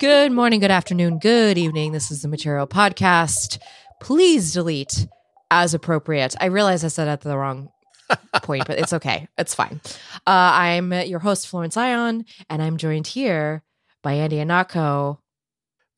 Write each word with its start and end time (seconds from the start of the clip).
Good 0.00 0.32
morning, 0.32 0.60
good 0.60 0.70
afternoon, 0.70 1.18
good 1.18 1.58
evening. 1.58 1.92
This 1.92 2.10
is 2.10 2.22
the 2.22 2.28
Material 2.28 2.66
Podcast. 2.66 3.58
Please 4.00 4.54
delete 4.54 5.06
as 5.50 5.74
appropriate. 5.74 6.34
I 6.40 6.46
realize 6.46 6.82
I 6.82 6.88
said 6.88 7.06
at 7.06 7.20
the 7.20 7.36
wrong 7.36 7.68
point, 8.42 8.66
but 8.66 8.78
it's 8.78 8.94
okay. 8.94 9.28
It's 9.36 9.54
fine. 9.54 9.78
Uh, 10.26 10.52
I'm 10.54 10.90
your 10.94 11.18
host, 11.18 11.48
Florence 11.48 11.76
Ion, 11.76 12.24
and 12.48 12.62
I'm 12.62 12.78
joined 12.78 13.08
here 13.08 13.62
by 14.02 14.14
Andy 14.14 14.36
Ihnatko. 14.36 15.18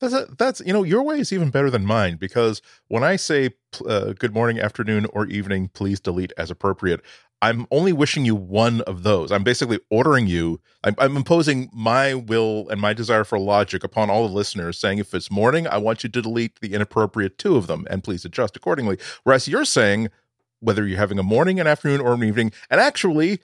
That's 0.01 0.13
a, 0.13 0.27
that's 0.37 0.59
you 0.65 0.73
know 0.73 0.83
your 0.83 1.03
way 1.03 1.21
is 1.21 1.31
even 1.31 1.49
better 1.49 1.69
than 1.69 1.85
mine 1.85 2.17
because 2.17 2.61
when 2.89 3.05
I 3.05 3.15
say 3.15 3.51
uh, 3.87 4.11
good 4.11 4.33
morning, 4.33 4.59
afternoon, 4.59 5.07
or 5.13 5.27
evening, 5.27 5.69
please 5.69 6.01
delete 6.01 6.33
as 6.37 6.51
appropriate. 6.51 6.99
I'm 7.43 7.67
only 7.71 7.91
wishing 7.91 8.23
you 8.23 8.35
one 8.35 8.79
of 8.81 9.03
those. 9.03 9.29
I'm 9.29 9.43
basically 9.43 9.81
ordering 9.89 10.27
you. 10.27 10.61
I'm, 10.85 10.95
I'm, 10.97 11.17
imposing 11.17 11.69
my 11.73 12.13
will 12.13 12.69
and 12.69 12.79
my 12.79 12.93
desire 12.93 13.25
for 13.25 13.37
logic 13.37 13.83
upon 13.83 14.09
all 14.09 14.25
the 14.25 14.33
listeners, 14.33 14.79
saying 14.79 14.99
if 14.99 15.13
it's 15.13 15.29
morning, 15.29 15.67
I 15.67 15.77
want 15.77 16.05
you 16.05 16.09
to 16.09 16.21
delete 16.21 16.61
the 16.61 16.73
inappropriate 16.73 17.37
two 17.37 17.57
of 17.57 17.67
them, 17.67 17.85
and 17.89 18.01
please 18.01 18.23
adjust 18.23 18.55
accordingly. 18.55 18.97
Whereas 19.25 19.49
you're 19.49 19.65
saying 19.65 20.07
whether 20.61 20.87
you're 20.87 20.97
having 20.97 21.19
a 21.19 21.23
morning, 21.23 21.59
an 21.59 21.67
afternoon, 21.67 21.99
or 21.99 22.13
an 22.13 22.23
evening, 22.23 22.53
and 22.69 22.79
actually, 22.79 23.41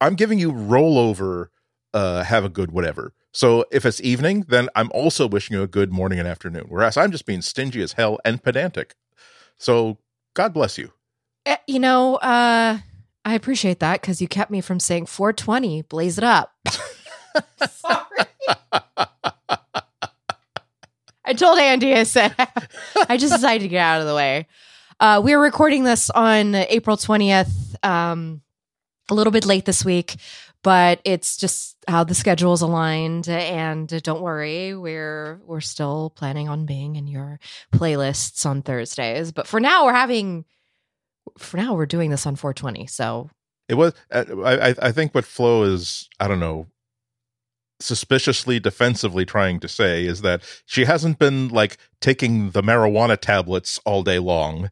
I'm 0.00 0.14
giving 0.14 0.38
you 0.38 0.50
rollover. 0.50 1.48
Uh, 1.92 2.24
have 2.24 2.44
a 2.44 2.48
good 2.48 2.72
whatever. 2.72 3.12
So 3.30 3.66
if 3.70 3.86
it's 3.86 4.00
evening, 4.00 4.46
then 4.48 4.68
I'm 4.74 4.90
also 4.92 5.28
wishing 5.28 5.54
you 5.54 5.62
a 5.62 5.68
good 5.68 5.92
morning 5.92 6.18
and 6.18 6.26
afternoon. 6.26 6.64
Whereas 6.68 6.96
I'm 6.96 7.12
just 7.12 7.24
being 7.24 7.40
stingy 7.40 7.82
as 7.82 7.92
hell 7.92 8.18
and 8.24 8.42
pedantic. 8.42 8.96
So 9.58 9.98
God 10.32 10.52
bless 10.52 10.76
you. 10.76 10.90
Eh, 11.46 11.56
you 11.68 11.78
know, 11.78 12.16
uh, 12.16 12.78
I 13.24 13.34
appreciate 13.34 13.80
that 13.80 14.00
because 14.00 14.20
you 14.20 14.28
kept 14.28 14.50
me 14.50 14.60
from 14.60 14.78
saying 14.78 15.06
420, 15.06 15.82
blaze 15.82 16.18
it 16.18 16.24
up. 16.24 16.52
Sorry. 17.68 18.26
I 21.24 21.32
told 21.32 21.58
Andy, 21.58 21.94
I 21.94 22.02
said, 22.02 22.34
I 23.08 23.16
just 23.16 23.32
decided 23.32 23.62
to 23.62 23.68
get 23.68 23.80
out 23.80 24.02
of 24.02 24.06
the 24.06 24.14
way. 24.14 24.46
Uh, 25.00 25.22
we 25.24 25.32
are 25.32 25.40
recording 25.40 25.84
this 25.84 26.10
on 26.10 26.54
April 26.54 26.96
20th, 26.96 27.82
um, 27.84 28.42
a 29.10 29.14
little 29.14 29.32
bit 29.32 29.46
late 29.46 29.64
this 29.64 29.84
week, 29.84 30.16
but 30.62 31.00
it's 31.04 31.36
just 31.38 31.76
how 31.88 32.04
the 32.04 32.14
schedule's 32.14 32.60
aligned. 32.62 33.28
And 33.28 33.88
don't 34.02 34.20
worry, 34.20 34.74
we're 34.74 35.40
we're 35.46 35.60
still 35.60 36.10
planning 36.10 36.48
on 36.48 36.66
being 36.66 36.96
in 36.96 37.06
your 37.06 37.40
playlists 37.72 38.46
on 38.46 38.62
Thursdays. 38.62 39.32
But 39.32 39.46
for 39.46 39.60
now, 39.60 39.86
we're 39.86 39.94
having 39.94 40.44
for 41.38 41.56
now 41.56 41.74
we're 41.74 41.86
doing 41.86 42.10
this 42.10 42.26
on 42.26 42.36
420 42.36 42.86
so 42.86 43.30
it 43.68 43.74
was 43.74 43.92
uh, 44.10 44.24
i 44.44 44.74
i 44.80 44.92
think 44.92 45.14
what 45.14 45.24
flo 45.24 45.62
is 45.62 46.08
i 46.20 46.28
don't 46.28 46.40
know 46.40 46.66
suspiciously 47.80 48.60
defensively 48.60 49.24
trying 49.24 49.58
to 49.60 49.68
say 49.68 50.06
is 50.06 50.22
that 50.22 50.42
she 50.64 50.84
hasn't 50.84 51.18
been 51.18 51.48
like 51.48 51.76
taking 52.00 52.50
the 52.50 52.62
marijuana 52.62 53.18
tablets 53.18 53.80
all 53.84 54.02
day 54.02 54.18
long 54.18 54.70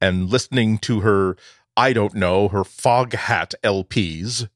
and 0.00 0.28
listening 0.28 0.78
to 0.78 1.00
her 1.00 1.36
i 1.76 1.92
don't 1.92 2.14
know 2.14 2.48
her 2.48 2.62
Foghat 2.62 3.54
lps 3.64 4.48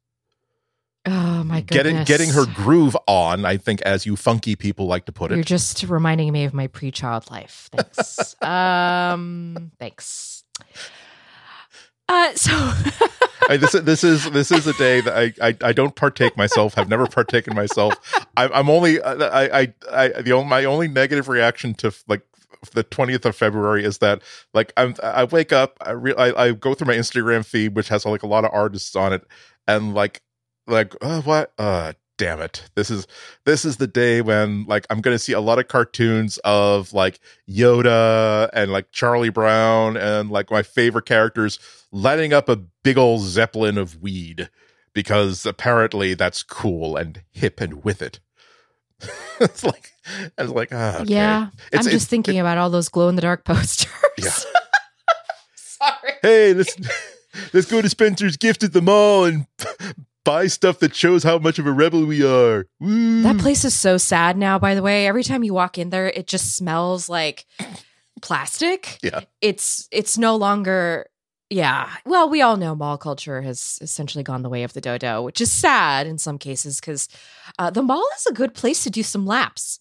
Oh 1.09 1.45
my 1.45 1.61
goodness. 1.61 1.69
Getting 1.69 2.05
getting 2.05 2.31
her 2.31 2.47
groove 2.53 2.97
on, 3.07 3.45
I 3.45 3.59
think, 3.59 3.81
as 3.83 4.07
you 4.07 4.17
funky 4.17 4.57
people 4.57 4.87
like 4.87 5.07
to 5.07 5.13
put 5.13 5.31
it. 5.31 5.37
You're 5.37 5.45
just 5.45 5.85
reminding 5.85 6.33
me 6.33 6.45
of 6.45 6.53
my 6.53 6.67
pre-child 6.67 7.31
life. 7.31 7.71
Thanks. 7.73 8.35
um, 8.43 9.71
thanks. 9.79 10.43
Uh, 12.09 12.33
so 12.35 12.53
I, 13.49 13.57
this 13.57 13.73
this 13.73 14.05
is 14.05 14.31
this 14.31 14.51
is 14.53 14.67
a 14.67 14.73
day 14.75 15.01
that 15.01 15.17
I, 15.17 15.49
I, 15.49 15.57
I 15.63 15.73
don't 15.73 15.95
partake 15.95 16.37
myself. 16.37 16.75
Have 16.75 16.89
never 16.89 17.07
partaken 17.07 17.55
myself. 17.55 17.95
I, 18.37 18.49
I'm 18.49 18.69
only 18.69 19.01
I, 19.03 19.63
I 19.63 19.75
I 19.91 20.09
the 20.23 20.33
only 20.33 20.49
my 20.49 20.65
only 20.65 20.89
negative 20.89 21.29
reaction 21.29 21.75
to 21.75 21.93
like 22.09 22.23
the 22.73 22.85
20th 22.85 23.25
of 23.25 23.37
February 23.37 23.85
is 23.85 23.99
that 23.99 24.23
like 24.55 24.73
I'm 24.77 24.95
I 25.03 25.25
wake 25.25 25.53
up 25.53 25.77
I, 25.81 25.91
re, 25.93 26.15
I 26.17 26.47
I 26.47 26.53
go 26.53 26.75
through 26.75 26.89
my 26.89 26.97
Instagram 26.97 27.45
feed 27.45 27.77
which 27.77 27.89
has 27.89 28.05
like 28.05 28.23
a 28.23 28.27
lot 28.27 28.45
of 28.45 28.51
artists 28.53 28.97
on 28.97 29.13
it 29.13 29.25
and 29.67 29.95
like 29.95 30.23
like 30.67 30.95
oh, 31.01 31.21
what 31.23 31.53
uh 31.59 31.93
damn 32.19 32.41
it. 32.41 32.69
This 32.75 32.91
is 32.91 33.07
this 33.45 33.65
is 33.65 33.77
the 33.77 33.87
day 33.87 34.21
when 34.23 34.65
like 34.65 34.87
i'm 34.91 35.01
gonna 35.01 35.19
see 35.19 35.33
a 35.33 35.41
lot 35.41 35.59
of 35.59 35.69
cartoons 35.69 36.39
of 36.45 36.93
like 36.93 37.21
yoda 37.49 38.49
and 38.53 38.73
like 38.73 38.91
charlie 38.93 39.31
brown 39.31 39.97
and 39.97 40.31
like 40.31 40.51
my 40.51 40.63
favorite 40.63 41.07
characters 41.07 41.59
lighting 41.93 42.33
up 42.33 42.49
a 42.49 42.57
big 42.57 42.99
old 42.99 43.23
zeppelin 43.23 43.79
of 43.79 44.03
weed 44.03 44.49
because 44.93 45.45
apparently 45.45 46.15
that's 46.15 46.43
cool 46.43 46.97
and 46.97 47.23
hip 47.31 47.61
and 47.61 47.85
with 47.85 48.01
it. 48.01 48.19
It's 49.39 49.63
like 49.63 49.93
it's 50.39 50.51
like 50.51 50.71
oh, 50.73 51.01
okay. 51.01 51.13
yeah 51.13 51.49
it's, 51.71 51.87
i'm 51.87 51.93
just 51.93 52.09
thinking 52.09 52.37
it, 52.37 52.41
about 52.41 52.57
all 52.57 52.71
those 52.71 52.89
glow 52.89 53.11
in 53.11 53.17
the 53.17 53.21
dark 53.21 53.45
posters. 53.45 53.93
Yeah. 54.17 54.31
Sorry. 55.55 56.13
Hey 56.23 56.55
let's 56.55 56.75
let's 57.53 57.67
go 57.71 57.83
to 57.83 57.89
spencer's 57.91 58.39
gift 58.39 58.63
at 58.63 58.73
the 58.73 58.81
mall 58.81 59.27
and 59.27 59.47
buy 60.27 60.49
stuff 60.49 60.81
that 60.81 60.95
shows 60.95 61.23
how 61.23 61.39
much 61.39 61.59
of 61.59 61.67
a 61.67 61.73
rebel 61.73 62.05
we 62.05 62.23
are. 62.23 62.67
Woo. 62.81 63.23
That 63.23 63.39
place 63.39 63.65
is 63.65 63.75
so 63.75 63.97
sad 63.97 64.37
now, 64.37 64.59
by 64.59 64.75
the 64.75 64.83
way. 64.83 65.07
Every 65.07 65.23
time 65.23 65.45
you 65.45 65.55
walk 65.55 65.79
in 65.79 65.91
there, 65.91 66.09
it 66.09 66.27
just 66.27 66.57
smells 66.57 67.09
like 67.09 67.47
plastic. 68.21 68.99
Yeah. 69.03 69.21
It's 69.41 69.89
it's 69.91 70.19
no 70.19 70.37
longer 70.37 71.07
yeah. 71.49 71.89
Well, 72.05 72.29
we 72.29 72.43
all 72.43 72.57
know 72.57 72.75
mall 72.75 72.99
culture 72.99 73.41
has 73.41 73.79
essentially 73.81 74.25
gone 74.25 74.43
the 74.43 74.49
way 74.49 74.65
of 74.65 74.73
the 74.73 74.81
dodo, 74.81 75.23
which 75.23 75.41
is 75.41 75.53
sad 75.53 76.09
in 76.09 76.19
some 76.19 76.39
cases 76.39 76.81
because 76.81 77.09
uh, 77.59 77.71
the 77.71 77.83
mall 77.83 78.07
is 78.17 78.27
a 78.27 78.33
good 78.33 78.53
place 78.53 78.83
to 78.83 78.91
do 78.91 79.05
some 79.05 79.25
laps. 79.25 79.79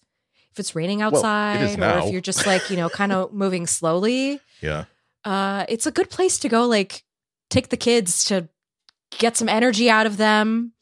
If 0.51 0.59
it's 0.59 0.75
raining 0.75 1.01
outside, 1.01 1.77
well, 1.77 1.97
or 1.97 2.07
if 2.07 2.13
you're 2.13 2.21
just 2.21 2.45
like 2.45 2.69
you 2.69 2.77
know 2.77 2.87
kind 3.01 3.11
of 3.11 3.33
moving 3.33 3.67
slowly, 3.67 4.39
yeah, 4.61 4.85
uh, 5.25 5.65
it's 5.67 5.87
a 5.87 5.91
good 5.91 6.09
place 6.09 6.37
to 6.39 6.49
go. 6.49 6.65
Like 6.65 7.03
take 7.49 7.69
the 7.69 7.77
kids 7.77 8.23
to 8.25 8.47
get 9.17 9.37
some 9.37 9.49
energy 9.49 9.89
out 9.89 10.05
of 10.05 10.17
them. 10.17 10.73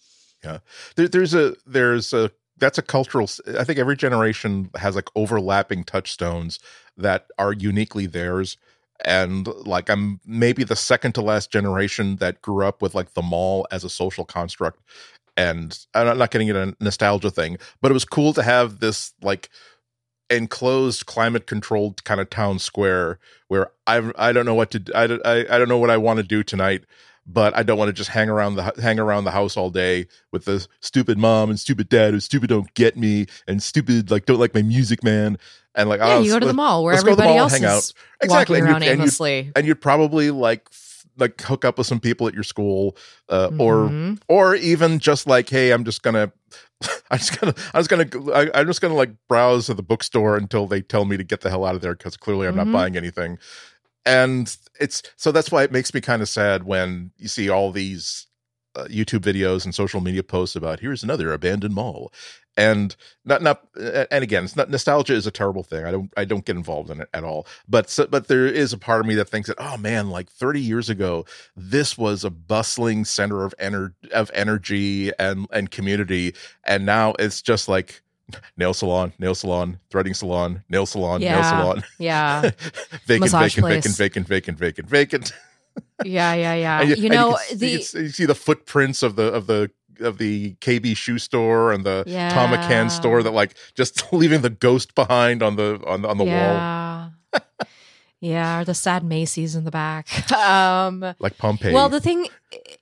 Yeah, 0.44 0.60
there, 0.96 1.08
there's 1.08 1.34
a 1.34 1.56
there's 1.66 2.14
a 2.14 2.32
that's 2.58 2.78
a 2.78 2.82
cultural. 2.82 3.30
I 3.58 3.64
think 3.64 3.80
every 3.80 3.96
generation 3.96 4.70
has 4.76 4.96
like 4.96 5.10
overlapping 5.16 5.84
touchstones 5.84 6.60
that 6.98 7.28
are 7.38 7.54
uniquely 7.54 8.06
theirs. 8.06 8.58
And 9.06 9.48
like 9.48 9.90
I'm 9.90 10.20
maybe 10.26 10.64
the 10.64 10.76
second 10.76 11.14
to 11.14 11.22
last 11.22 11.52
generation 11.52 12.18
that 12.18 12.42
grew 12.42 12.66
up 12.66 12.82
with 12.82 12.96
like 12.96 13.14
the 13.14 13.22
mall 13.22 13.68
as 13.72 13.84
a 13.84 13.90
social 13.90 14.24
construct. 14.24 14.80
And 15.36 15.78
I'm 15.94 16.18
not 16.18 16.32
getting 16.32 16.48
into 16.50 16.62
a 16.62 16.74
nostalgia 16.80 17.32
thing, 17.32 17.58
but 17.82 17.92
it 17.92 17.94
was 17.94 18.06
cool 18.06 18.34
to 18.34 18.44
have 18.44 18.80
this 18.80 19.14
like 19.22 19.50
enclosed 20.30 21.06
climate 21.06 21.48
controlled 21.48 22.04
kind 22.04 22.22
of 22.22 22.30
town 22.30 22.60
square 22.60 23.20
where 23.48 23.72
I 23.88 24.12
I 24.16 24.32
don't 24.32 24.46
know 24.46 24.54
what 24.54 24.72
to 24.72 24.84
I, 24.96 25.04
I, 25.26 25.56
I 25.56 25.58
don't 25.58 25.70
know 25.70 25.78
what 25.78 25.90
I 25.90 25.98
want 25.98 26.18
to 26.18 26.24
do 26.24 26.44
tonight 26.44 26.86
but 27.26 27.56
I 27.56 27.64
don't 27.64 27.78
want 27.78 27.90
to 27.90 27.94
just 27.94 28.10
hang 28.10 28.30
around 28.30 28.56
the 28.56 28.74
hang 28.82 29.00
around 29.00 29.24
the 29.24 29.32
house 29.32 29.56
all 29.56 29.70
day 29.70 30.08
with 30.32 30.46
the 30.46 30.68
stupid 30.82 31.18
mom 31.18 31.50
and 31.50 31.60
stupid 31.60 31.90
dad 31.90 32.14
who 32.14 32.20
stupid 32.20 32.50
don't 32.50 32.74
get 32.74 32.98
me 32.98 33.28
and 33.48 33.62
stupid 33.62 34.12
like 34.12 34.26
don't 34.26 34.40
like 34.40 34.54
my 34.54 34.62
music 34.62 35.04
man 35.04 35.38
and 35.76 35.90
like 35.90 36.00
yeah, 36.00 36.16
oh, 36.16 36.22
you 36.22 36.32
go 36.32 36.40
to 36.40 36.46
the 36.46 36.54
mall 36.54 36.84
where 36.84 36.96
everybody 36.96 37.30
mall, 37.30 37.40
else 37.40 37.54
hang 37.54 37.64
is 37.64 37.70
out. 37.70 37.94
exactly 38.22 38.60
walking 38.60 38.72
around 38.72 38.84
and 38.84 38.86
you'd, 38.86 38.92
aimlessly, 38.92 39.38
and 39.38 39.46
you'd, 39.48 39.58
and 39.58 39.68
you'd 39.68 39.82
probably 39.82 40.32
like 40.32 40.70
like 41.18 41.40
hook 41.42 41.64
up 41.64 41.78
with 41.78 41.88
some 41.88 42.00
people 42.00 42.28
at 42.28 42.34
your 42.34 42.44
school 42.44 42.98
uh, 43.30 43.50
mm-hmm. 43.50 43.62
or 43.62 44.18
or 44.28 44.56
even 44.56 45.00
just 45.00 45.28
like 45.28 45.50
hey 45.50 45.72
i'm 45.72 45.84
just 45.84 46.02
gonna 46.02 46.32
i'm 47.12 47.18
just 47.18 47.40
gonna 47.40 47.54
i'm 47.74 47.84
just 47.84 47.90
gonna 47.90 48.32
I, 48.34 48.60
am 48.62 48.68
just 48.68 48.82
gonna 48.82 48.96
like 48.96 49.12
browse 49.28 49.68
to 49.68 49.74
the 49.74 49.84
bookstore 49.84 50.38
until 50.38 50.68
they 50.68 50.82
tell 50.82 51.06
me 51.06 51.18
to 51.18 51.24
get 51.24 51.42
the 51.42 51.50
hell 51.50 51.66
out 51.66 51.76
of 51.76 51.82
there 51.82 51.96
because 51.96 52.18
clearly 52.18 52.48
i'm 52.48 52.56
mm-hmm. 52.56 52.72
not 52.72 52.78
buying 52.78 52.98
anything 52.98 53.38
and 54.06 54.56
it's 54.80 55.04
so 55.18 55.32
that's 55.32 55.52
why 55.52 55.64
it 55.64 55.72
makes 55.72 55.94
me 55.94 56.02
kind 56.02 56.22
of 56.22 56.30
sad 56.30 56.64
when 56.64 57.12
you 57.18 57.28
see 57.28 57.50
all 57.50 57.72
these 57.72 58.28
uh, 58.76 58.86
YouTube 58.86 59.20
videos 59.20 59.66
and 59.66 59.76
social 59.76 60.02
media 60.02 60.24
posts 60.24 60.56
about 60.56 60.80
here's 60.80 61.04
another 61.04 61.32
abandoned 61.32 61.74
mall, 61.76 62.12
and 62.58 62.96
not 63.26 63.42
not 63.42 63.68
and 63.76 64.24
again, 64.24 64.44
it's 64.44 64.56
not 64.56 64.70
nostalgia 64.70 65.14
is 65.14 65.28
a 65.28 65.32
terrible 65.32 65.64
thing. 65.64 65.86
I 65.86 65.92
don't 65.92 66.14
I 66.18 66.26
don't 66.26 66.46
get 66.46 66.56
involved 66.56 66.90
in 66.90 67.02
it 67.02 67.10
at 67.14 67.24
all. 67.24 67.48
But 67.68 67.90
so, 67.90 68.08
but 68.08 68.28
there 68.28 68.48
is 68.48 68.74
a 68.74 68.78
part 68.78 69.02
of 69.02 69.08
me 69.08 69.16
that 69.16 69.30
thinks 69.30 69.48
that 69.48 69.58
oh 69.60 69.78
man, 69.78 70.10
like 70.10 70.30
30 70.30 70.62
years 70.62 70.90
ago, 70.90 71.26
this 71.56 71.98
was 71.98 72.24
a 72.24 72.30
bustling 72.30 73.06
center 73.06 73.44
of 73.44 73.56
ener- 73.60 73.94
of 74.12 74.30
energy 74.34 75.12
and 75.20 75.48
and 75.52 75.72
community, 75.72 76.36
and 76.66 76.86
now 76.86 77.14
it's 77.20 77.42
just 77.42 77.68
like 77.68 78.03
nail 78.58 78.74
salon, 78.74 79.14
nail 79.20 79.36
salon, 79.36 79.80
threading 79.90 80.14
salon, 80.14 80.64
nail 80.70 80.86
salon, 80.86 81.22
yeah, 81.22 81.36
nail 81.36 81.44
salon. 81.44 81.84
Yeah. 82.00 82.42
vacant, 83.06 83.22
Massage 83.22 83.56
vacant, 83.56 83.66
place. 83.66 83.98
vacant, 83.98 84.28
vacant, 84.28 84.28
vacant, 84.28 84.90
vacant, 84.90 84.90
vacant. 84.90 85.34
yeah, 86.06 86.34
yeah, 86.34 86.54
yeah. 86.54 86.82
And 86.82 86.98
you, 86.98 87.10
know, 87.10 87.38
you, 87.50 87.56
the 87.58 87.82
see, 87.82 88.00
you 88.00 88.10
see 88.10 88.26
the 88.26 88.36
footprints 88.36 89.04
of 89.04 89.16
the 89.16 89.32
of 89.32 89.48
the 89.48 89.72
of 90.00 90.18
the 90.18 90.56
KB 90.56 90.96
shoe 90.98 91.20
store 91.20 91.72
and 91.72 91.86
the 91.86 92.04
yeah. 92.08 92.30
Thom 92.34 92.52
McAn 92.52 92.90
store 92.90 93.24
that 93.24 93.32
like 93.32 93.56
just 93.76 94.12
leaving 94.14 94.42
the 94.42 94.50
ghost 94.50 94.96
behind 94.96 95.42
on 95.44 95.56
the 95.56 95.82
on 95.86 96.06
on 96.06 96.18
the 96.18 96.26
yeah. 96.26 97.10
wall. 97.34 97.42
yeah, 98.20 98.62
or 98.62 98.66
the 98.66 98.74
sad 98.74 99.04
Macy's 99.04 99.56
in 99.56 99.64
the 99.64 99.72
back. 99.72 100.32
Um 100.32 101.14
like 101.20 101.38
Pompeii. 101.38 101.74
Well, 101.74 101.90
the 101.90 102.00
thing 102.00 102.28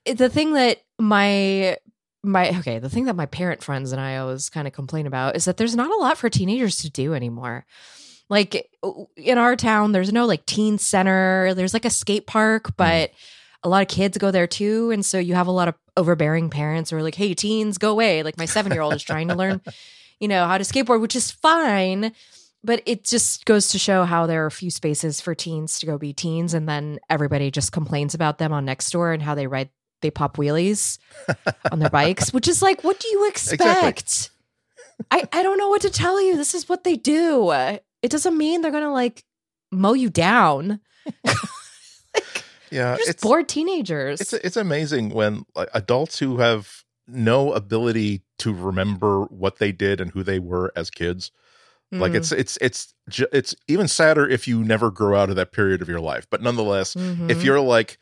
the 0.05 0.29
thing 0.29 0.53
that 0.53 0.81
my 0.99 1.77
my 2.23 2.49
okay, 2.59 2.79
the 2.79 2.89
thing 2.89 3.05
that 3.05 3.15
my 3.15 3.25
parent 3.25 3.63
friends 3.63 3.91
and 3.91 3.99
I 4.01 4.17
always 4.17 4.49
kind 4.49 4.67
of 4.67 4.73
complain 4.73 5.07
about 5.07 5.35
is 5.35 5.45
that 5.45 5.57
there's 5.57 5.75
not 5.75 5.91
a 5.91 5.95
lot 6.01 6.17
for 6.17 6.29
teenagers 6.29 6.77
to 6.77 6.89
do 6.89 7.13
anymore. 7.13 7.65
Like 8.29 8.69
in 9.17 9.37
our 9.37 9.55
town, 9.55 9.91
there's 9.91 10.13
no 10.13 10.25
like 10.25 10.45
teen 10.45 10.77
center. 10.77 11.53
There's 11.53 11.73
like 11.73 11.85
a 11.85 11.89
skate 11.89 12.27
park, 12.27 12.67
Mm. 12.69 12.77
but 12.77 13.11
a 13.63 13.69
lot 13.69 13.81
of 13.81 13.87
kids 13.89 14.17
go 14.17 14.31
there 14.31 14.47
too. 14.47 14.91
And 14.91 15.05
so 15.05 15.19
you 15.19 15.33
have 15.35 15.47
a 15.47 15.51
lot 15.51 15.67
of 15.67 15.75
overbearing 15.97 16.49
parents 16.49 16.89
who 16.89 16.97
are 16.97 17.03
like, 17.03 17.15
hey, 17.15 17.33
teens, 17.33 17.77
go 17.77 17.91
away. 17.91 18.23
Like 18.23 18.37
my 18.37 18.45
seven 18.45 18.71
year 18.71 18.81
old 18.81 18.93
is 18.93 19.03
trying 19.03 19.27
to 19.27 19.35
learn, 19.35 19.61
you 20.19 20.27
know, 20.27 20.45
how 20.47 20.57
to 20.57 20.63
skateboard, 20.63 21.01
which 21.01 21.15
is 21.15 21.29
fine. 21.31 22.13
But 22.63 22.81
it 22.85 23.03
just 23.03 23.45
goes 23.45 23.69
to 23.69 23.79
show 23.79 24.05
how 24.05 24.27
there 24.27 24.43
are 24.43 24.47
a 24.47 24.51
few 24.51 24.69
spaces 24.69 25.19
for 25.19 25.33
teens 25.35 25.79
to 25.79 25.85
go 25.87 25.97
be 25.97 26.13
teens. 26.13 26.53
And 26.53 26.69
then 26.69 26.99
everybody 27.09 27.49
just 27.51 27.71
complains 27.71 28.13
about 28.13 28.37
them 28.37 28.53
on 28.53 28.65
Nextdoor 28.67 29.13
and 29.13 29.21
how 29.23 29.33
they 29.35 29.47
ride, 29.47 29.69
they 30.01 30.11
pop 30.11 30.37
wheelies 30.37 30.97
on 31.71 31.79
their 31.79 31.89
bikes, 31.89 32.33
which 32.33 32.47
is 32.47 32.61
like, 32.61 32.83
what 32.83 32.99
do 32.99 33.07
you 33.07 33.27
expect? 33.27 34.29
I, 35.09 35.23
I 35.31 35.43
don't 35.43 35.57
know 35.57 35.69
what 35.69 35.81
to 35.81 35.89
tell 35.89 36.21
you. 36.21 36.35
This 36.37 36.53
is 36.53 36.67
what 36.69 36.83
they 36.83 36.95
do. 36.95 37.51
It 37.51 38.09
doesn't 38.09 38.37
mean 38.37 38.61
they're 38.61 38.71
going 38.71 38.83
to 38.83 38.91
like 38.91 39.23
mow 39.71 39.93
you 39.93 40.09
down. 40.09 40.79
Yeah, 42.73 42.95
just 42.95 43.09
it's 43.09 43.21
bored 43.21 43.49
teenagers. 43.49 44.21
it's 44.21 44.31
it's 44.31 44.55
amazing 44.55 45.09
when 45.09 45.43
like 45.55 45.67
adults 45.73 46.19
who 46.19 46.37
have 46.37 46.83
no 47.05 47.51
ability 47.51 48.21
to 48.39 48.53
remember 48.53 49.23
what 49.25 49.57
they 49.59 49.73
did 49.73 49.99
and 49.99 50.09
who 50.11 50.23
they 50.23 50.39
were 50.39 50.71
as 50.73 50.89
kids. 50.89 51.31
Like 51.91 52.13
Mm. 52.13 52.15
it's 52.15 52.31
it's 52.31 52.57
it's 52.61 52.93
it's 53.33 53.53
even 53.67 53.89
sadder 53.89 54.25
if 54.25 54.47
you 54.47 54.63
never 54.63 54.89
grow 54.89 55.19
out 55.19 55.29
of 55.29 55.35
that 55.35 55.51
period 55.51 55.81
of 55.81 55.89
your 55.89 55.99
life. 55.99 56.25
But 56.29 56.41
nonetheless, 56.41 56.95
if 56.95 57.01
Mhm. 57.01 57.43
you're 57.43 57.59
like 57.59 57.97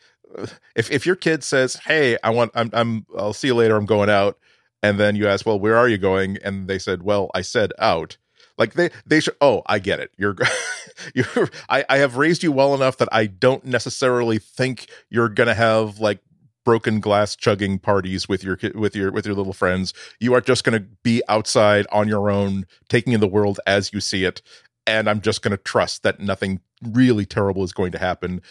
if 0.75 0.91
if 0.91 1.05
your 1.05 1.15
kid 1.15 1.43
says, 1.43 1.75
"Hey, 1.75 2.17
I 2.23 2.29
want 2.29 2.51
I'm 2.55 2.69
I'm 2.73 3.05
I'll 3.17 3.33
see 3.33 3.47
you 3.47 3.55
later. 3.55 3.75
I'm 3.75 3.85
going 3.85 4.09
out." 4.09 4.37
And 4.81 4.99
then 4.99 5.15
you 5.15 5.27
ask, 5.27 5.45
"Well, 5.45 5.59
where 5.59 5.77
are 5.77 5.87
you 5.87 5.97
going?" 5.97 6.37
and 6.43 6.67
they 6.67 6.79
said, 6.79 7.03
"Well, 7.03 7.29
I 7.33 7.41
said 7.41 7.73
out." 7.79 8.17
Like 8.57 8.73
they 8.73 8.89
they 9.05 9.21
should 9.21 9.35
oh, 9.41 9.63
I 9.65 9.79
get 9.79 9.99
it. 9.99 10.11
You're 10.17 10.35
you're 11.15 11.49
I 11.69 11.85
I 11.89 11.97
have 11.97 12.17
raised 12.17 12.43
you 12.43 12.51
well 12.51 12.75
enough 12.75 12.97
that 12.97 13.09
I 13.11 13.25
don't 13.25 13.65
necessarily 13.65 14.37
think 14.37 14.87
you're 15.09 15.29
going 15.29 15.47
to 15.47 15.53
have 15.53 15.99
like 15.99 16.19
broken 16.65 16.99
glass 16.99 17.35
chugging 17.35 17.79
parties 17.79 18.27
with 18.27 18.43
your 18.43 18.57
with 18.75 18.95
your 18.95 19.11
with 19.11 19.25
your 19.25 19.35
little 19.35 19.53
friends. 19.53 19.93
You 20.19 20.33
are 20.33 20.41
just 20.41 20.63
going 20.63 20.79
to 20.79 20.87
be 21.03 21.23
outside 21.29 21.87
on 21.91 22.07
your 22.07 22.29
own, 22.29 22.65
taking 22.89 23.13
in 23.13 23.21
the 23.21 23.27
world 23.27 23.59
as 23.65 23.93
you 23.93 24.01
see 24.01 24.25
it, 24.25 24.41
and 24.85 25.09
I'm 25.09 25.21
just 25.21 25.41
going 25.41 25.51
to 25.51 25.57
trust 25.57 26.03
that 26.03 26.19
nothing 26.19 26.59
really 26.83 27.25
terrible 27.25 27.63
is 27.63 27.73
going 27.73 27.91
to 27.93 27.97
happen. 27.97 28.41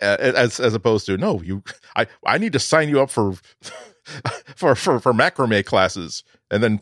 As 0.00 0.60
as 0.60 0.74
opposed 0.74 1.06
to 1.06 1.16
no, 1.16 1.40
you 1.42 1.62
I 1.96 2.06
I 2.26 2.38
need 2.38 2.52
to 2.52 2.58
sign 2.58 2.88
you 2.88 3.00
up 3.00 3.10
for 3.10 3.34
for 4.56 4.74
for 4.74 4.98
for 4.98 5.12
macrame 5.12 5.64
classes, 5.64 6.24
and 6.50 6.62
then 6.62 6.80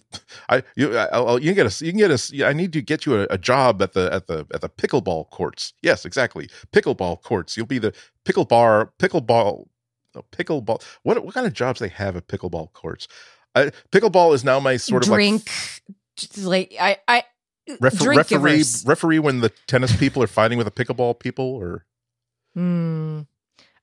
I 0.48 0.62
you 0.76 0.96
I'll, 0.96 1.38
you 1.38 1.54
can 1.54 1.54
get 1.54 1.82
a 1.82 1.84
you 1.84 1.92
can 1.92 1.98
get 1.98 2.10
a 2.10 2.46
I 2.46 2.52
need 2.52 2.72
to 2.72 2.82
get 2.82 3.04
you 3.04 3.16
a, 3.16 3.26
a 3.30 3.38
job 3.38 3.82
at 3.82 3.92
the 3.92 4.12
at 4.12 4.28
the 4.28 4.46
at 4.54 4.62
the 4.62 4.68
pickleball 4.68 5.28
courts. 5.30 5.74
Yes, 5.82 6.04
exactly, 6.04 6.48
pickleball 6.72 7.22
courts. 7.22 7.56
You'll 7.56 7.66
be 7.66 7.78
the 7.78 7.94
pickle 8.24 8.46
bar 8.46 8.92
pickleball 8.98 9.66
no, 10.14 10.24
pickleball. 10.32 10.82
What 11.02 11.24
what 11.24 11.34
kind 11.34 11.46
of 11.46 11.52
jobs 11.52 11.80
they 11.80 11.88
have 11.88 12.16
at 12.16 12.28
pickleball 12.28 12.72
courts? 12.72 13.08
Uh, 13.54 13.70
pickleball 13.90 14.34
is 14.34 14.44
now 14.44 14.58
my 14.60 14.76
sort 14.76 15.06
of 15.06 15.12
drink, 15.12 15.50
like, 16.38 16.74
I, 16.80 16.96
I, 17.06 17.24
like 17.68 17.78
refer- 17.80 18.14
referee 18.14 18.52
givers. 18.56 18.86
referee 18.86 19.18
when 19.18 19.40
the 19.40 19.50
tennis 19.66 19.94
people 19.96 20.22
are 20.22 20.28
fighting 20.28 20.56
with 20.56 20.72
the 20.72 20.84
pickleball 20.84 21.18
people, 21.18 21.44
or 21.44 21.84
Hmm. 22.54 23.20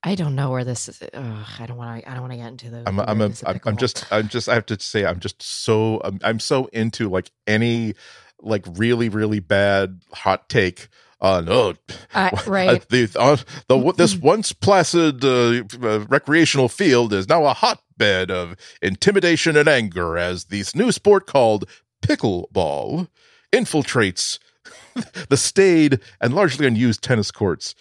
I 0.02 0.16
don't 0.16 0.36
know 0.36 0.52
where 0.52 0.64
this 0.64 0.88
is. 0.88 1.02
Ugh, 1.14 1.46
I 1.60 1.66
don't 1.66 1.78
want 1.78 2.02
to. 2.02 2.10
I 2.10 2.14
don't 2.14 2.22
want 2.22 2.32
to 2.32 2.38
get 2.38 2.48
into 2.48 2.70
the. 2.70 2.84
I'm 2.86 3.00
I'm 3.00 3.22
a, 3.22 3.32
I'm, 3.46 3.60
I'm 3.66 3.78
just 3.78 4.06
I'm 4.12 4.30
just 4.30 4.48
I 4.48 4.54
have 4.54 4.66
to 4.68 4.80
say 4.80 5.06
I'm 5.06 5.20
just 5.20 5.42
so 5.42 6.00
I'm, 6.04 6.20
I'm 6.24 6.40
so 6.40 6.68
into 6.68 7.10
like 7.10 7.32
any 7.48 7.96
like 8.42 8.66
really 8.76 9.10
really 9.10 9.40
bad 9.40 10.00
hot 10.14 10.48
take 10.48 10.88
on 11.22 11.50
Uh, 11.50 11.74
uh, 12.14 12.30
right. 12.48 12.88
the, 12.90 13.12
uh, 13.20 13.38
the 13.68 13.94
this 13.98 14.16
once 14.22 14.54
placid 14.54 15.24
uh, 15.24 15.64
uh, 15.84 16.06
recreational 16.08 16.70
field 16.70 17.12
is 17.12 17.28
now 17.28 17.46
a 17.46 17.54
hotbed 17.54 18.32
of 18.32 18.56
intimidation 18.82 19.58
and 19.58 19.68
anger 19.68 20.18
as 20.18 20.46
this 20.46 20.74
new 20.74 20.92
sport 20.94 21.28
called 21.28 21.70
pickleball 22.02 23.10
infiltrates 23.52 24.40
the 25.28 25.38
staid 25.38 26.00
and 26.22 26.34
largely 26.34 26.66
unused 26.66 27.04
tennis 27.04 27.32
courts 27.32 27.76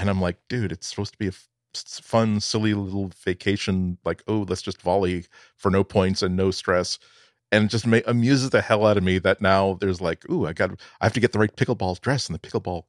and 0.00 0.10
i'm 0.10 0.20
like 0.20 0.36
dude 0.48 0.72
it's 0.72 0.88
supposed 0.88 1.12
to 1.12 1.18
be 1.18 1.26
a 1.26 1.30
f- 1.30 1.48
fun 1.74 2.40
silly 2.40 2.74
little 2.74 3.10
vacation. 3.24 3.98
Like 4.04 4.22
oh 4.26 4.44
let's 4.48 4.62
just 4.62 4.82
volley 4.82 5.26
for 5.56 5.70
no 5.70 5.84
points 5.84 6.22
and 6.22 6.36
no 6.36 6.50
stress. 6.50 6.98
And 7.52 7.64
it 7.64 7.68
just 7.68 7.84
amuses 7.84 8.50
the 8.50 8.60
hell 8.60 8.86
out 8.86 8.96
of 8.96 9.02
me 9.02 9.18
that 9.18 9.40
now 9.40 9.76
there's 9.80 10.00
like 10.00 10.28
ooh 10.30 10.46
i 10.46 10.52
got 10.52 10.70
i 11.00 11.04
have 11.04 11.12
to 11.12 11.20
get 11.20 11.32
the 11.32 11.38
right 11.38 11.54
pickleball 11.54 12.00
dress 12.00 12.28
and 12.28 12.34
the 12.34 12.48
pickleball 12.48 12.84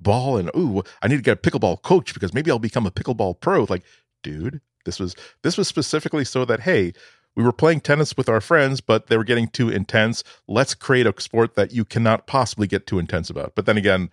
ball 0.00 0.36
and 0.36 0.50
ooh 0.56 0.82
i 1.02 1.08
need 1.08 1.16
to 1.16 1.22
get 1.22 1.38
a 1.38 1.50
pickleball 1.50 1.80
coach 1.82 2.12
because 2.12 2.34
maybe 2.34 2.50
i'll 2.50 2.58
become 2.58 2.86
a 2.86 2.90
pickleball 2.90 3.38
pro. 3.38 3.64
Like 3.68 3.84
dude 4.22 4.60
this 4.84 4.98
was 4.98 5.14
this 5.42 5.56
was 5.56 5.68
specifically 5.68 6.24
so 6.24 6.44
that 6.44 6.60
hey 6.60 6.92
we 7.36 7.44
were 7.44 7.52
playing 7.52 7.80
tennis 7.80 8.16
with 8.16 8.28
our 8.28 8.40
friends 8.40 8.80
but 8.80 9.06
they 9.06 9.16
were 9.16 9.24
getting 9.24 9.48
too 9.48 9.68
intense. 9.68 10.24
Let's 10.48 10.74
create 10.74 11.06
a 11.06 11.14
sport 11.20 11.54
that 11.54 11.72
you 11.72 11.84
cannot 11.84 12.26
possibly 12.26 12.66
get 12.66 12.86
too 12.86 12.98
intense 12.98 13.30
about. 13.30 13.54
But 13.54 13.66
then 13.66 13.76
again 13.76 14.10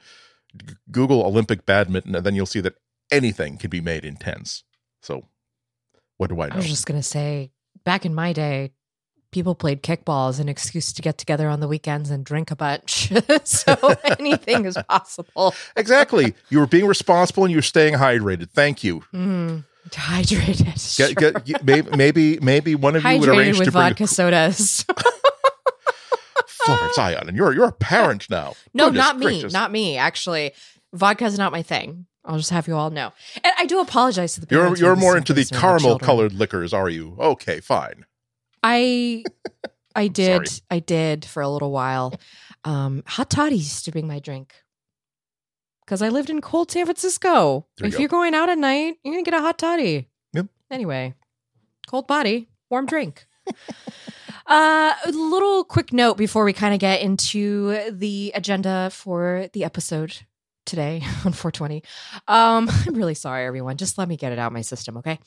google 0.92 1.24
olympic 1.24 1.66
badminton 1.66 2.16
and 2.16 2.26
then 2.26 2.36
you'll 2.36 2.46
see 2.46 2.60
that 2.62 2.76
anything 3.12 3.58
can 3.58 3.70
be 3.70 3.82
made 3.82 4.04
intense 4.06 4.64
so 5.02 5.26
what 6.18 6.30
do 6.30 6.42
i 6.42 6.48
know? 6.48 6.54
I 6.56 6.58
was 6.58 6.68
just 6.68 6.86
gonna 6.86 7.02
say, 7.04 7.52
back 7.86 8.06
in 8.06 8.14
my 8.14 8.34
day, 8.34 8.72
people 9.32 9.56
played 9.56 9.82
kickball 9.84 10.30
as 10.30 10.40
an 10.40 10.50
excuse 10.50 10.92
to 10.94 11.02
get 11.02 11.18
together 11.18 11.48
on 11.48 11.60
the 11.60 11.68
weekends 11.68 12.10
and 12.10 12.26
drink 12.26 12.52
a 12.52 12.56
bunch. 12.56 13.12
so 13.46 13.76
anything 14.20 14.66
is 14.66 14.78
possible. 14.90 15.54
exactly 15.78 16.34
you 16.50 16.60
were 16.60 16.68
being 16.68 16.88
responsible 16.88 17.44
and 17.46 17.52
you 17.52 17.58
were 17.58 17.62
staying 17.62 17.94
hydrated 17.94 18.50
thank 18.50 18.84
you 18.84 19.02
Mm, 19.14 19.64
hydrated. 19.92 20.98
get, 20.98 21.10
sure. 21.20 21.32
get, 21.42 21.64
maybe 21.64 21.90
maybe 21.96 22.40
maybe 22.42 22.76
one 22.76 22.96
of 22.96 23.04
you 23.06 23.20
would 23.20 23.30
arrange 23.30 23.58
with 23.60 23.68
to 23.68 23.72
bring 23.72 23.86
a 23.86 23.90
vodka 23.90 24.08
sodas. 24.08 24.86
Florence 26.78 26.98
Ion, 26.98 27.28
and 27.28 27.38
you're 27.38 27.54
you're 27.54 27.66
a 27.68 27.72
parent 27.72 28.30
now. 28.30 28.54
no, 28.74 28.86
Goodness 28.86 29.04
not 29.06 29.18
me. 29.18 29.26
gracious. 29.26 29.54
Not 29.54 29.72
me. 29.72 29.98
Actually, 29.98 30.52
vodka's 30.94 31.38
not 31.38 31.52
my 31.52 31.62
thing. 31.62 32.06
I'll 32.26 32.38
just 32.38 32.50
have 32.52 32.68
you 32.68 32.76
all 32.76 32.90
know. 32.92 33.12
And 33.44 33.54
I 33.58 33.66
do 33.66 33.80
apologize 33.80 34.34
to 34.36 34.42
the 34.42 34.48
people. 34.48 34.66
You're 34.66 34.78
you're 34.78 34.96
more 34.96 35.18
into 35.18 35.34
the 35.34 35.42
this 35.42 35.52
and 35.52 35.56
their 35.56 35.62
caramel 35.62 36.00
colored 36.00 36.34
liquors, 36.34 36.74
are 36.74 36.90
you? 36.90 37.16
Okay, 37.20 37.60
fine. 37.60 38.06
I 38.62 39.24
I 39.96 40.08
did 40.08 40.48
Sorry. 40.48 40.62
I 40.70 40.80
did 40.80 41.26
for 41.26 41.42
a 41.42 41.50
little 41.50 41.72
while. 41.72 42.14
Um, 42.66 43.04
hot 43.08 43.30
toddies 43.30 43.64
used 43.64 43.86
to 43.86 43.92
be 43.92 44.02
my 44.02 44.20
drink 44.20 44.54
because 45.86 46.02
I 46.02 46.10
lived 46.10 46.30
in 46.30 46.42
cold 46.42 46.70
San 46.72 46.86
Francisco. 46.86 47.66
There 47.78 47.88
you 47.88 47.90
if 47.90 47.94
go. 47.94 48.00
you're 48.00 48.10
going 48.10 48.36
out 48.36 48.50
at 48.50 48.58
night, 48.58 48.98
you're 49.04 49.14
gonna 49.14 49.24
get 49.24 49.34
a 49.34 49.40
hot 49.40 49.58
toddy. 49.58 50.10
Yep. 50.34 50.48
Anyway, 50.70 51.16
cold 51.88 52.06
body, 52.06 52.50
warm 52.70 52.86
drink. 52.86 53.26
uh, 54.50 54.94
a 55.06 55.12
little 55.12 55.64
quick 55.64 55.94
note 55.94 56.18
before 56.18 56.44
we 56.44 56.54
kind 56.54 56.74
of 56.74 56.80
get 56.80 57.02
into 57.02 57.92
the 57.92 58.32
agenda 58.34 58.90
for 58.92 59.48
the 59.54 59.64
episode 59.64 60.18
today 60.66 61.04
on 61.26 61.34
420. 61.34 61.84
Um, 62.28 62.70
I'm 62.88 62.96
really 62.96 63.14
sorry, 63.14 63.46
everyone. 63.46 63.78
Just 63.78 63.98
let 63.98 64.10
me 64.10 64.18
get 64.18 64.32
it 64.32 64.40
out 64.40 64.52
my 64.52 64.62
system, 64.62 64.98
okay? 64.98 65.20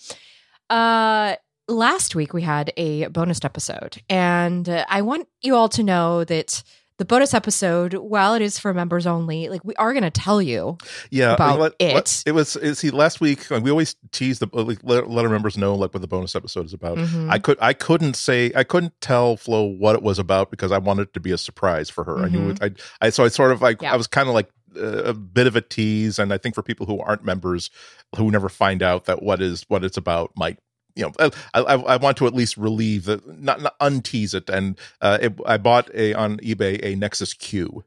Uh, 0.69 1.37
last 1.69 2.15
week 2.15 2.35
we 2.35 2.43
had 2.43 2.73
a 2.77 3.07
bonus 3.09 3.45
episode, 3.45 4.03
and 4.09 4.69
uh, 4.69 4.85
I 4.89 5.03
want 5.03 5.29
you 5.41 5.55
all 5.55 5.69
to 5.71 5.83
know 5.83 6.25
that 6.25 6.63
the 7.03 7.07
bonus 7.07 7.35
episode, 7.35 7.95
while 7.95 8.35
it 8.35 8.43
is 8.43 8.61
for 8.61 8.73
members 8.73 9.09
only, 9.09 9.49
like 9.49 9.65
we 9.65 9.75
are 9.75 9.93
going 9.93 10.05
to 10.05 10.11
tell 10.11 10.41
you. 10.41 10.79
Yeah, 11.11 11.35
About 11.35 11.59
let- 11.59 11.75
it. 11.81 11.95
let- 11.95 12.23
it 12.27 12.33
was. 12.33 12.57
See, 12.79 12.91
last 12.91 13.21
week 13.21 13.51
like, 13.51 13.65
we 13.65 13.71
always 13.71 13.97
tease 14.13 14.39
the 14.39 14.49
like, 14.53 14.79
let, 14.85 15.11
let 15.11 15.25
our 15.25 15.31
members 15.31 15.59
know 15.59 15.75
like 15.75 15.93
what 15.93 16.01
the 16.01 16.07
bonus 16.07 16.37
episode 16.37 16.65
is 16.67 16.73
about. 16.73 16.99
Mhm. 16.99 17.29
I 17.31 17.39
could 17.41 17.59
I 17.61 17.73
couldn't 17.73 18.15
say 18.15 18.53
I 18.55 18.63
couldn't 18.63 18.93
tell 19.01 19.37
Flo 19.37 19.65
what 19.65 19.97
it 19.97 20.03
was 20.03 20.21
about 20.21 20.51
because 20.53 20.71
I 20.71 20.79
wanted 20.79 21.09
it 21.09 21.15
to 21.15 21.21
be 21.21 21.33
a 21.33 21.39
surprise 21.39 21.91
for 21.91 22.05
her. 22.05 22.19
I 22.21 22.29
knew 22.29 22.51
it, 22.51 22.59
I 22.63 22.71
I 23.01 23.11
so 23.11 23.25
I 23.25 23.29
sort 23.29 23.51
of 23.51 23.61
like 23.61 23.83
Yeah. 23.83 23.93
I 23.93 23.97
was 23.97 24.07
kind 24.07 24.29
of 24.29 24.35
like 24.35 24.49
uh, 24.77 25.03
a 25.05 25.13
bit 25.13 25.47
of 25.49 25.57
a 25.57 25.61
tease, 25.61 26.19
and 26.21 26.33
I 26.33 26.39
think 26.39 26.55
for 26.55 26.63
people 26.63 26.87
who 26.87 27.01
aren't 27.01 27.25
members 27.25 27.69
who 28.17 28.31
never 28.31 28.49
find 28.49 28.83
out 28.83 29.07
that 29.07 29.23
what 29.23 29.43
is 29.43 29.65
what 29.69 29.83
it's 29.85 29.97
about 29.97 30.31
might. 30.37 30.59
You 30.95 31.05
know, 31.19 31.31
I, 31.55 31.61
I 31.61 31.75
I 31.75 31.97
want 31.97 32.17
to 32.19 32.27
at 32.27 32.35
least 32.35 32.57
relieve 32.57 33.05
the 33.07 33.23
not, 33.27 33.61
not 33.63 33.79
untease 33.81 34.35
it, 34.35 34.49
and 34.51 34.79
uh, 35.01 35.19
it, 35.23 35.33
I 35.47 35.57
bought 35.57 35.89
a 35.95 36.13
on 36.15 36.37
eBay 36.39 36.81
a 36.85 36.95
Nexus 36.97 37.33
Q, 37.35 37.85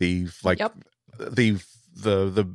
the 0.00 0.28
like 0.42 0.58
Yep. 0.58 0.74
the 1.18 1.60
the 1.94 2.30
the 2.30 2.46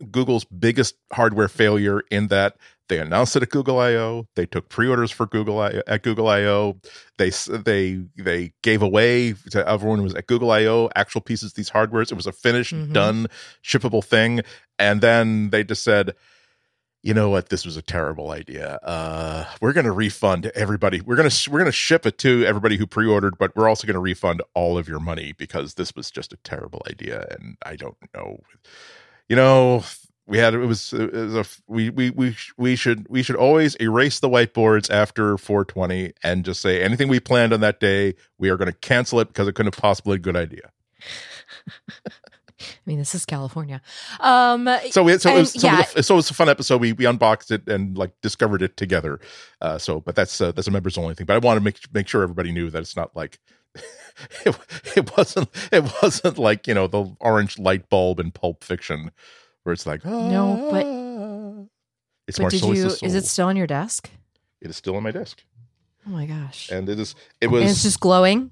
uh, 0.00 0.04
Google's 0.10 0.44
biggest 0.44 0.96
hardware 1.12 1.48
failure 1.48 2.02
in 2.10 2.26
that 2.28 2.56
they 2.88 2.98
announced 2.98 3.36
it 3.36 3.42
at 3.42 3.50
Google 3.50 3.78
I/O. 3.78 4.26
They 4.34 4.46
took 4.46 4.68
pre-orders 4.68 5.10
for 5.10 5.26
Google 5.26 5.58
I, 5.60 5.80
at 5.86 6.02
Google 6.02 6.26
I/O. 6.28 6.76
They 7.18 7.30
they 7.30 8.00
they 8.16 8.52
gave 8.62 8.82
away 8.82 9.34
to 9.50 9.66
everyone 9.68 9.98
who 9.98 10.04
was 10.04 10.14
at 10.14 10.26
Google 10.26 10.50
I/O 10.50 10.90
actual 10.96 11.20
pieces 11.20 11.52
of 11.52 11.54
these 11.54 11.70
hardwares. 11.70 12.10
It 12.10 12.14
was 12.16 12.26
a 12.26 12.32
finished, 12.32 12.74
Mhm. 12.74 12.92
done, 12.92 13.26
shippable 13.64 14.04
thing, 14.04 14.40
and 14.78 15.00
then 15.00 15.50
they 15.50 15.64
just 15.64 15.82
said, 15.84 16.14
you 17.02 17.14
know 17.14 17.30
what, 17.30 17.48
this 17.48 17.64
was 17.64 17.76
a 17.76 17.82
terrible 17.82 18.30
idea. 18.30 18.78
Uh, 18.82 19.44
we're 19.60 19.72
going 19.72 19.86
to 19.86 19.92
refund 19.92 20.46
everybody. 20.54 21.00
We're 21.00 21.16
going 21.16 21.30
to 21.30 21.50
we're 21.50 21.58
going 21.58 21.66
to 21.66 21.72
ship 21.72 22.06
it 22.06 22.18
to 22.18 22.44
everybody 22.44 22.76
who 22.76 22.86
pre-ordered, 22.86 23.38
but 23.38 23.54
we're 23.54 23.68
also 23.68 23.86
going 23.86 23.94
to 23.94 24.00
refund 24.00 24.42
all 24.54 24.76
of 24.76 24.88
your 24.88 25.00
money 25.00 25.32
because 25.32 25.74
this 25.74 25.94
was 25.94 26.10
just 26.10 26.32
a 26.32 26.36
terrible 26.38 26.82
idea, 26.88 27.26
and 27.30 27.56
I 27.62 27.76
don't 27.76 27.96
know. 28.14 28.40
You 29.28 29.36
know, 29.36 29.84
we 30.26 30.38
had 30.38 30.54
it 30.54 30.58
was, 30.58 30.92
it 30.92 31.12
was 31.12 31.34
a 31.34 31.44
we 31.66 31.88
we 31.90 32.10
we 32.10 32.36
we 32.56 32.76
should 32.76 33.06
we 33.08 33.22
should 33.22 33.36
always 33.36 33.74
erase 33.76 34.20
the 34.20 34.28
whiteboards 34.28 34.90
after 34.90 35.38
420 35.38 36.12
and 36.22 36.44
just 36.44 36.60
say 36.60 36.82
anything 36.82 37.08
we 37.08 37.20
planned 37.20 37.52
on 37.52 37.60
that 37.60 37.80
day 37.80 38.14
we 38.36 38.50
are 38.50 38.56
going 38.56 38.70
to 38.70 38.76
cancel 38.78 39.20
it 39.20 39.28
because 39.28 39.48
it 39.48 39.54
couldn't 39.54 39.74
have 39.74 39.80
possibly 39.80 40.16
a 40.16 40.18
good 40.18 40.36
idea. 40.36 40.70
I 42.60 42.64
mean, 42.86 42.98
this 42.98 43.14
is 43.14 43.24
California. 43.24 43.80
Um, 44.20 44.68
so 44.90 45.02
we, 45.04 45.18
so, 45.18 45.30
and, 45.30 45.38
it 45.38 45.40
was, 45.40 45.52
so, 45.52 45.66
yeah. 45.66 45.80
it 45.80 45.94
was, 45.94 46.06
so 46.06 46.14
it 46.14 46.16
was 46.16 46.30
a 46.30 46.34
fun 46.34 46.48
episode. 46.48 46.80
We 46.80 46.92
we 46.92 47.04
unboxed 47.04 47.50
it 47.50 47.68
and 47.68 47.96
like 47.96 48.12
discovered 48.20 48.62
it 48.62 48.76
together. 48.76 49.20
Uh, 49.60 49.78
so, 49.78 50.00
but 50.00 50.14
that's 50.14 50.40
uh, 50.40 50.52
that's 50.52 50.66
a 50.66 50.70
members 50.70 50.98
only 50.98 51.14
thing. 51.14 51.26
But 51.26 51.34
I 51.34 51.38
want 51.38 51.58
to 51.58 51.64
make 51.64 51.78
make 51.92 52.08
sure 52.08 52.22
everybody 52.22 52.52
knew 52.52 52.70
that 52.70 52.80
it's 52.80 52.96
not 52.96 53.14
like 53.14 53.38
it, 54.44 54.58
it 54.96 55.16
wasn't 55.16 55.48
it 55.72 55.84
wasn't 56.02 56.38
like 56.38 56.66
you 56.66 56.74
know 56.74 56.86
the 56.86 57.14
orange 57.20 57.58
light 57.58 57.88
bulb 57.88 58.20
in 58.20 58.30
Pulp 58.30 58.64
Fiction 58.64 59.10
where 59.62 59.72
it's 59.72 59.86
like 59.86 60.04
No, 60.04 60.68
but- 60.70 60.86
"Ah." 60.86 61.64
it's 62.26 62.38
but 62.38 62.50
did 62.50 62.62
you? 62.62 62.86
Is 62.86 63.14
it 63.14 63.26
still 63.26 63.48
on 63.48 63.56
your 63.56 63.66
desk? 63.66 64.10
It 64.60 64.70
is 64.70 64.76
still 64.76 64.96
on 64.96 65.04
my 65.04 65.12
desk, 65.12 65.44
Oh 66.06 66.10
my 66.10 66.26
gosh! 66.26 66.70
and 66.70 66.88
it 66.88 66.98
is. 66.98 67.14
It 67.40 67.46
and 67.46 67.52
was 67.52 67.70
it's 67.70 67.82
just 67.82 68.00
glowing. 68.00 68.50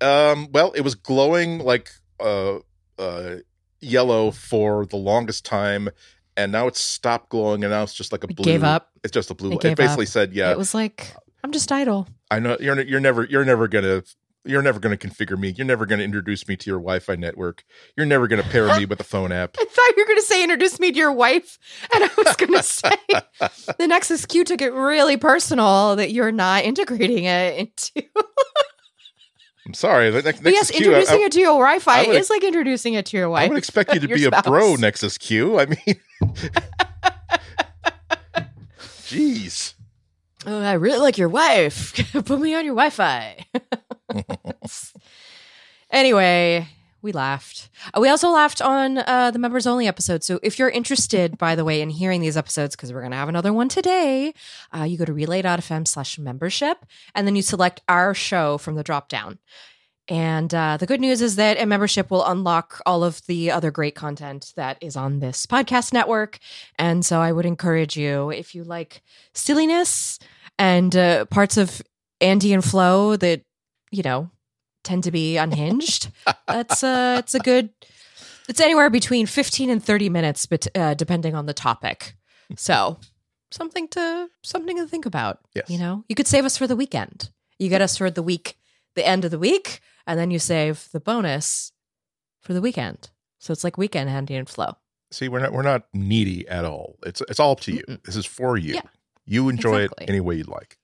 Um, 0.00 0.48
well, 0.52 0.72
it 0.72 0.80
was 0.80 0.94
glowing 0.94 1.58
like 1.58 1.90
uh 2.20 2.58
uh 2.98 3.36
yellow 3.80 4.30
for 4.30 4.86
the 4.86 4.96
longest 4.96 5.44
time, 5.44 5.88
and 6.36 6.50
now 6.52 6.66
it's 6.66 6.80
stopped 6.80 7.28
glowing, 7.30 7.62
and 7.64 7.70
now 7.72 7.82
it's 7.82 7.94
just 7.94 8.12
like 8.12 8.24
a 8.24 8.28
It 8.28 8.36
blue. 8.36 8.44
gave 8.44 8.64
up. 8.64 8.90
It's 9.04 9.12
just 9.12 9.30
a 9.30 9.34
blue. 9.34 9.52
It 9.52 9.64
It, 9.64 9.76
basically 9.76 10.04
up. 10.06 10.10
said, 10.10 10.32
"Yeah, 10.32 10.50
It 10.50 10.58
was 10.58 10.74
like 10.74 11.14
I'm 11.44 11.52
just 11.52 11.70
idle. 11.70 12.08
I 12.30 12.38
know 12.40 12.56
you're 12.60 12.80
you're 12.82 13.00
never 13.00 13.24
you're 13.24 13.44
never 13.44 13.68
gonna." 13.68 14.02
You're 14.48 14.62
never 14.62 14.78
going 14.78 14.96
to 14.96 15.08
configure 15.08 15.36
me. 15.36 15.48
You're 15.48 15.66
never 15.66 15.86
going 15.86 15.98
to 15.98 16.04
introduce 16.04 16.46
me 16.46 16.54
to 16.54 16.70
your 16.70 16.78
Wi-Fi 16.78 17.16
network. 17.16 17.64
You're 17.96 18.06
never 18.06 18.28
going 18.28 18.40
to 18.40 18.48
pair 18.48 18.68
me 18.78 18.84
with 18.84 18.98
the 18.98 19.02
phone 19.02 19.32
app. 19.32 19.56
I 19.60 19.64
thought 19.64 19.96
you 19.96 20.04
were 20.04 20.06
going 20.06 20.20
to 20.20 20.24
say 20.24 20.40
introduce 20.44 20.78
me 20.78 20.92
to 20.92 20.96
your 20.96 21.10
wife, 21.10 21.58
and 21.92 22.04
I 22.04 22.10
was 22.16 22.36
going 22.36 22.52
to 22.56 22.62
say 22.62 22.92
the 23.76 23.88
Nexus 23.88 24.24
Q 24.24 24.44
took 24.44 24.62
it 24.62 24.72
really 24.72 25.16
personal 25.16 25.96
that 25.96 26.12
you're 26.12 26.30
not 26.30 26.62
integrating 26.62 27.24
it 27.24 27.58
into. 27.58 28.08
I'm 29.66 29.74
sorry. 29.74 30.10
The 30.10 30.22
next, 30.22 30.42
But 30.44 30.52
yes, 30.52 30.68
Nexus 30.70 30.76
Q, 30.76 30.86
I- 30.86 30.98
introducing 31.00 31.22
I, 31.22 31.24
it 31.26 31.32
to 31.32 31.38
your 31.40 31.48
Wi-Fi 31.58 32.06
would- 32.06 32.16
is 32.16 32.30
like 32.30 32.44
introducing 32.44 32.94
it 32.94 33.04
to 33.06 33.16
your 33.16 33.28
wife. 33.28 33.44
I 33.44 33.48
would 33.48 33.58
expect 33.58 33.92
you 33.94 34.00
to 34.00 34.08
be 34.14 34.24
a 34.24 34.30
bro. 34.42 34.76
Nexus 34.76 35.18
Q. 35.18 35.58
I 35.58 35.66
mean, 35.66 36.00
jeez. 38.78 39.74
Oh, 40.46 40.62
I 40.62 40.74
really 40.74 40.98
like 41.00 41.18
your 41.18 41.28
wife. 41.28 41.94
Put 42.24 42.38
me 42.40 42.54
on 42.54 42.64
your 42.64 42.74
Wi-Fi. 42.76 43.44
anyway, 45.90 46.68
we 47.06 47.12
laughed. 47.12 47.70
Uh, 47.94 48.00
We 48.02 48.10
also 48.10 48.30
laughed 48.30 48.60
on 48.60 48.98
uh, 48.98 49.30
the 49.30 49.38
members 49.38 49.66
only 49.66 49.86
episode. 49.86 50.22
So 50.22 50.38
if 50.42 50.58
you're 50.58 50.68
interested, 50.68 51.38
by 51.38 51.54
the 51.54 51.64
way, 51.64 51.80
in 51.80 51.90
hearing 51.90 52.20
these 52.20 52.36
episodes, 52.36 52.76
because 52.76 52.92
we're 52.92 53.00
going 53.00 53.12
to 53.12 53.16
have 53.16 53.30
another 53.30 53.52
one 53.52 53.68
today, 53.68 54.34
uh, 54.76 54.82
you 54.82 54.98
go 54.98 55.06
to 55.06 55.12
relay.fm 55.14 55.86
slash 55.86 56.18
membership, 56.18 56.84
and 57.14 57.26
then 57.26 57.36
you 57.36 57.42
select 57.42 57.80
our 57.88 58.12
show 58.12 58.58
from 58.58 58.74
the 58.74 58.82
drop 58.82 59.08
down. 59.08 59.38
And 60.08 60.54
uh, 60.54 60.76
the 60.76 60.86
good 60.86 61.00
news 61.00 61.20
is 61.20 61.34
that 61.36 61.60
a 61.60 61.66
membership 61.66 62.10
will 62.10 62.24
unlock 62.24 62.80
all 62.86 63.02
of 63.02 63.24
the 63.26 63.50
other 63.50 63.70
great 63.70 63.94
content 63.94 64.52
that 64.54 64.76
is 64.80 64.96
on 64.96 65.18
this 65.18 65.46
podcast 65.46 65.92
network. 65.92 66.38
And 66.78 67.04
so 67.04 67.20
I 67.20 67.32
would 67.32 67.46
encourage 67.46 67.96
you, 67.96 68.30
if 68.30 68.54
you 68.54 68.62
like 68.62 69.02
silliness 69.34 70.18
and 70.58 70.94
uh, 70.94 71.24
parts 71.26 71.56
of 71.56 71.82
Andy 72.20 72.52
and 72.52 72.64
Flo 72.64 73.16
that, 73.16 73.42
you 73.90 74.02
know, 74.02 74.30
tend 74.86 75.04
to 75.04 75.10
be 75.10 75.36
unhinged, 75.36 76.08
that's 76.46 76.82
uh, 76.82 77.16
it's 77.18 77.34
a 77.34 77.38
good, 77.40 77.70
it's 78.48 78.60
anywhere 78.60 78.88
between 78.88 79.26
15 79.26 79.68
and 79.68 79.84
30 79.84 80.08
minutes, 80.08 80.46
but 80.46 80.66
uh, 80.74 80.94
depending 80.94 81.34
on 81.34 81.46
the 81.46 81.52
topic. 81.52 82.14
So 82.56 82.98
something 83.50 83.88
to, 83.88 84.28
something 84.42 84.76
to 84.78 84.86
think 84.86 85.04
about. 85.06 85.40
Yes. 85.54 85.68
You 85.68 85.78
know, 85.78 86.04
you 86.08 86.14
could 86.14 86.26
save 86.28 86.44
us 86.44 86.56
for 86.56 86.66
the 86.66 86.76
weekend. 86.76 87.30
You 87.58 87.68
get 87.68 87.80
us 87.82 87.96
for 87.98 88.10
the 88.10 88.22
week, 88.22 88.56
the 88.94 89.06
end 89.06 89.24
of 89.24 89.30
the 89.30 89.38
week, 89.38 89.80
and 90.06 90.18
then 90.18 90.30
you 90.30 90.38
save 90.38 90.88
the 90.92 91.00
bonus 91.00 91.72
for 92.40 92.52
the 92.54 92.60
weekend. 92.60 93.10
So 93.38 93.52
it's 93.52 93.64
like 93.64 93.76
weekend 93.76 94.08
Andy 94.08 94.34
and 94.36 94.48
Flo. 94.48 94.76
See, 95.10 95.28
we're 95.28 95.40
not 95.40 95.52
we're 95.52 95.62
not 95.62 95.86
needy 95.94 96.46
at 96.48 96.64
all. 96.64 96.96
It's 97.04 97.20
it's 97.28 97.40
all 97.40 97.52
up 97.52 97.60
to 97.60 97.72
you. 97.72 97.82
Mm-mm. 97.88 98.02
This 98.04 98.16
is 98.16 98.26
for 98.26 98.56
you. 98.56 98.74
Yeah. 98.74 98.80
You 99.24 99.48
enjoy 99.48 99.82
Exactly. 99.82 100.04
it 100.04 100.10
any 100.10 100.20
way 100.20 100.36
you'd 100.36 100.48
like. 100.48 100.78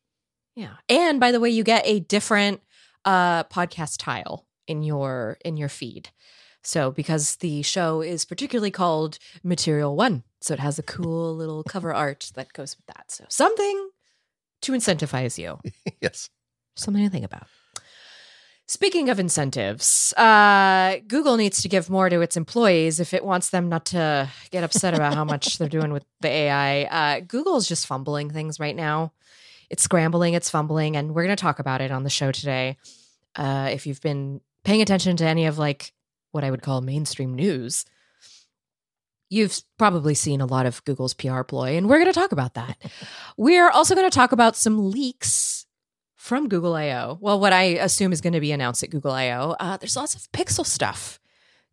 Yeah. 0.57 0.75
And 0.89 1.19
by 1.21 1.33
the 1.33 1.41
way, 1.41 1.51
you 1.51 1.65
get 1.65 1.83
a 1.87 2.01
different 2.01 2.61
uh 3.05 3.45
podcast 3.45 3.97
tile 3.99 4.47
in 4.67 4.83
your 4.83 5.39
in 5.45 5.57
your 5.57 5.69
feed. 5.69 6.11
So 6.65 6.91
because 6.91 7.37
the 7.37 7.63
show 7.63 8.03
is 8.03 8.25
particularly 8.25 8.71
called 8.71 9.19
Material 9.43 9.97
1, 9.97 10.23
so 10.41 10.55
it 10.55 10.61
has 10.61 10.79
a 10.79 10.83
cool 10.83 11.35
little 11.35 11.65
cover 11.69 11.93
art 11.93 12.31
that 12.35 12.53
goes 12.53 12.77
with 12.77 12.87
that. 12.87 13.11
So 13.11 13.25
something 13.29 13.91
to 14.63 14.73
incentivize 14.73 15.39
you. 15.39 15.59
yes. 16.01 16.31
Something 16.77 17.05
to 17.05 17.11
think 17.11 17.25
about. 17.25 17.47
Speaking 18.69 19.11
of 19.11 19.19
incentives, 19.21 20.15
uh, 20.15 20.97
Google 21.07 21.37
needs 21.37 21.61
to 21.63 21.69
give 21.69 21.91
more 21.91 22.09
to 22.09 22.21
its 22.23 22.37
employees 22.37 23.01
if 23.01 23.13
it 23.13 23.25
wants 23.25 23.51
them 23.51 23.69
not 23.69 23.85
to 23.87 24.31
get 24.51 24.65
upset 24.65 24.95
about 24.95 25.15
how 25.15 25.25
much 25.25 25.59
they're 25.59 25.69
doing 25.69 25.93
with 25.93 26.05
the 26.21 26.29
AI. 26.29 26.85
Uh, 26.85 27.21
Google's 27.21 27.69
just 27.69 27.87
fumbling 27.87 28.31
things 28.31 28.59
right 28.59 28.77
now. 28.77 29.13
It's 29.73 29.83
scrambling, 29.83 30.35
it's 30.35 30.51
fumbling, 30.51 30.97
and 30.97 31.15
we're 31.15 31.25
going 31.25 31.35
to 31.35 31.41
talk 31.41 31.59
about 31.59 31.81
it 31.81 31.91
on 31.91 32.03
the 32.05 32.11
show 32.11 32.31
today. 32.31 32.77
Uh, 33.35 33.71
if 33.73 33.87
you've 33.87 34.03
been 34.03 34.43
paying 34.65 34.83
attention 34.83 35.17
to 35.17 35.25
any 35.25 35.47
of 35.47 35.57
like 35.57 35.95
what 36.31 36.45
I 36.45 36.51
would 36.51 36.61
call 36.61 36.83
mainstream 36.83 37.33
news, 37.33 37.87
you've 39.31 39.63
probably 39.79 40.13
seen 40.13 40.43
a 40.43 40.47
lot 40.47 40.67
of 40.67 40.85
Google's 40.85 41.15
PR 41.15 41.41
ploy, 41.43 41.79
and 41.79 41.89
we're 41.89 41.99
going 41.99 42.13
to 42.13 42.21
talk 42.21 42.33
about 42.33 42.53
that. 42.53 42.77
we're 43.39 43.71
also 43.71 43.95
going 43.95 44.09
to 44.09 44.15
talk 44.15 44.33
about 44.33 44.57
some 44.57 44.91
leaks 44.91 45.65
from 46.17 46.51
Google 46.51 46.75
I/O. 46.75 47.17
Well, 47.23 47.41
what 47.41 47.55
I 47.55 47.63
assume 47.63 48.13
is 48.13 48.21
going 48.21 48.35
to 48.35 48.41
be 48.41 48.53
announced 48.53 48.83
at 48.83 48.91
Google 48.91 49.13
I/O. 49.13 49.57
Uh, 49.59 49.79
there's 49.79 49.97
lots 49.97 50.15
of 50.15 50.31
Pixel 50.33 50.67
stuff 50.67 51.19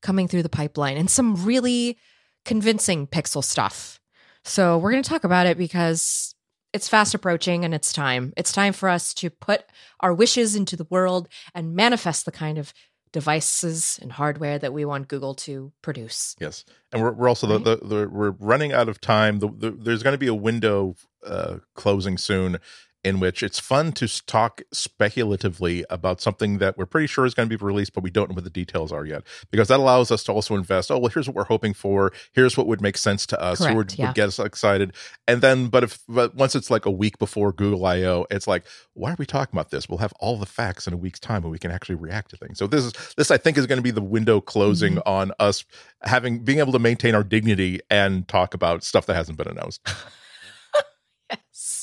coming 0.02 0.30
through 0.30 0.44
the 0.44 0.48
pipeline, 0.48 0.96
and 0.96 1.10
some 1.10 1.44
really 1.44 1.98
convincing 2.46 3.08
Pixel 3.08 3.44
stuff. 3.44 4.00
So 4.46 4.78
we're 4.78 4.92
going 4.92 5.04
to 5.04 5.10
talk 5.10 5.26
about 5.26 5.48
it 5.48 5.58
because 5.58 6.34
it's 6.74 6.88
fast 6.88 7.14
approaching 7.14 7.66
and 7.66 7.74
it's 7.74 7.92
time. 7.92 8.34
It's 8.38 8.52
time 8.52 8.74
for 8.74 8.90
us 8.90 9.14
to 9.16 9.30
put 9.30 9.64
our 10.00 10.14
wishes 10.14 10.56
into 10.56 10.76
the 10.76 10.88
world 10.90 11.28
and 11.56 11.76
manifest 11.76 12.26
the 12.26 12.32
kind 12.32 12.58
of 12.58 12.74
devices 13.12 13.98
and 14.02 14.12
hardware 14.12 14.60
that 14.60 14.72
we 14.72 14.86
want 14.86 15.08
Google 15.08 15.34
to 15.34 15.72
produce. 15.82 16.36
Yes. 16.40 16.64
And 16.94 17.02
we're 17.02 17.12
we're 17.12 17.28
also 17.28 17.48
Right. 17.48 17.64
the, 17.64 17.76
the, 17.78 17.86
the 17.88 18.10
we're 18.10 18.32
running 18.32 18.72
out 18.72 18.88
of 18.88 19.02
time. 19.02 19.40
The, 19.40 19.48
the, 19.50 19.72
there's 19.72 20.04
going 20.04 20.14
to 20.14 20.20
be 20.20 20.28
a 20.28 20.34
window 20.36 20.96
uh, 21.26 21.58
closing 21.76 22.18
soon 22.18 22.60
in 23.04 23.20
which 23.20 23.42
it's 23.42 23.60
fun 23.60 23.92
to 23.94 24.08
talk 24.26 24.62
speculatively 24.74 25.86
about 25.90 26.20
something 26.22 26.58
that 26.58 26.78
we're 26.78 26.86
pretty 26.86 27.08
sure 27.08 27.26
is 27.26 27.34
going 27.34 27.50
to 27.50 27.58
be 27.58 27.64
released, 27.64 27.94
but 27.94 28.04
we 28.04 28.10
don't 28.10 28.30
know 28.30 28.36
what 28.36 28.44
the 28.44 28.50
details 28.50 28.92
are 28.92 29.06
yet. 29.06 29.24
Because 29.52 29.68
that 29.70 29.80
allows 29.80 30.12
us 30.12 30.24
to 30.26 30.32
also 30.32 30.56
invest. 30.56 30.92
Oh, 30.92 30.98
well, 30.98 31.12
here's 31.14 31.28
what 31.28 31.36
we're 31.36 31.44
hoping 31.46 31.74
for. 31.74 32.12
Here's 32.34 32.58
what 32.58 32.68
would 32.68 32.82
make 32.82 32.98
sense 32.98 33.26
to 33.28 33.42
us. 33.42 33.64
Who 33.64 33.76
would, 33.76 33.98
yeah. 33.98 34.08
would 34.08 34.16
get 34.16 34.28
us 34.28 34.40
excited. 34.40 34.94
And 35.28 35.42
then, 35.42 35.68
but 35.68 35.84
if 35.84 36.00
but 36.08 36.36
once 36.36 36.56
it's 36.56 36.70
like 36.70 36.86
a 36.86 36.92
week 36.92 37.20
before 37.20 37.54
Google 37.54 37.86
I/O, 37.86 38.26
it's 38.30 38.48
like, 38.48 38.66
why 38.94 39.12
are 39.12 39.18
we 39.18 39.26
talking 39.26 39.58
about 39.58 39.72
this? 39.72 39.88
We'll 39.88 40.00
have 40.00 40.14
all 40.20 40.38
the 40.38 40.46
facts 40.46 40.88
in 40.88 40.94
a 40.94 40.98
week's 40.98 41.20
time, 41.20 41.44
and 41.44 41.52
we 41.52 41.60
can 41.60 41.72
actually 41.72 41.96
react 41.96 42.32
to 42.32 42.38
things. 42.38 42.58
So 42.58 42.68
this 42.68 42.84
is 42.84 42.94
this 43.16 43.32
I 43.32 43.38
think 43.38 43.58
is 43.58 43.66
going 43.66 43.78
to 43.78 43.84
be 43.84 43.92
the 43.92 44.02
window 44.02 44.42
closing 44.42 44.80
Mm-hmm. 44.90 45.00
on 45.06 45.32
us 45.40 45.66
having 46.04 46.40
being 46.40 46.60
able 46.60 46.72
to 46.72 46.80
maintain 46.80 47.14
our 47.14 47.24
dignity 47.24 47.80
and 47.90 48.28
talk 48.28 48.54
about 48.54 48.84
stuff 48.84 49.06
that 49.08 49.16
hasn't 49.16 49.38
been 49.38 49.48
announced. 49.48 49.82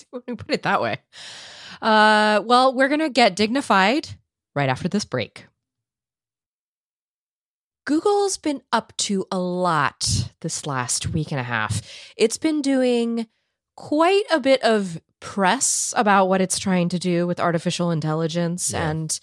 When 0.11 0.23
we 0.27 0.35
put 0.37 0.55
it 0.55 0.63
that 0.63 0.81
way. 0.81 0.99
Uh, 1.83 2.41
well, 2.45 2.75
we're 2.75 2.89
going 2.89 3.01
to 3.01 3.11
get 3.11 3.37
dignified 3.37 4.09
right 4.55 4.69
after 4.69 4.89
this 4.89 5.05
break. 5.05 5.47
Google's 7.85 8.37
been 8.37 8.63
up 8.73 8.93
to 8.97 9.27
a 9.31 9.39
lot 9.39 10.31
this 10.41 10.67
last 10.67 11.09
week 11.09 11.31
and 11.31 11.41
a 11.41 11.45
half. 11.45 11.83
It's 12.17 12.39
been 12.39 12.63
doing 12.63 13.27
quite 13.77 14.25
a 14.33 14.41
bit 14.41 14.63
of 14.63 15.01
press 15.21 15.95
about 15.97 16.27
what 16.27 16.41
it's 16.41 16.59
trying 16.59 16.89
to 16.89 16.99
do 16.99 17.27
with 17.27 17.39
artificial 17.39 17.91
intelligence. 17.91 18.73
Yeah. 18.73 18.91
And 18.91 19.21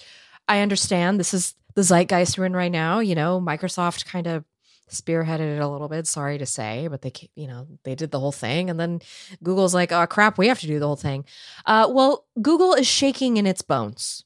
I 0.48 0.62
understand 0.62 1.20
this 1.20 1.34
is 1.34 1.56
the 1.76 1.82
zeitgeist 1.82 2.38
we're 2.38 2.46
in 2.46 2.56
right 2.56 2.72
now. 2.72 3.00
You 3.00 3.16
know, 3.16 3.42
Microsoft 3.42 4.06
kind 4.06 4.28
of 4.28 4.46
spearheaded 4.90 5.56
it 5.56 5.62
a 5.62 5.68
little 5.68 5.90
bit, 5.90 6.08
sorry 6.08 6.38
to 6.38 6.46
say, 6.46 6.88
but 6.88 7.02
they, 7.02 7.12
you 7.36 7.48
know, 7.48 7.68
they 7.84 7.96
did 7.96 8.12
the 8.12 8.20
whole 8.20 8.32
thing. 8.32 8.70
And 8.70 8.80
then 8.80 9.02
Google's 9.42 9.74
like, 9.74 9.92
oh, 9.92 10.06
crap, 10.08 10.38
we 10.38 10.48
have 10.48 10.60
to 10.60 10.68
do 10.68 10.80
the 10.80 10.88
whole 10.88 10.96
thing. 10.96 11.26
Uh, 11.66 11.88
well, 11.90 12.26
Google 12.42 12.74
is 12.74 12.88
shaking 12.88 13.38
in 13.38 13.48
its 13.48 13.62
bones. 13.62 14.24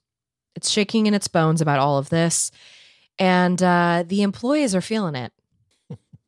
It's 0.56 0.70
shaking 0.70 1.06
in 1.06 1.14
its 1.14 1.28
bones 1.28 1.62
about 1.62 1.80
all 1.80 1.98
of 1.98 2.10
this. 2.10 2.52
And 3.20 3.62
uh, 3.62 4.04
the 4.06 4.22
employees 4.22 4.76
are 4.76 4.82
feeling 4.82 5.16
it. 5.16 5.32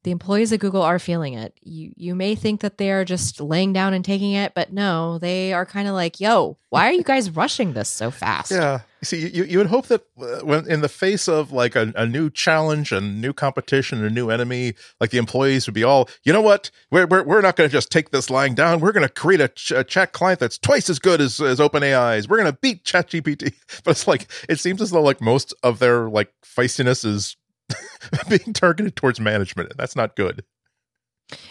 The 0.03 0.12
employees 0.12 0.53
at 0.53 0.60
Google 0.60 0.82
are 0.82 1.00
feeling 1.00 1.34
it. 1.34 1.53
You 1.62 1.91
you 1.96 2.15
may 2.15 2.36
think 2.36 2.62
that 2.62 2.77
they 2.77 2.91
are 2.91 3.03
just 3.03 3.41
laying 3.41 3.74
down 3.74 3.94
and 3.94 4.03
taking 4.03 4.32
it, 4.34 4.53
but 4.53 4.72
no, 4.72 5.18
they 5.18 5.51
are 5.51 5.65
kind 5.65 5.88
of 5.88 5.94
like, 5.94 6.20
"Yo, 6.20 6.58
why 6.70 6.88
are 6.88 6.94
you 6.94 7.03
guys 7.03 7.29
rushing 7.32 7.74
this 7.74 7.89
so 7.89 8.10
fast?" 8.10 8.51
Yeah. 8.51 8.82
See, 9.01 9.29
you, 9.29 9.46
you 9.46 9.60
would 9.60 9.68
hope 9.68 9.88
that 9.88 10.01
uh, 10.20 10.39
when 10.46 10.70
in 10.70 10.82
the 10.82 10.89
face 10.89 11.29
of 11.29 11.53
like 11.53 11.75
a, 11.75 11.94
a 11.96 12.06
new 12.06 12.29
challenge 12.29 12.91
and 12.91 13.22
new 13.22 13.32
competition, 13.32 14.00
and 14.00 14.08
a 14.08 14.10
new 14.10 14.29
enemy, 14.29 14.74
like 15.00 15.12
the 15.12 15.18
employees 15.18 15.68
would 15.68 15.74
be 15.74 15.86
all, 15.86 16.10
you 16.24 16.34
know 16.34 16.41
what? 16.41 16.70
We're 16.91 17.08
we're, 17.08 17.24
we're 17.24 17.41
not 17.41 17.56
going 17.56 17.70
to 17.70 17.72
just 17.72 17.91
take 17.91 18.12
this 18.12 18.29
lying 18.29 18.56
down. 18.56 18.82
We're 18.82 18.91
going 18.91 19.08
to 19.08 19.13
create 19.13 19.39
a, 19.41 19.48
ch- 19.50 19.72
a, 19.72 19.84
chat 19.86 20.12
client 20.12 20.39
that's 20.39 20.58
twice 20.58 20.89
as 20.89 21.00
good 21.00 21.22
as 21.22 21.39
as 21.39 21.60
OpenAI's. 21.60 22.27
We're 22.27 22.39
going 22.39 22.51
to 22.51 22.58
beat 22.62 22.84
ChatGPT. 22.84 23.53
But 23.84 23.91
it's 23.91 24.08
like 24.08 24.27
it 24.50 24.60
seems 24.60 24.82
as 24.82 24.91
though 24.91 25.01
like 25.01 25.22
most 25.22 25.53
of 25.63 25.79
their 25.79 26.10
like 26.10 26.34
feistiness 26.44 27.06
is 27.06 27.38
being 28.29 28.53
targeted 28.53 28.95
towards 28.95 29.19
management. 29.19 29.73
That's 29.77 29.95
not 29.95 30.15
good. 30.15 30.43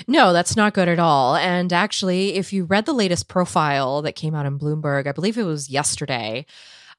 No, 0.07 0.33
that's 0.33 0.57
not 0.57 0.75
good 0.75 0.89
at 0.89 0.99
all. 0.99 1.37
And 1.37 1.73
actually, 1.73 2.35
if 2.35 2.53
you 2.53 2.65
read 2.65 2.87
the 2.87 2.93
latest 2.93 3.29
profile 3.29 4.03
that 4.03 4.17
came 4.17 4.35
out 4.35 4.47
in 4.47 4.59
Bloomberg, 4.59 5.07
I 5.07 5.13
believe 5.13 5.39
it 5.39 5.45
was 5.45 5.71
yesterday, 5.71 6.47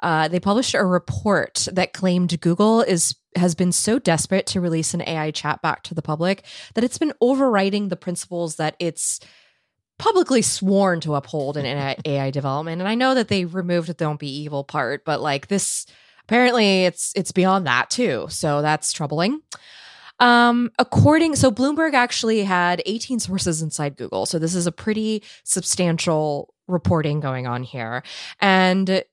uh, 0.01 0.29
they 0.29 0.39
published 0.39 0.73
a 0.73 0.85
report 0.85 1.67
that 1.73 1.93
claimed 1.93 2.39
Google 2.39 2.81
is 2.81 3.15
has 3.35 3.53
been 3.53 3.71
so 3.71 3.99
desperate 3.99 4.47
to 4.47 4.61
release 4.61 4.93
an 4.93 5.03
AI 5.03 5.29
chat 5.29 5.61
back 5.61 5.83
to 5.83 5.93
the 5.93 6.01
public 6.01 6.43
that 6.73 6.83
it's 6.83 6.97
been 6.97 7.13
overriding 7.21 7.89
the 7.89 7.95
principles 7.95 8.55
that 8.55 8.75
it's 8.79 9.19
publicly 9.99 10.41
sworn 10.41 10.99
to 11.01 11.13
uphold 11.13 11.55
in 11.55 11.95
AI 12.05 12.31
development. 12.31 12.81
And 12.81 12.87
I 12.87 12.95
know 12.95 13.13
that 13.13 13.27
they 13.27 13.45
removed 13.45 13.89
the 13.89 13.93
"don't 13.93 14.19
be 14.19 14.43
evil" 14.43 14.63
part, 14.63 15.03
but 15.05 15.21
like 15.21 15.47
this 15.47 15.85
apparently 16.29 16.85
it's 16.85 17.11
it's 17.15 17.31
beyond 17.31 17.65
that 17.65 17.89
too. 17.89 18.27
So 18.29 18.61
that's 18.61 18.93
troubling. 18.93 19.41
Um, 20.19 20.69
according, 20.77 21.35
so 21.35 21.49
Bloomberg 21.49 21.93
actually 21.93 22.43
had 22.43 22.83
18 22.85 23.19
sources 23.19 23.63
inside 23.63 23.97
Google. 23.97 24.27
So 24.27 24.37
this 24.37 24.53
is 24.53 24.67
a 24.67 24.71
pretty 24.71 25.23
substantial 25.43 26.53
reporting 26.67 27.19
going 27.19 27.47
on 27.47 27.63
here. 27.63 28.03
And 28.39 29.03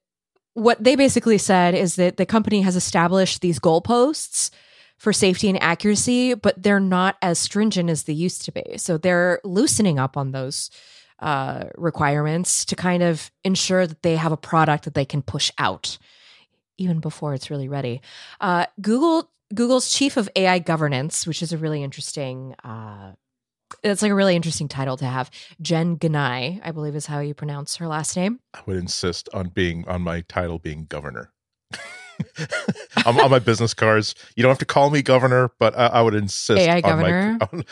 what 0.53 0.83
they 0.83 0.95
basically 0.95 1.39
said 1.39 1.75
is 1.75 1.97
that 1.97 2.19
the 2.19 2.27
company 2.27 2.61
has 2.61 2.77
established 2.77 3.41
these 3.41 3.59
goalposts 3.59 4.51
for 4.99 5.13
safety 5.13 5.49
and 5.49 5.63
accuracy, 5.63 6.35
but 6.35 6.63
they're 6.63 6.81
not 6.81 7.17
as 7.23 7.39
stringent 7.39 7.89
as 7.89 8.03
they 8.03 8.13
used 8.13 8.45
to 8.45 8.53
be. 8.53 8.77
So 8.77 8.99
they're 8.99 9.41
loosening 9.43 9.99
up 9.99 10.19
on 10.19 10.33
those 10.33 10.71
uh, 11.21 11.65
requirements 11.77 12.67
to 12.67 12.77
kind 12.77 13.03
of 13.03 13.31
ensure 13.43 13.87
that 13.87 14.03
they 14.03 14.17
have 14.17 14.33
a 14.33 14.37
product 14.37 14.85
that 14.85 14.95
they 14.95 15.07
can 15.07 15.23
push 15.23 15.51
out 15.57 15.97
even 16.79 17.01
before 17.01 17.35
it's 17.35 17.51
really 17.51 17.69
ready. 17.69 18.01
Uh, 18.41 18.67
Google 18.81 19.31
Google's 19.55 19.93
chief 19.93 20.17
of 20.17 20.29
AI 20.37 20.59
governance, 20.59 21.27
which 21.27 21.43
is 21.43 21.53
a 21.53 21.59
really 21.59 21.83
interesting. 21.83 22.55
Uh, 22.65 23.13
it's 23.83 24.03
like 24.03 24.13
a 24.13 24.15
really 24.15 24.37
interesting 24.37 24.69
title 24.69 24.97
to 24.97 25.07
have. 25.07 25.31
Jen 25.61 25.97
Gennai, 25.99 26.61
I 26.63 26.71
believe, 26.71 26.95
is 26.95 27.07
how 27.07 27.21
you 27.21 27.35
pronounce 27.35 27.77
her 27.77 27.89
last 27.89 28.17
name. 28.17 28.41
I 28.55 28.61
would 28.67 28.77
insist 28.77 29.29
on 29.35 29.49
being 29.49 29.87
on 29.89 30.03
my 30.03 30.23
title 30.23 30.59
being 30.59 30.87
governor. 30.87 31.33
on, 33.05 33.21
on, 33.21 33.31
my 33.31 33.39
business 33.39 33.75
cards, 33.75 34.15
you 34.37 34.43
don't 34.43 34.51
have 34.51 34.59
to 34.59 34.65
call 34.65 34.91
me 34.91 35.03
governor, 35.03 35.51
but 35.59 35.77
I, 35.77 35.87
I 35.87 36.03
would 36.03 36.15
insist. 36.15 36.59
AI 36.59 36.81
governor. 36.81 37.39
My, 37.41 37.49
on, 37.53 37.65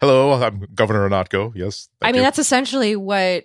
hello, 0.00 0.32
I'm 0.32 0.66
Governor 0.74 1.08
Ihnatko. 1.08 1.52
Yes, 1.54 1.88
I 2.00 2.06
mean 2.06 2.16
you. 2.16 2.22
that's 2.22 2.38
essentially 2.38 2.96
what 2.96 3.44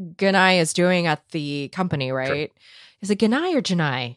Ganai 0.00 0.60
is 0.60 0.72
doing 0.72 1.06
at 1.06 1.26
the 1.30 1.68
company, 1.70 2.12
right? 2.12 2.50
Sure. 2.50 2.62
Is 3.00 3.10
it 3.10 3.18
Ganai 3.18 3.54
or 3.56 3.62
Janai? 3.62 4.16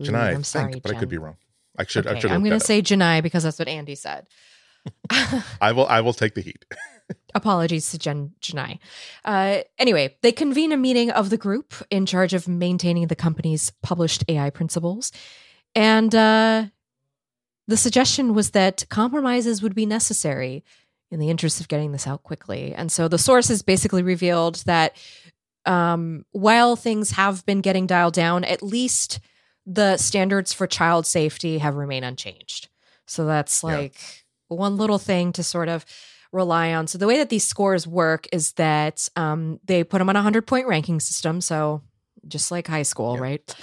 Janai, 0.00 0.34
I'm 0.34 0.44
sorry, 0.44 0.72
but 0.72 0.90
Jen. 0.90 0.96
I 0.96 0.98
could 0.98 1.08
be 1.08 1.18
wrong. 1.18 1.36
I 1.76 1.84
should. 1.84 2.06
Okay, 2.06 2.16
I 2.16 2.20
should. 2.20 2.30
I'm 2.30 2.40
going 2.42 2.58
to 2.58 2.64
say 2.64 2.82
Janai 2.82 3.22
because 3.22 3.42
that's 3.42 3.58
what 3.58 3.68
Andy 3.68 3.94
said. 3.94 4.26
I 5.60 5.72
will. 5.72 5.86
I 5.86 6.00
will 6.00 6.12
take 6.12 6.34
the 6.34 6.40
heat. 6.40 6.64
Apologies 7.34 7.90
to 7.90 7.98
Jen 7.98 8.32
Gennai. 8.40 8.78
Uh, 9.24 9.58
anyway, 9.78 10.16
they 10.22 10.32
convene 10.32 10.72
a 10.72 10.76
meeting 10.76 11.10
of 11.10 11.30
the 11.30 11.36
group 11.36 11.74
in 11.90 12.06
charge 12.06 12.34
of 12.34 12.48
maintaining 12.48 13.06
the 13.06 13.16
company's 13.16 13.70
published 13.82 14.24
AI 14.28 14.50
principles, 14.50 15.12
and 15.74 16.14
uh, 16.14 16.66
the 17.68 17.76
suggestion 17.76 18.34
was 18.34 18.50
that 18.50 18.84
compromises 18.88 19.62
would 19.62 19.74
be 19.74 19.86
necessary 19.86 20.64
in 21.10 21.20
the 21.20 21.30
interest 21.30 21.60
of 21.60 21.68
getting 21.68 21.92
this 21.92 22.06
out 22.06 22.22
quickly. 22.22 22.74
And 22.74 22.90
so 22.90 23.06
the 23.06 23.18
sources 23.18 23.62
basically 23.62 24.02
revealed 24.02 24.56
that 24.64 24.96
um, 25.66 26.24
while 26.32 26.74
things 26.74 27.12
have 27.12 27.44
been 27.46 27.60
getting 27.60 27.86
dialed 27.86 28.14
down, 28.14 28.44
at 28.44 28.62
least 28.62 29.20
the 29.66 29.96
standards 29.96 30.52
for 30.52 30.66
child 30.66 31.06
safety 31.06 31.58
have 31.58 31.76
remained 31.76 32.04
unchanged. 32.04 32.68
So 33.06 33.26
that's 33.26 33.62
like 33.62 33.94
yeah. 34.50 34.56
one 34.56 34.76
little 34.76 34.98
thing 34.98 35.32
to 35.32 35.42
sort 35.42 35.68
of 35.68 35.84
rely 36.32 36.72
on. 36.72 36.86
So 36.86 36.98
the 36.98 37.06
way 37.06 37.18
that 37.18 37.28
these 37.28 37.44
scores 37.44 37.86
work 37.86 38.26
is 38.32 38.52
that 38.52 39.08
um, 39.16 39.60
they 39.64 39.84
put 39.84 39.98
them 39.98 40.08
on 40.08 40.16
a 40.16 40.22
hundred 40.22 40.46
point 40.46 40.66
ranking 40.66 40.98
system. 40.98 41.40
So 41.40 41.82
just 42.26 42.50
like 42.50 42.66
high 42.66 42.82
school, 42.82 43.14
yeah. 43.14 43.20
right? 43.20 43.56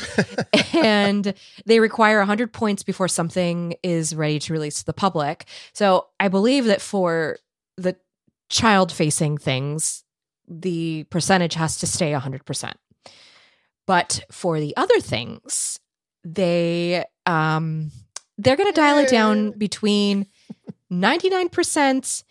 and 0.76 1.34
they 1.66 1.80
require 1.80 2.20
100 2.20 2.52
points 2.52 2.84
before 2.84 3.08
something 3.08 3.76
is 3.84 4.16
ready 4.16 4.40
to 4.40 4.54
release 4.54 4.80
to 4.80 4.86
the 4.86 4.94
public. 4.94 5.46
So 5.74 6.08
I 6.20 6.28
believe 6.28 6.66
that 6.66 6.82
for 6.82 7.38
the 7.78 7.96
child 8.50 8.92
facing 8.92 9.38
things, 9.38 10.04
the 10.48 11.06
percentage 11.06 11.54
has 11.54 11.78
to 11.78 11.88
stay 11.88 12.12
100%. 12.12 12.74
But 13.86 14.22
for 14.32 14.60
the 14.60 14.76
other 14.78 15.00
things, 15.00 15.80
they 16.24 17.06
um 17.26 17.92
they're 18.38 18.56
going 18.56 18.72
to 18.72 18.76
dial 18.76 18.98
it 18.98 19.10
down 19.10 19.52
between 19.52 20.26
99% 20.92 22.24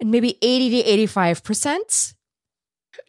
and 0.00 0.10
maybe 0.10 0.36
80 0.42 0.82
to 0.82 1.06
85% 1.06 2.14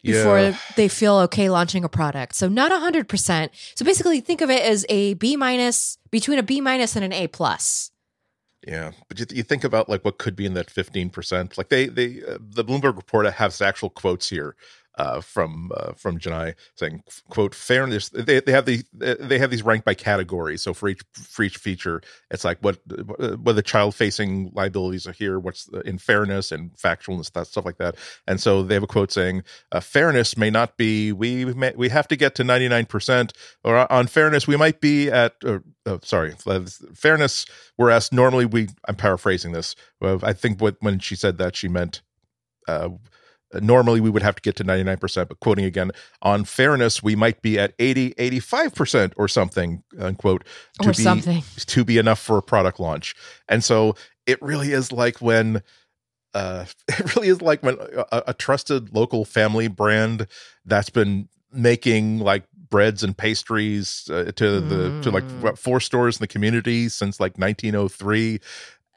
before 0.02 0.38
yeah. 0.38 0.56
they 0.76 0.88
feel 0.88 1.16
okay 1.16 1.50
launching 1.50 1.82
a 1.82 1.88
product. 1.88 2.36
So 2.36 2.48
not 2.48 2.70
100%. 2.70 3.48
So 3.74 3.84
basically 3.84 4.20
think 4.20 4.40
of 4.40 4.50
it 4.50 4.62
as 4.62 4.86
a 4.88 5.14
B 5.14 5.36
minus 5.36 5.98
between 6.10 6.38
a 6.38 6.42
B 6.42 6.60
minus 6.60 6.94
and 6.94 7.04
an 7.04 7.12
A 7.12 7.26
plus. 7.26 7.90
Yeah, 8.66 8.92
but 9.08 9.18
you, 9.18 9.26
you 9.30 9.42
think 9.42 9.64
about 9.64 9.88
like 9.88 10.04
what 10.04 10.18
could 10.18 10.36
be 10.36 10.46
in 10.46 10.54
that 10.54 10.68
15%. 10.68 11.58
Like 11.58 11.68
they 11.68 11.86
they 11.86 12.22
uh, 12.22 12.38
the 12.40 12.64
Bloomberg 12.64 12.96
report 12.96 13.26
has 13.30 13.60
actual 13.60 13.90
quotes 13.90 14.30
here 14.30 14.56
uh, 14.96 15.20
from 15.20 15.70
uh, 15.76 15.92
from 15.94 16.18
Gennai 16.18 16.54
saying, 16.76 17.02
"quote 17.28 17.54
Fairness." 17.54 18.10
They, 18.10 18.40
they 18.40 18.52
have 18.52 18.66
the 18.66 18.82
they 18.92 19.38
have 19.38 19.50
these 19.50 19.62
ranked 19.62 19.84
by 19.84 19.94
category. 19.94 20.56
So 20.56 20.72
for 20.74 20.88
each 20.88 21.02
for 21.12 21.42
each 21.42 21.56
feature, 21.56 22.00
it's 22.30 22.44
like 22.44 22.58
what 22.60 22.78
what 23.38 23.56
the 23.56 23.62
child 23.62 23.94
facing 23.94 24.50
liabilities 24.54 25.06
are 25.06 25.12
here, 25.12 25.38
what's 25.38 25.64
the, 25.64 25.80
in 25.80 25.98
fairness 25.98 26.52
and 26.52 26.72
factualness, 26.76 27.32
that 27.32 27.46
stuff 27.46 27.64
like 27.64 27.78
that. 27.78 27.96
And 28.26 28.40
so 28.40 28.62
they 28.62 28.74
have 28.74 28.82
a 28.82 28.88
quote 28.88 29.10
saying, 29.10 29.42
uh, 29.72 29.80
"Fairness 29.80 30.36
may 30.36 30.50
not 30.50 30.76
be 30.76 31.12
we 31.12 31.44
may, 31.46 31.72
we 31.76 31.88
have 31.88 32.08
to 32.08 32.16
get 32.16 32.34
to 32.36 32.44
ninety 32.44 32.68
nine 32.68 32.86
percent, 32.86 33.32
or 33.64 33.90
on 33.92 34.06
fairness 34.06 34.46
we 34.46 34.56
might 34.56 34.80
be 34.80 35.10
at." 35.10 35.34
Uh, 35.44 35.98
sorry, 36.02 36.34
fairness. 36.94 37.46
Whereas 37.76 38.12
normally 38.12 38.46
we, 38.46 38.68
I'm 38.88 38.94
paraphrasing 38.94 39.52
this. 39.52 39.74
I 40.00 40.32
think 40.32 40.60
what 40.60 40.76
when 40.80 40.98
she 40.98 41.16
said 41.16 41.38
that 41.38 41.56
she 41.56 41.68
meant 41.68 42.02
uh, 42.68 42.90
normally 43.62 44.00
we 44.00 44.10
would 44.10 44.22
have 44.22 44.34
to 44.36 44.42
get 44.42 44.56
to 44.56 44.64
99% 44.64 45.28
but 45.28 45.40
quoting 45.40 45.64
again 45.64 45.90
on 46.22 46.44
fairness 46.44 47.02
we 47.02 47.14
might 47.14 47.40
be 47.42 47.58
at 47.58 47.74
80 47.78 48.14
85% 48.14 49.12
or 49.16 49.28
something 49.28 49.82
unquote 49.98 50.44
to 50.80 50.88
or 50.88 50.92
be 50.92 51.02
something. 51.02 51.42
to 51.56 51.84
be 51.84 51.98
enough 51.98 52.18
for 52.18 52.38
a 52.38 52.42
product 52.42 52.80
launch 52.80 53.14
and 53.48 53.62
so 53.62 53.94
it 54.26 54.40
really 54.40 54.72
is 54.72 54.92
like 54.92 55.20
when 55.20 55.62
uh, 56.34 56.64
it 56.88 57.14
really 57.14 57.28
is 57.28 57.40
like 57.40 57.62
when 57.62 57.76
a, 58.12 58.22
a 58.28 58.34
trusted 58.34 58.94
local 58.94 59.24
family 59.24 59.68
brand 59.68 60.26
that's 60.64 60.90
been 60.90 61.28
making 61.52 62.18
like 62.18 62.44
breads 62.68 63.04
and 63.04 63.16
pastries 63.16 64.08
uh, 64.10 64.32
to 64.34 64.60
the 64.60 64.90
mm. 64.90 65.02
to 65.02 65.10
like 65.10 65.22
mm. 65.24 65.56
four 65.56 65.78
stores 65.78 66.16
in 66.16 66.20
the 66.20 66.26
community 66.26 66.88
since 66.88 67.20
like 67.20 67.38
1903 67.38 68.40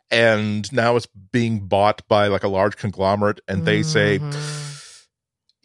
and 0.10 0.72
now 0.72 0.96
it's 0.96 1.08
being 1.32 1.60
bought 1.60 2.08
by 2.08 2.28
like 2.28 2.43
a 2.43 2.48
large 2.48 2.78
conglomerate 2.78 3.41
and 3.48 3.65
they 3.65 3.82
mm-hmm. 3.82 4.32
say 4.32 4.67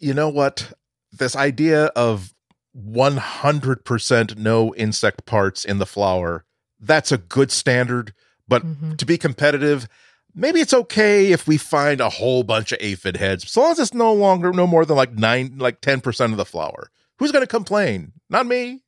you 0.03 0.13
know 0.13 0.27
what? 0.27 0.73
This 1.13 1.35
idea 1.35 1.85
of 1.95 2.33
100% 2.77 4.37
no 4.37 4.75
insect 4.75 5.25
parts 5.25 5.63
in 5.63 5.77
the 5.77 5.85
flour 5.85 6.43
that's 6.79 7.11
a 7.11 7.19
good 7.19 7.51
standard 7.51 8.13
but 8.47 8.65
mm-hmm. 8.65 8.95
to 8.95 9.05
be 9.05 9.15
competitive 9.15 9.87
maybe 10.33 10.59
it's 10.59 10.73
okay 10.73 11.31
if 11.31 11.47
we 11.47 11.55
find 11.55 12.01
a 12.01 12.09
whole 12.09 12.43
bunch 12.43 12.71
of 12.71 12.79
aphid 12.81 13.17
heads. 13.17 13.45
As 13.45 13.55
long 13.55 13.71
as 13.71 13.79
it's 13.79 13.93
no 13.93 14.11
longer 14.11 14.51
no 14.51 14.65
more 14.65 14.85
than 14.85 14.97
like 14.97 15.13
9 15.13 15.59
like 15.59 15.81
10% 15.81 16.31
of 16.31 16.37
the 16.37 16.45
flour 16.45 16.89
who's 17.19 17.31
going 17.31 17.43
to 17.43 17.47
complain? 17.47 18.11
Not 18.27 18.47
me. 18.47 18.81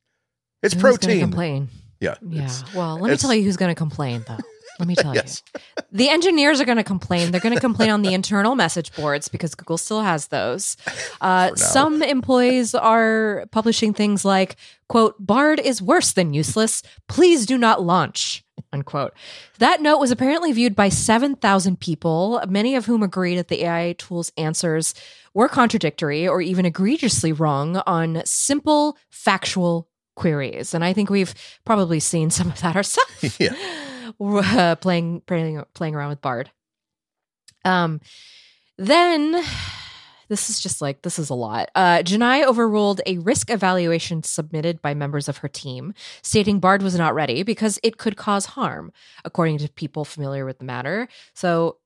It's 0.64 0.74
who's 0.74 0.82
protein. 0.82 1.20
complain? 1.20 1.70
Yeah 2.02 2.16
yeah 2.28 2.52
well 2.74 2.98
let 2.98 3.12
me 3.12 3.18
tell 3.18 3.36
you 3.36 3.44
who's 3.44 3.58
going 3.58 3.74
to 3.74 3.78
complain 3.78 4.26
though 4.28 4.40
let 4.80 4.88
me 4.88 4.96
tell 5.00 5.14
yes. 5.14 5.42
you. 5.54 5.62
The 5.92 6.10
engineers 6.10 6.60
are 6.60 6.66
going 6.66 6.78
to 6.78 6.84
complain. 6.84 7.32
They're 7.32 7.42
going 7.42 7.56
to 7.56 7.62
complain 7.62 7.90
on 7.90 8.02
the 8.02 8.14
internal 8.14 8.56
message 8.56 8.94
boards 8.96 9.30
because 9.30 9.56
Google 9.56 9.78
still 9.78 10.02
has 10.02 10.28
those. 10.28 10.78
Uh, 11.22 11.56
some 11.56 12.04
employees 12.04 12.76
are 12.76 13.46
publishing 13.52 13.94
things 13.94 14.26
like, 14.26 14.58
quote, 14.90 15.16
Bard 15.20 15.60
is 15.60 15.82
worse 15.82 16.12
than 16.12 16.34
useless. 16.34 16.84
Please 17.08 17.46
do 17.46 17.58
not 17.58 17.82
launch. 17.82 18.44
unquote. 18.72 19.14
That 19.58 19.82
note 19.82 19.98
was 20.00 20.12
apparently 20.12 20.52
viewed 20.52 20.76
by 20.76 20.90
7,000 20.90 21.80
people, 21.80 22.44
many 22.48 22.76
of 22.76 22.86
whom 22.86 23.02
agreed 23.02 23.38
that 23.38 23.48
the 23.48 23.64
AI 23.64 23.94
tool's 23.98 24.32
answers 24.38 24.94
were 25.34 25.48
contradictory 25.48 26.28
or 26.28 26.42
even 26.42 26.66
egregiously 26.66 27.32
wrong 27.32 27.78
on 27.88 28.22
simple 28.26 28.98
factual 29.10 29.88
queries. 30.16 30.74
And 30.74 30.84
I 30.84 30.94
think 30.94 31.10
we've 31.10 31.34
probably 31.66 32.00
seen 32.00 32.30
some 32.30 32.50
of 32.50 32.62
that 32.62 32.76
ourselves. 32.76 33.38
Yeah. 33.40 33.56
uh, 34.20 34.76
playing 34.82 35.22
playing 35.22 35.64
playing 35.74 35.96
around 35.96 36.10
with 36.10 36.22
Bard. 36.22 36.52
Um, 37.64 38.00
then 38.78 39.44
this 40.28 40.50
is 40.50 40.60
just 40.60 40.82
like 40.82 41.02
this 41.04 41.20
is 41.20 41.30
a 41.30 41.36
lot. 41.36 41.70
Uh, 41.76 41.98
Gennai 42.00 42.46
overruled 42.46 43.02
a 43.06 43.18
risk 43.20 43.50
evaluation 43.50 44.24
submitted 44.24 44.82
by 44.82 44.94
members 44.94 45.30
of 45.30 45.38
her 45.38 45.48
team, 45.48 45.94
stating 46.22 46.60
Bard 46.60 46.82
was 46.82 46.96
not 46.96 47.14
ready 47.16 47.44
because 47.44 47.80
it 47.84 47.98
could 47.98 48.18
cause 48.18 48.46
harm, 48.48 48.92
according 49.24 49.60
to 49.60 49.70
people 49.70 50.06
familiar 50.06 50.46
with 50.46 50.60
the 50.60 50.66
matter. 50.66 51.08
So. 51.34 51.78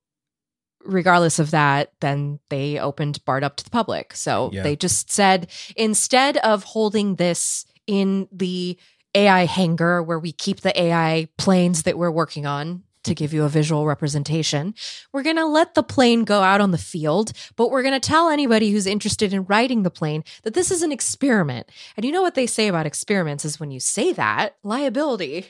Regardless 0.85 1.39
of 1.39 1.51
that, 1.51 1.91
then 1.99 2.39
they 2.49 2.79
opened 2.79 3.23
Bard 3.25 3.43
up 3.43 3.57
to 3.57 3.65
the 3.65 3.69
public. 3.69 4.15
So 4.15 4.49
Yeah. 4.53 4.63
they 4.63 4.77
just 4.77 5.11
said 5.11 5.51
instead 5.75 6.37
of 6.37 6.63
holding 6.63 7.15
this 7.15 7.65
in 7.85 8.29
the 8.31 8.79
AI 9.15 9.45
hangar 9.45 10.03
where 10.03 10.19
we 10.19 10.31
keep 10.31 10.61
the 10.61 10.79
AI 10.79 11.27
planes 11.37 11.83
that 11.83 11.97
we're 11.97 12.11
working 12.11 12.45
on 12.45 12.83
to 13.03 13.15
give 13.15 13.33
you 13.33 13.43
a 13.43 13.49
visual 13.49 13.85
representation. 13.87 14.75
We're 15.13 15.23
going 15.23 15.37
to 15.37 15.45
let 15.45 15.73
the 15.73 15.83
plane 15.83 16.25
go 16.25 16.41
out 16.41 16.61
on 16.61 16.71
the 16.71 16.77
field, 16.77 17.31
but 17.55 17.71
we're 17.71 17.81
going 17.81 17.99
to 17.99 18.07
tell 18.07 18.29
anybody 18.29 18.71
who's 18.71 18.85
interested 18.85 19.33
in 19.33 19.45
riding 19.45 19.83
the 19.83 19.89
plane 19.89 20.23
that 20.43 20.53
this 20.53 20.69
is 20.69 20.81
an 20.83 20.91
experiment. 20.91 21.69
And 21.95 22.05
you 22.05 22.11
know 22.11 22.21
what 22.21 22.35
they 22.35 22.45
say 22.45 22.67
about 22.67 22.85
experiments 22.85 23.45
is 23.45 23.59
when 23.59 23.71
you 23.71 23.79
say 23.79 24.11
that, 24.13 24.55
liability 24.63 25.47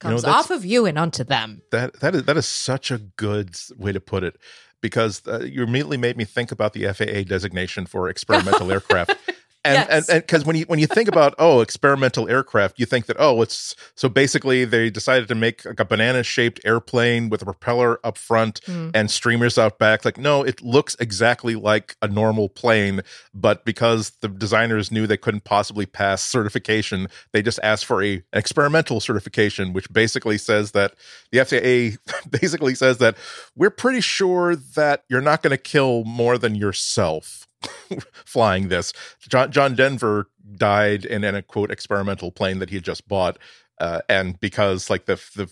comes 0.00 0.22
that's- 0.22 0.44
off 0.44 0.50
of 0.50 0.64
you 0.64 0.86
and 0.86 0.98
onto 0.98 1.22
them. 1.24 1.62
that 1.70 2.00
that 2.00 2.14
is 2.14 2.24
that 2.24 2.36
is 2.36 2.46
such 2.46 2.90
a 2.90 2.98
good 2.98 3.56
way 3.76 3.92
to 3.92 4.00
put 4.00 4.24
it 4.24 4.36
because 4.80 5.22
uh, 5.26 5.40
you 5.40 5.62
immediately 5.62 5.96
made 5.96 6.16
me 6.16 6.24
think 6.24 6.52
about 6.52 6.72
the 6.72 6.84
FAA 6.92 7.22
designation 7.26 7.86
for 7.86 8.08
experimental 8.08 8.70
aircraft. 8.70 9.14
And 9.66 9.86
Yes. 9.90 10.08
and 10.08 10.22
because 10.22 10.44
when 10.44 10.56
you 10.56 10.64
when 10.66 10.78
you 10.78 10.86
think 10.86 11.08
about 11.08 11.34
oh 11.38 11.60
experimental 11.60 12.28
aircraft, 12.28 12.78
you 12.78 12.86
think 12.86 13.06
that 13.06 13.16
oh 13.18 13.42
it's 13.42 13.74
so 13.94 14.08
basically 14.08 14.64
they 14.64 14.90
decided 14.90 15.28
to 15.28 15.34
make 15.34 15.64
like 15.64 15.80
a 15.80 15.84
banana 15.84 16.22
shaped 16.22 16.60
airplane 16.64 17.28
with 17.28 17.42
a 17.42 17.44
propeller 17.44 17.98
up 18.04 18.16
front 18.16 18.60
Hmm. 18.66 18.90
and 18.94 19.10
streamers 19.10 19.58
out 19.58 19.78
back. 19.78 20.04
Like 20.04 20.18
no, 20.18 20.42
it 20.42 20.62
looks 20.62 20.96
exactly 21.00 21.54
like 21.56 21.96
a 22.00 22.08
normal 22.08 22.48
plane, 22.48 23.00
but 23.34 23.64
because 23.64 24.10
the 24.20 24.28
designers 24.28 24.90
knew 24.92 25.06
they 25.06 25.16
couldn't 25.16 25.44
possibly 25.44 25.86
pass 25.86 26.22
certification, 26.22 27.08
they 27.32 27.42
just 27.42 27.58
asked 27.62 27.84
for 27.86 28.02
a 28.02 28.14
an 28.16 28.22
experimental 28.38 29.00
certification, 29.00 29.72
which 29.72 29.92
basically 29.92 30.38
says 30.38 30.72
that 30.72 30.94
the 31.32 31.44
FAA 31.44 31.98
basically 32.30 32.74
says 32.74 32.98
that 32.98 33.16
we're 33.56 33.70
pretty 33.70 34.00
sure 34.00 34.54
that 34.56 35.02
you're 35.08 35.20
not 35.20 35.42
going 35.42 35.50
to 35.50 35.56
kill 35.58 36.04
more 36.04 36.38
than 36.38 36.54
yourself 36.54 37.46
flying 38.24 38.68
this. 38.68 38.92
John, 39.20 39.50
John 39.50 39.74
Denver 39.74 40.28
died 40.56 41.04
in, 41.04 41.24
in 41.24 41.34
a 41.34 41.42
quote 41.42 41.70
experimental 41.70 42.30
plane 42.30 42.58
that 42.58 42.70
he 42.70 42.76
had 42.76 42.84
just 42.84 43.06
bought. 43.08 43.38
Uh, 43.78 44.00
and 44.08 44.40
because 44.40 44.88
like 44.88 45.04
the, 45.04 45.16
the 45.34 45.50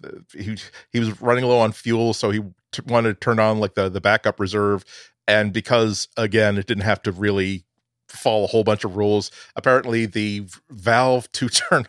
the 0.00 0.42
he 0.42 0.56
he 0.90 0.98
was 0.98 1.20
running 1.22 1.44
low 1.44 1.60
on 1.60 1.70
fuel, 1.70 2.12
so 2.12 2.30
he 2.30 2.40
t- 2.72 2.82
wanted 2.86 3.14
to 3.14 3.20
turn 3.20 3.38
on 3.38 3.60
like 3.60 3.74
the 3.74 3.88
the 3.88 4.00
backup 4.00 4.40
reserve, 4.40 4.84
and 5.28 5.52
because 5.52 6.08
again 6.16 6.58
it 6.58 6.66
didn't 6.66 6.82
have 6.82 7.00
to 7.00 7.12
really 7.12 7.64
follow 8.10 8.44
a 8.44 8.48
whole 8.48 8.64
bunch 8.64 8.84
of 8.84 8.96
rules. 8.96 9.30
Apparently, 9.56 10.06
the 10.06 10.46
valve 10.70 11.30
to 11.32 11.48
turn 11.50 11.86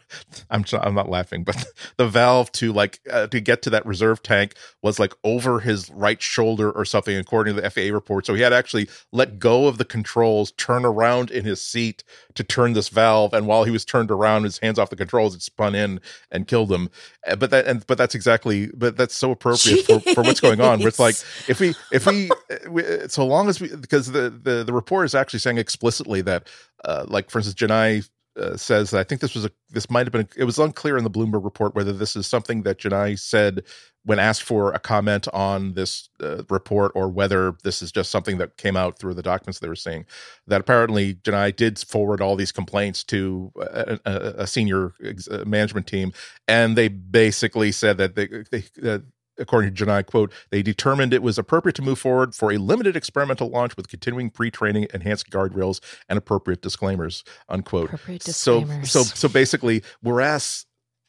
I'm 0.50 0.66
I'm 0.74 0.94
not 0.94 1.10
laughing, 1.10 1.44
but 1.44 1.66
the 1.98 2.08
valve 2.08 2.52
to 2.54 2.74
like 2.74 3.00
uh, 3.12 3.28
to 3.28 3.40
get 3.40 3.62
to 3.64 3.70
that 3.72 3.86
reserve 3.86 4.24
tank 4.24 4.56
was 4.82 5.00
like 5.00 5.14
over 5.24 5.60
his 5.60 5.90
right 5.92 6.22
shoulder 6.22 6.72
or 6.72 6.86
something, 6.86 7.16
according 7.18 7.56
to 7.56 7.62
the 7.62 7.70
FAA 7.70 7.94
report. 7.94 8.26
So 8.26 8.34
he 8.34 8.42
had 8.42 8.54
actually 8.54 8.90
let 9.12 9.40
go 9.40 9.68
of 9.68 9.78
the 9.78 9.86
controls, 9.86 10.52
turn 10.54 10.86
around 10.86 11.32
in 11.32 11.46
his 11.46 11.62
seat 11.62 12.04
to 12.36 12.44
turn 12.44 12.74
this 12.74 12.90
valve, 12.90 13.34
and 13.34 13.48
while 13.48 13.64
he 13.64 13.72
was 13.72 13.86
turned 13.86 14.12
around, 14.12 14.44
his 14.44 14.60
hands 14.60 14.80
off 14.80 14.90
the 14.90 14.96
controls, 14.96 15.36
it 15.36 15.42
spun 15.42 15.76
in 15.76 16.00
and 16.32 16.48
killed 16.48 16.72
him. 16.72 16.90
Uh, 17.28 17.36
But 17.36 17.52
that 17.52 17.68
and 17.68 17.86
but 17.88 17.98
that's 17.98 18.16
exactly 18.16 18.68
but 18.74 18.98
that's 18.98 19.16
so 19.16 19.32
appropriate 19.32 19.86
for, 19.86 20.00
for 20.14 20.24
what's 20.24 20.40
going 20.40 20.62
on. 20.62 20.80
Where 20.80 20.88
it's 20.90 21.00
like 21.00 21.16
if 21.48 21.60
we 21.60 21.76
if 21.92 22.06
we, 22.06 22.30
uh, 22.32 22.70
we 22.70 22.84
so 23.08 23.26
long 23.26 23.50
as 23.50 23.60
we 23.62 23.76
because 23.76 24.08
the 24.12 24.30
the 24.30 24.64
the 24.64 24.74
report 24.74 25.06
is 25.06 25.16
actually 25.16 25.40
saying 25.40 25.58
explicitly 25.58 26.11
that 26.20 26.50
uh 26.84 27.06
like 27.08 27.30
for 27.30 27.40
instance 27.40 27.56
Gennai 27.56 28.10
uh, 28.38 28.56
says 28.56 28.94
I 28.94 29.04
think 29.04 29.22
this 29.22 29.36
was 29.36 29.46
a 29.46 29.52
this 29.70 29.90
might 29.90 30.06
have 30.06 30.14
been 30.14 30.28
it 30.38 30.46
was 30.46 30.60
unclear 30.60 30.98
in 30.98 31.04
the 31.04 31.10
Bloomberg 31.10 31.44
report 31.44 31.76
whether 31.76 31.92
this 31.94 32.16
is 32.16 32.28
something 32.28 32.64
that 32.64 32.78
Gennai 32.78 33.20
said 33.20 33.64
when 34.04 34.20
asked 34.20 34.44
for 34.44 34.72
a 34.72 34.80
comment 34.80 35.28
on 35.34 35.74
this 35.74 36.10
uh, 36.22 36.44
report 36.50 36.92
or 36.96 37.08
whether 37.08 37.56
this 37.64 37.82
is 37.82 37.92
just 37.92 38.10
something 38.10 38.38
that 38.38 38.58
came 38.58 38.76
out 38.76 38.98
through 38.98 39.14
the 39.14 39.22
documents 39.22 39.60
they 39.60 39.68
were 39.68 39.76
seeing. 39.76 40.06
That 40.48 40.62
apparently 40.62 41.16
Gennai 41.16 41.56
did 41.56 41.78
forward 41.80 42.22
all 42.22 42.36
these 42.36 42.52
complaints 42.52 43.04
to 43.06 43.52
a, 43.60 44.00
a, 44.06 44.12
a 44.38 44.48
senior 44.48 44.94
uh, 45.30 45.44
management 45.46 45.88
team 45.88 46.14
and 46.48 46.76
they 46.76 46.88
basically 46.88 47.72
said 47.72 47.98
that 47.98 48.16
they, 48.16 48.28
they 48.50 48.64
uh, 48.90 49.00
according 49.38 49.74
to 49.74 49.86
Gennai, 49.86 50.06
quote, 50.06 50.32
they 50.50 50.62
determined 50.62 51.14
it 51.14 51.24
was 51.24 51.38
appropriate 51.38 51.76
to 51.76 51.82
move 51.82 52.00
forward 52.00 52.36
for 52.36 52.52
a 52.52 52.58
limited 52.58 52.96
experimental 52.96 53.50
launch 53.50 53.78
with 53.78 53.88
continuing 53.88 54.30
pre-training, 54.30 54.88
enhanced 54.94 55.30
guardrails, 55.30 55.80
and 56.10 56.18
appropriate 56.18 56.62
disclaimers, 56.62 57.24
unquote. 57.50 57.86
Appropriate 57.86 58.24
So, 58.24 58.66
so, 58.84 59.04
so 59.04 59.28
basically, 59.28 59.84
whereas 60.02 60.66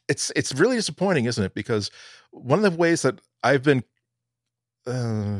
it's 0.07 0.31
it's 0.35 0.53
really 0.53 0.75
disappointing, 0.75 1.25
isn't 1.25 1.43
it? 1.43 1.53
Because 1.53 1.89
one 2.31 2.63
of 2.63 2.71
the 2.71 2.77
ways 2.77 3.03
that 3.03 3.19
I've 3.43 3.63
been 3.63 3.83
uh, 4.85 5.39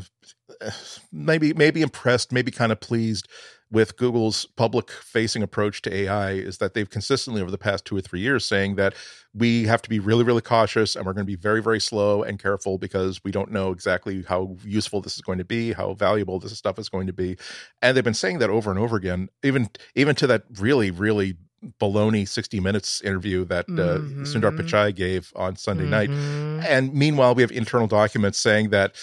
maybe 1.11 1.53
maybe 1.53 1.81
impressed, 1.81 2.31
maybe 2.31 2.51
kind 2.51 2.71
of 2.71 2.79
pleased 2.79 3.27
with 3.71 3.97
Google's 3.97 4.45
public 4.55 4.91
facing 4.91 5.41
approach 5.41 5.81
to 5.81 5.91
AI 5.91 6.33
is 6.33 6.59
that 6.59 6.75
they've 6.75 6.89
consistently 6.91 7.41
over 7.41 7.49
the 7.49 7.57
past 7.57 7.85
two 7.85 7.97
or 7.97 8.01
three 8.01 8.19
years 8.19 8.45
saying 8.45 8.75
that 8.75 8.93
we 9.33 9.65
have 9.65 9.81
to 9.81 9.89
be 9.89 9.97
really, 9.99 10.23
really 10.23 10.43
cautious 10.43 10.95
and 10.95 11.07
we're 11.07 11.13
going 11.13 11.25
to 11.25 11.31
be 11.31 11.35
very, 11.35 11.59
very 11.59 11.79
slow 11.81 12.21
and 12.21 12.37
careful 12.37 12.77
because 12.77 13.23
we 13.23 13.31
don't 13.31 13.51
know 13.51 13.71
exactly 13.71 14.21
how 14.27 14.55
useful 14.63 15.01
this 15.01 15.15
is 15.15 15.21
going 15.21 15.39
to 15.39 15.43
be, 15.43 15.73
how 15.73 15.95
valuable 15.95 16.37
this 16.39 16.55
stuff 16.55 16.77
is 16.77 16.87
going 16.87 17.07
to 17.07 17.13
be. 17.13 17.35
And 17.81 17.97
they've 17.97 18.03
been 18.03 18.13
saying 18.13 18.37
that 18.39 18.51
over 18.51 18.69
and 18.69 18.79
over 18.79 18.95
again, 18.95 19.29
even 19.41 19.69
even 19.95 20.13
to 20.15 20.27
that 20.27 20.43
really, 20.59 20.91
really 20.91 21.37
baloney 21.81 22.27
60 22.27 22.59
minutes 22.59 23.01
interview 23.01 23.43
that 23.45 23.65
uh, 23.69 23.97
Mhm. 23.97 24.27
Sundar 24.27 24.55
Pichai 24.55 24.93
gave 24.93 25.31
on 25.35 25.55
Sunday 25.55 25.85
night. 25.85 26.11
Mhm. 26.11 26.63
And 26.63 26.93
meanwhile, 26.93 27.33
we 27.33 27.41
have 27.41 27.51
internal 27.51 27.87
documents 27.87 28.37
saying 28.37 28.69
that, 28.69 28.95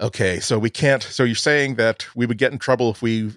okay, 0.00 0.40
so 0.40 0.58
we 0.58 0.70
can't. 0.70 1.02
So 1.02 1.24
you're 1.24 1.34
saying 1.34 1.76
that 1.76 2.06
we 2.14 2.26
would 2.26 2.38
get 2.38 2.52
in 2.52 2.58
trouble 2.58 2.90
if 2.90 3.02
we 3.02 3.32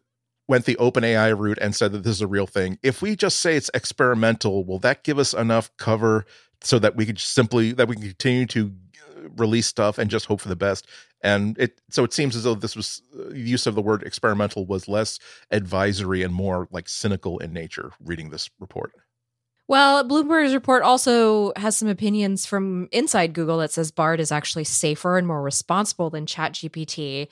went 0.47 0.65
the 0.65 0.75
OpenAI 0.75 1.37
route 1.37 1.59
and 1.61 1.75
said 1.75 1.91
that 1.91 2.03
this 2.03 2.15
is 2.15 2.21
a 2.21 2.27
real 2.27 2.47
thing. 2.47 2.79
If 2.81 3.01
we 3.01 3.15
just 3.15 3.39
say 3.39 3.55
it's 3.55 3.69
experimental, 3.73 4.65
will 4.65 4.79
that 4.79 5.03
give 5.03 5.19
us 5.19 5.33
enough 5.33 5.69
cover 5.77 6.25
so 6.61 6.79
that 6.79 6.95
we 6.95 7.05
could 7.05 7.19
simply 7.19 7.71
that 7.73 7.87
we 7.87 7.95
can 7.95 8.05
continue 8.05 8.45
to 8.47 8.73
uh, 9.15 9.29
release 9.37 9.67
stuff 9.67 9.97
and 9.97 10.09
just 10.09 10.25
hope 10.25 10.41
for 10.41 10.49
the 10.49 10.55
best? 10.55 10.87
And 11.21 11.57
it 11.59 11.79
so 11.89 12.03
it 12.03 12.13
seems 12.13 12.35
as 12.35 12.43
though 12.43 12.55
this 12.55 12.75
was 12.75 13.01
uh, 13.17 13.29
use 13.29 13.67
of 13.67 13.75
the 13.75 13.81
word 13.81 14.03
experimental 14.03 14.65
was 14.65 14.87
less 14.87 15.19
advisory 15.51 16.23
and 16.23 16.33
more 16.33 16.67
like 16.71 16.89
cynical 16.89 17.37
in 17.37 17.53
nature. 17.53 17.91
Reading 18.03 18.29
this 18.29 18.49
report. 18.59 18.91
Well, 19.69 20.03
Bloomberg's 20.03 20.55
report 20.55 20.81
also 20.81 21.53
has 21.55 21.77
some 21.77 21.87
opinions 21.87 22.43
from 22.47 22.89
inside 22.91 23.33
Google 23.33 23.59
that 23.59 23.71
says 23.71 23.91
Bard 23.91 24.19
is 24.19 24.31
actually 24.31 24.63
safer 24.63 25.15
and 25.19 25.27
more 25.27 25.43
responsible 25.43 26.09
than 26.09 26.25
ChatGPT. 26.25 27.27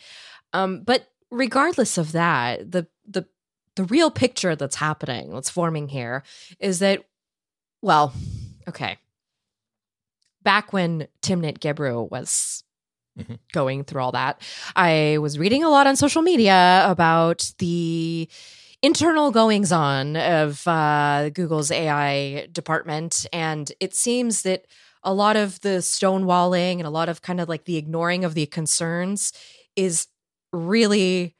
Um, 0.53 0.83
but 0.83 1.07
regardless 1.31 1.97
of 1.97 2.11
that, 2.11 2.71
the 2.71 2.85
the 3.07 3.25
the 3.75 3.85
real 3.85 4.11
picture 4.11 4.55
that's 4.55 4.75
happening, 4.75 5.33
that's 5.33 5.49
forming 5.49 5.87
here, 5.87 6.21
is 6.59 6.77
that 6.79 7.03
well, 7.81 8.13
okay. 8.69 8.99
Back 10.43 10.71
when 10.71 11.07
Timnit 11.23 11.57
Gebru 11.57 12.09
was 12.09 12.63
Mhm. 13.19 13.39
going 13.51 13.83
through 13.83 14.01
all 14.03 14.11
that, 14.11 14.39
I 14.75 15.17
was 15.19 15.39
reading 15.39 15.63
a 15.63 15.71
lot 15.71 15.87
on 15.87 15.95
social 15.95 16.21
media 16.21 16.85
about 16.87 17.51
the 17.57 18.29
internal 18.81 19.31
goings 19.31 19.71
on 19.71 20.15
of 20.15 20.67
uh, 20.67 21.29
Google's 21.29 21.71
AI 21.71 22.47
department. 22.51 23.25
And 23.33 23.71
it 23.79 23.95
seems 23.95 24.43
that 24.43 24.65
a 25.03 25.13
lot 25.13 25.35
of 25.35 25.59
the 25.61 25.79
stonewalling 25.79 26.77
and 26.77 26.85
a 26.85 26.91
lot 26.91 27.09
of 27.09 27.21
kind 27.21 27.39
of 27.39 27.49
like 27.49 27.65
the 27.65 27.77
ignoring 27.77 28.23
of 28.25 28.33
the 28.33 28.45
concerns 28.45 29.33
is 29.75 30.07
really 30.51 31.35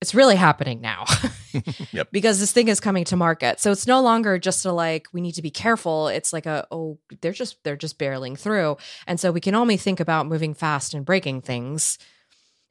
it's 0.00 0.14
really 0.14 0.36
happening 0.36 0.80
now. 0.80 1.04
Yep. 1.92 2.08
because 2.12 2.38
this 2.40 2.52
thing 2.52 2.68
is 2.68 2.78
coming 2.78 3.04
to 3.04 3.16
market. 3.16 3.58
So 3.58 3.72
it's 3.72 3.86
no 3.86 4.00
longer 4.02 4.38
just 4.38 4.64
a 4.66 4.72
like 4.72 5.08
we 5.12 5.20
need 5.20 5.32
to 5.32 5.42
be 5.42 5.50
careful. 5.50 6.08
It's 6.08 6.32
like 6.32 6.46
a 6.46 6.66
oh 6.70 6.98
they're 7.20 7.32
just 7.32 7.62
they're 7.64 7.76
just 7.76 7.98
barreling 7.98 8.38
through. 8.38 8.76
And 9.06 9.18
so 9.18 9.32
we 9.32 9.40
can 9.40 9.54
only 9.54 9.76
think 9.76 9.98
about 9.98 10.26
moving 10.26 10.54
fast 10.54 10.94
and 10.94 11.04
breaking 11.04 11.40
things 11.40 11.98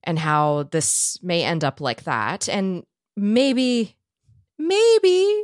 and 0.04 0.20
how 0.20 0.64
this 0.72 1.18
may 1.24 1.44
end 1.44 1.64
up 1.64 1.82
like 1.82 2.04
that. 2.04 2.48
And 2.48 2.84
maybe 3.18 3.98
maybe 4.58 5.44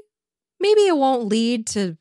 maybe 0.60 0.82
it 0.88 0.96
won't 0.96 1.26
lead 1.28 1.68
to 1.68 1.98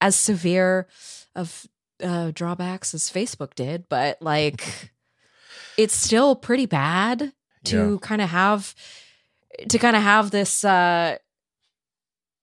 as 0.00 0.14
severe 0.14 0.86
of 1.34 1.66
uh, 2.02 2.30
drawbacks 2.32 2.94
as 2.94 3.10
Facebook 3.10 3.54
did, 3.54 3.88
but 3.88 4.18
like 4.22 4.92
it's 5.76 5.96
still 5.96 6.36
pretty 6.36 6.66
bad 6.66 7.32
to 7.64 7.92
Yeah. 7.92 7.96
kind 8.06 8.22
of 8.22 8.28
have 8.28 8.74
to 9.68 9.78
kind 9.78 9.96
of 9.96 10.02
have 10.02 10.30
this 10.30 10.64
uh 10.64 11.16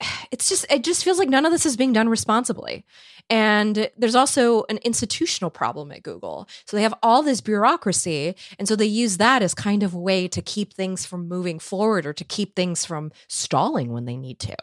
it's 0.32 0.50
just 0.50 0.66
it 0.70 0.84
just 0.84 1.04
feels 1.04 1.18
like 1.20 1.30
none 1.30 1.46
of 1.46 1.52
this 1.54 1.66
is 1.66 1.78
being 1.78 1.94
done 1.94 2.10
responsibly 2.10 2.84
and 3.30 3.90
there's 3.98 4.16
also 4.16 4.64
an 4.70 4.78
institutional 4.84 5.50
problem 5.50 5.92
at 5.92 6.04
google 6.04 6.48
so 6.66 6.78
they 6.78 6.84
have 6.84 6.94
all 7.02 7.24
this 7.24 7.42
bureaucracy 7.42 8.36
and 8.60 8.68
so 8.68 8.76
they 8.76 8.86
use 8.86 9.18
that 9.18 9.42
as 9.42 9.54
kind 9.54 9.84
of 9.84 9.94
a 9.94 10.00
way 10.00 10.28
to 10.28 10.42
keep 10.42 10.74
things 10.74 11.06
from 11.06 11.28
moving 11.28 11.60
forward 11.60 12.06
or 12.06 12.14
to 12.14 12.24
keep 12.24 12.56
things 12.56 12.86
from 12.86 13.12
stalling 13.28 13.92
when 13.92 14.06
they 14.06 14.18
need 14.18 14.40
to 14.40 14.56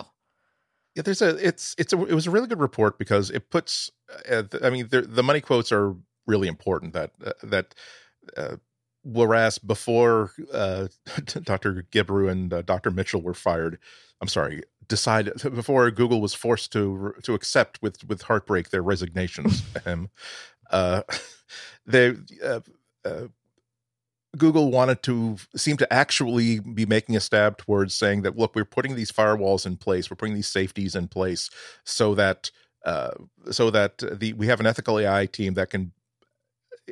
Yeah, 0.95 1.03
there's 1.03 1.23
a 1.23 1.37
it's 1.45 1.75
it's 1.79 1.93
a 1.93 2.05
it 2.05 2.15
was 2.15 2.27
a 2.27 2.31
really 2.31 2.47
good 2.47 2.61
report 2.61 2.99
because 2.99 3.31
it 3.31 3.51
puts 3.51 3.91
uh, 4.31 4.45
I 4.63 4.71
mean 4.71 4.89
the 4.89 5.03
the 5.03 5.23
money 5.23 5.41
quotes 5.41 5.73
are 5.73 5.95
really 6.27 6.49
important 6.49 6.93
that 6.93 7.13
uh, 7.25 7.33
that 7.43 7.75
uh, 8.37 8.57
whereas 9.03 9.59
before 9.59 10.33
uh, 10.53 10.89
Dr. 11.25 11.87
Gebru 11.91 12.31
and 12.31 12.53
uh, 12.53 12.63
Dr. 12.63 12.91
Mitchell 12.91 13.23
were 13.23 13.35
fired, 13.35 13.79
I'm 14.21 14.29
sorry, 14.29 14.63
decided 14.89 15.35
before 15.55 15.91
Google 15.91 16.21
was 16.21 16.35
forced 16.35 16.73
to 16.73 17.15
to 17.23 17.35
accept 17.35 17.81
with 17.83 18.05
with 18.09 18.23
heartbreak 18.23 18.71
their 18.71 18.83
resignations. 18.83 19.63
um, 19.87 20.11
uh, 20.71 21.03
they 21.87 22.15
uh, 22.45 22.61
uh, 23.05 23.27
Google 24.37 24.71
wanted 24.71 25.03
to 25.05 25.37
seem 25.57 25.77
to 25.77 25.93
actually 25.93 26.61
be 26.61 26.87
making 26.87 27.17
a 27.17 27.21
stab 27.21 27.59
towards 27.59 27.95
saying 27.95 28.23
that 28.23 28.37
look, 28.37 28.55
we're 28.55 28.65
putting 28.65 28.95
these 28.95 29.13
firewalls 29.13 29.67
in 29.67 29.77
place, 29.77 30.11
we're 30.11 30.17
putting 30.17 30.35
these 30.35 30.49
safeties 30.49 30.95
in 30.95 31.09
place 31.09 31.51
so 31.85 32.15
that 32.15 32.51
uh, 32.85 33.13
so 33.51 33.71
that 33.71 33.99
the 33.99 34.33
we 34.33 34.47
have 34.47 34.61
an 34.61 34.67
ethical 34.67 34.99
AI 34.99 35.27
team 35.27 35.55
that 35.55 35.71
can 35.71 35.93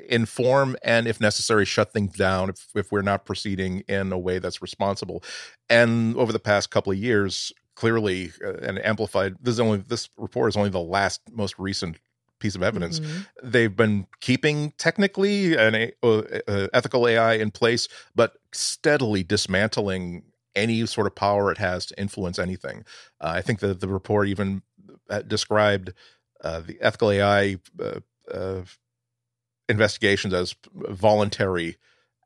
inform 0.08 0.76
and 0.84 1.08
if 1.08 1.20
necessary 1.20 1.64
shut 1.64 1.92
things 1.92 2.16
down 2.16 2.48
if, 2.48 2.68
if 2.76 2.92
we're 2.92 3.02
not 3.02 3.24
proceeding 3.24 3.80
in 3.88 4.12
a 4.12 4.18
way 4.18 4.38
that's 4.38 4.62
responsible 4.62 5.22
and 5.68 6.16
over 6.16 6.32
the 6.32 6.38
past 6.38 6.70
couple 6.70 6.92
of 6.92 6.98
years 6.98 7.52
clearly 7.80 8.30
uh, 8.44 8.58
and 8.66 8.84
amplified 8.84 9.36
this 9.40 9.54
is 9.54 9.60
only 9.60 9.78
this 9.92 10.08
report 10.16 10.48
is 10.50 10.56
only 10.56 10.70
the 10.70 10.86
last 10.96 11.20
most 11.32 11.54
recent 11.58 11.96
piece 12.38 12.54
of 12.54 12.62
evidence 12.62 13.00
Mhm. 13.00 13.26
they've 13.52 13.76
been 13.76 14.06
keeping 14.20 14.72
technically 14.78 15.56
an 15.56 15.74
a, 15.74 15.92
uh, 16.02 16.22
uh, 16.48 16.68
ethical 16.72 17.06
AI 17.06 17.34
in 17.34 17.50
place, 17.50 17.88
but 18.14 18.30
steadily 18.52 19.22
dismantling 19.22 20.24
any 20.54 20.84
sort 20.86 21.06
of 21.06 21.14
power 21.14 21.52
it 21.52 21.58
has 21.58 21.86
to 21.86 22.00
influence 22.00 22.38
anything. 22.38 22.84
Uh, 23.20 23.32
I 23.38 23.42
think 23.42 23.60
that 23.60 23.80
the 23.80 23.88
report 23.88 24.28
even 24.28 24.62
uh, 25.08 25.22
described 25.22 25.92
uh, 26.42 26.60
the 26.60 26.76
ethical 26.80 27.10
AI 27.10 27.58
uh, 27.78 28.00
uh, 28.32 28.62
investigations 29.68 30.34
as 30.34 30.56
voluntary 30.74 31.76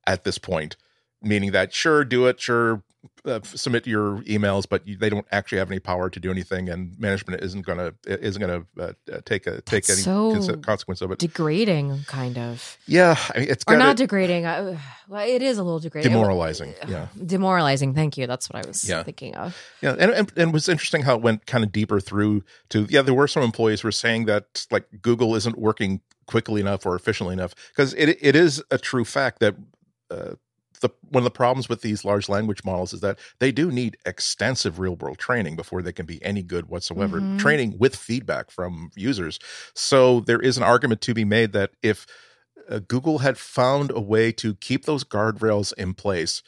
at 0.06 0.24
this 0.24 0.38
point, 0.38 0.76
meaning 1.22 1.52
that 1.52 1.72
sure, 1.72 2.04
do 2.04 2.26
it, 2.26 2.40
sure, 2.40 2.82
uh, 3.24 3.40
submit 3.44 3.86
your 3.86 4.18
emails, 4.22 4.64
but 4.68 4.86
you, 4.86 4.96
they 4.96 5.08
don't 5.10 5.26
actually 5.32 5.58
have 5.58 5.70
any 5.70 5.80
power 5.80 6.08
to 6.10 6.20
do 6.20 6.30
anything, 6.30 6.68
and 6.68 6.98
management 6.98 7.42
isn't 7.42 7.62
going 7.66 7.78
to 7.78 7.94
isn't 8.06 8.40
going 8.40 8.66
to 8.76 8.82
uh, 9.14 9.20
take 9.24 9.46
a 9.46 9.60
take 9.62 9.84
That's 9.86 9.90
any 9.90 10.02
so 10.02 10.32
conse- 10.34 10.62
consequence 10.62 11.00
of 11.00 11.10
it. 11.10 11.18
degrading 11.18 12.00
kind 12.06 12.38
of 12.38 12.76
Yeah, 12.86 13.16
I 13.34 13.40
mean, 13.40 13.48
it's 13.50 13.64
or 13.66 13.76
not 13.76 13.96
degrading 13.96 14.46
uh, 14.46 14.78
well 15.08 15.26
it 15.28 15.42
is 15.42 15.58
a 15.58 15.62
little 15.62 15.80
degrading 15.80 16.10
demoralizing. 16.12 16.74
Yeah, 16.88 17.08
demoralizing 17.24 17.94
thank 17.94 18.16
you 18.16 18.26
that's 18.26 18.48
what 18.50 18.64
i 18.64 18.66
was 18.68 18.88
Yeah. 18.88 19.02
thinking 19.02 19.34
of 19.34 19.56
yeah, 19.82 19.92
and, 19.98 20.10
and 20.12 20.32
and 20.36 20.50
it 20.50 20.52
was 20.52 20.68
interesting 20.68 21.02
how 21.02 21.14
it 21.16 21.22
went 21.22 21.46
kind 21.46 21.64
of 21.64 21.72
deeper 21.72 22.00
through 22.00 22.42
to 22.70 22.86
yeah. 22.90 23.02
There 23.02 23.14
were 23.14 23.28
some 23.28 23.42
employees 23.42 23.80
who 23.82 23.88
were 23.88 23.92
saying 23.92 24.26
that 24.26 24.66
like 24.70 24.86
Google 25.02 25.34
isn't 25.34 25.58
working 25.58 26.00
quickly 26.26 26.60
enough 26.60 26.86
or 26.86 26.94
efficiently 26.96 27.34
enough 27.34 27.54
because 27.70 27.92
it 27.94 28.18
it 28.22 28.34
is 28.36 28.62
a 28.70 28.78
true 28.78 29.04
fact 29.04 29.40
that. 29.40 29.54
Uh, 30.10 30.34
the, 30.84 30.90
one 31.10 31.22
of 31.22 31.24
the 31.24 31.30
problems 31.30 31.68
with 31.68 31.80
these 31.82 32.04
large 32.04 32.28
language 32.28 32.62
models 32.64 32.92
is 32.92 33.00
that 33.00 33.18
they 33.40 33.50
do 33.50 33.70
need 33.72 33.96
extensive 34.06 34.78
real 34.78 34.94
world 34.96 35.18
training 35.18 35.56
before 35.56 35.82
they 35.82 35.92
can 35.92 36.06
be 36.06 36.22
any 36.24 36.42
good 36.42 36.66
whatsoever. 36.68 37.20
Mhm. 37.20 37.38
Training 37.38 37.78
with 37.78 37.96
feedback 37.96 38.50
from 38.50 38.90
users. 38.94 39.38
So 39.74 40.20
there 40.20 40.40
is 40.40 40.56
an 40.56 40.62
argument 40.62 41.00
to 41.02 41.14
be 41.14 41.24
made 41.24 41.52
that 41.52 41.72
if 41.82 42.06
uh, 42.70 42.78
Google 42.86 43.18
had 43.18 43.36
found 43.36 43.90
a 43.90 44.00
way 44.00 44.32
to 44.32 44.54
keep 44.54 44.84
those 44.86 45.04
guardrails 45.04 45.72
in 45.74 45.92
place 45.94 46.42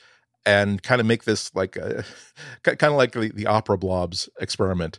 and 0.46 0.82
kind 0.82 1.00
of 1.00 1.06
make 1.06 1.24
this 1.24 1.54
like 1.54 1.76
a, 1.76 2.04
kind 2.62 2.82
of 2.84 2.94
like 2.94 3.12
the, 3.12 3.32
the 3.34 3.46
opera 3.46 3.76
blobs 3.76 4.28
experiment 4.40 4.98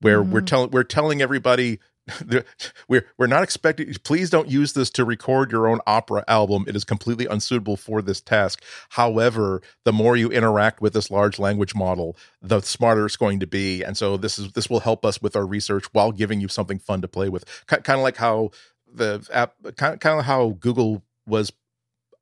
where 0.00 0.22
we're 0.22 0.40
Mhm. 0.40 0.46
telling 0.46 0.70
we're 0.70 0.82
telling 0.84 1.22
everybody 1.22 1.78
we're 2.88 3.06
we're 3.18 3.26
not 3.26 3.42
expecting 3.42 3.92
please 4.04 4.30
don't 4.30 4.48
use 4.48 4.74
this 4.74 4.90
to 4.90 5.04
record 5.04 5.50
your 5.50 5.66
own 5.66 5.80
opera 5.86 6.24
album. 6.28 6.64
It 6.68 6.76
is 6.76 6.84
completely 6.84 7.26
unsuitable 7.26 7.76
for 7.76 8.00
this 8.00 8.20
task. 8.20 8.62
However 8.90 9.60
the 9.84 9.92
more 9.92 10.16
you 10.16 10.30
interact 10.30 10.80
with 10.80 10.92
this 10.92 11.10
large 11.10 11.38
language 11.38 11.74
model 11.74 12.16
the 12.40 12.60
smarter 12.60 13.06
it's 13.06 13.16
going 13.16 13.40
to 13.40 13.46
be. 13.46 13.82
And 13.82 13.96
so 13.96 14.16
this 14.16 14.38
is 14.38 14.52
this 14.52 14.70
will 14.70 14.80
help 14.80 15.04
us 15.04 15.20
with 15.20 15.34
our 15.34 15.46
research 15.46 15.86
while 15.92 16.12
giving 16.12 16.40
you 16.40 16.48
something 16.48 16.78
fun 16.78 17.02
to 17.02 17.08
play 17.08 17.28
with. 17.28 17.44
Kind 17.66 17.88
of 17.88 18.00
like 18.00 18.16
how 18.16 18.50
the 18.92 19.26
app 19.32 19.54
kind 19.76 19.98
of 20.04 20.24
how 20.24 20.50
google 20.60 21.02
was 21.26 21.52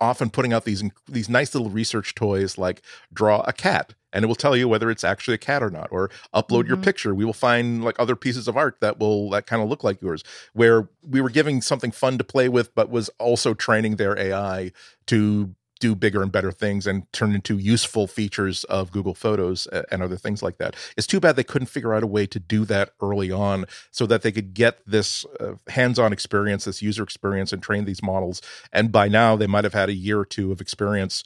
often 0.00 0.30
putting 0.30 0.52
out 0.52 0.64
these 0.64 0.82
these 1.08 1.28
nice 1.28 1.54
little 1.54 1.70
research 1.70 2.14
toys 2.14 2.58
like 2.58 2.82
draw 3.12 3.40
a 3.46 3.52
cat 3.52 3.94
and 4.14 4.24
it 4.24 4.28
will 4.28 4.34
tell 4.34 4.56
you 4.56 4.66
whether 4.68 4.90
it's 4.90 5.04
actually 5.04 5.34
a 5.34 5.38
cat 5.38 5.62
or 5.62 5.68
not 5.68 5.88
or 5.90 6.08
upload 6.32 6.66
your 6.66 6.78
Mhm. 6.78 6.84
picture 6.84 7.14
we 7.14 7.24
will 7.26 7.34
find 7.34 7.84
like 7.84 7.98
other 7.98 8.16
pieces 8.16 8.48
of 8.48 8.56
art 8.56 8.76
that 8.80 8.98
will 8.98 9.28
that 9.30 9.46
kind 9.46 9.62
of 9.62 9.68
look 9.68 9.84
like 9.84 10.00
yours 10.00 10.24
where 10.54 10.88
we 11.02 11.20
were 11.20 11.28
giving 11.28 11.60
something 11.60 11.90
fun 11.90 12.16
to 12.16 12.24
play 12.24 12.48
with 12.48 12.74
but 12.74 12.88
was 12.88 13.10
also 13.18 13.52
training 13.52 13.96
their 13.96 14.18
ai 14.18 14.72
to 15.06 15.54
do 15.80 15.94
bigger 15.94 16.22
and 16.22 16.32
better 16.32 16.52
things 16.52 16.86
and 16.86 17.12
turn 17.12 17.34
into 17.34 17.58
useful 17.58 18.06
features 18.06 18.64
of 18.64 18.90
Google 18.92 19.12
Photos 19.12 19.66
and 19.66 20.02
other 20.02 20.16
things 20.16 20.42
like 20.42 20.56
that. 20.56 20.74
It's 20.96 21.06
too 21.06 21.20
bad 21.20 21.36
they 21.36 21.44
couldn't 21.44 21.66
figure 21.66 21.92
out 21.92 22.02
a 22.02 22.06
way 22.06 22.26
to 22.26 22.38
do 22.38 22.64
that 22.66 22.92
early 23.02 23.30
on 23.30 23.66
so 23.90 24.06
that 24.06 24.22
they 24.22 24.32
could 24.32 24.54
get 24.54 24.78
this 24.86 25.26
uh, 25.40 25.54
hands-on 25.68 26.12
experience, 26.12 26.64
this 26.64 26.80
user 26.80 27.02
experience 27.02 27.52
and 27.52 27.62
train 27.62 27.84
these 27.84 28.02
models. 28.02 28.40
And 28.72 28.92
by 28.92 29.08
now 29.08 29.36
they 29.36 29.48
might 29.48 29.64
have 29.64 29.74
had 29.74 29.90
a 29.90 29.94
year 29.94 30.20
or 30.20 30.24
two 30.24 30.52
of 30.52 30.60
experience 30.60 31.22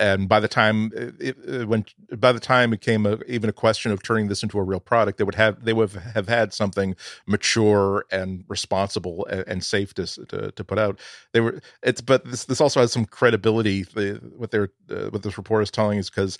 and 0.00 0.28
by 0.28 0.40
the 0.40 0.48
time 0.48 0.90
uh, 0.96 1.12
it, 1.20 1.36
it, 1.46 1.68
when 1.68 1.84
by 2.16 2.32
the 2.32 2.40
time 2.40 2.72
it 2.72 2.80
came 2.80 3.06
a, 3.06 3.18
even 3.28 3.48
a 3.50 3.52
question 3.52 3.92
of 3.92 4.02
turning 4.02 4.28
this 4.28 4.42
into 4.42 4.58
a 4.58 4.62
real 4.62 4.80
product 4.80 5.18
they 5.18 5.24
would 5.24 5.34
have 5.36 5.64
they 5.64 5.72
would 5.72 5.90
have 5.90 6.28
had 6.28 6.52
something 6.52 6.96
mature 7.26 8.04
and 8.10 8.44
responsible 8.48 9.26
and, 9.26 9.44
and 9.46 9.64
safe 9.64 9.94
to, 9.94 10.06
to 10.26 10.50
to 10.52 10.64
put 10.64 10.78
out. 10.78 10.98
They 11.32 11.40
were 11.40 11.60
it's 11.82 12.00
but 12.00 12.24
this 12.24 12.46
this 12.46 12.60
also 12.60 12.80
has 12.80 12.92
some 12.92 13.04
credibility 13.04 13.82
the, 13.84 14.20
what 14.36 14.50
they're 14.50 14.70
uh, 14.90 15.10
what 15.10 15.22
this 15.22 15.36
report 15.38 15.62
is 15.62 15.70
telling 15.70 15.98
is 15.98 16.10
because 16.10 16.38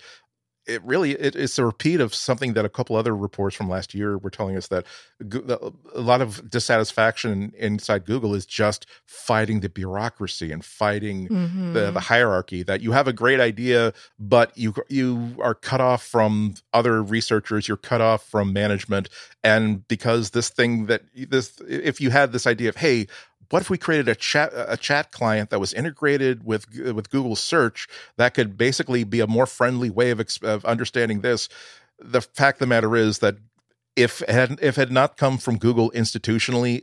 it 0.67 0.83
really 0.83 1.11
it, 1.13 1.35
it's 1.35 1.57
a 1.57 1.65
repeat 1.65 1.99
of 1.99 2.13
something 2.13 2.53
that 2.53 2.65
a 2.65 2.69
couple 2.69 2.95
other 2.95 3.15
reports 3.15 3.55
from 3.55 3.67
last 3.69 3.93
year 3.95 4.17
were 4.17 4.29
telling 4.29 4.55
us 4.55 4.67
that 4.67 4.85
a 5.19 5.71
lot 6.01 6.21
of 6.21 6.49
dissatisfaction 6.49 7.53
inside 7.57 8.05
Google 8.05 8.33
is 8.35 8.45
just 8.45 8.85
fighting 9.05 9.59
the 9.61 9.69
bureaucracy 9.69 10.51
and 10.51 10.63
fighting 10.63 11.27
Mhm. 11.29 11.73
the, 11.73 11.91
the 11.91 11.99
hierarchy 11.99 12.63
that 12.63 12.81
you 12.81 12.91
have 12.91 13.07
a 13.07 13.13
great 13.13 13.39
idea 13.39 13.93
but 14.19 14.55
you 14.57 14.73
you 14.89 15.35
are 15.41 15.55
cut 15.55 15.81
off 15.81 16.03
from 16.03 16.53
other 16.73 17.01
researchers 17.03 17.67
you're 17.67 17.77
cut 17.77 18.01
off 18.01 18.23
from 18.23 18.53
management 18.53 19.09
and 19.43 19.87
because 19.87 20.31
this 20.31 20.49
thing 20.49 20.85
that 20.87 21.01
this 21.15 21.59
if 21.67 21.99
you 22.01 22.09
had 22.11 22.31
this 22.31 22.45
idea 22.47 22.69
of 22.69 22.75
hey 22.75 23.07
what 23.51 23.61
if 23.61 23.69
we 23.69 23.77
created 23.77 24.09
a 24.09 24.15
chat 24.15 24.51
a 24.53 24.77
chat 24.77 25.11
client 25.11 25.49
that 25.49 25.59
was 25.59 25.73
integrated 25.73 26.43
with 26.43 26.65
with 26.93 27.09
Google 27.09 27.35
search 27.35 27.87
that 28.17 28.33
could 28.33 28.57
basically 28.57 29.03
be 29.03 29.19
a 29.19 29.27
more 29.27 29.45
friendly 29.45 29.89
way 29.89 30.11
of, 30.11 30.21
of 30.41 30.65
understanding 30.65 31.21
this? 31.21 31.49
The 31.99 32.21
fact 32.21 32.55
of 32.57 32.59
the 32.61 32.67
matter 32.67 32.95
is 32.95 33.19
that 33.19 33.35
if 33.95 34.19
had 34.27 34.57
if 34.61 34.77
had 34.77 34.91
not 34.91 35.17
come 35.17 35.37
from 35.37 35.57
Google 35.57 35.91
institutionally, 35.91 36.81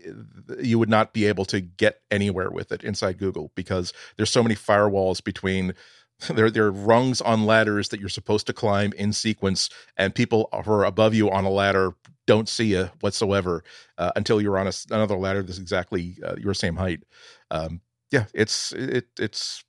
you 0.62 0.78
would 0.78 0.90
not 0.90 1.12
be 1.12 1.26
able 1.26 1.46
to 1.46 1.60
get 1.60 2.02
anywhere 2.10 2.50
with 2.50 2.70
it 2.70 2.84
inside 2.84 3.18
Google 3.18 3.50
because 3.54 3.92
there's 4.16 4.30
so 4.30 4.42
many 4.42 4.54
firewalls 4.54 5.24
between 5.24 5.74
there 6.30 6.50
there 6.50 6.66
are 6.66 6.72
rungs 6.72 7.20
on 7.20 7.46
ladders 7.46 7.88
that 7.88 8.00
you're 8.00 8.08
supposed 8.08 8.46
to 8.46 8.52
climb 8.52 8.92
in 8.94 9.12
sequence, 9.12 9.70
and 9.96 10.14
people 10.14 10.48
who 10.64 10.72
are 10.72 10.84
above 10.84 11.14
you 11.14 11.30
on 11.30 11.44
a 11.44 11.50
ladder 11.50 11.94
don't 12.28 12.48
see 12.48 12.66
you 12.66 12.90
whatsoever 13.00 13.64
uh, 13.98 14.12
until 14.14 14.40
you're 14.40 14.58
on 14.58 14.68
a 14.68 14.72
another 14.92 15.16
ladder 15.16 15.42
that's 15.42 15.58
exactly 15.58 16.18
uh, 16.24 16.36
your 16.38 16.54
same 16.54 16.76
height. 16.76 17.02
Um, 17.50 17.80
yeah, 18.12 18.26
it's 18.34 18.72
it 18.74 19.08
it's 19.18 19.64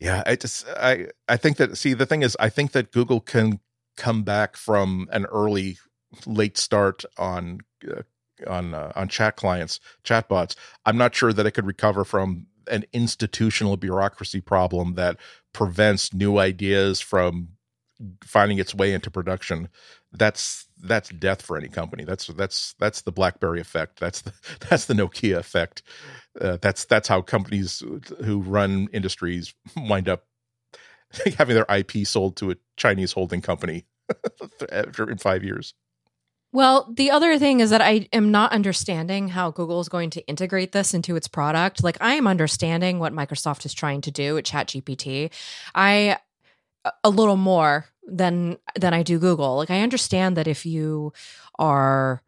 yeah. 0.00 0.24
I 0.26 0.34
just 0.36 0.66
I 0.68 1.08
I 1.28 1.36
think 1.36 1.58
that 1.58 1.78
see 1.78 1.94
the 1.94 2.06
thing 2.06 2.22
is 2.22 2.36
I 2.40 2.48
think 2.48 2.72
that 2.72 2.90
Google 2.90 3.20
can 3.20 3.60
come 3.96 4.24
back 4.24 4.56
from 4.56 5.06
an 5.12 5.26
early 5.26 5.78
late 6.26 6.56
start 6.58 7.04
on 7.18 7.60
uh, 7.90 8.02
on 8.46 8.74
uh, 8.74 8.92
on 8.96 9.08
chat 9.08 9.36
clients 9.36 9.78
chatbots 10.04 10.56
i'm 10.86 10.96
not 10.96 11.14
sure 11.14 11.32
that 11.32 11.46
it 11.46 11.52
could 11.52 11.66
recover 11.66 12.04
from 12.04 12.46
an 12.68 12.84
institutional 12.92 13.76
bureaucracy 13.76 14.40
problem 14.40 14.94
that 14.94 15.16
prevents 15.52 16.12
new 16.12 16.38
ideas 16.38 17.00
from 17.00 17.48
finding 18.24 18.58
its 18.58 18.74
way 18.74 18.92
into 18.92 19.10
production 19.10 19.68
that's 20.12 20.66
that's 20.82 21.10
death 21.10 21.42
for 21.42 21.56
any 21.56 21.68
company. 21.68 22.04
That's 22.04 22.26
that's 22.26 22.74
that's 22.78 23.02
the 23.02 23.12
BlackBerry 23.12 23.60
effect. 23.60 24.00
That's 24.00 24.22
the 24.22 24.32
that's 24.68 24.86
the 24.86 24.94
Nokia 24.94 25.38
effect. 25.38 25.82
Uh, 26.40 26.58
that's 26.60 26.84
that's 26.84 27.08
how 27.08 27.22
companies 27.22 27.82
who 28.24 28.42
run 28.42 28.88
industries 28.92 29.54
wind 29.76 30.08
up 30.08 30.24
having 31.38 31.54
their 31.54 31.66
IP 31.68 32.06
sold 32.06 32.36
to 32.36 32.50
a 32.50 32.56
Chinese 32.76 33.12
holding 33.12 33.40
company 33.40 33.86
in 35.08 35.18
five 35.18 35.44
years. 35.44 35.74
Well, 36.54 36.92
the 36.94 37.10
other 37.10 37.38
thing 37.38 37.60
is 37.60 37.70
that 37.70 37.80
I 37.80 38.08
am 38.12 38.30
not 38.30 38.52
understanding 38.52 39.28
how 39.28 39.50
Google 39.50 39.80
is 39.80 39.88
going 39.88 40.10
to 40.10 40.26
integrate 40.26 40.72
this 40.72 40.92
into 40.92 41.16
its 41.16 41.26
product. 41.26 41.82
Like 41.82 41.96
I 42.02 42.14
am 42.14 42.26
understanding 42.26 42.98
what 42.98 43.14
Microsoft 43.14 43.64
is 43.64 43.72
trying 43.72 44.02
to 44.02 44.10
do 44.10 44.34
with 44.34 44.44
ChatGPT. 44.44 45.30
I 45.74 46.18
a 47.04 47.10
little 47.10 47.36
more 47.36 47.86
than 48.04 48.58
than 48.78 48.94
I 48.94 49.02
do 49.02 49.18
Google. 49.18 49.56
Like 49.56 49.70
I 49.70 49.82
understand 49.82 50.36
that 50.36 50.48
if 50.48 50.66
you 50.66 51.12
are 51.58 52.22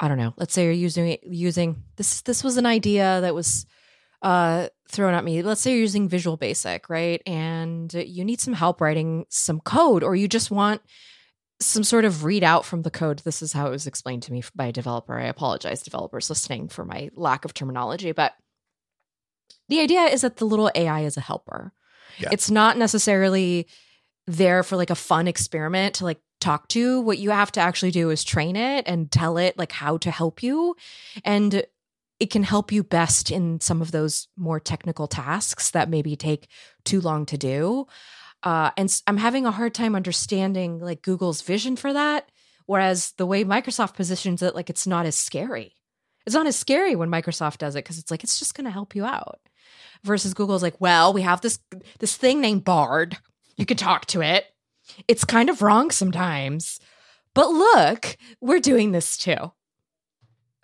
I 0.00 0.08
don't 0.08 0.18
know, 0.18 0.34
let's 0.36 0.54
say 0.54 0.64
you're 0.64 0.72
using 0.72 1.18
using 1.22 1.82
this 1.96 2.22
this 2.22 2.44
was 2.44 2.56
an 2.56 2.66
idea 2.66 3.20
that 3.20 3.34
was 3.34 3.66
uh 4.22 4.68
thrown 4.90 5.14
at 5.14 5.24
me. 5.24 5.42
Let's 5.42 5.60
say 5.60 5.72
you're 5.72 5.80
using 5.80 6.08
Visual 6.08 6.36
Basic, 6.36 6.88
right? 6.88 7.22
And 7.26 7.92
you 7.92 8.24
need 8.24 8.40
some 8.40 8.54
help 8.54 8.80
writing 8.80 9.26
some 9.28 9.60
code 9.60 10.02
or 10.02 10.16
you 10.16 10.28
just 10.28 10.50
want 10.50 10.80
some 11.60 11.82
sort 11.84 12.04
of 12.04 12.14
readout 12.14 12.64
from 12.64 12.82
the 12.82 12.90
code. 12.90 13.20
This 13.20 13.42
is 13.42 13.52
how 13.52 13.66
it 13.66 13.70
was 13.70 13.86
explained 13.86 14.22
to 14.24 14.32
me 14.32 14.42
by 14.54 14.66
a 14.66 14.72
developer. 14.72 15.18
I 15.18 15.26
apologize, 15.26 15.82
developers 15.82 16.30
listening, 16.30 16.68
for 16.68 16.84
my 16.84 17.10
lack 17.14 17.44
of 17.44 17.52
terminology. 17.52 18.12
But 18.12 18.32
the 19.68 19.80
idea 19.80 20.02
is 20.02 20.20
that 20.20 20.36
the 20.36 20.44
little 20.44 20.70
AI 20.74 21.00
is 21.00 21.16
a 21.16 21.20
helper. 21.20 21.72
Yeah. 22.18 22.28
It's 22.32 22.50
not 22.50 22.78
necessarily 22.78 23.66
there 24.28 24.62
for 24.62 24.76
like 24.76 24.90
a 24.90 24.94
fun 24.94 25.26
experiment 25.26 25.96
to 25.96 26.04
like 26.04 26.20
talk 26.40 26.68
to. 26.68 27.00
What 27.00 27.18
you 27.18 27.30
have 27.30 27.50
to 27.52 27.60
actually 27.60 27.90
do 27.90 28.10
is 28.10 28.22
train 28.22 28.54
it 28.54 28.86
and 28.86 29.10
tell 29.10 29.38
it 29.38 29.58
like 29.58 29.72
how 29.72 29.96
to 29.98 30.10
help 30.10 30.42
you. 30.42 30.76
And 31.24 31.64
it 32.20 32.30
can 32.30 32.42
help 32.42 32.70
you 32.70 32.82
best 32.82 33.30
in 33.30 33.60
some 33.60 33.80
of 33.80 33.90
those 33.90 34.28
more 34.36 34.60
technical 34.60 35.06
tasks 35.06 35.70
that 35.70 35.88
maybe 35.88 36.14
take 36.14 36.48
too 36.84 37.00
long 37.00 37.26
to 37.26 37.38
do. 37.38 37.86
Uh, 38.42 38.70
and 38.76 39.02
I'm 39.06 39.16
having 39.16 39.46
a 39.46 39.50
hard 39.50 39.74
time 39.74 39.96
understanding 39.96 40.78
like 40.78 41.02
Google's 41.02 41.42
vision 41.42 41.76
for 41.76 41.92
that. 41.92 42.30
Whereas 42.66 43.12
the 43.16 43.26
way 43.26 43.44
Microsoft 43.44 43.94
positions 43.94 44.42
it, 44.42 44.54
like 44.54 44.68
it's 44.68 44.86
not 44.86 45.06
as 45.06 45.16
scary. 45.16 45.74
It's 46.26 46.34
not 46.34 46.46
as 46.46 46.56
scary 46.56 46.94
when 46.94 47.08
Microsoft 47.08 47.58
does 47.58 47.74
it 47.74 47.84
because 47.84 47.98
it's 47.98 48.10
like 48.10 48.22
it's 48.22 48.38
just 48.38 48.54
going 48.54 48.66
to 48.66 48.70
help 48.70 48.94
you 48.94 49.06
out. 49.06 49.40
Versus 50.04 50.34
Google's 50.34 50.62
like, 50.62 50.80
well, 50.80 51.12
we 51.12 51.22
have 51.22 51.40
this 51.40 51.58
this 51.98 52.16
thing 52.16 52.40
named 52.40 52.64
Bard. 52.64 53.16
You 53.58 53.66
can 53.66 53.76
talk 53.76 54.06
to 54.06 54.22
it. 54.22 54.46
It's 55.06 55.24
kind 55.24 55.50
of 55.50 55.60
wrong 55.60 55.90
sometimes, 55.90 56.80
but 57.34 57.50
look, 57.50 58.16
we're 58.40 58.60
doing 58.60 58.92
this 58.92 59.18
too. 59.18 59.52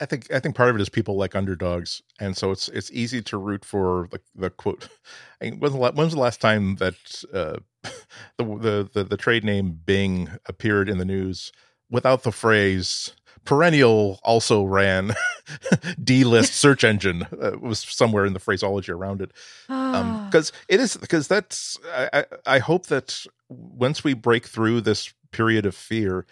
I 0.00 0.06
think 0.06 0.32
I 0.32 0.40
think 0.40 0.56
part 0.56 0.70
of 0.70 0.76
it 0.76 0.80
is 0.80 0.88
people 0.88 1.16
like 1.16 1.36
underdogs, 1.36 2.02
and 2.18 2.36
so 2.36 2.50
it's 2.50 2.68
it's 2.68 2.90
easy 2.90 3.20
to 3.22 3.36
root 3.36 3.64
for 3.64 4.08
the 4.10 4.20
the 4.34 4.50
quote. 4.50 4.88
I 5.40 5.44
mean, 5.44 5.60
when's 5.60 5.74
the 5.74 5.80
last, 5.80 5.94
when's 5.94 6.12
the 6.14 6.20
last 6.20 6.40
time 6.40 6.76
that 6.76 6.94
uh, 7.32 7.58
the, 8.38 8.44
the 8.44 8.90
the 8.92 9.04
the 9.04 9.16
trade 9.16 9.44
name 9.44 9.78
Bing 9.84 10.30
appeared 10.46 10.88
in 10.88 10.98
the 10.98 11.04
news 11.04 11.52
without 11.90 12.22
the 12.22 12.32
phrase 12.32 13.12
perennial 13.44 14.20
also 14.22 14.64
ran 14.64 15.14
d-list 16.02 16.54
search 16.54 16.84
engine 16.84 17.26
uh, 17.40 17.52
was 17.60 17.80
somewhere 17.80 18.24
in 18.24 18.32
the 18.32 18.40
phraseology 18.40 18.90
around 18.92 19.20
it 19.20 19.32
because 19.66 20.50
um, 20.50 20.56
it 20.68 20.80
is 20.80 20.96
because 20.96 21.28
that's 21.28 21.78
I, 21.92 22.24
I 22.46 22.58
hope 22.58 22.86
that 22.86 23.24
once 23.48 24.02
we 24.02 24.14
break 24.14 24.46
through 24.46 24.80
this 24.80 25.12
period 25.32 25.66
of 25.66 25.74
fear 25.74 26.26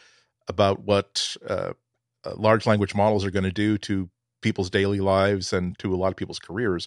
about 0.49 0.81
what 0.81 1.37
uh, 1.49 1.73
uh, 2.25 2.35
large 2.37 2.67
language 2.67 2.95
models 2.95 3.25
are 3.25 3.31
going 3.31 3.45
to 3.45 3.53
do 3.53 3.79
to 3.79 4.09
people's 4.41 4.71
daily 4.71 5.01
lives 5.01 5.53
and 5.53 5.79
to 5.79 5.95
a 5.95 5.97
lot 5.97 6.09
of 6.09 6.17
people's 6.17 6.39
careers. 6.39 6.87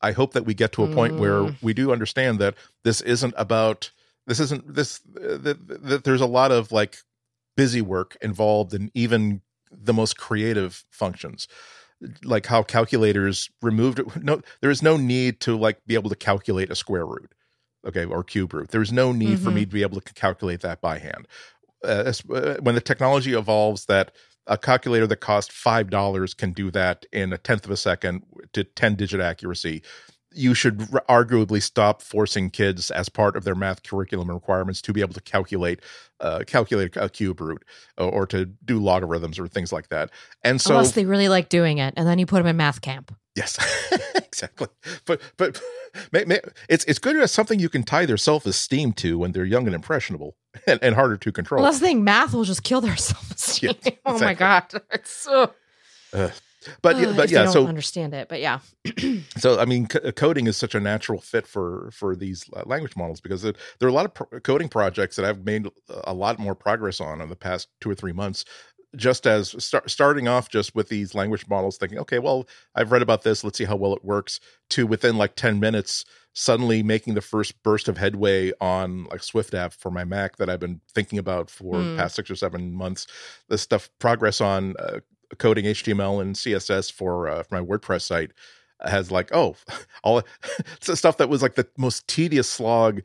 I 0.00 0.12
hope 0.12 0.32
that 0.34 0.44
we 0.44 0.54
get 0.54 0.72
to 0.72 0.84
a 0.84 0.88
mm. 0.88 0.94
point 0.94 1.18
where 1.18 1.40
mm. 1.40 1.56
we 1.62 1.72
do 1.72 1.92
understand 1.92 2.38
that 2.38 2.54
this 2.82 3.00
isn't 3.00 3.34
about 3.36 3.90
this 4.26 4.40
isn't 4.40 4.74
this 4.74 5.00
uh, 5.16 5.36
that, 5.38 5.84
that 5.84 6.04
there's 6.04 6.20
a 6.20 6.26
lot 6.26 6.52
of 6.52 6.72
like 6.72 6.98
busy 7.56 7.80
work 7.80 8.16
involved 8.20 8.74
in 8.74 8.90
even 8.94 9.40
the 9.76 9.92
most 9.92 10.16
creative 10.16 10.84
functions 10.90 11.48
like 12.22 12.46
how 12.46 12.62
calculators 12.62 13.50
removed 13.62 14.00
no 14.22 14.40
there 14.60 14.70
is 14.70 14.82
no 14.82 14.96
need 14.96 15.40
to 15.40 15.56
like 15.56 15.84
be 15.86 15.94
able 15.94 16.10
to 16.10 16.16
calculate 16.16 16.70
a 16.70 16.74
square 16.74 17.06
root 17.06 17.32
okay 17.86 18.04
or 18.04 18.22
cube 18.22 18.52
root 18.52 18.70
there's 18.70 18.92
no 18.92 19.12
need 19.12 19.30
mm-hmm. 19.30 19.44
for 19.44 19.50
me 19.50 19.62
mm-hmm. 19.62 19.70
to 19.70 19.74
be 19.74 19.82
able 19.82 20.00
to 20.00 20.14
calculate 20.14 20.60
that 20.60 20.80
by 20.80 20.98
hand 20.98 21.26
uh, 21.84 22.12
uh, 22.32 22.56
when 22.60 22.74
the 22.74 22.80
technology 22.80 23.34
evolves 23.34 23.86
that 23.86 24.12
a 24.46 24.58
calculator 24.58 25.06
that 25.06 25.16
cost 25.16 25.52
five 25.52 25.88
dollars 25.88 26.34
can 26.34 26.52
do 26.52 26.70
that 26.70 27.06
in 27.12 27.32
a 27.32 27.38
tenth 27.38 27.64
of 27.64 27.70
a 27.70 27.76
second 27.76 28.22
to 28.52 28.64
10 28.64 28.96
digit 28.96 29.20
accuracy 29.20 29.82
you 30.34 30.54
should 30.54 30.78
arguably 31.08 31.62
stop 31.62 32.02
forcing 32.02 32.50
kids 32.50 32.90
as 32.90 33.08
part 33.08 33.36
of 33.36 33.44
their 33.44 33.54
math 33.54 33.82
curriculum 33.82 34.30
requirements 34.30 34.82
to 34.82 34.92
be 34.92 35.00
able 35.00 35.14
to 35.14 35.20
calculate 35.20 35.80
uh, 36.20 36.40
calculate 36.46 36.96
a 36.96 37.08
cube 37.08 37.40
root 37.40 37.64
or, 37.98 38.10
or 38.10 38.26
to 38.26 38.46
do 38.64 38.78
logarithms 38.78 39.38
or 39.38 39.48
things 39.48 39.72
like 39.72 39.88
that 39.88 40.10
and 40.42 40.60
so 40.60 40.70
unless 40.70 40.92
they 40.92 41.04
really 41.04 41.28
like 41.28 41.48
doing 41.48 41.78
it 41.78 41.94
and 41.96 42.06
then 42.06 42.18
you 42.18 42.26
put 42.26 42.38
them 42.38 42.46
in 42.46 42.56
math 42.56 42.80
camp 42.80 43.14
yes 43.34 43.58
exactly 44.14 44.68
but 45.06 45.20
but 45.36 45.60
it's 46.68 46.84
it's 46.84 46.98
good 46.98 47.16
as 47.16 47.30
something 47.30 47.58
you 47.58 47.68
can 47.68 47.82
tie 47.82 48.06
their 48.06 48.16
self 48.16 48.46
esteem 48.46 48.92
to 48.94 49.18
when 49.18 49.32
they're 49.32 49.44
young 49.44 49.66
and 49.66 49.74
impressionable 49.74 50.36
and, 50.66 50.82
and 50.82 50.94
harder 50.94 51.16
to 51.16 51.32
control. 51.32 51.62
Well, 51.62 51.70
that's 51.70 51.80
the 51.80 51.86
thing. 51.86 52.04
Math 52.04 52.34
will 52.34 52.44
just 52.44 52.62
kill 52.62 52.80
their 52.80 52.96
self 52.96 53.30
esteem. 53.30 53.70
Yeah, 53.70 53.76
exactly. 53.76 54.00
Oh 54.06 54.18
my 54.18 54.34
god, 54.34 54.82
it's 54.92 55.10
so. 55.10 55.52
Uh, 56.12 56.30
but 56.82 56.96
uh, 56.96 57.12
but 57.14 57.30
yeah, 57.30 57.46
so 57.46 57.66
understand 57.66 58.14
it. 58.14 58.28
But 58.28 58.40
yeah. 58.40 58.60
so 59.36 59.58
I 59.58 59.64
mean, 59.64 59.88
c- 59.90 60.12
coding 60.12 60.46
is 60.46 60.56
such 60.56 60.74
a 60.74 60.80
natural 60.80 61.20
fit 61.20 61.46
for 61.46 61.90
for 61.92 62.16
these 62.16 62.44
uh, 62.54 62.62
language 62.66 62.96
models 62.96 63.20
because 63.20 63.44
it, 63.44 63.56
there 63.78 63.86
are 63.86 63.90
a 63.90 63.94
lot 63.94 64.04
of 64.04 64.14
pro- 64.14 64.40
coding 64.40 64.68
projects 64.68 65.16
that 65.16 65.24
I've 65.24 65.44
made 65.44 65.68
a 66.04 66.14
lot 66.14 66.38
more 66.38 66.54
progress 66.54 67.00
on 67.00 67.20
in 67.20 67.28
the 67.28 67.36
past 67.36 67.68
two 67.80 67.90
or 67.90 67.94
three 67.94 68.12
months 68.12 68.44
just 68.96 69.26
as 69.26 69.54
start, 69.62 69.90
starting 69.90 70.28
off 70.28 70.48
just 70.48 70.74
with 70.74 70.88
these 70.88 71.14
language 71.14 71.46
models 71.48 71.76
thinking 71.76 71.98
okay 71.98 72.18
well 72.18 72.46
i've 72.74 72.92
read 72.92 73.02
about 73.02 73.22
this 73.22 73.44
let's 73.44 73.58
see 73.58 73.64
how 73.64 73.76
well 73.76 73.94
it 73.94 74.04
works 74.04 74.40
to 74.70 74.86
within 74.86 75.16
like 75.16 75.34
10 75.36 75.60
minutes 75.60 76.04
suddenly 76.34 76.82
making 76.82 77.14
the 77.14 77.20
first 77.20 77.60
burst 77.62 77.88
of 77.88 77.96
headway 77.96 78.52
on 78.60 79.04
like 79.04 79.22
swift 79.22 79.54
app 79.54 79.72
for 79.72 79.90
my 79.90 80.04
mac 80.04 80.36
that 80.36 80.48
i've 80.48 80.60
been 80.60 80.80
thinking 80.94 81.18
about 81.18 81.50
for 81.50 81.74
mm. 81.74 81.96
past 81.96 82.16
six 82.16 82.30
or 82.30 82.36
seven 82.36 82.72
months 82.72 83.06
this 83.48 83.62
stuff 83.62 83.90
progress 83.98 84.40
on 84.40 84.74
uh, 84.78 84.98
coding 85.38 85.64
html 85.64 86.20
and 86.20 86.34
css 86.34 86.92
for, 86.92 87.28
uh, 87.28 87.42
for 87.42 87.60
my 87.60 87.66
wordpress 87.66 88.02
site 88.02 88.32
has 88.86 89.10
like 89.10 89.32
oh 89.32 89.56
all 90.04 90.22
stuff 90.80 91.16
that 91.16 91.28
was 91.28 91.42
like 91.42 91.54
the 91.54 91.66
most 91.76 92.06
tedious 92.08 92.48
slog 92.48 93.02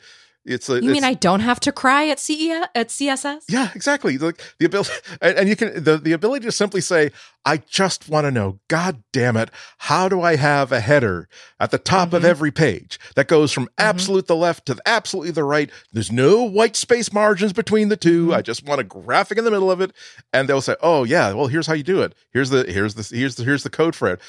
it's 0.49 0.67
a, 0.67 0.73
you 0.73 0.77
it's, 0.79 0.87
mean 0.87 1.03
I 1.03 1.13
don't 1.13 1.41
have 1.41 1.59
to 1.61 1.71
cry 1.71 2.07
at 2.07 2.19
CE 2.19 2.49
at 2.73 2.89
CSS? 2.89 3.43
Yeah, 3.47 3.69
exactly. 3.75 4.17
Like 4.17 4.41
the 4.57 4.65
ability, 4.65 4.91
and, 5.21 5.37
and, 5.37 5.49
you 5.49 5.55
can 5.55 5.83
the 5.83 5.97
the 5.97 6.11
ability 6.11 6.45
to 6.45 6.51
simply 6.51 6.81
say, 6.81 7.11
"I 7.45 7.57
just 7.57 8.09
want 8.09 8.25
to 8.25 8.31
know, 8.31 8.59
God 8.67 9.03
damn 9.13 9.37
it, 9.37 9.51
how 9.77 10.09
do 10.09 10.21
I 10.21 10.35
have 10.35 10.71
a 10.71 10.79
header 10.79 11.29
at 11.59 11.71
the 11.71 11.77
top 11.77 12.09
mm-hmm. 12.09 12.17
of 12.17 12.25
every 12.25 12.51
page 12.51 12.99
that 13.15 13.27
goes 13.27 13.51
from 13.51 13.65
mm-hmm. 13.65 13.87
absolute 13.89 14.27
the 14.27 14.35
left 14.35 14.65
to 14.65 14.77
absolutely 14.85 15.31
the 15.31 15.43
right? 15.43 15.69
There's 15.93 16.11
no 16.11 16.43
white 16.43 16.75
space 16.75 17.13
margins 17.13 17.53
between 17.53 17.89
the 17.89 17.97
2 17.97 18.25
mm-hmm. 18.25 18.33
I 18.33 18.41
just 18.41 18.65
want 18.65 18.81
a 18.81 18.83
graphic 18.83 19.37
in 19.37 19.45
the 19.45 19.51
middle 19.51 19.71
of 19.71 19.81
it." 19.81 19.93
And 20.33 20.49
they'll 20.49 20.61
say, 20.61 20.75
"Oh 20.81 21.03
yeah, 21.03 21.31
well 21.33 21.47
here's 21.47 21.67
how 21.67 21.73
you 21.73 21.83
do 21.83 22.01
it. 22.01 22.15
Here's 22.31 22.49
the 22.49 22.63
here's 22.63 22.95
the 22.95 23.15
here's 23.15 23.35
the 23.35 23.43
here's 23.43 23.63
the 23.63 23.69
code 23.69 23.95
for 23.95 24.09
it." 24.09 24.19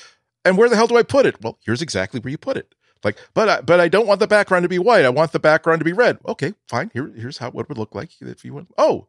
And 0.44 0.56
where 0.56 0.68
the 0.68 0.76
hell 0.76 0.86
do 0.86 0.96
I 0.96 1.02
put 1.02 1.26
it? 1.26 1.42
Well, 1.42 1.58
here's 1.64 1.82
exactly 1.82 2.20
where 2.20 2.30
you 2.30 2.38
put 2.38 2.56
it. 2.56 2.74
Like, 3.02 3.18
but 3.34 3.48
I, 3.48 3.60
but 3.62 3.80
I 3.80 3.88
don't 3.88 4.06
want 4.06 4.20
the 4.20 4.26
background 4.26 4.64
to 4.64 4.68
be 4.68 4.78
white. 4.78 5.04
I 5.04 5.10
want 5.10 5.32
the 5.32 5.38
background 5.38 5.80
to 5.80 5.84
be 5.84 5.92
red. 5.92 6.18
Okay, 6.26 6.54
fine. 6.68 6.90
Here, 6.92 7.10
here's 7.16 7.38
how 7.38 7.50
what 7.50 7.68
would 7.68 7.78
look 7.78 7.94
like 7.94 8.10
if 8.20 8.44
you 8.44 8.54
want. 8.54 8.68
Oh, 8.76 9.06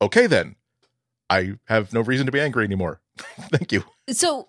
okay 0.00 0.26
then. 0.26 0.56
I 1.28 1.58
have 1.66 1.92
no 1.92 2.00
reason 2.00 2.26
to 2.26 2.32
be 2.32 2.40
angry 2.40 2.64
anymore. 2.64 3.00
Thank 3.18 3.70
you. 3.70 3.84
So, 4.08 4.48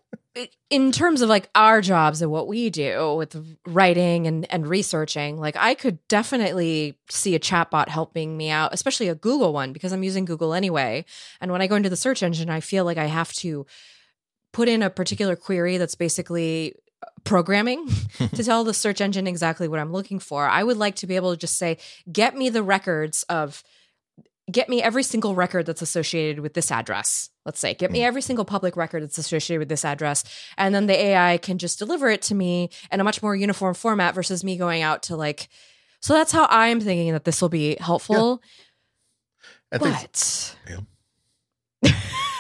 in 0.72 0.92
terms 0.92 1.22
of 1.22 1.30
like 1.30 1.50
our 1.54 1.82
jobs 1.82 2.22
and 2.24 2.32
what 2.32 2.48
we 2.48 2.72
do 2.72 3.16
with 3.16 3.36
writing 3.68 4.26
and, 4.26 4.52
and 4.52 4.66
researching, 4.66 5.38
like 5.38 5.56
I 5.58 5.76
could 5.76 6.00
definitely 6.08 6.98
see 7.08 7.36
a 7.36 7.40
chatbot 7.40 7.90
helping 7.90 8.36
me 8.36 8.50
out, 8.50 8.74
especially 8.74 9.10
a 9.10 9.16
Google 9.16 9.54
one, 9.54 9.74
because 9.74 9.94
I'm 9.94 10.04
using 10.04 10.26
Google 10.26 10.56
anyway. 10.56 11.06
And 11.40 11.52
when 11.52 11.62
I 11.62 11.68
go 11.68 11.76
into 11.76 11.90
the 11.90 11.96
search 11.96 12.24
engine, 12.24 12.50
I 12.50 12.62
feel 12.62 12.84
like 12.84 12.98
I 12.98 13.06
have 13.06 13.32
to 13.34 13.68
put 14.54 14.68
in 14.68 14.82
a 14.82 14.90
particular 14.90 15.36
query 15.36 15.78
that's 15.78 15.96
basically 15.96 16.74
programming 17.24 17.88
to 18.18 18.44
tell 18.44 18.64
the 18.64 18.74
search 18.74 19.02
engine 19.02 19.28
exactly 19.28 19.68
what 19.68 19.80
I'm 19.80 19.92
looking 19.92 20.20
for. 20.20 20.48
I 20.48 20.64
would 20.64 20.78
like 20.78 20.96
to 20.98 21.08
be 21.08 21.16
able 21.16 21.32
to 21.32 21.38
just 21.38 21.58
say, 21.58 21.78
get 22.12 22.36
me 22.36 22.50
the 22.50 22.64
records 22.64 23.24
of, 23.24 23.64
get 24.52 24.70
me 24.70 24.82
every 24.82 25.04
single 25.04 25.36
record 25.36 25.66
that's 25.66 25.82
associated 25.82 26.40
with 26.40 26.54
this 26.54 26.72
address. 26.72 27.30
Let's 27.46 27.60
say, 27.60 27.74
get 27.74 27.92
me 27.92 28.00
hmm. 28.00 28.06
every 28.06 28.22
single 28.22 28.46
public 28.46 28.76
record 28.76 29.04
that's 29.04 29.18
associated 29.18 29.60
with 29.60 29.70
this 29.70 29.86
address. 29.86 30.24
And 30.58 30.74
then 30.76 30.88
the 30.88 31.00
AI 31.00 31.38
can 31.38 31.58
just 31.58 31.80
deliver 31.80 32.10
it 32.10 32.22
to 32.24 32.36
me 32.36 32.70
in 32.92 33.00
a 33.00 33.04
much 33.04 33.22
more 33.22 33.36
uniform 33.36 33.74
format 33.74 34.16
versus 34.16 34.44
me 34.44 34.58
going 34.58 34.82
out 34.82 35.04
to 35.04 35.16
like, 35.16 35.50
so 36.02 36.14
that's 36.14 36.32
how 36.32 36.48
I'm 36.50 36.80
thinking 36.80 37.14
that 37.14 37.26
this 37.26 37.42
will 37.42 37.50
be 37.50 37.78
helpful. 37.80 38.42
Yeah. 39.72 39.78
but. 39.80 40.56
Yeah 40.68 40.80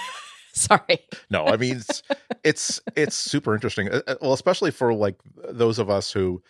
Sorry. 0.62 1.00
No, 1.30 1.46
I 1.48 1.58
mean 1.58 1.78
it's 1.78 2.04
it's 2.44 2.80
it's 2.96 3.16
super 3.16 3.54
interesting. 3.54 3.90
Uh, 3.90 4.02
uh, 4.08 4.16
Well, 4.22 4.34
especially 4.34 4.72
for 4.72 4.94
like 4.94 5.16
those 5.50 5.80
of 5.80 5.90
us 5.90 6.12
who 6.12 6.42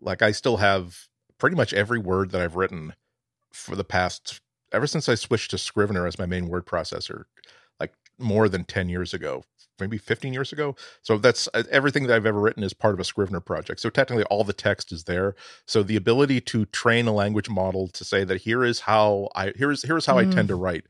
like 0.00 0.22
I 0.22 0.32
still 0.32 0.58
have 0.58 1.08
pretty 1.38 1.56
much 1.56 1.72
every 1.74 1.98
word 1.98 2.30
that 2.30 2.40
I've 2.40 2.56
written 2.56 2.94
for 3.52 3.76
the 3.76 3.84
past 3.84 4.40
ever 4.72 4.86
since 4.86 5.08
I 5.08 5.14
switched 5.14 5.50
to 5.52 5.58
Scrivener 5.58 6.06
as 6.06 6.18
my 6.18 6.26
main 6.26 6.48
word 6.48 6.66
processor, 6.66 7.24
like 7.80 7.94
more 8.18 8.48
than 8.48 8.64
10 8.64 8.88
years 8.88 9.14
ago, 9.14 9.44
maybe 9.80 9.96
15 9.98 10.32
years 10.32 10.52
ago. 10.52 10.74
So 11.02 11.18
that's 11.18 11.48
uh, 11.54 11.62
everything 11.70 12.06
that 12.06 12.14
I've 12.16 12.26
ever 12.26 12.40
written 12.40 12.62
is 12.64 12.74
part 12.74 12.94
of 12.94 13.00
a 13.00 13.04
Scrivener 13.04 13.40
project. 13.40 13.80
So 13.80 13.90
technically 13.90 14.24
all 14.24 14.44
the 14.44 14.52
text 14.52 14.92
is 14.92 15.04
there. 15.04 15.34
So 15.66 15.82
the 15.82 15.96
ability 15.96 16.40
to 16.42 16.66
train 16.66 17.06
a 17.06 17.12
language 17.12 17.48
model 17.48 17.88
to 17.88 18.04
say 18.04 18.24
that 18.24 18.42
here 18.42 18.64
is 18.64 18.80
how 18.80 19.28
I 19.34 19.52
here 19.56 19.70
is 19.70 19.82
here 19.82 19.96
is 19.96 20.06
how 20.06 20.18
I 20.18 20.24
Mm. 20.24 20.34
tend 20.34 20.48
to 20.48 20.56
write. 20.56 20.84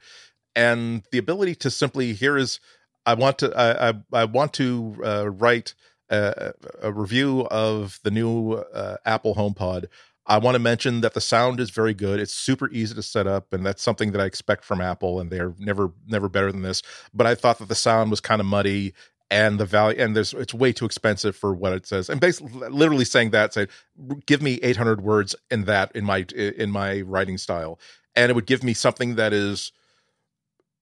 And 0.56 1.04
the 1.12 1.18
ability 1.18 1.54
to 1.56 1.70
simply 1.70 2.14
here 2.14 2.36
is 2.36 2.58
I 3.04 3.14
want 3.14 3.38
to 3.38 3.56
I 3.56 3.90
I, 3.90 3.94
I 4.12 4.24
want 4.24 4.52
to 4.54 4.96
uh, 5.04 5.30
write 5.30 5.74
a, 6.10 6.52
a 6.82 6.92
review 6.92 7.46
of 7.50 8.00
the 8.02 8.10
new 8.10 8.54
uh, 8.54 8.96
Apple 9.04 9.34
HomePod. 9.34 9.86
I 10.28 10.38
want 10.38 10.56
to 10.56 10.58
mention 10.58 11.02
that 11.02 11.14
the 11.14 11.20
sound 11.20 11.60
is 11.60 11.70
very 11.70 11.94
good. 11.94 12.18
It's 12.18 12.34
super 12.34 12.68
easy 12.70 12.94
to 12.94 13.02
set 13.02 13.28
up, 13.28 13.52
and 13.52 13.64
that's 13.64 13.82
something 13.82 14.10
that 14.10 14.20
I 14.20 14.24
expect 14.24 14.64
from 14.64 14.80
Apple, 14.80 15.20
and 15.20 15.30
they're 15.30 15.54
never 15.58 15.92
never 16.06 16.28
better 16.28 16.50
than 16.50 16.62
this. 16.62 16.82
But 17.14 17.26
I 17.26 17.34
thought 17.36 17.58
that 17.58 17.68
the 17.68 17.76
sound 17.76 18.10
was 18.10 18.20
kind 18.20 18.40
of 18.40 18.46
muddy, 18.46 18.92
and 19.30 19.58
the 19.60 19.66
value, 19.66 20.00
and 20.02 20.16
there's 20.16 20.34
it's 20.34 20.54
way 20.54 20.72
too 20.72 20.84
expensive 20.84 21.36
for 21.36 21.54
what 21.54 21.72
it 21.72 21.86
says. 21.86 22.08
And 22.08 22.20
basically, 22.20 22.68
literally 22.68 23.04
saying 23.04 23.30
that, 23.30 23.54
say, 23.54 23.68
give 24.26 24.42
me 24.42 24.54
800 24.62 25.00
words 25.00 25.36
in 25.50 25.64
that 25.64 25.92
in 25.94 26.04
my 26.04 26.26
in 26.34 26.70
my 26.70 27.02
writing 27.02 27.38
style, 27.38 27.78
and 28.16 28.30
it 28.30 28.34
would 28.34 28.46
give 28.46 28.64
me 28.64 28.74
something 28.74 29.14
that 29.14 29.32
is 29.32 29.70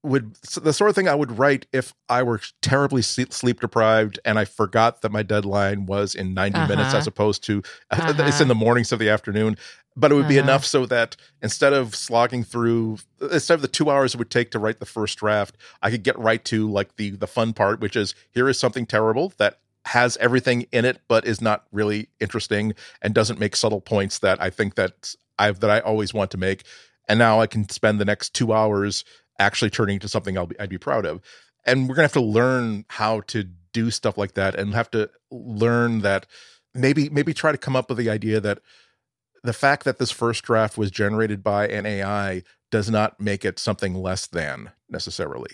would 0.04 0.34
the 0.62 0.72
sort 0.72 0.90
of 0.90 0.94
thing 0.94 1.08
I 1.08 1.14
would 1.14 1.38
write 1.38 1.66
if 1.72 1.94
I 2.08 2.22
were 2.22 2.40
terribly 2.62 3.02
sleep 3.02 3.60
deprived 3.60 4.20
and 4.24 4.38
I 4.38 4.44
forgot 4.44 5.02
that 5.02 5.10
my 5.10 5.22
deadline 5.22 5.86
was 5.86 6.14
in 6.14 6.34
90 6.34 6.58
minutes 6.60 6.88
Uh-huh. 6.90 6.98
as 6.98 7.06
opposed 7.06 7.42
to 7.44 7.58
it's 7.92 8.20
Uh-huh. 8.20 8.42
in 8.42 8.48
the 8.48 8.54
mornings 8.54 8.92
of 8.92 8.98
the 8.98 9.08
afternoon. 9.08 9.56
But 9.96 10.12
it 10.12 10.16
would 10.16 10.28
be 10.28 10.38
Uh-huh. 10.38 10.48
enough 10.50 10.64
so 10.64 10.86
that 10.86 11.16
instead 11.42 11.72
of 11.72 11.94
slogging 11.96 12.44
through 12.44 12.98
instead 13.32 13.54
of 13.54 13.62
the 13.62 13.68
two 13.68 13.90
hours 13.90 14.14
it 14.14 14.18
would 14.18 14.30
take 14.30 14.50
to 14.52 14.58
write 14.58 14.78
the 14.78 14.86
first 14.86 15.18
draft, 15.18 15.56
I 15.82 15.90
could 15.90 16.02
get 16.04 16.18
right 16.18 16.44
to 16.46 16.70
like 16.70 16.96
the 16.96 17.10
the 17.10 17.26
fun 17.26 17.52
part, 17.52 17.80
which 17.80 17.96
is 17.96 18.14
here 18.30 18.48
is 18.48 18.58
something 18.58 18.86
terrible 18.86 19.32
that 19.38 19.58
has 19.86 20.16
everything 20.18 20.66
in 20.72 20.84
it 20.84 21.00
but 21.08 21.26
is 21.26 21.40
not 21.40 21.64
really 21.72 22.08
interesting 22.18 22.74
and 23.02 23.14
doesn't 23.14 23.38
make 23.38 23.54
subtle 23.54 23.80
points 23.80 24.18
that 24.20 24.40
I 24.42 24.50
think 24.50 24.74
that 24.76 25.14
I've 25.38 25.60
that 25.60 25.70
I 25.70 25.80
always 25.80 26.12
want 26.14 26.30
to 26.32 26.38
make. 26.38 26.64
And 27.06 27.18
now 27.18 27.40
I 27.40 27.46
can 27.46 27.68
spend 27.68 28.00
the 28.00 28.04
next 28.06 28.32
two 28.34 28.52
hours 28.54 29.04
actually 29.38 29.70
turning 29.70 29.94
into 29.94 30.08
something 30.08 30.36
I'll 30.38 30.46
be, 30.46 30.58
I'd 30.58 30.68
be 30.70 30.78
proud 30.78 31.06
of. 31.06 31.20
And 31.66 31.88
we're 31.88 31.94
gonna 31.94 32.04
have 32.04 32.12
to 32.12 32.20
learn 32.20 32.84
how 32.88 33.20
to 33.28 33.44
do 33.72 33.90
stuff 33.90 34.16
like 34.18 34.34
that, 34.34 34.54
and 34.54 34.74
have 34.74 34.90
to 34.92 35.10
learn 35.30 36.00
that 36.00 36.26
maybe 36.74 37.08
maybe 37.08 37.32
try 37.34 37.52
to 37.52 37.58
come 37.58 37.74
up 37.76 37.88
with 37.88 37.98
the 37.98 38.10
idea 38.10 38.40
that 38.40 38.60
the 39.42 39.52
fact 39.52 39.84
that 39.84 39.98
this 39.98 40.10
first 40.10 40.42
draft 40.44 40.78
was 40.78 40.90
generated 40.90 41.42
by 41.42 41.66
an 41.68 41.84
AI 41.86 42.42
does 42.70 42.90
not 42.90 43.20
make 43.20 43.44
it 43.44 43.58
something 43.58 43.94
less 43.94 44.26
than 44.26 44.70
necessarily. 44.88 45.50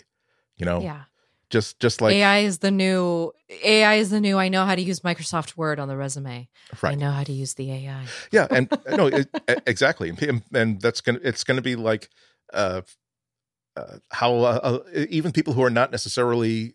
You 0.56 0.66
know, 0.66 0.80
Yeah. 0.82 1.02
just 1.48 1.80
just 1.80 2.00
like 2.00 2.14
AI 2.14 2.38
is 2.40 2.58
the 2.58 2.70
new 2.70 3.32
AI 3.64 3.94
is 3.94 4.10
the 4.10 4.20
new 4.20 4.36
I 4.38 4.48
know 4.48 4.64
how 4.66 4.74
to 4.74 4.82
use 4.82 5.00
Microsoft 5.00 5.56
Word 5.56 5.78
on 5.80 5.88
the 5.88 5.96
resume. 5.96 6.48
Right. 6.82 6.92
I 6.92 6.94
know 6.94 7.10
how 7.10 7.24
to 7.24 7.32
use 7.32 7.54
the 7.54 7.70
AI. 7.72 8.04
yeah, 8.30 8.46
and 8.50 8.68
no, 8.90 9.06
it, 9.06 9.28
exactly, 9.66 10.10
and, 10.10 10.42
and 10.52 10.80
that's 10.80 11.00
gonna 11.00 11.20
it's 11.22 11.44
gonna 11.44 11.62
be 11.62 11.76
like 11.76 12.10
uh, 12.52 12.82
uh 13.80 13.98
how 14.10 14.34
uh, 14.40 14.78
even 15.08 15.32
people 15.32 15.52
who 15.54 15.62
are 15.62 15.70
not 15.70 15.90
necessarily 15.90 16.74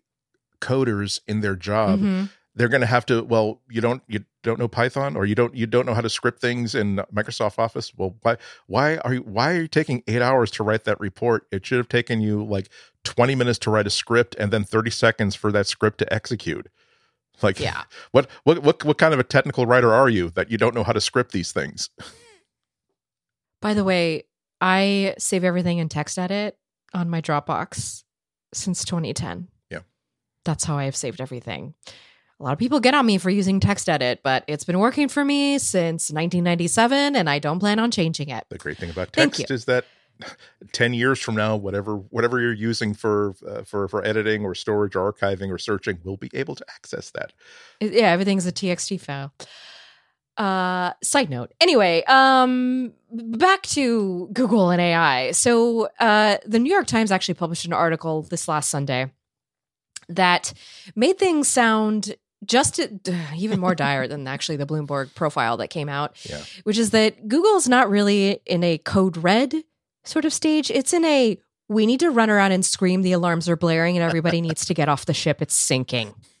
coders 0.60 1.20
in 1.26 1.40
their 1.40 1.56
job 1.56 2.00
Mhm. 2.00 2.30
they're 2.54 2.68
going 2.68 2.80
to 2.80 2.86
have 2.86 3.04
to 3.06 3.22
well 3.22 3.60
you 3.68 3.80
don't 3.80 4.02
you 4.08 4.24
don't 4.42 4.58
know 4.58 4.68
python 4.68 5.16
or 5.16 5.26
you 5.26 5.34
don't 5.34 5.54
you 5.54 5.66
don't 5.66 5.84
know 5.86 5.92
how 5.94 6.00
to 6.00 6.08
script 6.08 6.40
things 6.40 6.74
in 6.74 6.96
microsoft 7.14 7.58
office 7.58 7.92
well 7.96 8.16
why 8.22 8.36
why 8.66 8.96
are 8.98 9.14
you 9.14 9.20
why 9.20 9.52
are 9.52 9.60
you 9.62 9.68
taking 9.68 10.02
eight 10.06 10.22
hours 10.22 10.50
to 10.52 10.62
write 10.62 10.84
that 10.84 10.98
report 10.98 11.46
it 11.52 11.66
should 11.66 11.76
have 11.78 11.88
taken 11.88 12.20
you 12.22 12.42
like 12.42 12.68
20 13.04 13.34
minutes 13.34 13.58
to 13.58 13.70
write 13.70 13.86
a 13.86 13.90
script 13.90 14.34
and 14.38 14.50
then 14.52 14.64
30 14.64 14.90
seconds 14.90 15.34
for 15.34 15.52
that 15.52 15.66
script 15.66 15.98
to 15.98 16.10
execute 16.12 16.66
like 17.42 17.60
Yeah. 17.60 17.82
what 18.12 18.30
what 18.44 18.62
what, 18.62 18.82
what 18.84 18.96
kind 18.98 19.12
of 19.12 19.20
a 19.20 19.24
technical 19.24 19.66
writer 19.66 19.92
are 19.92 20.08
you 20.08 20.30
that 20.30 20.50
you 20.50 20.56
don't 20.56 20.74
know 20.74 20.84
how 20.84 20.92
to 20.92 21.00
script 21.00 21.32
these 21.32 21.52
things 21.52 21.90
By 23.60 23.74
the 23.74 23.84
way, 23.84 24.24
I 24.60 25.14
save 25.18 25.44
everything 25.44 25.78
in 25.78 25.88
text 25.88 26.18
edit 26.18 26.56
on 26.94 27.10
my 27.10 27.20
Dropbox 27.20 28.04
since 28.52 28.84
2010. 28.84 29.48
Yeah. 29.70 29.80
That's 30.44 30.64
how 30.64 30.78
I 30.78 30.84
have 30.84 30.96
saved 30.96 31.20
everything. 31.20 31.74
A 32.38 32.42
lot 32.42 32.52
of 32.52 32.58
people 32.58 32.80
get 32.80 32.94
on 32.94 33.06
me 33.06 33.16
for 33.16 33.30
using 33.30 33.60
text 33.60 33.88
edit, 33.88 34.20
but 34.22 34.44
it's 34.46 34.64
been 34.64 34.78
working 34.78 35.08
for 35.08 35.24
me 35.24 35.58
since 35.58 36.10
1997 36.10 37.16
and 37.16 37.30
I 37.30 37.38
don't 37.38 37.58
plan 37.58 37.78
on 37.78 37.90
changing 37.90 38.28
it. 38.28 38.44
the 38.50 38.58
great 38.58 38.76
thing 38.76 38.90
about 38.90 39.12
text 39.12 39.50
is 39.50 39.64
that 39.64 39.86
10 40.72 40.94
years 40.94 41.20
from 41.20 41.34
now 41.34 41.56
whatever 41.56 41.96
whatever 41.96 42.40
you're 42.40 42.52
using 42.52 42.94
for 42.94 43.34
uh, 43.46 43.62
for 43.62 43.86
for 43.86 44.02
editing 44.02 44.44
or 44.46 44.54
storage 44.54 44.96
or 44.96 45.12
archiving 45.12 45.50
or 45.50 45.58
searching 45.58 45.98
will 46.04 46.16
be 46.16 46.30
able 46.32 46.54
to 46.54 46.64
access 46.74 47.10
that 47.10 47.34
yeah, 47.80 48.10
everything's 48.10 48.46
a 48.46 48.52
TXT 48.52 49.00
file. 49.00 49.32
Uh, 50.36 50.92
side 51.02 51.30
note. 51.30 51.52
Anyway, 51.60 52.02
um, 52.04 52.92
back 53.16 53.62
to 53.62 54.28
Google 54.32 54.70
and 54.70 54.80
AI. 54.80 55.32
So, 55.32 55.88
uh, 56.00 56.38
the 56.46 56.58
New 56.58 56.72
York 56.72 56.86
Times 56.86 57.10
actually 57.12 57.34
published 57.34 57.64
an 57.64 57.72
article 57.72 58.22
this 58.22 58.48
last 58.48 58.70
Sunday 58.70 59.10
that 60.08 60.52
made 60.94 61.18
things 61.18 61.48
sound 61.48 62.14
just 62.44 62.80
even 63.36 63.58
more 63.60 63.74
dire 63.74 64.06
than 64.06 64.26
actually 64.28 64.56
the 64.56 64.66
Bloomberg 64.66 65.14
profile 65.14 65.56
that 65.56 65.68
came 65.68 65.88
out, 65.88 66.16
Yeah. 66.28 66.42
which 66.64 66.78
is 66.78 66.90
that 66.90 67.28
Google's 67.28 67.68
not 67.68 67.90
really 67.90 68.40
in 68.46 68.62
a 68.62 68.78
code 68.78 69.16
red 69.16 69.54
sort 70.04 70.24
of 70.24 70.32
stage. 70.32 70.70
It's 70.70 70.92
in 70.92 71.04
a 71.04 71.38
we 71.68 71.84
need 71.86 71.98
to 72.00 72.10
run 72.10 72.30
around 72.30 72.52
and 72.52 72.64
scream 72.64 73.02
the 73.02 73.10
alarms 73.10 73.48
are 73.48 73.56
blaring 73.56 73.96
and 73.96 74.04
everybody 74.04 74.40
needs 74.40 74.64
to 74.66 74.74
get 74.74 74.88
off 74.88 75.06
the 75.06 75.14
ship. 75.14 75.42
It's 75.42 75.54
sinking. 75.54 76.14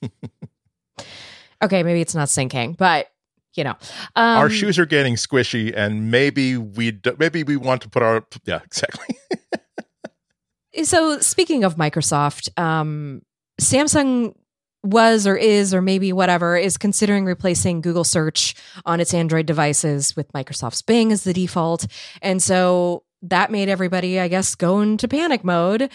okay, 1.62 1.82
maybe 1.82 2.00
it's 2.00 2.14
not 2.14 2.28
sinking, 2.28 2.74
but 2.74 3.08
you 3.56 3.64
know, 3.64 3.76
um, 4.14 4.38
our 4.38 4.50
shoes 4.50 4.78
are 4.78 4.86
getting 4.86 5.14
squishy 5.14 5.72
and 5.76 6.10
maybe 6.10 6.56
we 6.56 6.90
do, 6.90 7.16
maybe 7.18 7.42
we 7.42 7.56
want 7.56 7.82
to 7.82 7.88
put 7.88 8.02
our 8.02 8.24
yeah 8.44 8.60
exactly 8.64 9.16
So 10.84 11.20
speaking 11.20 11.64
of 11.64 11.76
Microsoft, 11.76 12.50
um, 12.58 13.22
Samsung 13.60 14.34
was 14.82 15.26
or 15.26 15.36
is 15.36 15.74
or 15.74 15.82
maybe 15.82 16.12
whatever 16.12 16.56
is 16.56 16.76
considering 16.76 17.24
replacing 17.24 17.80
Google 17.80 18.04
search 18.04 18.54
on 18.84 19.00
its 19.00 19.14
Android 19.14 19.46
devices 19.46 20.14
with 20.14 20.30
Microsoft's 20.32 20.82
Bing 20.82 21.12
as 21.12 21.24
the 21.24 21.32
default. 21.32 21.86
And 22.22 22.42
so 22.42 23.02
that 23.22 23.50
made 23.50 23.68
everybody, 23.68 24.20
I 24.20 24.28
guess, 24.28 24.54
go 24.54 24.80
into 24.80 25.08
panic 25.08 25.42
mode 25.44 25.90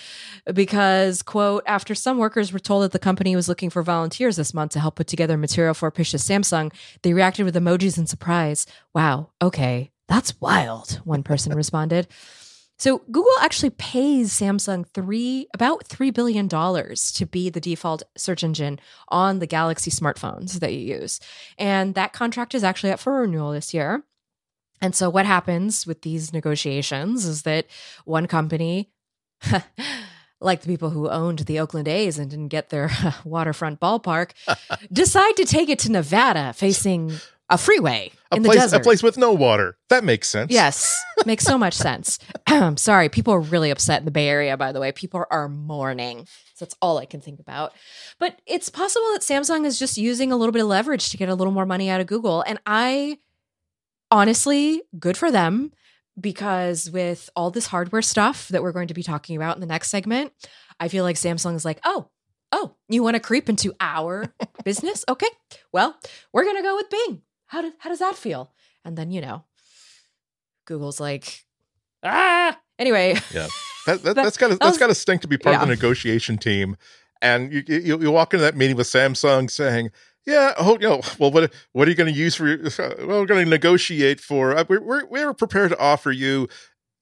because, 0.54 1.22
quote, 1.22 1.64
after 1.66 1.96
some 1.96 2.18
workers 2.18 2.52
were 2.52 2.60
told 2.60 2.84
that 2.84 2.92
the 2.92 3.00
company 3.00 3.36
was 3.36 3.48
looking 3.48 3.70
for 3.70 3.84
volunteers 3.84 4.36
this 4.36 4.54
month 4.54 4.72
to 4.72 4.80
help 4.80 4.96
put 4.96 5.08
together 5.08 5.38
material 5.38 5.74
for 5.74 5.92
to 5.92 6.02
Samsung, 6.02 6.74
they 7.04 7.14
reacted 7.14 7.46
with 7.46 7.56
emojis 7.56 7.98
and 7.98 8.10
surprise. 8.10 8.66
Wow, 8.94 9.30
okay, 9.42 9.92
that's 10.08 10.40
wild, 10.42 11.02
one 11.04 11.24
person 11.24 11.54
responded. 11.56 12.08
So 12.82 13.04
Google 13.12 13.32
actually 13.42 13.70
pays 13.70 14.34
Samsung 14.34 14.88
three 14.88 15.46
about 15.54 15.86
three 15.86 16.10
billion 16.10 16.48
dollars 16.48 17.12
to 17.12 17.28
be 17.28 17.52
the 17.52 17.62
default 17.62 18.02
search 18.18 18.44
engine 18.44 18.80
on 19.10 19.38
the 19.38 19.46
Galaxy 19.46 19.92
smartphones 19.92 20.60
that 20.62 20.74
you 20.74 20.80
use, 20.80 21.20
and 21.60 21.94
that 21.94 22.12
contract 22.12 22.56
is 22.56 22.64
actually 22.64 22.92
up 22.92 23.00
for 23.00 23.22
renewal 23.22 23.52
this 23.52 23.72
year. 23.72 24.04
And 24.82 24.96
so, 24.96 25.10
what 25.10 25.26
happens 25.26 25.86
with 25.86 26.02
these 26.02 26.34
negotiations 26.34 27.26
is 27.26 27.44
that 27.44 27.68
one 28.06 28.28
company, 28.28 28.90
like 30.42 30.62
the 30.62 30.68
people 30.68 30.90
who 30.90 31.10
owned 31.10 31.40
the 31.40 31.60
Oakland 31.60 31.88
A's 31.88 32.18
and 32.18 32.30
didn't 32.30 32.48
get 32.48 32.70
their 32.70 32.90
waterfront 33.24 33.80
ballpark, 33.80 34.32
decide 34.92 35.36
to 35.38 35.46
take 35.46 35.70
it 35.70 35.80
to 35.80 35.92
Nevada, 35.92 36.54
facing 36.54 37.14
a 37.50 37.58
freeway 37.58 38.12
a 38.32 38.38
in 38.38 38.44
the 38.44 38.50
desert. 38.50 38.78
a 38.78 38.80
place 38.80 39.04
with 39.04 39.18
no 39.18 39.34
water 39.34 39.78
that 39.90 40.06
makes 40.06 40.30
sense 40.30 40.52
Yes, 40.52 41.04
makes 41.26 41.44
so 41.44 41.58
much 41.58 41.74
sense. 41.74 42.18
I'm 42.48 42.78
sorry, 42.78 43.10
people 43.10 43.34
are 43.34 43.42
really 43.42 43.72
upset 43.72 44.00
in 44.00 44.06
the 44.06 44.12
Bay 44.12 44.30
Area. 44.30 44.56
By 44.58 44.72
the 44.72 44.80
way, 44.80 44.92
people 44.94 45.26
are 45.30 45.50
mourning. 45.50 46.26
So 46.56 46.66
that's 46.66 46.76
all 46.82 46.98
I 46.98 47.06
can 47.06 47.20
think 47.20 47.40
about. 47.40 47.74
But 48.20 48.42
it's 48.46 48.70
possible 48.70 49.06
that 49.14 49.22
Samsung 49.22 49.66
is 49.66 49.78
just 49.78 49.98
using 49.98 50.32
a 50.32 50.38
little 50.38 50.54
bit 50.54 50.62
of 50.62 50.70
leverage 50.70 51.10
to 51.10 51.18
get 51.18 51.28
a 51.28 51.36
little 51.36 51.54
more 51.54 51.66
money 51.66 51.90
out 51.90 52.00
of 52.00 52.08
Google, 52.08 52.42
and 52.42 52.58
I 52.66 53.18
honestly, 54.12 54.84
good 55.00 55.18
for 55.18 55.32
them 55.32 55.72
because 56.20 56.92
with 56.92 57.30
all 57.36 57.50
this 57.50 57.68
hardware 57.68 58.02
stuff 58.02 58.50
that 58.50 58.62
we're 58.62 58.74
going 58.74 58.90
to 58.90 58.94
be 58.94 59.04
talking 59.04 59.36
about 59.36 59.56
in 59.56 59.62
the 59.62 59.68
next 59.68 59.90
segment, 59.90 60.34
I 60.80 60.90
feel 60.90 61.04
like 61.04 61.16
Samsung 61.16 61.56
is 61.56 61.66
like, 61.66 61.80
oh. 61.84 62.10
Oh, 62.54 62.76
you 62.90 63.02
want 63.02 63.16
to 63.16 63.22
creep 63.22 63.48
into 63.48 63.74
our 63.80 64.26
business? 64.66 65.06
Okay. 65.08 65.30
Well, 65.72 65.98
we're 66.34 66.44
going 66.44 66.58
to 66.58 66.62
go 66.62 66.76
with 66.76 66.90
Bing. 66.90 67.22
How, 67.46 67.62
do, 67.62 67.72
how 67.80 67.90
does 67.90 68.00
that 68.00 68.18
feel? 68.18 68.52
And 68.84 68.98
then, 68.98 69.10
you 69.10 69.22
know, 69.22 69.46
Google's 70.66 71.00
like, 71.00 71.46
ah. 72.04 72.60
Anyway, 72.78 73.16
Yeah. 73.34 73.48
that, 73.86 74.04
that, 74.04 74.16
that's 74.16 74.38
got 74.38 74.50
to 74.50 74.58
that's 74.58 74.78
got 74.78 74.88
to 74.88 74.96
stink 74.96 75.22
to 75.22 75.28
be 75.28 75.38
part 75.38 75.54
yeah. 75.54 75.62
of 75.62 75.68
the 75.68 75.74
negotiation 75.74 76.38
team. 76.38 76.76
And 77.22 77.54
you, 77.54 77.64
you 77.68 78.02
you 78.02 78.12
walk 78.12 78.34
into 78.34 78.44
that 78.44 78.58
meeting 78.58 78.76
with 78.76 78.88
Samsung 78.88 79.50
saying, 79.50 79.92
"Yeah, 80.26 80.54
oh, 80.58 80.76
know, 80.76 81.02
well, 81.20 81.32
what 81.32 81.54
what 81.72 81.88
are 81.88 81.92
you 81.92 81.98
going 81.98 82.14
to 82.14 82.20
use 82.20 82.36
for? 82.36 82.48
Your, 82.48 82.58
well, 83.08 83.22
we're 83.22 83.26
going 83.26 83.44
to 83.44 83.50
negotiate 83.50 84.20
for. 84.20 84.56
Uh, 84.56 84.64
we're, 84.68 84.82
we're 84.82 85.06
we're 85.06 85.34
prepared 85.34 85.72
to 85.72 85.80
offer 85.80 86.12
you 86.12 86.48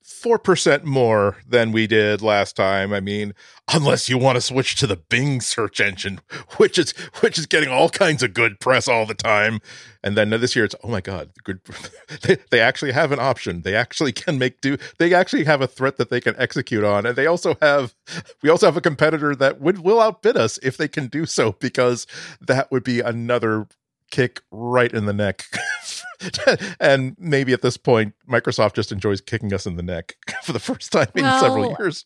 4% 0.03 0.83
more 0.83 1.37
than 1.47 1.71
we 1.71 1.85
did 1.85 2.21
last 2.21 2.55
time. 2.55 2.93
I 2.93 2.99
mean, 2.99 3.33
unless 3.73 4.09
you 4.09 4.17
want 4.17 4.35
to 4.35 4.41
switch 4.41 4.75
to 4.77 4.87
the 4.87 4.95
Bing 4.95 5.39
search 5.41 5.79
engine, 5.79 6.19
which 6.57 6.77
is 6.77 6.91
which 7.21 7.37
is 7.37 7.45
getting 7.45 7.69
all 7.69 7.89
kinds 7.89 8.23
of 8.23 8.33
good 8.33 8.59
press 8.59 8.87
all 8.87 9.05
the 9.05 9.13
time. 9.13 9.59
And 10.01 10.17
then 10.17 10.29
this 10.29 10.55
year 10.55 10.65
it's 10.65 10.75
oh 10.83 10.87
my 10.87 11.01
god, 11.01 11.31
good 11.43 11.61
they, 12.23 12.37
they 12.49 12.59
actually 12.59 12.91
have 12.91 13.11
an 13.11 13.19
option. 13.19 13.61
They 13.61 13.75
actually 13.75 14.11
can 14.11 14.37
make 14.39 14.61
do 14.61 14.77
they 14.97 15.13
actually 15.13 15.43
have 15.45 15.61
a 15.61 15.67
threat 15.67 15.97
that 15.97 16.09
they 16.09 16.21
can 16.21 16.35
execute 16.37 16.83
on. 16.83 17.05
And 17.05 17.15
they 17.15 17.27
also 17.27 17.55
have 17.61 17.95
we 18.41 18.49
also 18.49 18.65
have 18.65 18.77
a 18.77 18.81
competitor 18.81 19.35
that 19.35 19.61
would 19.61 19.79
will 19.79 20.01
outbid 20.01 20.37
us 20.37 20.57
if 20.63 20.77
they 20.77 20.87
can 20.87 21.07
do 21.07 21.25
so 21.25 21.53
because 21.53 22.07
that 22.41 22.71
would 22.71 22.83
be 22.83 22.99
another 23.01 23.67
kick 24.11 24.41
right 24.51 24.91
in 24.91 25.05
the 25.05 25.13
neck 25.13 25.45
and 26.79 27.15
maybe 27.17 27.53
at 27.53 27.61
this 27.61 27.77
point, 27.77 28.13
Microsoft 28.29 28.73
just 28.73 28.91
enjoys 28.91 29.21
kicking 29.21 29.53
us 29.53 29.65
in 29.65 29.75
the 29.75 29.83
neck 29.83 30.15
for 30.43 30.53
the 30.53 30.59
first 30.59 30.91
time 30.91 31.07
in 31.15 31.23
well, 31.23 31.41
several 31.41 31.75
years. 31.79 32.05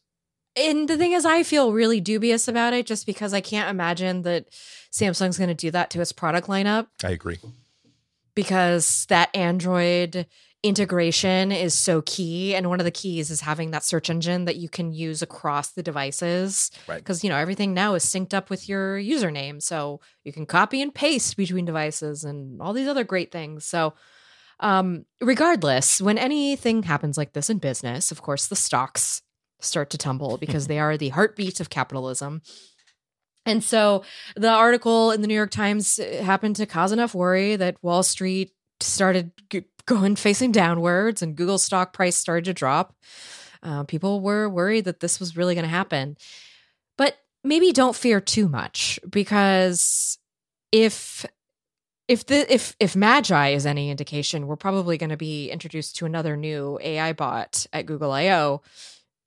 And 0.55 0.87
the 0.87 0.97
thing 0.97 1.13
is, 1.13 1.25
I 1.25 1.41
feel 1.43 1.73
really 1.73 1.99
dubious 1.99 2.47
about 2.47 2.73
it 2.73 2.85
just 2.85 3.07
because 3.07 3.33
I 3.33 3.41
can't 3.41 3.69
imagine 3.69 4.21
that 4.21 4.51
Samsung's 4.91 5.37
going 5.37 5.47
to 5.47 5.55
do 5.55 5.71
that 5.71 5.89
to 5.91 6.01
its 6.01 6.11
product 6.11 6.47
lineup. 6.47 6.87
I 7.03 7.09
agree. 7.09 7.39
Because 8.35 9.05
that 9.09 9.35
Android 9.35 10.27
integration 10.63 11.51
is 11.51 11.73
so 11.73 12.01
key 12.03 12.55
and 12.55 12.69
one 12.69 12.79
of 12.79 12.85
the 12.85 12.91
keys 12.91 13.29
is 13.29 13.41
having 13.41 13.71
that 13.71 13.83
search 13.83 14.09
engine 14.09 14.45
that 14.45 14.55
you 14.55 14.69
can 14.69 14.93
use 14.93 15.21
across 15.21 15.73
the 15.73 15.83
devices 15.83 16.71
right. 16.87 16.99
because 16.99 17.21
you 17.21 17.29
know 17.29 17.35
everything 17.35 17.73
now 17.73 17.95
is 17.95 18.05
synced 18.05 18.33
up 18.33 18.49
with 18.49 18.69
your 18.69 18.97
username 18.97 19.61
so 19.61 19.99
you 20.23 20.31
can 20.31 20.45
copy 20.45 20.81
and 20.81 20.95
paste 20.95 21.35
between 21.35 21.65
devices 21.65 22.23
and 22.23 22.61
all 22.61 22.71
these 22.71 22.87
other 22.87 23.03
great 23.03 23.29
things. 23.29 23.65
So 23.65 23.93
um 24.61 25.05
regardless 25.19 25.99
when 25.99 26.17
anything 26.17 26.83
happens 26.83 27.17
like 27.17 27.33
this 27.33 27.49
in 27.49 27.57
business 27.57 28.11
of 28.11 28.21
course 28.21 28.47
the 28.47 28.55
stocks 28.55 29.21
start 29.59 29.89
to 29.89 29.97
tumble 29.97 30.37
because 30.43 30.67
they 30.67 30.79
are 30.79 30.95
the 30.95 31.09
heartbeat 31.09 31.59
of 31.59 31.69
capitalism 31.69 32.41
and 33.45 33.63
so 33.63 34.03
the 34.35 34.49
article 34.49 35.11
in 35.11 35.21
the 35.21 35.27
New 35.27 35.35
York 35.35 35.51
Times 35.51 35.99
uh, 35.99 36.23
happened 36.23 36.55
to 36.57 36.65
cause 36.65 36.91
enough 36.91 37.13
worry 37.15 37.55
that 37.55 37.81
Wall 37.83 38.03
Street 38.03 38.51
started 38.79 39.31
going 39.85 40.15
facing 40.15 40.51
downwards 40.51 41.21
and 41.21 41.35
Google 41.35 41.57
stock 41.57 41.93
price 41.93 42.15
started 42.15 42.45
to 42.45 42.53
drop. 42.53 42.95
Uh, 43.61 43.83
people 43.83 44.21
were 44.21 44.49
worried 44.49 44.85
that 44.85 44.99
this 44.99 45.19
was 45.19 45.37
really 45.37 45.55
going 45.55 45.63
to 45.63 45.69
happen. 45.69 46.17
But 46.97 47.17
maybe 47.43 47.71
don't 47.71 47.95
fear 47.95 48.21
too 48.21 48.47
much 48.47 48.99
because 49.09 50.17
if 50.71 51.25
if 52.07 52.25
the 52.25 52.53
if 52.53 52.75
if 52.79 52.95
magi 52.95 53.49
is 53.49 53.65
any 53.65 53.89
indication 53.89 54.47
we're 54.47 54.55
probably 54.55 54.97
going 54.97 55.09
to 55.09 55.17
be 55.17 55.49
introduced 55.49 55.95
to 55.95 56.05
another 56.05 56.35
new 56.35 56.77
ai 56.81 57.13
bot 57.13 57.65
at 57.71 57.85
google 57.85 58.11
io 58.11 58.61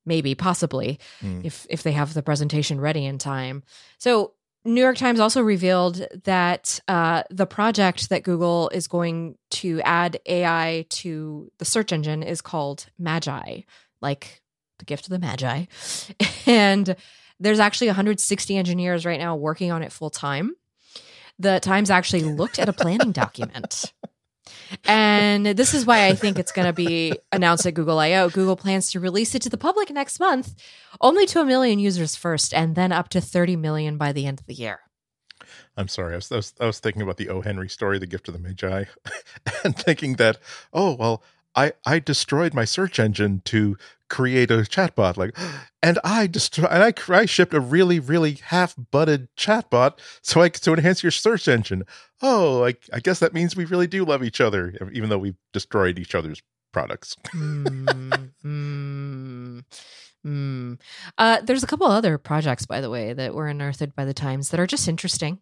maybe 0.07 0.35
possibly 0.35 0.99
mm. 1.21 1.45
if 1.45 1.67
if 1.69 1.83
they 1.83 1.93
have 1.93 2.15
the 2.15 2.23
presentation 2.23 2.81
ready 2.81 3.05
in 3.05 3.19
time 3.19 3.63
so 3.99 4.33
New 4.67 4.81
York 4.81 4.97
Times 4.97 5.21
also 5.21 5.43
revealed 5.43 6.05
that 6.25 6.81
uh, 6.89 7.23
the 7.31 7.47
project 7.47 8.09
that 8.09 8.25
Google 8.25 8.69
is 8.71 8.89
going 8.89 9.39
to 9.51 9.81
add 9.83 10.19
AI 10.27 10.87
to 10.89 11.53
the 11.59 11.65
search 11.65 11.93
engine 11.93 12.25
is 12.25 12.43
called 12.43 12.87
Magi, 12.99 13.61
like 14.01 14.43
the 14.79 14.85
gift 14.85 15.07
of 15.07 15.11
the 15.11 15.21
Magi. 15.21 15.67
and 16.47 16.97
there's 17.39 17.61
actually 17.61 17.87
160 17.89 18.57
engineers 18.57 19.07
right 19.07 19.21
now 19.21 19.37
working 19.37 19.71
on 19.71 19.83
it 19.83 19.93
full 19.93 20.11
time. 20.11 20.57
The 21.39 21.61
Times 21.61 21.91
actually 21.91 22.23
looked 22.23 22.59
at 22.59 22.69
a 22.69 22.73
planning 22.73 23.13
document 23.13 23.93
and 24.85 25.47
this 25.47 25.75
is 25.75 25.87
why 25.87 26.07
I 26.07 26.15
think 26.15 26.39
it's 26.39 26.53
going 26.53 26.67
to 26.67 26.73
be 26.73 27.13
announced 27.33 27.67
at 27.67 27.75
Google 27.75 27.99
I/O. 27.99 28.31
Google 28.31 28.57
plans 28.57 28.91
to 28.93 29.01
release 29.01 29.35
it 29.35 29.43
to 29.43 29.51
the 29.51 29.59
public 29.59 29.91
next 29.91 30.21
month, 30.21 30.55
only 31.01 31.27
to 31.27 31.41
a 31.41 31.45
million 31.45 31.79
users 31.79 32.17
first, 32.17 32.55
and 32.55 32.75
then 32.75 32.93
up 32.93 33.09
to 33.11 33.21
30 33.21 33.57
million 33.57 33.97
by 33.97 34.13
the 34.13 34.27
end 34.27 34.41
of 34.41 34.47
the 34.47 34.55
year. 34.55 34.81
I'm 35.77 35.89
sorry. 35.89 36.15
I 36.15 36.17
was, 36.17 36.33
I 36.33 36.37
was, 36.37 36.55
I 36.61 36.67
was 36.67 36.81
thinking 36.81 37.03
about 37.03 37.19
the 37.19 37.29
O. 37.29 37.43
Henry 37.43 37.69
story, 37.69 37.99
The 37.99 38.07
Gift 38.07 38.29
of 38.29 38.35
the 38.35 38.41
Magi, 38.41 38.85
and 39.65 39.77
thinking 39.77 40.15
that, 40.15 40.39
oh, 40.73 40.95
well, 40.95 41.23
I, 41.55 41.73
I 41.85 41.99
destroyed 41.99 42.55
my 42.55 42.65
search 42.65 42.99
engine 42.99 43.43
to 43.47 43.77
create 44.09 44.51
a 44.51 44.59
chatbot 44.59 45.17
like 45.17 45.37
and 45.83 45.99
i 46.05 46.27
destroy 46.27 46.67
and 46.67 46.83
I, 46.83 46.93
I 47.09 47.27
shipped 47.27 47.55
a 47.55 47.61
really 47.61 47.99
really 47.99 48.35
half-butted 48.35 49.29
chatbot 49.37 49.99
so 50.23 50.41
i 50.41 50.49
to 50.49 50.73
enhance 50.73 51.03
your 51.03 51.13
search 51.13 51.49
engine. 51.49 51.85
Oh 52.23 52.65
I, 52.65 52.75
I 52.93 53.01
guess 53.01 53.19
that 53.21 53.35
means 53.35 53.57
we 53.57 53.65
really 53.65 53.87
do 53.87 54.05
love 54.05 54.25
each 54.25 54.41
other 54.41 54.75
even 54.93 55.09
though 55.09 55.19
we've 55.19 55.37
destroyed 55.53 55.99
each 55.99 56.15
other's 56.15 56.43
products. 56.73 57.17
Mm, 57.35 58.33
mm, 58.45 59.65
mm. 60.27 60.81
Uh, 61.17 61.41
there's 61.43 61.63
a 61.63 61.67
couple 61.67 61.87
other 61.87 62.19
projects 62.19 62.67
by 62.67 62.81
the 62.81 62.91
way 62.91 63.13
that 63.13 63.35
were 63.35 63.49
unearthed 63.49 63.95
by 63.95 64.05
the 64.05 64.15
times 64.15 64.51
that 64.51 64.61
are 64.61 64.67
just 64.67 64.89
interesting. 64.89 65.39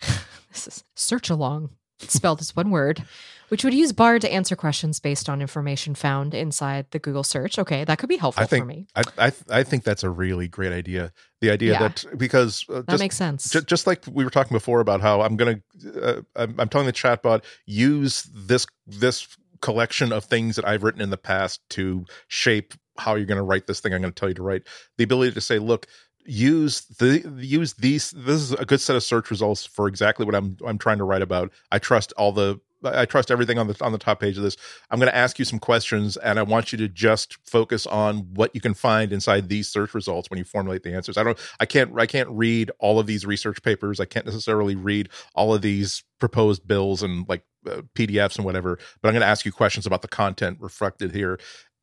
This 0.50 0.66
is 0.66 0.84
search 0.96 1.28
along 1.28 1.70
spelled 2.00 2.40
as 2.40 2.56
one 2.56 2.70
word 2.70 3.04
which 3.48 3.64
would 3.64 3.74
use 3.74 3.92
Bard 3.92 4.22
to 4.22 4.32
answer 4.32 4.56
questions 4.56 5.00
based 5.00 5.28
on 5.28 5.40
information 5.40 5.94
found 5.94 6.34
inside 6.34 6.86
the 6.90 6.98
Google 6.98 7.24
search. 7.24 7.58
Okay, 7.58 7.84
that 7.84 7.98
could 7.98 8.08
be 8.08 8.16
helpful 8.16 8.42
I 8.42 8.46
think, 8.46 8.62
for 8.62 8.66
me. 8.66 8.86
I, 8.94 9.02
I, 9.18 9.32
I 9.50 9.62
think 9.62 9.84
that's 9.84 10.02
a 10.02 10.10
really 10.10 10.48
great 10.48 10.72
idea. 10.72 11.12
The 11.40 11.50
idea 11.50 11.72
yeah, 11.72 11.78
that 11.78 12.04
because 12.16 12.64
uh, 12.68 12.82
that 12.88 12.98
makes 12.98 13.16
sense. 13.16 13.50
J- 13.50 13.60
just 13.60 13.86
like 13.86 14.04
we 14.10 14.24
were 14.24 14.30
talking 14.30 14.54
before 14.54 14.80
about 14.80 15.00
how 15.00 15.20
I'm 15.20 15.36
gonna, 15.36 15.60
uh, 16.00 16.22
I'm, 16.34 16.58
I'm 16.58 16.68
telling 16.68 16.86
the 16.86 16.92
chatbot 16.92 17.44
use 17.66 18.28
this 18.34 18.66
this 18.86 19.36
collection 19.60 20.12
of 20.12 20.24
things 20.24 20.56
that 20.56 20.66
I've 20.66 20.82
written 20.82 21.00
in 21.00 21.10
the 21.10 21.16
past 21.16 21.60
to 21.70 22.04
shape 22.28 22.74
how 22.96 23.14
you're 23.14 23.26
going 23.26 23.38
to 23.38 23.44
write 23.44 23.66
this 23.66 23.80
thing. 23.80 23.94
I'm 23.94 24.00
going 24.00 24.12
to 24.12 24.18
tell 24.18 24.28
you 24.28 24.34
to 24.34 24.42
write. 24.42 24.62
The 24.96 25.04
ability 25.04 25.32
to 25.32 25.40
say, 25.40 25.58
look, 25.58 25.86
use 26.24 26.82
the 26.98 27.20
use 27.38 27.72
these 27.74 28.10
this 28.10 28.40
is 28.40 28.52
a 28.52 28.66
good 28.66 28.80
set 28.80 28.94
of 28.94 29.02
search 29.02 29.30
results 29.30 29.64
for 29.64 29.88
exactly 29.88 30.26
what 30.26 30.34
I'm 30.34 30.56
I'm 30.66 30.78
trying 30.78 30.98
to 30.98 31.04
write 31.04 31.22
about. 31.22 31.52
I 31.72 31.78
trust 31.78 32.12
all 32.16 32.32
the 32.32 32.60
I 32.84 33.04
trust 33.06 33.30
everything 33.30 33.58
on 33.58 33.66
the 33.66 33.76
on 33.80 33.92
the 33.92 33.98
top 33.98 34.20
page 34.20 34.36
of 34.36 34.42
this. 34.42 34.56
I'm 34.90 34.98
going 34.98 35.10
to 35.10 35.16
ask 35.16 35.38
you 35.38 35.44
some 35.44 35.58
questions, 35.58 36.16
and 36.16 36.38
I 36.38 36.42
want 36.42 36.72
you 36.72 36.78
to 36.78 36.88
just 36.88 37.38
focus 37.44 37.86
on 37.86 38.34
what 38.34 38.54
you 38.54 38.60
can 38.60 38.74
find 38.74 39.12
inside 39.12 39.48
these 39.48 39.68
search 39.68 39.94
results 39.94 40.30
when 40.30 40.38
you 40.38 40.44
formulate 40.44 40.82
the 40.82 40.94
answers. 40.94 41.16
I 41.16 41.24
don't, 41.24 41.38
I 41.60 41.66
can't, 41.66 41.98
I 41.98 42.06
can't 42.06 42.28
read 42.30 42.70
all 42.78 42.98
of 42.98 43.06
these 43.06 43.26
research 43.26 43.62
papers. 43.62 44.00
I 44.00 44.04
can't 44.04 44.26
necessarily 44.26 44.76
read 44.76 45.08
all 45.34 45.54
of 45.54 45.62
these 45.62 46.04
proposed 46.20 46.66
bills 46.66 47.02
and 47.02 47.28
like 47.28 47.42
uh, 47.66 47.82
PDFs 47.94 48.36
and 48.36 48.44
whatever. 48.44 48.78
But 49.00 49.08
I'm 49.08 49.14
going 49.14 49.22
to 49.22 49.26
ask 49.28 49.44
you 49.44 49.52
questions 49.52 49.86
about 49.86 50.02
the 50.02 50.08
content 50.08 50.58
reflected 50.60 51.14
here, 51.14 51.38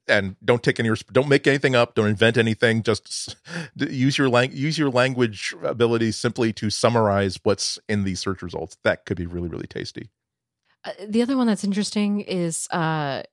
and 0.08 0.36
don't 0.43 0.64
take 0.64 0.80
any, 0.80 0.89
don't 1.12 1.28
make 1.28 1.48
anything 1.48 1.76
up, 1.76 1.96
don't 1.96 2.08
invent 2.08 2.38
anything. 2.38 2.84
Just 2.84 3.36
use 3.76 4.18
your 4.18 4.30
lang- 4.30 4.54
use 4.54 4.78
your 4.78 4.89
language 4.89 5.54
ability 5.64 6.12
simply 6.12 6.54
to 6.54 6.70
summarize 6.70 7.39
what's 7.43 7.80
in 7.89 8.04
these 8.04 8.20
search 8.20 8.41
results. 8.41 8.78
That 8.84 9.06
could 9.06 9.18
be 9.18 9.26
really, 9.26 9.50
really 9.50 9.68
tasty. 9.68 10.10
Uh, 10.86 10.91
the 11.07 11.21
other 11.21 11.36
one 11.36 11.47
that's 11.47 11.63
interesting 11.63 12.21
is 12.21 12.67
uh 12.71 13.23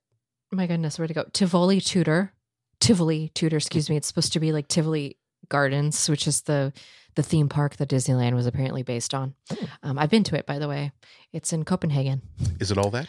my 0.50 0.66
goodness, 0.66 0.98
where 0.98 1.08
to 1.08 1.14
go? 1.14 1.24
Tivoli 1.32 1.80
Tutor. 1.80 2.32
Tivoli 2.80 3.30
Tutor, 3.34 3.56
excuse 3.56 3.88
me. 3.88 3.96
It's 3.96 4.06
supposed 4.06 4.32
to 4.34 4.40
be 4.40 4.52
like 4.52 4.68
Tivoli 4.68 5.16
Gardens, 5.48 6.08
which 6.08 6.26
is 6.26 6.42
the 6.42 6.72
the 7.14 7.22
theme 7.22 7.48
park 7.48 7.76
that 7.76 7.88
Disneyland 7.88 8.34
was 8.34 8.46
apparently 8.46 8.82
based 8.82 9.14
on. 9.14 9.34
Oh. 9.50 9.68
Um, 9.82 9.98
I've 9.98 10.10
been 10.10 10.24
to 10.24 10.36
it, 10.36 10.46
by 10.46 10.58
the 10.58 10.68
way. 10.68 10.92
It's 11.32 11.52
in 11.52 11.64
Copenhagen. 11.64 12.22
Is 12.60 12.70
it 12.70 12.78
all 12.78 12.90
that? 12.90 13.06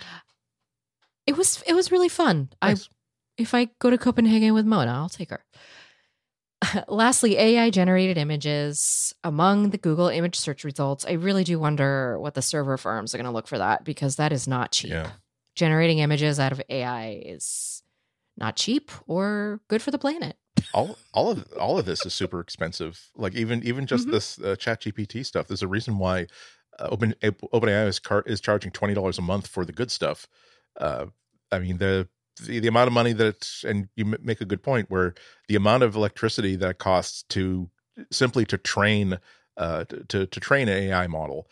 It 1.25 1.37
was. 1.37 1.63
It 1.65 1.73
was 1.73 1.91
really 1.91 2.09
fun. 2.09 2.49
Nice. 2.61 2.83
I 2.83 3.41
if 3.41 3.53
I 3.53 3.69
go 3.79 3.89
to 3.89 3.97
Copenhagen 3.97 4.53
with 4.53 4.65
Mona, 4.65 4.91
I'll 4.91 5.09
take 5.09 5.31
her. 5.31 5.43
Lastly, 6.88 7.38
AI 7.38 7.70
generated 7.70 8.18
images 8.18 9.14
among 9.24 9.70
the 9.70 9.78
Google 9.78 10.07
image 10.07 10.36
search 10.36 10.64
results. 10.64 11.05
I 11.05 11.14
really 11.14 11.43
do 11.43 11.59
wonder 11.59 12.20
what 12.20 12.34
the 12.34 12.41
server 12.41 12.78
firms 12.78 13.14
are 13.14 13.18
going 13.18 13.26
to 13.26 13.32
look 13.32 13.47
for 13.47 13.57
that 13.57 13.84
because 13.84 14.18
that 14.18 14.32
is 14.32 14.47
not 14.47 14.72
cheap. 14.72 14.91
Yeah. 14.91 15.11
Generating 15.55 15.99
images 15.99 16.39
out 16.39 16.51
of 16.51 16.61
AI 16.70 17.22
is 17.26 17.84
not 18.38 18.55
cheap 18.55 18.91
or 19.07 19.61
good 19.68 19.82
for 19.82 19.91
the 19.91 19.99
planet. 19.99 20.38
all 20.74 20.97
all 21.14 21.32
of 21.32 21.51
all 21.59 21.78
of 21.78 21.86
this 21.86 22.05
is 22.05 22.14
super 22.14 22.39
expensive. 22.39 23.09
Like 23.16 23.36
even 23.36 23.64
even 23.64 23.86
just 23.86 24.03
mm-hmm. 24.03 24.14
this 24.14 24.39
uh, 24.41 24.55
Chat 24.55 24.82
GPT 24.82 25.26
stuff. 25.26 25.47
There's 25.47 25.64
a 25.64 25.68
reason 25.68 25.97
why 25.97 26.28
uh, 26.80 26.89
Open 26.91 27.14
OpenAI 27.24 27.88
is 27.88 27.99
car- 27.99 28.24
is 28.26 28.41
charging 28.41 28.72
twenty 28.72 28.93
dollars 28.93 29.18
a 29.18 29.22
month 29.22 29.47
for 29.47 29.66
the 29.66 29.74
good 29.74 29.91
stuff. 29.91 30.28
Uh, 30.80 31.07
I 31.51 31.59
mean 31.59 31.78
the 31.78 32.07
the, 32.41 32.59
the 32.59 32.67
amount 32.67 32.88
of 32.88 32.93
money 32.93 33.13
that 33.13 33.47
and 33.65 33.89
you 33.95 34.05
make 34.05 34.41
a 34.41 34.45
good 34.45 34.63
point 34.63 34.89
where 34.89 35.13
the 35.47 35.55
amount 35.55 35.84
of 35.84 35.95
electricity 35.95 36.55
that 36.55 36.69
it 36.71 36.77
costs 36.79 37.23
to 37.29 37.69
simply 38.11 38.45
to 38.45 38.57
train 38.57 39.19
uh 39.57 39.86
to 40.07 40.25
to 40.25 40.39
train 40.39 40.67
an 40.67 40.77
AI 40.77 41.07
model 41.07 41.47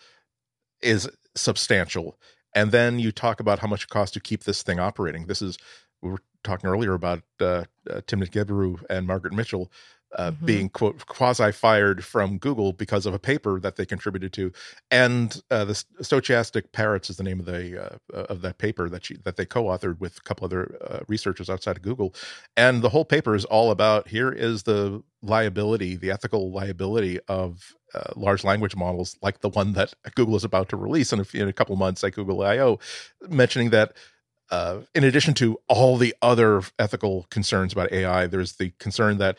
is 0.81 1.09
substantial. 1.35 2.17
And 2.53 2.71
then 2.71 2.99
you 2.99 3.11
talk 3.11 3.39
about 3.39 3.59
how 3.59 3.67
much 3.67 3.83
it 3.83 3.89
costs 3.89 4.13
to 4.13 4.19
keep 4.19 4.43
this 4.43 4.63
thing 4.63 4.79
operating. 4.79 5.27
This 5.27 5.41
is 5.41 5.57
we 6.01 6.09
were 6.09 6.21
talking 6.43 6.69
earlier 6.69 6.93
about 6.93 7.21
uh, 7.39 7.45
uh, 7.89 8.01
Timnit 8.01 8.31
Gebru 8.31 8.83
and 8.89 9.07
Margaret 9.07 9.33
Mitchell 9.33 9.71
uh, 10.17 10.31
Mhm. 10.31 10.45
being 10.45 10.69
quote 10.69 11.05
quasi 11.05 11.51
fired 11.51 12.03
from 12.03 12.37
Google 12.37 12.73
because 12.73 13.05
of 13.05 13.13
a 13.13 13.19
paper 13.19 13.59
that 13.59 13.75
they 13.75 13.85
contributed 13.85 14.33
to, 14.33 14.51
and 14.89 15.41
uh, 15.51 15.65
the 15.65 15.73
stochastic 16.01 16.71
parrots 16.71 17.09
is 17.09 17.17
the 17.17 17.23
name 17.23 17.39
of 17.39 17.45
the 17.45 17.93
uh, 17.93 17.97
of 18.13 18.41
that 18.41 18.57
paper 18.57 18.89
that 18.89 19.05
she 19.05 19.17
that 19.23 19.37
they 19.37 19.45
co-authored 19.45 19.99
with 19.99 20.17
a 20.17 20.21
couple 20.21 20.45
other 20.45 20.77
uh, 20.89 20.99
researchers 21.07 21.49
outside 21.49 21.77
of 21.77 21.81
Google, 21.83 22.13
and 22.57 22.81
the 22.81 22.89
whole 22.89 23.05
paper 23.05 23.35
is 23.35 23.45
all 23.45 23.71
about 23.71 24.07
here 24.07 24.31
is 24.31 24.63
the 24.63 25.01
liability, 25.21 25.95
the 25.95 26.11
ethical 26.11 26.51
liability 26.51 27.19
of 27.27 27.73
uh, 27.93 28.11
large 28.15 28.43
language 28.43 28.75
models 28.75 29.17
like 29.21 29.39
the 29.41 29.49
one 29.49 29.73
that 29.73 29.93
Google 30.15 30.35
is 30.35 30.43
about 30.43 30.69
to 30.69 30.77
release 30.77 31.13
in 31.13 31.19
a, 31.19 31.25
in 31.33 31.47
a 31.47 31.53
couple 31.53 31.75
months 31.75 32.03
at 32.03 32.13
Google 32.13 32.41
I/O, 32.41 32.79
mentioning 33.29 33.69
that 33.71 33.93
uh, 34.49 34.81
in 34.93 35.03
addition 35.05 35.33
to 35.35 35.57
all 35.69 35.95
the 35.97 36.13
other 36.21 36.61
ethical 36.77 37.25
concerns 37.29 37.71
about 37.71 37.91
AI, 37.93 38.27
there's 38.27 38.53
the 38.57 38.71
concern 38.79 39.17
that 39.17 39.37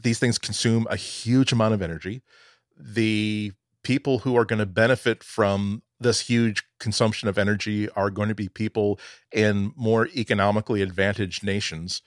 these 0.00 0.18
things 0.18 0.38
consume 0.38 0.86
a 0.90 0.96
huge 0.96 1.52
amount 1.52 1.74
of 1.74 1.82
energy. 1.82 2.22
The 2.76 3.52
people 3.82 4.20
who 4.20 4.36
are 4.36 4.44
going 4.44 4.58
to 4.58 4.66
benefit 4.66 5.22
from 5.22 5.82
this 6.00 6.20
huge 6.20 6.64
consumption 6.80 7.28
of 7.28 7.38
energy 7.38 7.88
are 7.90 8.10
going 8.10 8.28
to 8.28 8.34
be 8.34 8.48
people 8.48 8.98
in 9.32 9.72
more 9.76 10.08
economically 10.08 10.82
advantaged 10.82 11.44
nations 11.44 12.02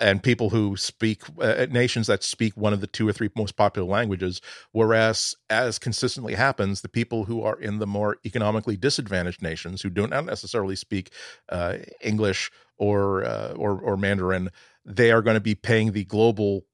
and 0.00 0.22
people 0.22 0.48
who 0.48 0.76
speak 0.76 1.22
uh, 1.40 1.66
nations 1.70 2.06
that 2.06 2.24
speak 2.24 2.56
one 2.56 2.72
of 2.72 2.80
the 2.80 2.86
two 2.86 3.06
or 3.06 3.12
three 3.12 3.28
most 3.36 3.56
popular 3.56 3.86
languages 3.86 4.40
whereas 4.72 5.34
as 5.50 5.78
consistently 5.78 6.34
happens 6.34 6.80
the 6.80 6.88
people 6.88 7.24
who 7.24 7.42
are 7.42 7.60
in 7.60 7.78
the 7.78 7.86
more 7.86 8.16
economically 8.24 8.76
disadvantaged 8.76 9.42
nations 9.42 9.82
who 9.82 9.90
do 9.90 10.06
not 10.06 10.24
necessarily 10.24 10.74
speak 10.74 11.12
uh, 11.50 11.76
english 12.00 12.50
or, 12.78 13.24
uh, 13.24 13.52
or 13.52 13.78
or 13.78 13.96
mandarin 13.96 14.48
they 14.84 15.12
are 15.12 15.22
going 15.22 15.34
to 15.34 15.40
be 15.40 15.54
paying 15.54 15.92
the 15.92 16.04
global 16.04 16.64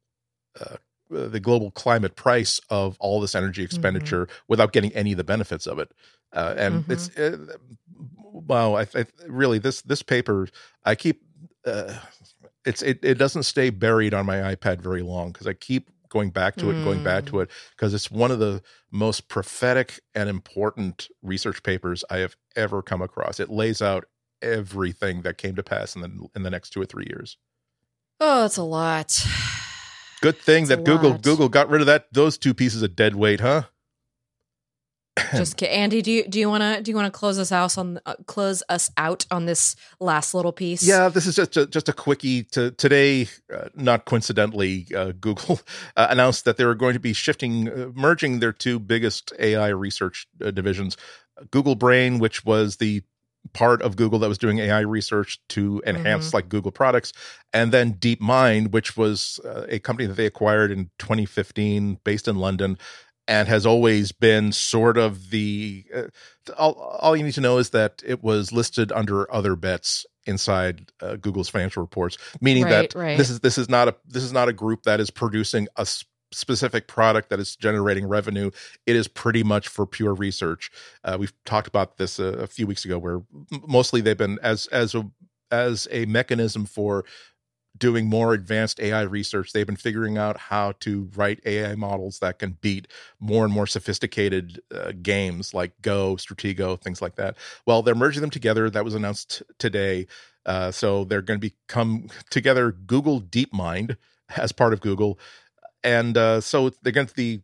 uh, 0.61 0.76
the 1.11 1.40
global 1.40 1.70
climate 1.70 2.16
price 2.16 2.61
of 2.68 2.96
all 2.98 3.20
this 3.20 3.34
energy 3.34 3.62
expenditure 3.62 4.28
without 4.48 4.72
getting 4.72 4.92
any 4.92 5.12
of 5.12 5.18
the 5.18 5.24
benefits 5.24 5.66
of 5.66 5.78
it. 5.78 5.92
Uh, 6.32 6.54
and 6.57 6.82
Mhm. 6.84 6.90
it's 6.92 7.16
uh, 7.16 7.57
wow 8.18 8.74
I, 8.74 8.86
I 8.94 9.07
really 9.26 9.59
this 9.59 9.82
this 9.82 10.02
paper 10.02 10.48
i 10.84 10.94
keep 10.94 11.22
uh, 11.64 11.94
it's 12.64 12.82
it, 12.82 12.98
it 13.02 13.14
doesn't 13.14 13.44
stay 13.44 13.70
buried 13.70 14.12
on 14.12 14.26
my 14.26 14.54
ipad 14.54 14.80
very 14.80 15.02
long 15.02 15.32
because 15.32 15.46
i 15.46 15.52
keep 15.52 15.90
going 16.09 16.30
back 16.30 16.57
to 16.57 16.70
it 16.70 16.82
going 16.82 17.00
back 17.00 17.24
to 17.26 17.40
it 17.40 17.50
because 17.76 17.94
it's 17.94 18.11
one 18.11 18.30
of 18.30 18.38
the 18.38 18.62
most 18.90 19.28
prophetic 19.28 20.00
and 20.14 20.28
important 20.28 21.09
research 21.22 21.62
papers 21.62 22.04
i 22.11 22.18
have 22.18 22.36
ever 22.54 22.82
come 22.82 23.02
across. 23.02 23.38
It 23.38 23.50
lays 23.50 23.82
out 23.82 24.04
everything 24.42 25.22
that 25.22 25.38
came 25.38 25.54
to 25.57 25.62
pass 25.62 25.94
in 25.94 26.02
the 26.02 26.28
in 26.34 26.42
the 26.42 26.50
next 26.50 26.70
two 26.70 26.80
or 26.80 26.86
three 26.86 27.07
years. 27.09 27.36
Oh, 28.20 28.44
it's 28.46 28.57
a 28.57 28.62
lot. 28.62 29.26
Good 30.20 30.38
thing 30.38 30.66
that 30.66 30.84
google 30.84 31.10
lot. 31.10 31.22
google 31.22 31.48
got 31.48 31.68
rid 31.68 31.80
of 31.80 31.86
that 31.86 32.06
those 32.12 32.38
two 32.38 32.54
pieces 32.54 32.82
of 32.82 32.96
dead 32.96 33.14
weight 33.14 33.40
huh 33.40 33.62
Just 35.34 35.56
ki- 35.56 35.68
Andy, 35.68 36.02
do 36.02 36.12
you 36.12 36.28
do 36.28 36.38
you 36.38 36.48
want 36.48 36.62
to 36.62 36.82
do 36.82 36.90
you 36.90 36.94
want 36.94 37.12
to 37.12 37.18
close 37.18 37.38
us 37.38 37.50
out 37.50 37.78
on 37.78 37.98
uh, 38.04 38.14
close 38.26 38.62
us 38.68 38.90
out 38.98 39.24
on 39.30 39.46
this 39.46 39.74
last 39.98 40.34
little 40.34 40.52
piece? 40.52 40.82
Yeah, 40.82 41.08
this 41.08 41.26
is 41.26 41.34
just 41.36 41.56
a, 41.56 41.66
just 41.66 41.88
a 41.88 41.92
quickie. 41.94 42.44
To 42.52 42.70
today, 42.72 43.28
uh, 43.52 43.68
not 43.74 44.04
coincidentally, 44.04 44.86
uh, 44.94 45.12
Google 45.18 45.60
uh, 45.96 46.08
announced 46.10 46.44
that 46.44 46.58
they 46.58 46.66
were 46.66 46.74
going 46.74 46.92
to 46.94 47.00
be 47.00 47.14
shifting, 47.14 47.68
uh, 47.68 47.90
merging 47.94 48.40
their 48.40 48.52
two 48.52 48.78
biggest 48.78 49.32
AI 49.38 49.68
research 49.68 50.26
uh, 50.44 50.50
divisions, 50.50 50.98
Google 51.50 51.76
Brain, 51.76 52.18
which 52.18 52.44
was 52.44 52.76
the 52.76 53.02
part 53.53 53.82
of 53.82 53.97
Google 53.97 54.18
that 54.20 54.28
was 54.28 54.38
doing 54.38 54.59
AI 54.59 54.80
research 54.80 55.38
to 55.51 55.82
enhance 55.86 56.32
like 56.34 56.49
Google 56.49 56.72
products, 56.72 57.12
and 57.53 57.72
then 57.72 57.94
DeepMind, 57.94 58.70
which 58.70 58.97
was 58.97 59.40
uh, 59.44 59.66
a 59.68 59.78
company 59.78 60.07
that 60.07 60.14
they 60.14 60.26
acquired 60.26 60.70
in 60.70 60.90
2015, 60.99 61.99
based 62.05 62.28
in 62.28 62.36
London. 62.36 62.78
And 63.28 63.49
has 63.49 63.66
always 63.66 64.12
been 64.12 64.53
sort 64.53 64.97
of 64.97 65.30
the. 65.30 65.84
Uh, 65.92 66.03
all, 66.57 66.74
all 66.74 67.16
you 67.16 67.24
need 67.24 67.34
to 67.34 67.40
know 67.40 67.59
is 67.59 67.70
that 67.70 68.01
it 68.07 68.22
was 68.22 68.53
listed 68.53 68.92
under 68.92 69.32
other 69.34 69.57
bets 69.57 70.07
inside 70.26 70.92
uh, 71.01 71.16
Google's 71.16 71.49
financial 71.49 71.82
reports, 71.82 72.18
meaning 72.40 72.62
Right, 72.64 72.90
that 72.90 72.94
right. 72.94 73.18
this 73.18 73.28
is 73.30 73.40
this 73.40 73.59
is 73.59 73.68
not 73.68 73.88
a 73.88 73.97
this 74.07 74.22
is 74.22 74.32
not 74.32 74.49
a 74.49 74.53
group 74.53 74.84
that 74.84 75.01
is 75.01 75.11
producing 75.11 75.66
a 75.76 75.84
specific 76.37 76.87
product 76.87 77.30
that 77.30 77.41
is 77.41 77.57
generating 77.57 78.07
revenue. 78.07 78.51
It 78.87 78.97
is 78.97 79.09
pretty 79.09 79.43
much 79.43 79.68
for 79.68 79.87
pure 79.87 80.14
research. 80.14 80.70
Uh, 81.05 81.16
we've 81.18 81.32
talked 81.45 81.68
about 81.68 81.97
this 81.97 82.18
a, 82.18 82.24
a 82.24 82.47
few 82.47 82.66
weeks 82.66 82.84
ago, 82.84 82.99
where 82.99 83.22
mostly 83.66 84.01
they've 84.01 84.16
been 84.16 84.39
as 84.43 84.66
as 84.68 84.95
a 84.95 85.11
as 85.51 85.89
a 85.91 86.07
mechanism 86.07 86.66
for 86.66 87.05
doing 87.78 88.07
more 88.07 88.32
advanced 88.32 88.80
AI 88.80 89.03
research, 89.03 89.53
they've 89.53 89.66
been 89.66 89.76
figuring 89.76 90.16
out 90.18 90.37
how 90.39 90.72
to 90.80 91.11
write 91.14 91.41
AI 91.45 91.74
models 91.74 92.18
that 92.20 92.39
can 92.39 92.57
beat 92.61 92.89
more 93.20 93.45
and 93.45 93.53
more 93.53 93.66
sophisticated 93.66 94.61
uh, 94.74 94.93
games 95.03 95.53
like 95.55 95.72
Go, 95.82 96.16
Stratego, 96.16 96.80
things 96.80 97.03
like 97.03 97.16
that. 97.16 97.37
Well, 97.66 97.82
they're 97.82 97.95
merging 97.95 98.20
them 98.22 98.30
together. 98.30 98.70
That 98.70 98.84
was 98.84 98.95
announced 98.95 99.43
today. 99.59 100.07
Uh, 100.45 100.70
so 100.70 101.05
they're 101.05 101.22
going 101.22 101.41
to 101.41 101.51
become 101.51 102.09
together 102.30 102.72
Google 102.72 103.20
DeepMind 103.20 103.97
as 104.37 104.53
part 104.53 104.72
of 104.72 104.80
Google. 104.80 105.18
And 105.87 106.16
uh, 106.18 106.41
so 106.41 106.70
they're 106.82 106.93
going 106.93 107.07
to 107.07 107.14
be, 107.14 107.43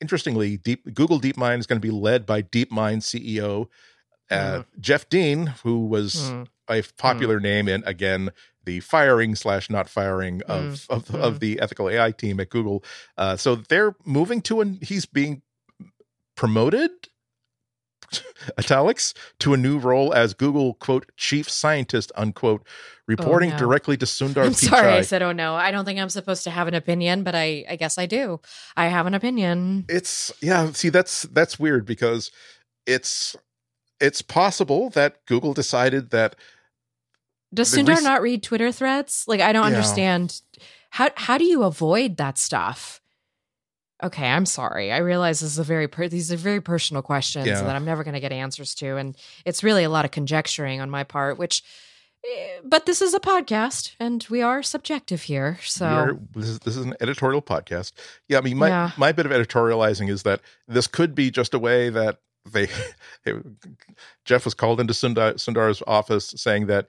interestingly, 0.00 0.56
Deep, 0.58 0.94
Google 0.94 1.20
DeepMind 1.20 1.58
is 1.58 1.66
going 1.66 1.80
to 1.80 1.86
be 1.86 1.90
led 1.90 2.24
by 2.24 2.40
DeepMind 2.42 3.02
CEO 3.02 3.66
uh, 4.30 4.62
Jeff 4.80 5.08
Dean, 5.10 5.48
who 5.64 5.84
was 5.86 6.14
Mm. 6.14 6.46
a 6.68 6.82
popular 6.96 7.38
name 7.40 7.68
in 7.68 7.84
again 7.84 8.30
the 8.64 8.80
firing 8.80 9.34
slash 9.34 9.68
not 9.68 9.86
firing 9.88 10.40
of 10.48 10.86
of, 10.88 11.04
Mm. 11.08 11.20
of 11.20 11.40
the 11.40 11.60
ethical 11.60 11.90
AI 11.90 12.10
team 12.10 12.40
at 12.40 12.48
Google. 12.48 12.82
Uh, 13.18 13.36
so 13.36 13.54
they're 13.56 13.94
moving 14.06 14.40
to 14.42 14.60
an 14.62 14.78
he's 14.80 15.04
being 15.04 15.42
promoted 16.36 16.90
italics 18.58 19.14
to 19.40 19.54
a 19.54 19.56
new 19.56 19.78
role 19.78 20.12
as 20.14 20.34
Google 20.34 20.74
quote 20.74 21.10
chief 21.16 21.48
scientist 21.48 22.12
unquote 22.16 22.62
oh, 22.66 22.70
reporting 23.06 23.50
no. 23.50 23.58
directly 23.58 23.96
to 23.96 24.06
Sundar 24.06 24.44
I'm 24.44 24.52
Pichai. 24.52 24.68
sorry, 24.70 24.92
I 24.92 25.02
said, 25.02 25.22
"Oh 25.22 25.32
no." 25.32 25.54
I 25.54 25.70
don't 25.70 25.84
think 25.84 25.98
I'm 25.98 26.08
supposed 26.08 26.44
to 26.44 26.50
have 26.50 26.68
an 26.68 26.74
opinion, 26.74 27.22
but 27.22 27.34
I, 27.34 27.64
I 27.68 27.76
guess 27.76 27.98
I 27.98 28.06
do. 28.06 28.40
I 28.76 28.86
have 28.88 29.06
an 29.06 29.14
opinion. 29.14 29.84
it's 29.88 30.32
yeah 30.40 30.70
see 30.72 30.88
that's 30.88 31.22
that's 31.22 31.58
weird 31.58 31.84
because 31.86 32.30
it's 32.86 33.36
it's 34.00 34.22
possible 34.22 34.90
that 34.90 35.24
google 35.26 35.54
decided 35.54 36.10
that 36.10 36.36
Does 37.52 37.72
Sundar 37.74 37.94
rec- 37.96 38.02
not 38.02 38.22
read 38.22 38.42
Twitter 38.42 38.72
threads? 38.72 39.24
Like, 39.28 39.40
I 39.40 39.52
don't 39.52 39.62
Yeah. 39.62 39.76
understand. 39.76 40.40
How 40.90 41.10
how 41.16 41.38
do 41.38 41.44
you 41.44 41.62
avoid 41.62 42.16
that 42.18 42.36
stuff? 42.38 43.00
Okay, 44.04 44.26
I'm 44.26 44.46
sorry. 44.46 44.92
I 44.92 44.98
realize 44.98 45.40
this 45.40 45.52
is 45.52 45.58
a 45.58 45.64
very 45.64 45.88
per- 45.88 46.08
these 46.08 46.30
are 46.32 46.36
very 46.36 46.60
personal 46.60 47.02
questions 47.02 47.46
Yeah. 47.46 47.62
that 47.62 47.74
I'm 47.74 47.84
never 47.86 48.04
going 48.04 48.14
to 48.14 48.20
get 48.20 48.32
answers 48.32 48.74
to, 48.76 48.96
and 48.96 49.16
it's 49.44 49.62
really 49.64 49.82
a 49.84 49.88
lot 49.90 50.04
of 50.04 50.10
conjecturing 50.10 50.80
on 50.80 50.90
my 50.90 51.04
part. 51.04 51.38
Which, 51.38 51.62
eh, 52.24 52.60
but 52.62 52.84
this 52.86 53.00
is 53.00 53.14
a 53.14 53.20
podcast, 53.20 53.92
and 53.98 54.24
we 54.28 54.42
are 54.42 54.62
subjective 54.62 55.22
here. 55.22 55.58
So 55.62 55.88
You're- 56.04 56.18
this 56.34 56.48
is 56.50 56.58
this 56.60 56.76
is 56.76 56.84
an 56.84 56.94
editorial 57.00 57.40
podcast. 57.42 57.92
Yeah, 58.28 58.38
I 58.38 58.40
mean, 58.42 58.58
my 58.58 58.68
Yeah. 58.68 58.90
my 58.98 59.12
bit 59.12 59.26
of 59.26 59.32
editorializing 59.32 60.10
is 60.10 60.22
that 60.24 60.40
this 60.68 60.86
could 60.86 61.14
be 61.14 61.30
just 61.30 61.54
a 61.54 61.58
way 61.58 61.88
that 61.88 62.18
they, 62.52 62.68
Jeff 64.26 64.44
was 64.44 64.54
called 64.54 64.80
into 64.80 64.92
Sundar, 64.92 65.34
Sundar's 65.34 65.82
office 65.86 66.34
saying 66.36 66.66
that, 66.66 66.88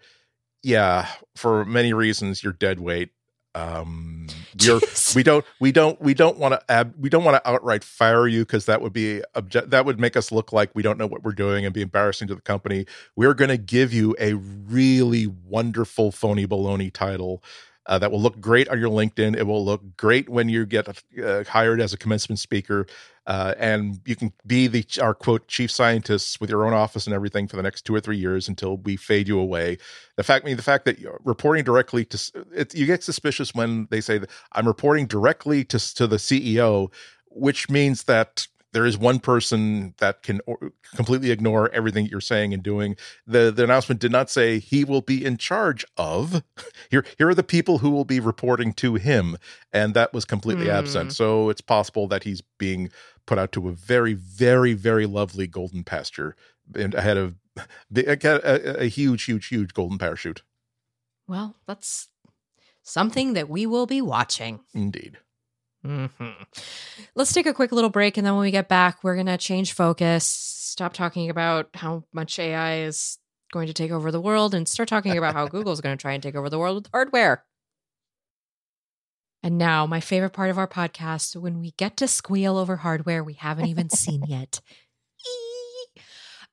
yeah, 0.64 1.08
for 1.36 1.64
many 1.66 1.94
reasons 1.94 2.44
you're 2.44 2.52
dead 2.54 2.80
weight. 2.80 3.12
Um, 3.56 4.28
you're 4.62 4.82
Jeez. 4.82 5.16
we 5.16 5.24
don't 5.24 5.46
we 5.60 5.72
don't 5.72 6.00
we 6.02 6.14
don't 6.14 6.38
want 6.38 6.54
to 6.54 6.72
ab- 6.72 6.96
we 7.00 7.10
don't 7.10 7.24
want 7.26 7.44
to 7.44 7.50
outright 7.50 7.84
fire 7.84 8.28
you 8.28 8.42
because 8.42 8.66
that 8.68 8.82
would 8.82 8.94
be 8.94 9.22
obje- 9.36 9.70
that 9.70 9.86
would 9.86 10.00
make 10.00 10.18
us 10.18 10.32
look 10.32 10.54
like 10.54 10.72
we 10.76 10.84
don't 10.84 11.00
know 11.00 11.08
what 11.08 11.24
we're 11.24 11.34
doing 11.34 11.66
and 11.66 11.74
be 11.74 11.82
embarrassing 11.82 12.28
to 12.30 12.36
the 12.36 12.42
company. 12.42 12.86
We're 13.16 13.36
going 13.36 13.50
to 13.50 13.58
give 13.58 13.94
you 13.94 14.16
a 14.20 14.34
really 14.36 15.28
wonderful 15.28 16.12
phony 16.12 16.48
baloney 16.48 16.94
title 16.94 17.44
uh, 17.88 18.00
that 18.00 18.12
will 18.12 18.22
look 18.22 18.40
great 18.40 18.68
on 18.70 18.80
your 18.80 18.90
LinkedIn. 18.90 19.36
It 19.36 19.44
will 19.44 19.64
look 19.64 19.98
great 19.98 20.28
when 20.30 20.50
you 20.50 20.66
get 20.66 20.88
uh, 21.24 21.44
hired 21.44 21.80
as 21.80 21.94
a 21.94 21.98
commencement 21.98 22.40
speaker, 22.40 22.88
uh, 23.28 23.54
and 23.58 24.00
you 24.06 24.16
can 24.16 24.34
be 24.46 24.68
the 24.68 24.86
our 25.02 25.14
quote 25.14 25.48
chief 25.48 25.70
scientists 25.70 26.40
with 26.40 26.50
your 26.50 26.66
own 26.66 26.74
office 26.74 27.06
and 27.06 27.14
everything 27.14 27.48
for 27.48 27.56
the 27.58 27.64
next 27.64 27.84
two 27.84 27.94
or 27.94 28.00
three 28.00 28.18
years 28.18 28.48
until 28.48 28.78
we 28.78 28.96
fade 28.96 29.28
you 29.28 29.40
away. 29.40 29.78
The 30.16 30.24
fact, 30.24 30.46
I 30.46 30.48
mean, 30.48 30.58
the 30.58 30.64
fact 30.64 30.86
that 30.86 31.00
you're 31.00 31.20
reporting 31.24 31.64
directly 31.64 32.06
to 32.06 32.46
it, 32.54 32.74
you 32.74 32.86
get 32.86 33.04
suspicious 33.04 33.54
when 33.54 33.88
they 33.92 34.02
say 34.02 34.18
that 34.18 34.30
I'm 34.54 34.68
reporting 34.68 35.06
directly 35.06 35.64
to 35.66 35.96
to 35.96 36.08
the 36.08 36.18
CEO, 36.18 36.92
which 37.30 37.70
means 37.70 38.04
that 38.04 38.48
there 38.76 38.86
is 38.86 38.98
one 38.98 39.20
person 39.20 39.94
that 40.00 40.22
can 40.22 40.42
or, 40.46 40.74
completely 40.94 41.32
ignore 41.32 41.70
everything 41.72 42.08
you're 42.08 42.20
saying 42.20 42.54
and 42.54 42.62
doing. 42.62 42.98
The 43.26 43.50
the 43.50 43.64
announcement 43.64 44.02
did 44.02 44.12
not 44.12 44.30
say 44.30 44.60
he 44.60 44.84
will 44.84 45.00
be 45.02 45.24
in 45.24 45.38
charge 45.38 45.86
of. 45.96 46.44
Here 46.92 47.06
here 47.18 47.30
are 47.30 47.34
the 47.34 47.42
people 47.42 47.78
who 47.80 47.90
will 47.90 48.04
be 48.04 48.20
reporting 48.20 48.74
to 48.74 48.96
him, 48.96 49.38
and 49.72 49.94
that 49.94 50.14
was 50.14 50.26
completely 50.26 50.66
Hmm. 50.66 50.72
absent. 50.80 51.14
So 51.14 51.50
it's 51.50 51.62
possible 51.62 52.06
that 52.10 52.24
he's 52.26 52.42
being 52.58 52.92
put 53.26 53.40
out 53.40 53.54
to 53.54 53.70
a 53.70 53.72
very 53.72 54.14
very 54.14 54.74
very 54.74 55.06
lovely 55.06 55.48
golden 55.48 55.84
pasture 55.86 56.36
and 56.76 56.94
ahead 56.94 57.16
of 57.18 57.36
the, 57.90 58.04
a, 58.06 58.18
a, 58.44 58.84
a 58.84 58.88
huge 58.88 59.24
huge 59.24 59.48
huge 59.48 59.74
golden 59.74 59.98
parachute. 59.98 60.44
Well, 61.28 61.56
that's 61.66 62.10
something 62.84 63.34
that 63.34 63.48
we 63.50 63.66
will 63.66 63.86
be 63.88 64.02
watching. 64.02 64.60
Indeed. 64.74 65.18
Mm-hmm. 65.86 66.44
Let's 67.16 67.34
take 67.34 67.46
a 67.46 67.54
quick 67.54 67.72
little 67.72 67.90
break. 67.90 68.18
And 68.18 68.26
then 68.26 68.34
when 68.34 68.42
we 68.42 68.52
get 68.52 68.68
back, 68.68 69.04
we're 69.04 69.16
going 69.16 69.28
to 69.28 69.38
change 69.38 69.74
focus, 69.74 70.26
stop 70.26 70.94
talking 70.94 71.30
about 71.30 71.70
how 71.76 72.04
much 72.12 72.40
AI 72.40 72.80
is 72.80 73.18
going 73.54 73.68
to 73.68 73.74
take 73.74 73.92
over 73.92 74.12
the 74.12 74.22
world, 74.22 74.56
and 74.56 74.68
start 74.68 74.90
talking 74.90 75.18
about 75.18 75.34
how 75.34 75.48
Google 75.50 75.74
is 75.74 75.82
going 75.82 75.96
to 75.98 76.02
try 76.02 76.14
and 76.14 76.24
take 76.24 76.36
over 76.36 76.50
the 76.50 76.60
world 76.60 76.76
with 76.76 76.92
hardware. 76.92 77.44
And 79.44 79.60
now, 79.60 79.86
my 79.86 80.00
favorite 80.00 80.32
part 80.34 80.50
of 80.50 80.58
our 80.58 80.68
podcast 80.68 81.36
when 81.36 81.60
we 81.60 81.72
get 81.78 81.98
to 81.98 82.08
squeal 82.08 82.58
over 82.58 82.78
hardware 82.78 83.24
we 83.24 83.34
haven't 83.34 83.68
even 83.68 83.92
seen 83.92 84.24
yet. 84.28 84.60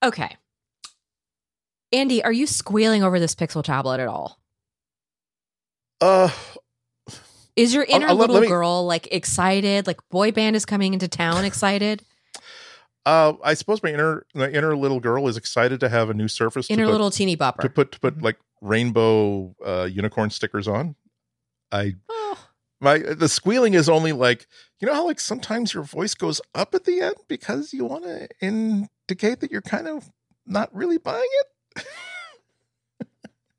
okay. 0.02 0.36
Andy, 1.90 2.22
are 2.22 2.32
you 2.32 2.46
squealing 2.46 3.02
over 3.02 3.18
this 3.18 3.34
Pixel 3.34 3.64
tablet 3.64 4.00
at 4.00 4.08
all? 4.08 4.38
Uh, 6.02 6.30
Is 7.56 7.74
your 7.74 7.84
inner 7.84 8.08
I'll- 8.08 8.14
let- 8.16 8.28
little 8.30 8.42
me- 8.42 8.48
girl 8.48 8.86
like 8.86 9.08
excited? 9.12 9.86
Like 9.86 10.00
boy 10.10 10.32
band 10.32 10.56
is 10.56 10.64
coming 10.64 10.92
into 10.94 11.08
town 11.08 11.44
excited? 11.44 12.02
uh, 13.04 13.32
I 13.42 13.54
suppose 13.54 13.82
my 13.82 13.90
inner 13.90 14.24
my 14.34 14.48
inner 14.48 14.76
little 14.76 15.00
girl 15.00 15.26
is 15.28 15.36
excited 15.36 15.80
to 15.80 15.88
have 15.88 16.08
a 16.08 16.14
new 16.14 16.28
surface 16.28 16.70
inner 16.70 16.84
to 16.84 16.86
put, 16.86 16.92
little 16.92 17.10
teeny 17.10 17.36
bopper 17.36 17.62
to 17.62 17.68
put 17.68 17.92
to 17.92 18.00
put 18.00 18.22
like 18.22 18.38
rainbow 18.60 19.54
uh, 19.66 19.88
unicorn 19.90 20.30
stickers 20.30 20.68
on. 20.68 20.94
I 21.72 21.94
Oh, 22.08 22.38
my 22.80 22.98
the 22.98 23.28
squealing 23.28 23.74
is 23.74 23.88
only 23.88 24.12
like 24.12 24.46
you 24.80 24.86
know 24.86 24.94
how 24.94 25.06
like 25.06 25.18
sometimes 25.20 25.74
your 25.74 25.82
voice 25.82 26.14
goes 26.14 26.40
up 26.54 26.74
at 26.76 26.84
the 26.84 27.00
end 27.00 27.16
because 27.28 27.72
you 27.72 27.84
want 27.84 28.04
to 28.04 28.28
indicate 28.40 29.40
that 29.40 29.50
you're 29.50 29.62
kind 29.62 29.88
of 29.88 30.08
not 30.46 30.72
really 30.74 30.98
buying 30.98 31.26
it. 31.76 31.84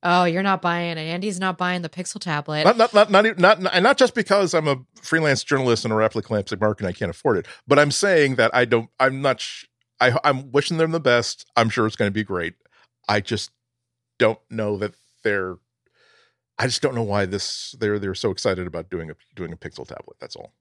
oh, 0.03 0.25
you're 0.25 0.43
not 0.43 0.61
buying 0.61 0.97
it. 0.97 1.01
Andy's 1.01 1.39
not 1.39 1.57
buying 1.57 1.81
the 1.81 1.89
Pixel 1.89 2.19
tablet. 2.19 2.63
not 2.63 2.77
not 2.77 2.93
not 2.93 3.09
not 3.09 3.37
not, 3.39 3.73
and 3.73 3.83
not 3.83 3.97
just 3.97 4.13
because 4.15 4.53
I'm 4.53 4.67
a 4.67 4.77
freelance 5.01 5.43
journalist 5.43 5.85
and 5.85 5.93
a 5.93 6.21
collapsing 6.21 6.59
market 6.59 6.81
and 6.85 6.89
I 6.89 6.93
can't 6.93 7.09
afford 7.09 7.37
it, 7.37 7.47
but 7.67 7.79
I'm 7.79 7.91
saying 7.91 8.35
that 8.35 8.53
I 8.53 8.65
don't. 8.65 8.89
I'm 8.99 9.21
not. 9.21 9.41
Sh- 9.41 9.65
I 9.99 10.17
I'm 10.23 10.51
wishing 10.51 10.77
them 10.77 10.91
the 10.91 10.99
best. 10.99 11.45
I'm 11.55 11.69
sure 11.69 11.87
it's 11.87 11.95
going 11.95 12.09
to 12.09 12.13
be 12.13 12.23
great. 12.23 12.55
I 13.07 13.21
just 13.21 13.51
don't 14.19 14.39
know 14.49 14.77
that 14.77 14.93
they're. 15.23 15.57
I 16.59 16.67
just 16.67 16.81
don't 16.81 16.95
know 16.95 17.03
why 17.03 17.25
this 17.25 17.75
they're 17.79 17.99
they're 17.99 18.15
so 18.15 18.31
excited 18.31 18.67
about 18.67 18.89
doing 18.89 19.09
a 19.09 19.15
doing 19.35 19.53
a 19.53 19.57
Pixel 19.57 19.87
tablet. 19.87 20.17
That's 20.19 20.35
all. 20.35 20.53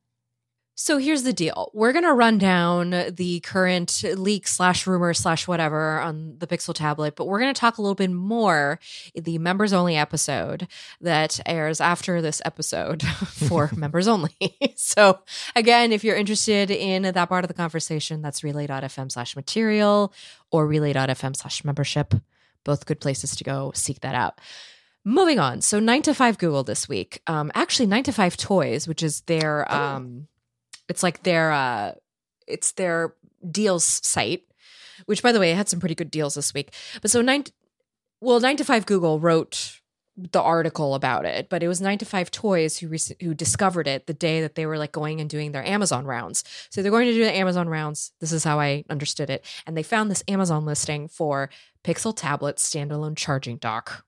So 0.83 0.99
here's 0.99 1.23
the 1.23 1.33
deal. 1.33 1.71
We're 1.75 1.93
going 1.93 2.05
to 2.05 2.13
run 2.13 2.39
down 2.39 2.91
the 2.91 3.39
current 3.45 4.03
leak 4.03 4.49
slash 4.49 4.85
rumor 4.85 5.15
slash 5.15 5.47
whatever 5.47 6.01
on 6.01 6.39
the 6.41 6.49
Pixel 6.49 6.75
tablet, 6.75 7.15
but 7.15 7.27
we're 7.27 7.39
going 7.39 7.55
to 7.55 7.61
talk 7.61 7.79
a 7.79 7.83
little 7.83 7.95
bit 7.95 8.11
more 8.11 8.81
in 9.15 9.23
the 9.23 9.39
members 9.39 9.73
only 9.73 9.97
episode 9.97 10.67
that 11.01 11.39
airs 11.47 11.81
after 11.81 12.21
this 12.21 12.43
episode 12.45 13.01
for 13.27 13.71
members 13.77 14.09
only. 14.09 14.35
So 14.75 15.21
again, 15.55 15.93
if 15.93 16.03
you're 16.03 16.17
interested 16.17 16.69
in 16.69 17.03
that 17.05 17.29
part 17.29 17.45
of 17.45 17.49
the 17.49 17.55
conversation, 17.55 18.21
that's 18.21 18.43
relay.fm 18.43 19.13
slash 19.13 19.37
material 19.37 20.13
or 20.51 20.67
relay.fm 20.67 21.37
slash 21.37 21.65
membership. 21.65 22.13
Both 22.65 22.87
good 22.87 22.99
places 23.01 23.37
to 23.37 23.45
go 23.45 23.71
seek 23.73 24.01
that 24.01 24.17
out. 24.17 24.41
Moving 25.05 25.39
on. 25.39 25.61
So 25.61 25.79
9 25.79 26.03
to 26.03 26.15
5 26.15 26.39
Google 26.39 26.65
this 26.65 26.89
week. 26.89 27.23
Um, 27.29 27.53
actually 27.55 27.87
9 27.87 28.03
to 28.05 28.13
5 28.13 28.37
Toys, 28.37 28.89
which 28.89 29.05
is 29.05 29.21
their 29.23 29.65
Oh. 29.73 30.27
It's 30.93 31.03
like 31.03 31.23
their 31.23 31.51
uh 31.51 31.93
it's 32.47 32.73
their 32.73 33.15
deals 33.51 33.85
site, 33.85 34.43
which 35.07 35.23
by 35.23 35.33
the 35.33 35.41
way 35.41 35.53
had 35.53 35.71
some 35.71 35.81
pretty 35.81 35.95
good 35.95 36.11
deals 36.11 36.35
this 36.35 36.53
week. 36.53 36.75
But 37.01 37.11
so 37.11 37.23
9 37.23 37.45
well 38.21 38.41
9 38.41 38.59
to 38.59 38.65
5 38.65 38.85
Google 38.85 39.19
wrote 39.19 39.81
the 40.17 40.43
article 40.43 40.95
about 40.95 41.25
it, 41.25 41.49
but 41.49 41.63
it 41.63 41.69
was 41.69 41.81
9 41.81 41.97
to 41.97 42.05
5 42.05 42.31
Toys 42.31 42.77
who 42.77 42.89
rec- 42.89 43.23
who 43.23 43.33
discovered 43.33 43.89
it 43.89 44.07
the 44.07 44.13
day 44.13 44.43
that 44.43 44.55
they 44.55 44.67
were 44.67 44.77
like 44.77 44.93
going 44.93 45.19
and 45.19 45.31
doing 45.31 45.53
their 45.53 45.67
Amazon 45.67 46.05
rounds. 46.05 46.45
So 46.69 46.83
they're 46.83 46.91
going 46.91 47.07
to 47.07 47.15
do 47.15 47.25
the 47.25 47.35
Amazon 47.35 47.71
rounds. 47.71 48.13
This 48.21 48.33
is 48.33 48.45
how 48.45 48.61
I 48.61 48.85
understood 48.91 49.31
it. 49.31 49.47
And 49.67 49.75
they 49.75 49.83
found 49.83 50.11
this 50.11 50.23
Amazon 50.29 50.67
listing 50.67 51.09
for 51.09 51.49
Pixel 51.83 52.15
tablet 52.15 52.57
standalone 52.57 53.17
charging 53.17 53.57
dock. 53.57 54.05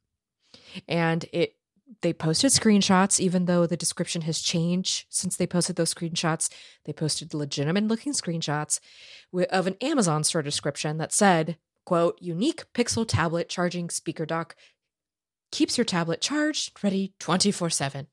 And 0.86 1.24
it 1.32 1.54
they 2.00 2.12
posted 2.12 2.50
screenshots 2.50 3.20
even 3.20 3.44
though 3.44 3.66
the 3.66 3.76
description 3.76 4.22
has 4.22 4.40
changed 4.40 5.06
since 5.08 5.36
they 5.36 5.46
posted 5.46 5.76
those 5.76 5.92
screenshots. 5.92 6.50
They 6.84 6.92
posted 6.92 7.34
legitimate 7.34 7.84
looking 7.84 8.12
screenshots 8.12 8.80
of 9.50 9.66
an 9.66 9.76
Amazon 9.80 10.24
store 10.24 10.42
description 10.42 10.98
that 10.98 11.12
said, 11.12 11.58
quote, 11.84 12.18
unique 12.20 12.64
Pixel 12.72 13.06
tablet 13.06 13.48
charging 13.48 13.90
speaker 13.90 14.26
dock 14.26 14.56
keeps 15.52 15.78
your 15.78 15.84
tablet 15.84 16.20
charged, 16.20 16.72
ready 16.82 17.14
24 17.20 17.70
7. 17.70 18.06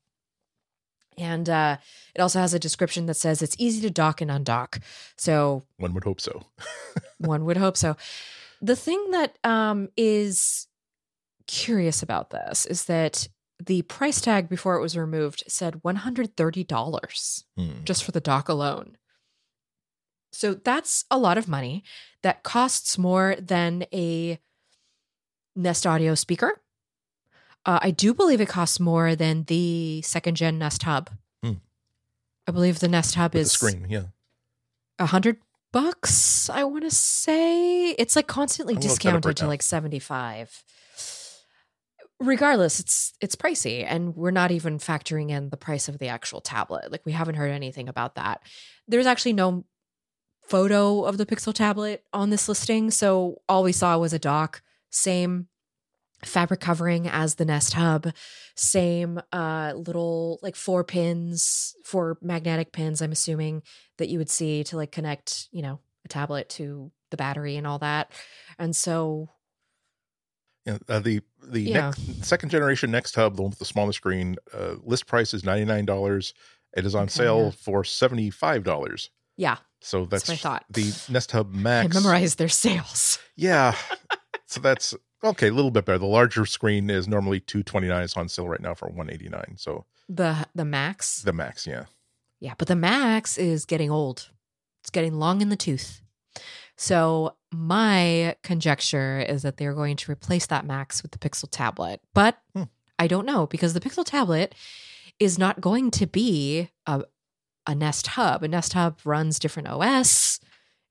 And 1.18 1.48
uh, 1.48 1.76
it 2.14 2.20
also 2.20 2.40
has 2.40 2.54
a 2.54 2.58
description 2.58 3.06
that 3.06 3.14
says 3.14 3.42
it's 3.42 3.56
easy 3.58 3.82
to 3.82 3.90
dock 3.90 4.20
and 4.20 4.30
undock. 4.30 4.82
So 5.16 5.64
One 5.76 5.92
would 5.94 6.04
hope 6.04 6.20
so. 6.20 6.42
one 7.18 7.44
would 7.44 7.58
hope 7.58 7.76
so. 7.76 7.96
The 8.62 8.76
thing 8.76 9.10
that 9.10 9.36
um, 9.44 9.88
is 9.96 10.68
curious 11.46 12.02
about 12.02 12.30
this 12.30 12.64
is 12.64 12.86
that 12.86 13.28
the 13.66 13.82
price 13.82 14.20
tag 14.20 14.48
before 14.48 14.76
it 14.76 14.80
was 14.82 14.96
removed 14.96 15.44
said 15.48 15.82
$130 15.82 17.44
Hmm. 17.56 17.84
just 17.84 18.04
for 18.04 18.12
the 18.12 18.20
dock 18.20 18.48
alone. 18.48 18.96
So 20.32 20.54
that's 20.54 21.04
a 21.10 21.18
lot 21.18 21.36
of 21.38 21.46
money. 21.48 21.84
That 22.22 22.42
costs 22.42 22.96
more 22.96 23.36
than 23.38 23.84
a 23.92 24.38
Nest 25.54 25.86
Audio 25.86 26.14
speaker. 26.14 26.60
Uh, 27.66 27.78
I 27.82 27.90
do 27.90 28.14
believe 28.14 28.40
it 28.40 28.48
costs 28.48 28.80
more 28.80 29.14
than 29.14 29.44
the 29.44 30.02
second 30.02 30.36
gen 30.36 30.58
Nest 30.58 30.82
Hub. 30.84 31.10
Hmm. 31.42 31.52
I 32.46 32.52
believe 32.52 32.80
the 32.80 32.88
Nest 32.88 33.14
Hub 33.14 33.34
With 33.34 33.42
is 33.42 33.52
screen, 33.52 33.86
yeah. 33.88 34.06
a 34.98 35.06
hundred 35.06 35.36
bucks. 35.70 36.48
I 36.50 36.64
want 36.64 36.84
to 36.84 36.90
say 36.90 37.90
it's 37.90 38.16
like 38.16 38.26
constantly 38.26 38.74
I'm 38.74 38.80
gonna 38.80 38.88
look 38.92 39.00
that 39.02 39.08
up 39.08 39.14
discounted 39.22 39.36
to 39.38 39.46
like 39.46 39.62
seventy 39.62 39.98
five. 40.00 40.64
Regardless, 42.22 42.78
it's 42.78 43.14
it's 43.20 43.34
pricey, 43.34 43.84
and 43.84 44.14
we're 44.14 44.30
not 44.30 44.52
even 44.52 44.78
factoring 44.78 45.30
in 45.30 45.50
the 45.50 45.56
price 45.56 45.88
of 45.88 45.98
the 45.98 46.06
actual 46.06 46.40
tablet. 46.40 46.92
Like 46.92 47.04
we 47.04 47.10
haven't 47.12 47.34
heard 47.34 47.50
anything 47.50 47.88
about 47.88 48.14
that. 48.14 48.42
There's 48.86 49.06
actually 49.06 49.32
no 49.32 49.64
photo 50.46 51.02
of 51.02 51.18
the 51.18 51.26
Pixel 51.26 51.52
tablet 51.52 52.04
on 52.12 52.30
this 52.30 52.48
listing, 52.48 52.92
so 52.92 53.42
all 53.48 53.64
we 53.64 53.72
saw 53.72 53.98
was 53.98 54.12
a 54.12 54.20
dock, 54.20 54.62
same 54.90 55.48
fabric 56.24 56.60
covering 56.60 57.08
as 57.08 57.34
the 57.34 57.44
Nest 57.44 57.74
Hub, 57.74 58.12
same 58.54 59.20
uh 59.32 59.72
little 59.74 60.38
like 60.42 60.54
four 60.54 60.84
pins, 60.84 61.74
four 61.84 62.18
magnetic 62.22 62.70
pins. 62.70 63.02
I'm 63.02 63.10
assuming 63.10 63.62
that 63.98 64.08
you 64.08 64.18
would 64.18 64.30
see 64.30 64.62
to 64.64 64.76
like 64.76 64.92
connect, 64.92 65.48
you 65.50 65.62
know, 65.62 65.80
a 66.04 66.08
tablet 66.08 66.48
to 66.50 66.92
the 67.10 67.16
battery 67.16 67.56
and 67.56 67.66
all 67.66 67.80
that. 67.80 68.12
And 68.60 68.76
so, 68.76 69.28
Yeah, 70.64 70.78
uh, 70.88 71.00
the 71.00 71.20
the 71.42 71.60
Yeah. 71.62 71.92
next, 71.96 72.24
second 72.24 72.48
generation 72.50 72.90
Nest 72.92 73.14
Hub, 73.16 73.36
the 73.36 73.42
one 73.42 73.50
with 73.50 73.58
the 73.58 73.64
smaller 73.64 73.92
screen, 73.92 74.36
uh, 74.54 74.76
list 74.84 75.06
price 75.06 75.34
is 75.34 75.42
ninety 75.44 75.64
nine 75.64 75.84
dollars. 75.84 76.34
It 76.76 76.86
is 76.86 76.94
on 76.94 77.02
Okay, 77.04 77.10
sale 77.10 77.50
for 77.52 77.84
seventy 77.84 78.30
five 78.30 78.62
dollars. 78.64 79.10
yeah, 79.36 79.56
So 79.80 80.04
that's, 80.06 80.24
That's 80.26 80.28
what 80.44 80.50
I 80.50 80.54
thought. 80.58 80.64
the 80.70 81.12
Nest 81.12 81.32
Hub 81.32 81.52
Max. 81.52 81.94
I 81.96 81.98
memorized 82.00 82.38
their 82.38 82.48
sales. 82.48 83.18
Yeah, 83.34 83.74
so 84.46 84.60
that's 84.60 84.94
okay. 85.24 85.48
A 85.48 85.52
little 85.52 85.70
bit 85.72 85.84
better. 85.84 85.98
The 85.98 86.06
larger 86.06 86.46
screen 86.46 86.90
is 86.90 87.08
normally 87.08 87.40
two 87.40 87.62
twenty 87.64 87.88
nine. 87.88 88.04
It's 88.04 88.16
on 88.16 88.28
sale 88.28 88.48
right 88.48 88.60
now 88.60 88.74
for 88.74 88.88
one 88.88 89.10
eighty 89.10 89.28
nine. 89.28 89.54
So 89.58 89.84
The 90.08 90.46
the 90.54 90.64
Max. 90.64 91.22
the 91.22 91.32
Max, 91.32 91.66
yeah. 91.66 91.86
Yeah, 92.38 92.54
but 92.56 92.68
the 92.68 92.76
Max 92.76 93.36
is 93.36 93.64
getting 93.64 93.90
old. 93.90 94.30
It's 94.80 94.90
getting 94.90 95.14
long 95.18 95.40
in 95.40 95.48
the 95.48 95.56
tooth. 95.56 96.02
So 96.76 97.36
my 97.52 98.36
conjecture 98.42 99.20
is 99.20 99.42
that 99.42 99.56
they're 99.56 99.74
going 99.74 99.96
to 99.96 100.10
replace 100.10 100.46
that 100.46 100.64
Max 100.64 101.02
with 101.02 101.12
the 101.12 101.18
Pixel 101.18 101.48
tablet. 101.50 102.00
But 102.14 102.38
Hmm. 102.54 102.64
I 102.98 103.06
don't 103.06 103.26
know 103.26 103.46
because 103.46 103.74
the 103.74 103.80
Pixel 103.80 104.04
tablet 104.04 104.54
is 105.18 105.38
not 105.38 105.60
going 105.60 105.90
to 105.92 106.06
be 106.06 106.70
a, 106.86 107.02
a 107.66 107.74
Nest 107.74 108.06
Hub. 108.08 108.42
A 108.42 108.48
Nest 108.48 108.72
Hub 108.72 109.00
runs 109.04 109.38
different 109.38 109.68
OS. 109.68 110.40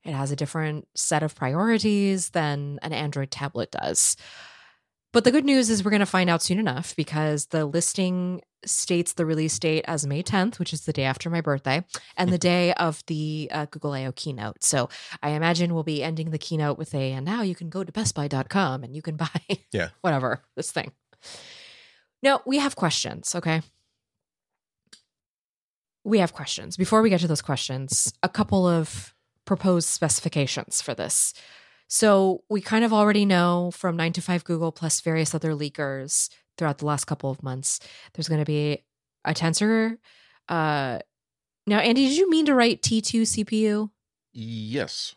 It 0.04 0.12
has 0.12 0.30
a 0.30 0.36
different 0.36 0.88
set 0.94 1.22
of 1.22 1.34
priorities 1.34 2.30
than 2.30 2.78
an 2.82 2.92
Android 2.92 3.30
tablet 3.30 3.70
does. 3.70 4.16
But 5.12 5.24
the 5.24 5.30
good 5.30 5.44
news 5.44 5.68
is 5.68 5.84
we're 5.84 5.90
going 5.90 6.00
to 6.00 6.06
find 6.06 6.30
out 6.30 6.42
soon 6.42 6.58
enough 6.58 6.96
because 6.96 7.46
the 7.46 7.66
listing 7.66 8.40
states 8.64 9.12
the 9.12 9.26
release 9.26 9.58
date 9.58 9.84
as 9.86 10.06
May 10.06 10.22
10th, 10.22 10.58
which 10.58 10.72
is 10.72 10.86
the 10.86 10.92
day 10.92 11.02
after 11.04 11.28
my 11.28 11.40
birthday, 11.40 11.84
and 12.16 12.32
the 12.32 12.38
day 12.38 12.72
of 12.74 13.02
the 13.08 13.48
uh, 13.52 13.66
Google 13.66 13.92
I/O 13.92 14.12
keynote. 14.12 14.62
So 14.64 14.88
I 15.22 15.30
imagine 15.30 15.74
we'll 15.74 15.82
be 15.82 16.02
ending 16.02 16.30
the 16.30 16.38
keynote 16.38 16.78
with 16.78 16.94
a, 16.94 17.12
and 17.12 17.26
now 17.26 17.42
you 17.42 17.54
can 17.54 17.68
go 17.68 17.84
to 17.84 17.92
bestbuy.com 17.92 18.84
and 18.84 18.96
you 18.96 19.02
can 19.02 19.16
buy 19.16 19.28
Yeah. 19.72 19.88
whatever, 20.00 20.42
this 20.56 20.70
thing. 20.72 20.92
Now, 22.22 22.40
we 22.46 22.58
have 22.58 22.76
questions, 22.76 23.34
okay? 23.34 23.62
We 26.04 26.18
have 26.20 26.32
questions. 26.32 26.76
Before 26.76 27.02
we 27.02 27.10
get 27.10 27.20
to 27.20 27.28
those 27.28 27.42
questions, 27.42 28.12
a 28.22 28.28
couple 28.28 28.66
of 28.66 29.14
proposed 29.44 29.88
specifications 29.88 30.80
for 30.80 30.94
this. 30.94 31.34
So 31.92 32.42
we 32.48 32.62
kind 32.62 32.86
of 32.86 32.92
already 32.94 33.26
know 33.26 33.70
from 33.70 33.98
9 33.98 34.14
to 34.14 34.22
5 34.22 34.44
Google 34.44 34.72
plus 34.72 35.02
various 35.02 35.34
other 35.34 35.52
leakers 35.52 36.30
throughout 36.56 36.78
the 36.78 36.86
last 36.86 37.04
couple 37.04 37.30
of 37.30 37.42
months. 37.42 37.80
There's 38.14 38.30
going 38.30 38.40
to 38.40 38.46
be 38.46 38.82
a 39.26 39.34
tensor. 39.34 39.98
Uh, 40.48 41.00
now, 41.66 41.80
Andy, 41.80 42.08
did 42.08 42.16
you 42.16 42.30
mean 42.30 42.46
to 42.46 42.54
write 42.54 42.80
T2 42.80 43.44
CPU? 43.44 43.90
Yes. 44.32 45.16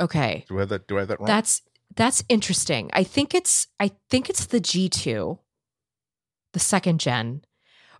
Okay. 0.00 0.44
Do 0.48 0.56
I 0.56 0.60
have 0.62 0.70
that? 0.70 0.88
Do 0.88 0.96
I 0.96 1.02
have 1.02 1.08
that 1.08 1.20
wrong? 1.20 1.28
That's 1.28 1.62
that's 1.94 2.24
interesting. 2.28 2.90
I 2.92 3.04
think 3.04 3.32
it's 3.32 3.68
I 3.78 3.92
think 4.10 4.28
it's 4.28 4.46
the 4.46 4.60
G2, 4.60 5.38
the 6.54 6.58
second 6.58 6.98
gen. 6.98 7.44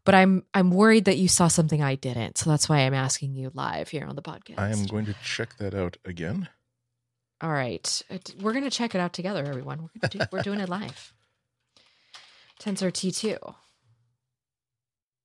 But 0.05 0.17
I'm 0.17 0.43
I'm 0.53 0.73
worried 0.73 1.05
that 1.05 1.19
you 1.19 1.29
saw 1.29 1.47
something 1.47 1.81
I 1.81 1.95
didn't. 1.95 2.39
So 2.39 2.51
that's 2.51 2.69
why 2.69 2.79
I'm 2.79 2.93
asking 2.93 3.35
you 3.35 3.53
live 3.55 3.91
here 3.91 4.05
on 4.05 4.17
the 4.17 4.23
podcast. 4.23 4.59
I 4.59 4.71
am 4.71 4.85
going 4.87 5.07
to 5.07 5.15
check 5.23 5.59
that 5.59 5.75
out 5.75 5.97
again. 6.05 6.49
All 7.45 7.53
right. 7.53 8.03
We're 8.41 8.53
going 8.53 8.65
to 8.65 8.71
check 8.71 8.95
it 8.95 8.99
out 9.03 9.13
together, 9.13 9.45
everyone. 9.45 9.91
We're, 10.03 10.09
do, 10.09 10.19
we're 10.33 10.41
doing 10.43 10.61
it 10.61 10.69
live. 10.71 11.13
Tensor 12.59 12.91
T2. 12.91 13.55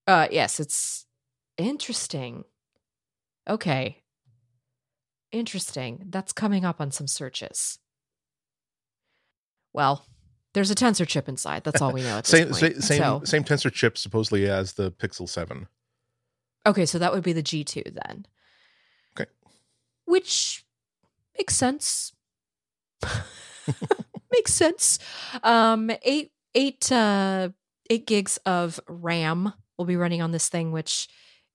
Uh, 0.06 0.28
yes, 0.30 0.60
it's 0.60 1.06
interesting. 1.58 2.44
Okay. 3.50 4.00
Interesting. 5.32 6.08
That's 6.10 6.34
coming 6.34 6.66
up 6.66 6.82
on 6.82 6.92
some 6.92 7.08
searches. 7.08 7.80
Well, 9.72 10.06
there's 10.54 10.72
a 10.72 10.76
tensor 10.76 11.08
chip 11.08 11.30
inside. 11.30 11.64
That's 11.64 11.82
all 11.82 11.94
we 11.94 12.02
know 12.02 12.18
at 12.18 12.26
this 12.26 12.32
Same 12.38 12.48
point. 12.48 12.58
same 12.60 12.82
same, 12.82 12.98
So- 13.02 13.22
same 13.24 13.44
tensor 13.46 13.72
chip 13.72 13.98
supposedly 13.98 14.50
as 14.50 14.74
the 14.74 14.92
Pixel 14.92 15.30
Seven. 15.30 15.68
Okay, 16.66 16.86
so 16.86 17.00
that 17.00 17.14
would 17.14 17.24
be 17.24 17.32
the 17.32 17.42
G2 17.44 17.94
then. 18.04 18.26
Okay. 19.18 19.30
Which 20.04 20.66
makes 21.40 21.56
sense. 21.56 22.14
makes 24.32 24.54
sense. 24.54 25.00
Um 25.42 25.90
eight 26.04 26.32
eight 26.54 26.92
uh 26.92 27.50
eight 27.90 28.06
gigs 28.06 28.38
of 28.46 28.80
RAM 28.88 29.54
will 29.78 29.86
be 29.86 29.96
running 29.96 30.22
on 30.22 30.32
this 30.32 30.50
thing, 30.50 30.72
which 30.72 31.08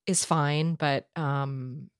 is 0.06 0.24
fine, 0.24 0.74
but 0.74 1.08
um 1.16 1.90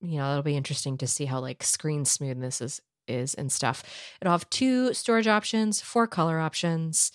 you 0.00 0.18
know, 0.18 0.30
it'll 0.30 0.42
be 0.42 0.56
interesting 0.56 0.96
to 0.98 1.06
see 1.06 1.24
how 1.26 1.40
like 1.40 1.62
screen 1.62 2.04
smoothness 2.04 2.60
is 2.60 2.80
is 3.06 3.34
and 3.34 3.50
stuff. 3.50 3.82
It'll 4.20 4.32
have 4.32 4.48
two 4.50 4.94
storage 4.94 5.26
options, 5.26 5.80
four 5.80 6.06
color 6.06 6.38
options, 6.38 7.10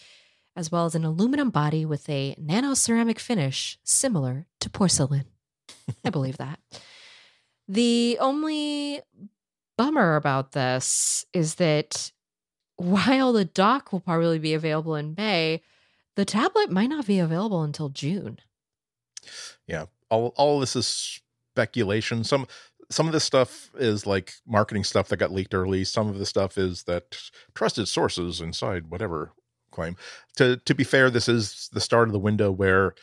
as 0.56 0.72
well 0.72 0.86
as 0.86 0.96
an 0.96 1.06
aluminum 1.06 1.50
body 1.50 1.86
with 1.86 2.10
a 2.10 2.36
nano 2.38 2.74
ceramic 2.74 3.20
finish 3.20 3.80
similar 3.84 4.48
to 4.60 4.70
porcelain. 4.70 5.26
I 6.06 6.10
believe 6.10 6.38
that. 6.38 6.60
The 7.68 8.18
only 8.20 9.02
bummer 9.78 10.16
about 10.16 10.52
this 10.52 11.26
is 11.34 11.56
that 11.56 12.12
while 12.78 13.34
the 13.34 13.46
dock 13.46 13.92
will 13.92 14.00
probably 14.00 14.40
be 14.40 14.54
available 14.54 14.96
in 14.96 15.14
May, 15.18 15.62
the 16.16 16.26
tablet 16.26 16.72
might 16.72 16.90
not 16.90 17.08
be 17.08 17.20
available 17.20 17.64
until 17.64 17.90
June. 17.90 18.40
Yeah, 19.68 19.86
all 20.10 20.34
all 20.36 20.60
this 20.60 20.76
is 20.76 21.22
speculation. 21.54 22.24
Some 22.24 22.48
some 22.90 23.08
of 23.08 23.14
this 23.14 23.24
stuff 23.24 23.72
is 23.76 24.06
like 24.06 24.34
marketing 24.46 24.84
stuff 24.84 25.08
that 25.08 25.18
got 25.18 25.32
leaked 25.32 25.54
early. 25.54 25.84
Some 25.84 26.10
of 26.10 26.20
the 26.20 26.26
stuff 26.26 26.58
is 26.58 26.84
that 26.84 27.18
trusted 27.56 27.88
sources 27.88 28.42
inside 28.42 28.88
whatever 28.88 29.32
claim. 29.72 29.96
To 30.38 30.58
to 30.58 30.76
be 30.76 30.84
fair, 30.84 31.10
this 31.10 31.28
is 31.28 31.70
the 31.74 31.82
start 31.82 32.08
of 32.08 32.14
the 32.14 32.20
window 32.20 32.52
where 32.52 32.94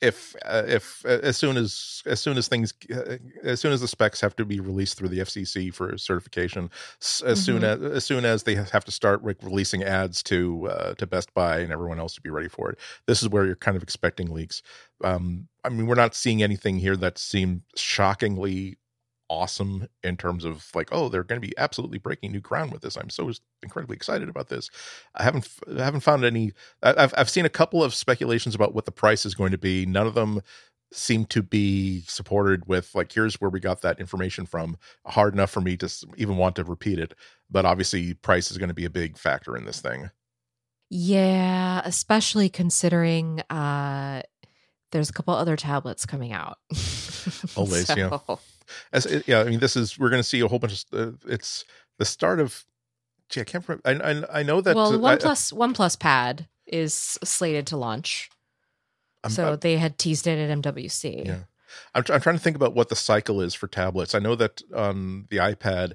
if 0.00 0.36
uh, 0.44 0.62
if 0.66 1.04
uh, 1.04 1.18
as 1.22 1.36
soon 1.36 1.56
as 1.56 2.02
as 2.06 2.20
soon 2.20 2.36
as 2.36 2.46
things 2.48 2.72
uh, 2.94 3.16
as 3.42 3.60
soon 3.60 3.72
as 3.72 3.80
the 3.80 3.88
specs 3.88 4.20
have 4.20 4.36
to 4.36 4.44
be 4.44 4.60
released 4.60 4.96
through 4.96 5.08
the 5.08 5.18
FCC 5.18 5.74
for 5.74 5.96
certification, 5.98 6.70
s- 7.00 7.22
as 7.26 7.40
soon 7.40 7.64
as 7.64 7.82
as 7.82 8.04
soon 8.04 8.24
as 8.24 8.44
they 8.44 8.54
have 8.54 8.84
to 8.84 8.92
start 8.92 9.24
like 9.24 9.42
releasing 9.42 9.82
ads 9.82 10.22
to 10.24 10.68
uh, 10.68 10.94
to 10.94 11.06
Best 11.06 11.34
Buy 11.34 11.58
and 11.58 11.72
everyone 11.72 11.98
else 11.98 12.14
to 12.14 12.20
be 12.20 12.30
ready 12.30 12.48
for 12.48 12.70
it, 12.70 12.78
this 13.06 13.22
is 13.22 13.28
where 13.28 13.44
you're 13.44 13.56
kind 13.56 13.76
of 13.76 13.82
expecting 13.82 14.30
leaks. 14.32 14.62
Um, 15.02 15.48
I 15.64 15.68
mean, 15.68 15.86
we're 15.86 15.96
not 15.96 16.14
seeing 16.14 16.42
anything 16.42 16.78
here 16.78 16.96
that 16.96 17.18
seemed 17.18 17.62
shockingly 17.76 18.78
awesome 19.28 19.88
in 20.02 20.16
terms 20.16 20.44
of 20.44 20.68
like, 20.74 20.88
oh, 20.92 21.08
they're 21.08 21.24
going 21.24 21.40
to 21.40 21.46
be 21.46 21.56
absolutely 21.58 21.98
breaking 21.98 22.32
new 22.32 22.40
ground 22.40 22.72
with 22.72 22.82
this. 22.82 22.96
I'm 22.96 23.10
so 23.10 23.30
incredibly 23.62 23.96
excited 23.96 24.28
about 24.28 24.48
this. 24.48 24.70
I 25.14 25.22
haven't 25.22 25.48
I 25.76 25.84
haven't 25.84 26.00
found 26.00 26.24
any. 26.24 26.52
I've 26.82 27.14
I've 27.16 27.30
seen 27.30 27.44
a 27.44 27.50
couple 27.50 27.82
of 27.82 27.94
speculations 27.94 28.54
about 28.54 28.74
what 28.74 28.84
the 28.84 28.92
price 28.92 29.26
is 29.26 29.34
going 29.34 29.52
to 29.52 29.58
be. 29.58 29.86
None 29.86 30.06
of 30.06 30.14
them 30.14 30.42
seem 30.90 31.26
to 31.26 31.42
be 31.42 32.00
supported 32.06 32.66
with 32.66 32.94
like 32.94 33.12
here's 33.12 33.40
where 33.42 33.50
we 33.50 33.60
got 33.60 33.82
that 33.82 34.00
information 34.00 34.46
from 34.46 34.74
hard 35.04 35.34
enough 35.34 35.50
for 35.50 35.60
me 35.60 35.76
to 35.76 35.92
even 36.16 36.38
want 36.38 36.56
to 36.56 36.64
repeat 36.64 36.98
it 36.98 37.12
but 37.50 37.66
obviously 37.66 38.14
price 38.14 38.50
is 38.50 38.56
going 38.56 38.70
to 38.70 38.74
be 38.74 38.86
a 38.86 38.90
big 38.90 39.18
factor 39.18 39.54
in 39.54 39.66
this 39.66 39.82
thing 39.82 40.10
Yeah, 40.88 41.82
especially 41.84 42.48
considering 42.48 43.40
uh 43.50 44.22
there's 44.90 45.10
a 45.10 45.12
couple 45.12 45.34
other 45.34 45.56
tablets 45.56 46.06
coming 46.06 46.32
out. 46.32 46.58
Always, 47.56 47.90
yeah. 47.94 48.18
As 48.92 49.06
it- 49.06 49.26
yeah, 49.28 49.40
I 49.40 49.44
mean, 49.44 49.60
this 49.60 49.76
is 49.76 49.98
we're 49.98 50.10
going 50.10 50.22
to 50.22 50.28
see 50.28 50.40
a 50.40 50.48
whole 50.48 50.58
bunch 50.58 50.84
of. 50.92 51.14
Uh, 51.14 51.16
it's 51.26 51.64
the 51.98 52.04
start 52.04 52.40
of. 52.40 52.64
Gee, 53.28 53.40
I 53.42 53.44
can't 53.44 53.66
remember. 53.68 53.82
I 53.84 54.10
I, 54.36 54.40
I 54.40 54.42
know 54.42 54.60
that. 54.60 54.74
well, 54.76 54.94
uh, 54.94 54.98
One 54.98 55.14
I- 55.14 55.16
Plus 55.16 55.52
One 55.52 55.74
Plus 55.74 55.96
Pad 55.96 56.48
is 56.66 56.94
slated 56.94 57.66
to 57.68 57.76
launch. 57.76 58.30
I'm- 59.24 59.32
so 59.32 59.52
I- 59.52 59.56
they 59.56 59.76
had 59.76 59.98
teased 59.98 60.26
it 60.26 60.38
at 60.38 60.50
MWC. 60.62 61.26
Yeah. 61.26 61.38
I'm, 61.94 62.02
tr- 62.02 62.14
I'm 62.14 62.20
trying 62.22 62.36
to 62.36 62.42
think 62.42 62.56
about 62.56 62.74
what 62.74 62.88
the 62.88 62.96
cycle 62.96 63.42
is 63.42 63.54
for 63.54 63.66
tablets. 63.68 64.14
I 64.14 64.18
know 64.20 64.34
that 64.36 64.62
on 64.74 65.26
the 65.28 65.36
iPad, 65.36 65.92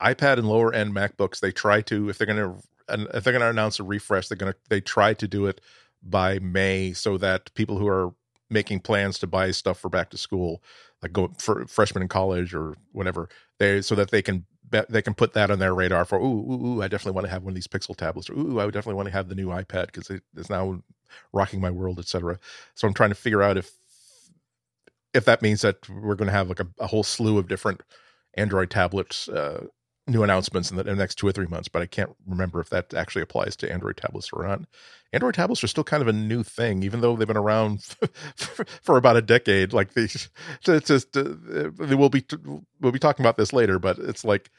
iPad 0.00 0.38
and 0.38 0.48
lower 0.48 0.72
end 0.72 0.94
MacBooks, 0.94 1.40
they 1.40 1.50
try 1.50 1.80
to 1.82 2.08
if 2.08 2.18
they're 2.18 2.26
going 2.28 2.38
to 2.38 3.08
if 3.16 3.24
they're 3.24 3.32
going 3.32 3.40
to 3.40 3.48
announce 3.50 3.80
a 3.80 3.82
refresh, 3.82 4.28
they're 4.28 4.36
going 4.38 4.52
to 4.52 4.58
they 4.68 4.80
try 4.80 5.14
to 5.14 5.26
do 5.26 5.46
it 5.46 5.60
by 6.02 6.38
May 6.38 6.92
so 6.92 7.18
that 7.18 7.52
people 7.54 7.78
who 7.78 7.88
are 7.88 8.14
making 8.50 8.80
plans 8.80 9.18
to 9.20 9.26
buy 9.26 9.50
stuff 9.50 9.78
for 9.78 9.88
back 9.88 10.10
to 10.10 10.18
school, 10.18 10.62
like 11.02 11.12
go 11.12 11.32
for 11.38 11.66
freshmen 11.66 12.02
in 12.02 12.08
college 12.08 12.54
or 12.54 12.76
whatever, 12.92 13.28
they 13.58 13.82
so 13.82 13.94
that 13.94 14.10
they 14.10 14.22
can 14.22 14.44
they 14.88 15.02
can 15.02 15.14
put 15.14 15.32
that 15.34 15.50
on 15.50 15.60
their 15.60 15.74
radar 15.74 16.04
for 16.04 16.18
ooh 16.18 16.22
ooh, 16.52 16.66
ooh 16.66 16.82
I 16.82 16.88
definitely 16.88 17.12
want 17.12 17.26
to 17.26 17.30
have 17.30 17.42
one 17.44 17.52
of 17.52 17.54
these 17.54 17.68
Pixel 17.68 17.96
tablets 17.96 18.28
or 18.28 18.34
ooh 18.34 18.58
I 18.60 18.64
would 18.64 18.74
definitely 18.74 18.96
want 18.96 19.06
to 19.06 19.12
have 19.12 19.28
the 19.28 19.34
new 19.36 19.48
iPad 19.48 19.86
because 19.86 20.10
it 20.10 20.22
is 20.36 20.50
now 20.50 20.82
rocking 21.32 21.60
my 21.60 21.70
world, 21.70 21.98
etc. 21.98 22.38
So 22.74 22.88
I'm 22.88 22.94
trying 22.94 23.10
to 23.10 23.14
figure 23.16 23.42
out 23.42 23.56
if 23.56 23.72
if 25.14 25.24
that 25.24 25.42
means 25.42 25.62
that 25.62 25.88
we're 25.88 26.14
going 26.14 26.26
to 26.26 26.32
have 26.32 26.48
like 26.48 26.60
a, 26.60 26.66
a 26.78 26.86
whole 26.86 27.02
slew 27.02 27.38
of 27.38 27.48
different 27.48 27.82
Android 28.34 28.70
tablets, 28.70 29.28
uh, 29.28 29.66
new 30.06 30.22
announcements 30.22 30.70
in 30.70 30.76
the, 30.76 30.82
in 30.82 30.96
the 30.96 31.02
next 31.02 31.16
two 31.16 31.26
or 31.26 31.32
three 31.32 31.46
months, 31.46 31.68
but 31.68 31.82
I 31.82 31.86
can't 31.86 32.14
remember 32.26 32.60
if 32.60 32.70
that 32.70 32.94
actually 32.94 33.22
applies 33.22 33.56
to 33.56 33.72
Android 33.72 33.96
tablets 33.96 34.30
or 34.32 34.46
not. 34.46 34.60
Android 35.12 35.34
tablets 35.34 35.64
are 35.64 35.68
still 35.68 35.84
kind 35.84 36.00
of 36.00 36.08
a 36.08 36.12
new 36.12 36.42
thing, 36.42 36.82
even 36.82 37.00
though 37.00 37.16
they've 37.16 37.26
been 37.26 37.36
around 37.36 37.82
for, 38.36 38.64
for 38.82 38.96
about 38.96 39.16
a 39.16 39.22
decade. 39.22 39.72
Like 39.72 39.94
they, 39.94 40.02
it's 40.02 40.88
just, 40.88 41.16
uh, 41.16 41.24
they 41.78 41.94
will 41.94 42.08
be 42.08 42.24
we'll 42.80 42.92
be 42.92 42.98
talking 42.98 43.24
about 43.24 43.36
this 43.36 43.52
later, 43.52 43.78
but 43.78 43.98
it's 43.98 44.24
like 44.24 44.50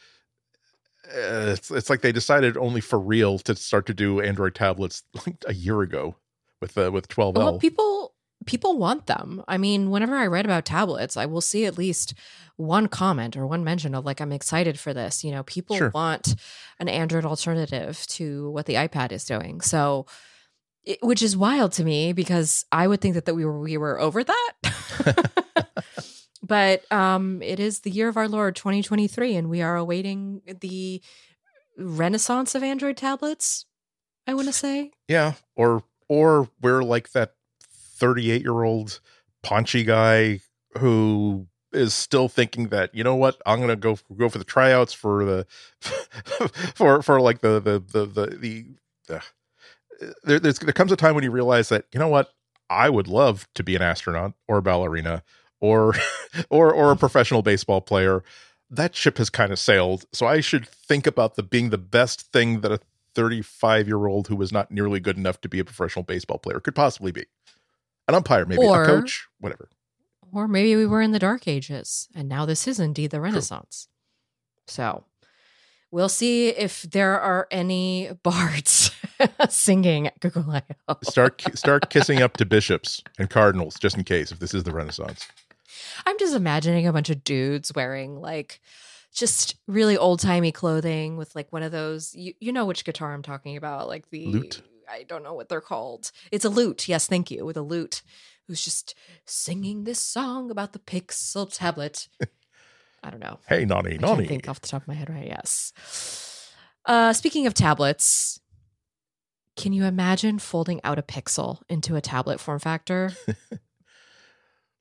uh, 1.07 1.53
it's 1.53 1.71
it's 1.71 1.89
like 1.89 2.01
they 2.01 2.11
decided 2.11 2.57
only 2.57 2.81
for 2.81 2.99
real 2.99 3.39
to 3.39 3.55
start 3.55 3.85
to 3.85 3.93
do 3.93 4.19
Android 4.19 4.55
tablets 4.55 5.03
like 5.25 5.43
a 5.47 5.53
year 5.53 5.81
ago 5.81 6.15
with 6.61 6.77
uh, 6.77 6.91
with 6.91 7.07
12L. 7.07 7.35
Well, 7.35 7.59
people 7.59 8.13
people 8.47 8.77
want 8.77 9.05
them. 9.05 9.43
I 9.47 9.57
mean, 9.57 9.91
whenever 9.91 10.15
I 10.15 10.25
read 10.25 10.45
about 10.45 10.65
tablets, 10.65 11.15
I 11.17 11.27
will 11.27 11.41
see 11.41 11.65
at 11.65 11.77
least 11.77 12.15
one 12.55 12.87
comment 12.87 13.37
or 13.37 13.45
one 13.45 13.63
mention 13.63 13.93
of 13.93 14.05
like 14.05 14.19
I'm 14.19 14.31
excited 14.31 14.79
for 14.79 14.93
this. 14.93 15.23
You 15.23 15.31
know, 15.31 15.43
people 15.43 15.77
Sure. 15.77 15.91
want 15.93 16.35
an 16.79 16.89
Android 16.89 17.25
alternative 17.25 18.03
to 18.07 18.49
what 18.49 18.65
the 18.65 18.75
iPad 18.75 19.11
is 19.11 19.25
doing. 19.25 19.61
So 19.61 20.07
it, 20.83 20.97
which 21.01 21.21
is 21.21 21.37
wild 21.37 21.73
to 21.73 21.83
me 21.83 22.13
because 22.13 22.65
I 22.71 22.87
would 22.87 23.01
think 23.01 23.13
that, 23.13 23.25
that 23.25 23.35
we 23.35 23.45
were 23.45 23.59
we 23.59 23.77
were 23.77 23.99
over 23.99 24.23
that. 24.23 24.53
but 26.43 26.91
um 26.91 27.41
it 27.41 27.59
is 27.59 27.81
the 27.81 27.91
year 27.91 28.07
of 28.07 28.17
our 28.17 28.27
Lord 28.27 28.55
2023 28.55 29.35
and 29.35 29.49
we 29.49 29.61
are 29.61 29.75
awaiting 29.75 30.41
the 30.61 31.01
renaissance 31.77 32.55
of 32.55 32.63
Android 32.63 32.97
tablets, 32.97 33.65
I 34.25 34.33
want 34.33 34.47
to 34.47 34.53
say. 34.53 34.91
Yeah, 35.07 35.33
or 35.55 35.83
or 36.09 36.49
we're 36.61 36.83
like 36.83 37.11
that 37.11 37.33
38 37.97 38.41
year 38.41 38.63
old 38.63 38.99
paunchy 39.43 39.83
guy 39.83 40.39
who 40.77 41.47
is 41.73 41.93
still 41.93 42.29
thinking 42.29 42.69
that 42.69 42.93
you 42.93 43.03
know 43.03 43.15
what 43.15 43.41
I'm 43.45 43.59
gonna 43.59 43.75
go 43.75 43.97
go 44.17 44.29
for 44.29 44.37
the 44.37 44.43
tryouts 44.43 44.93
for 44.93 45.25
the 45.25 45.47
for 46.75 47.01
for 47.01 47.19
like 47.21 47.41
the 47.41 47.59
the 47.59 47.79
the 47.79 48.05
the, 48.05 48.65
the 49.07 49.15
uh, 49.15 50.13
there 50.23 50.39
there 50.39 50.53
comes 50.53 50.91
a 50.91 50.95
time 50.95 51.15
when 51.15 51.23
you 51.23 51.31
realize 51.31 51.69
that 51.69 51.85
you 51.93 51.99
know 51.99 52.07
what 52.07 52.33
I 52.69 52.89
would 52.89 53.07
love 53.07 53.47
to 53.55 53.63
be 53.63 53.75
an 53.75 53.81
astronaut 53.81 54.33
or 54.47 54.57
a 54.57 54.61
ballerina 54.61 55.23
or 55.59 55.93
or 56.49 56.73
or 56.73 56.91
a 56.91 56.97
professional 56.97 57.41
baseball 57.41 57.81
player. 57.81 58.23
That 58.69 58.95
ship 58.95 59.17
has 59.17 59.29
kind 59.29 59.53
of 59.53 59.59
sailed, 59.59 60.05
so 60.11 60.25
I 60.25 60.41
should 60.41 60.67
think 60.67 61.07
about 61.07 61.35
the 61.35 61.43
being 61.43 61.69
the 61.69 61.77
best 61.77 62.33
thing 62.33 62.59
that 62.61 62.71
a 62.71 62.81
35 63.15 63.87
year 63.87 64.07
old 64.07 64.27
who 64.27 64.35
was 64.35 64.51
not 64.51 64.71
nearly 64.71 64.99
good 64.99 65.17
enough 65.17 65.39
to 65.41 65.49
be 65.49 65.59
a 65.59 65.65
professional 65.65 66.03
baseball 66.03 66.37
player 66.37 66.59
could 66.59 66.75
possibly 66.75 67.11
be. 67.11 67.25
An 68.07 68.15
umpire, 68.15 68.45
maybe 68.45 68.63
Or- 68.63 68.83
a 68.83 68.85
coach, 68.85 69.27
whatever. 69.39 69.69
Or 70.33 70.47
maybe 70.47 70.75
we 70.75 70.85
were 70.85 71.01
in 71.01 71.11
the 71.13 71.19
dark 71.19 71.47
ages 71.47 72.09
and 72.13 72.27
now 72.27 72.45
this 72.45 72.67
is 72.67 72.79
indeed 72.79 73.11
the 73.11 73.21
renaissance. 73.21 73.87
So 74.67 75.05
We'll 75.89 76.09
see 76.09 76.49
if 76.49 76.81
there 76.81 77.19
are 77.19 77.47
any 77.49 78.09
bards 78.23 78.91
singing 79.49 80.07
at 80.07 80.19
Google 80.19 80.51
I/O. 80.51 80.97
Start 81.03 81.41
start 81.57 81.89
kissing 81.89 82.21
up 82.21 82.35
to 82.37 82.45
bishops 82.45 83.01
and 83.17 83.29
cardinals 83.29 83.75
just 83.79 83.97
in 83.97 84.03
case 84.03 84.31
if 84.31 84.39
this 84.39 84.53
is 84.53 84.63
the 84.63 84.73
Renaissance. 84.73 85.27
I'm 86.05 86.19
just 86.19 86.35
imagining 86.35 86.87
a 86.87 86.93
bunch 86.93 87.09
of 87.09 87.23
dudes 87.23 87.71
wearing 87.73 88.19
like 88.19 88.59
just 89.13 89.55
really 89.67 89.97
old 89.97 90.19
timey 90.19 90.51
clothing 90.51 91.15
with 91.15 91.33
like 91.35 91.51
one 91.53 91.63
of 91.63 91.71
those. 91.71 92.13
You 92.13 92.33
you 92.39 92.51
know 92.51 92.65
which 92.65 92.83
guitar 92.83 93.13
I'm 93.13 93.23
talking 93.23 93.55
about, 93.55 93.87
like 93.87 94.09
the 94.09 94.25
Lute? 94.27 94.61
I 94.89 95.03
don't 95.03 95.23
know 95.23 95.33
what 95.33 95.49
they're 95.49 95.61
called. 95.61 96.11
It's 96.31 96.45
a 96.45 96.49
lute. 96.49 96.87
Yes, 96.87 97.07
thank 97.07 97.29
you. 97.31 97.45
With 97.45 97.57
a 97.57 97.61
lute, 97.61 98.01
who's 98.47 98.63
just 98.63 98.95
singing 99.25 99.83
this 99.83 99.99
song 100.01 100.49
about 100.51 100.73
the 100.73 100.79
Pixel 100.79 101.51
tablet. 101.53 102.07
I 103.03 103.09
don't 103.09 103.19
know. 103.19 103.39
Hey, 103.47 103.65
naughty, 103.65 103.95
I 103.95 103.97
can't 103.97 104.27
think 104.27 104.49
off 104.49 104.61
the 104.61 104.67
top 104.67 104.81
of 104.83 104.87
my 104.87 104.93
head 104.93 105.09
right. 105.09 105.27
Yes. 105.27 106.51
Uh, 106.85 107.13
speaking 107.13 107.45
of 107.45 107.53
tablets, 107.53 108.39
can 109.55 109.73
you 109.73 109.85
imagine 109.85 110.39
folding 110.39 110.79
out 110.83 110.97
a 110.99 111.03
Pixel 111.03 111.61
into 111.69 111.95
a 111.95 112.01
tablet 112.01 112.39
form 112.39 112.59
factor? 112.59 113.11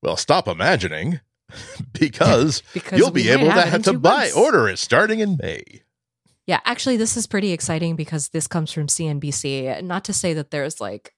Well, 0.03 0.17
stop 0.17 0.47
imagining 0.47 1.21
because 1.93 2.63
Because 2.73 2.99
you'll 2.99 3.11
be 3.11 3.29
able 3.31 3.47
to 3.47 3.51
have 3.51 3.65
it 3.65 3.67
in 3.67 3.73
have 3.73 3.83
to 3.85 3.99
buy 3.99 4.17
months. 4.19 4.37
order 4.37 4.69
it 4.69 4.79
starting 4.79 5.21
in 5.21 5.37
May. 5.41 5.83
Yeah, 6.47 6.61
actually, 6.65 6.97
this 6.97 7.17
is 7.17 7.27
pretty 7.27 7.53
exciting 7.53 7.97
because 7.97 8.29
this 8.29 8.47
comes 8.47 8.73
from 8.73 8.87
CNBC. 8.87 9.83
Not 9.83 10.05
to 10.05 10.13
say 10.13 10.33
that 10.35 10.53
there's 10.53 10.81
like, 10.81 11.15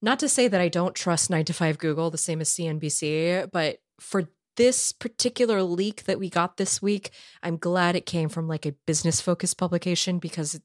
not 0.00 0.20
to 0.20 0.28
say 0.28 0.46
that 0.48 0.60
I 0.60 0.68
don't 0.68 0.94
trust 0.94 1.28
9 1.28 1.44
to 1.46 1.52
5 1.52 1.78
Google 1.78 2.10
the 2.10 2.18
same 2.18 2.40
as 2.40 2.50
CNBC, 2.50 3.50
but 3.50 3.78
for 4.00 4.28
this 4.56 4.92
particular 4.92 5.62
leak 5.62 6.04
that 6.04 6.20
we 6.20 6.28
got 6.28 6.56
this 6.56 6.80
week, 6.80 7.10
I'm 7.42 7.56
glad 7.56 7.96
it 7.96 8.06
came 8.06 8.28
from 8.28 8.46
like 8.46 8.64
a 8.66 8.74
business 8.86 9.20
focused 9.20 9.58
publication 9.58 10.18
because 10.18 10.60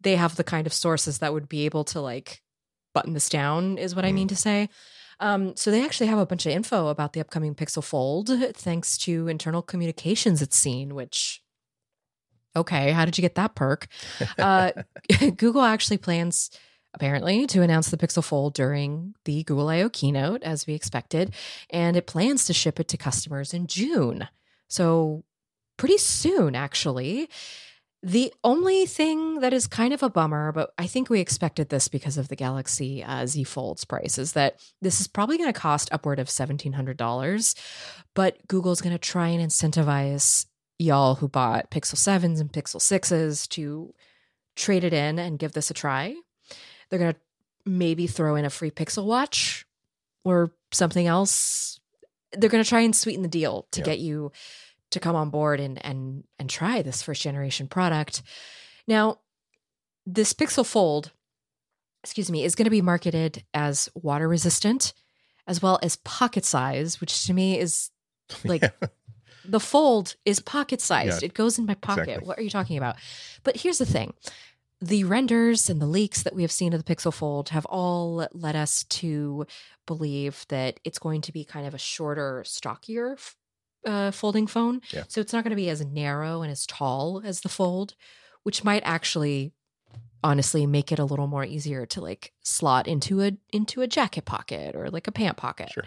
they 0.00 0.16
have 0.16 0.36
the 0.36 0.44
kind 0.44 0.66
of 0.66 0.72
sources 0.72 1.18
that 1.18 1.32
would 1.32 1.48
be 1.48 1.64
able 1.64 1.84
to 1.84 2.00
like 2.00 2.42
button 2.94 3.14
this 3.14 3.28
down, 3.28 3.78
is 3.78 3.94
what 3.94 4.04
I 4.04 4.12
mean 4.12 4.28
to 4.28 4.36
say. 4.36 4.68
Um, 5.20 5.56
so 5.56 5.70
they 5.70 5.84
actually 5.84 6.06
have 6.08 6.18
a 6.18 6.26
bunch 6.26 6.46
of 6.46 6.52
info 6.52 6.88
about 6.88 7.12
the 7.12 7.20
upcoming 7.20 7.54
Pixel 7.54 7.82
Fold, 7.82 8.30
thanks 8.54 8.98
to 8.98 9.28
internal 9.28 9.62
communications 9.62 10.42
it's 10.42 10.56
seen, 10.56 10.94
which 10.94 11.42
okay, 12.56 12.92
how 12.92 13.04
did 13.04 13.16
you 13.18 13.22
get 13.22 13.36
that 13.36 13.54
perk? 13.54 13.86
Uh, 14.38 14.72
Google 15.36 15.62
actually 15.62 15.98
plans, 15.98 16.50
apparently, 16.94 17.46
to 17.48 17.62
announce 17.62 17.90
the 17.90 17.96
Pixel 17.96 18.24
Fold 18.24 18.54
during 18.54 19.14
the 19.24 19.44
Google 19.44 19.68
I/O 19.68 19.88
keynote, 19.88 20.42
as 20.42 20.66
we 20.66 20.74
expected, 20.74 21.34
and 21.70 21.96
it 21.96 22.06
plans 22.06 22.44
to 22.46 22.52
ship 22.52 22.80
it 22.80 22.88
to 22.88 22.96
customers 22.96 23.54
in 23.54 23.66
June. 23.66 24.28
So 24.68 25.24
pretty 25.76 25.98
soon, 25.98 26.54
actually. 26.54 27.30
The 28.00 28.32
only 28.44 28.86
thing 28.86 29.40
that 29.40 29.52
is 29.52 29.66
kind 29.66 29.92
of 29.92 30.04
a 30.04 30.10
bummer, 30.10 30.52
but 30.52 30.70
I 30.78 30.86
think 30.86 31.10
we 31.10 31.18
expected 31.18 31.68
this 31.68 31.88
because 31.88 32.16
of 32.16 32.28
the 32.28 32.36
Galaxy 32.36 33.02
uh, 33.02 33.26
Z 33.26 33.42
Fold's 33.42 33.84
price, 33.84 34.18
is 34.18 34.34
that 34.34 34.60
this 34.80 35.00
is 35.00 35.08
probably 35.08 35.36
going 35.36 35.52
to 35.52 35.58
cost 35.58 35.88
upward 35.90 36.20
of 36.20 36.28
$1,700. 36.28 37.54
But 38.14 38.46
Google's 38.46 38.80
going 38.80 38.94
to 38.94 38.98
try 38.98 39.28
and 39.28 39.44
incentivize 39.44 40.46
y'all 40.78 41.16
who 41.16 41.28
bought 41.28 41.70
Pixel 41.70 41.94
7s 41.96 42.40
and 42.40 42.52
Pixel 42.52 42.76
6s 42.80 43.48
to 43.48 43.92
trade 44.56 44.84
it 44.84 44.92
in 44.92 45.18
and 45.18 45.38
give 45.38 45.52
this 45.52 45.70
a 45.70 45.74
try. 45.74 46.14
They're 46.90 46.98
going 46.98 47.14
to 47.14 47.20
maybe 47.66 48.06
throw 48.06 48.36
in 48.36 48.44
a 48.44 48.50
free 48.50 48.70
Pixel 48.70 49.04
Watch 49.04 49.66
or 50.24 50.52
something 50.72 51.06
else. 51.06 51.80
They're 52.32 52.50
going 52.50 52.62
to 52.62 52.68
try 52.68 52.80
and 52.80 52.94
sweeten 52.94 53.22
the 53.22 53.28
deal 53.28 53.66
to 53.72 53.80
Yeah. 53.80 53.84
get 53.86 53.98
you 53.98 54.32
to 54.90 55.00
come 55.00 55.16
on 55.16 55.28
board 55.30 55.60
and 55.60 55.84
and 55.84 56.24
and 56.38 56.48
try 56.48 56.80
this 56.82 57.02
first 57.02 57.20
generation 57.22 57.68
product. 57.68 58.22
Now, 58.86 59.18
this 60.06 60.32
Pixel 60.32 60.64
Fold, 60.64 61.12
excuse 62.02 62.30
me, 62.30 62.42
is 62.44 62.54
going 62.54 62.64
to 62.64 62.70
be 62.70 62.80
marketed 62.80 63.44
as 63.52 63.90
water 63.94 64.26
resistant 64.28 64.94
as 65.46 65.60
well 65.62 65.78
as 65.82 65.96
pocket 65.96 66.44
size, 66.44 67.00
which 67.00 67.26
to 67.26 67.34
me 67.34 67.58
is 67.58 67.90
like 68.44 68.62
the 69.48 69.60
fold 69.60 70.14
is 70.24 70.40
pocket 70.40 70.80
sized. 70.80 71.22
Yeah, 71.22 71.26
it 71.26 71.34
goes 71.34 71.58
in 71.58 71.66
my 71.66 71.74
pocket. 71.74 72.02
exactly. 72.02 72.28
What 72.28 72.38
are 72.38 72.42
you 72.42 72.50
talking 72.50 72.76
about? 72.76 72.96
But 73.42 73.56
here's 73.56 73.78
the 73.78 73.86
thing. 73.86 74.14
The 74.80 75.04
renders 75.04 75.68
and 75.68 75.80
the 75.82 75.86
leaks 75.86 76.22
that 76.22 76.34
we 76.34 76.42
have 76.42 76.52
seen 76.52 76.72
of 76.72 76.84
the 76.84 76.94
Pixel 76.94 77.12
Fold 77.12 77.48
have 77.48 77.64
all 77.66 78.28
led 78.32 78.54
us 78.54 78.84
to 78.84 79.46
believe 79.86 80.44
that 80.48 80.78
it's 80.84 80.98
going 80.98 81.20
to 81.22 81.32
be 81.32 81.44
kind 81.44 81.66
of 81.66 81.74
a 81.74 81.78
shorter, 81.78 82.44
stockier 82.46 83.16
uh, 83.84 84.10
folding 84.10 84.46
phone. 84.46 84.80
Yeah. 84.90 85.04
So 85.08 85.20
it's 85.20 85.32
not 85.32 85.44
going 85.44 85.50
to 85.50 85.56
be 85.56 85.70
as 85.70 85.84
narrow 85.84 86.42
and 86.42 86.52
as 86.52 86.66
tall 86.66 87.22
as 87.24 87.40
the 87.40 87.48
Fold, 87.48 87.94
which 88.42 88.62
might 88.64 88.82
actually 88.84 89.52
honestly 90.22 90.66
make 90.66 90.90
it 90.90 90.98
a 90.98 91.04
little 91.04 91.28
more 91.28 91.44
easier 91.44 91.86
to 91.86 92.00
like 92.00 92.32
slot 92.42 92.88
into 92.88 93.22
a 93.22 93.32
into 93.52 93.82
a 93.82 93.86
jacket 93.86 94.24
pocket 94.24 94.74
or 94.74 94.90
like 94.90 95.06
a 95.06 95.12
pant 95.12 95.36
pocket. 95.36 95.70
Sure. 95.70 95.84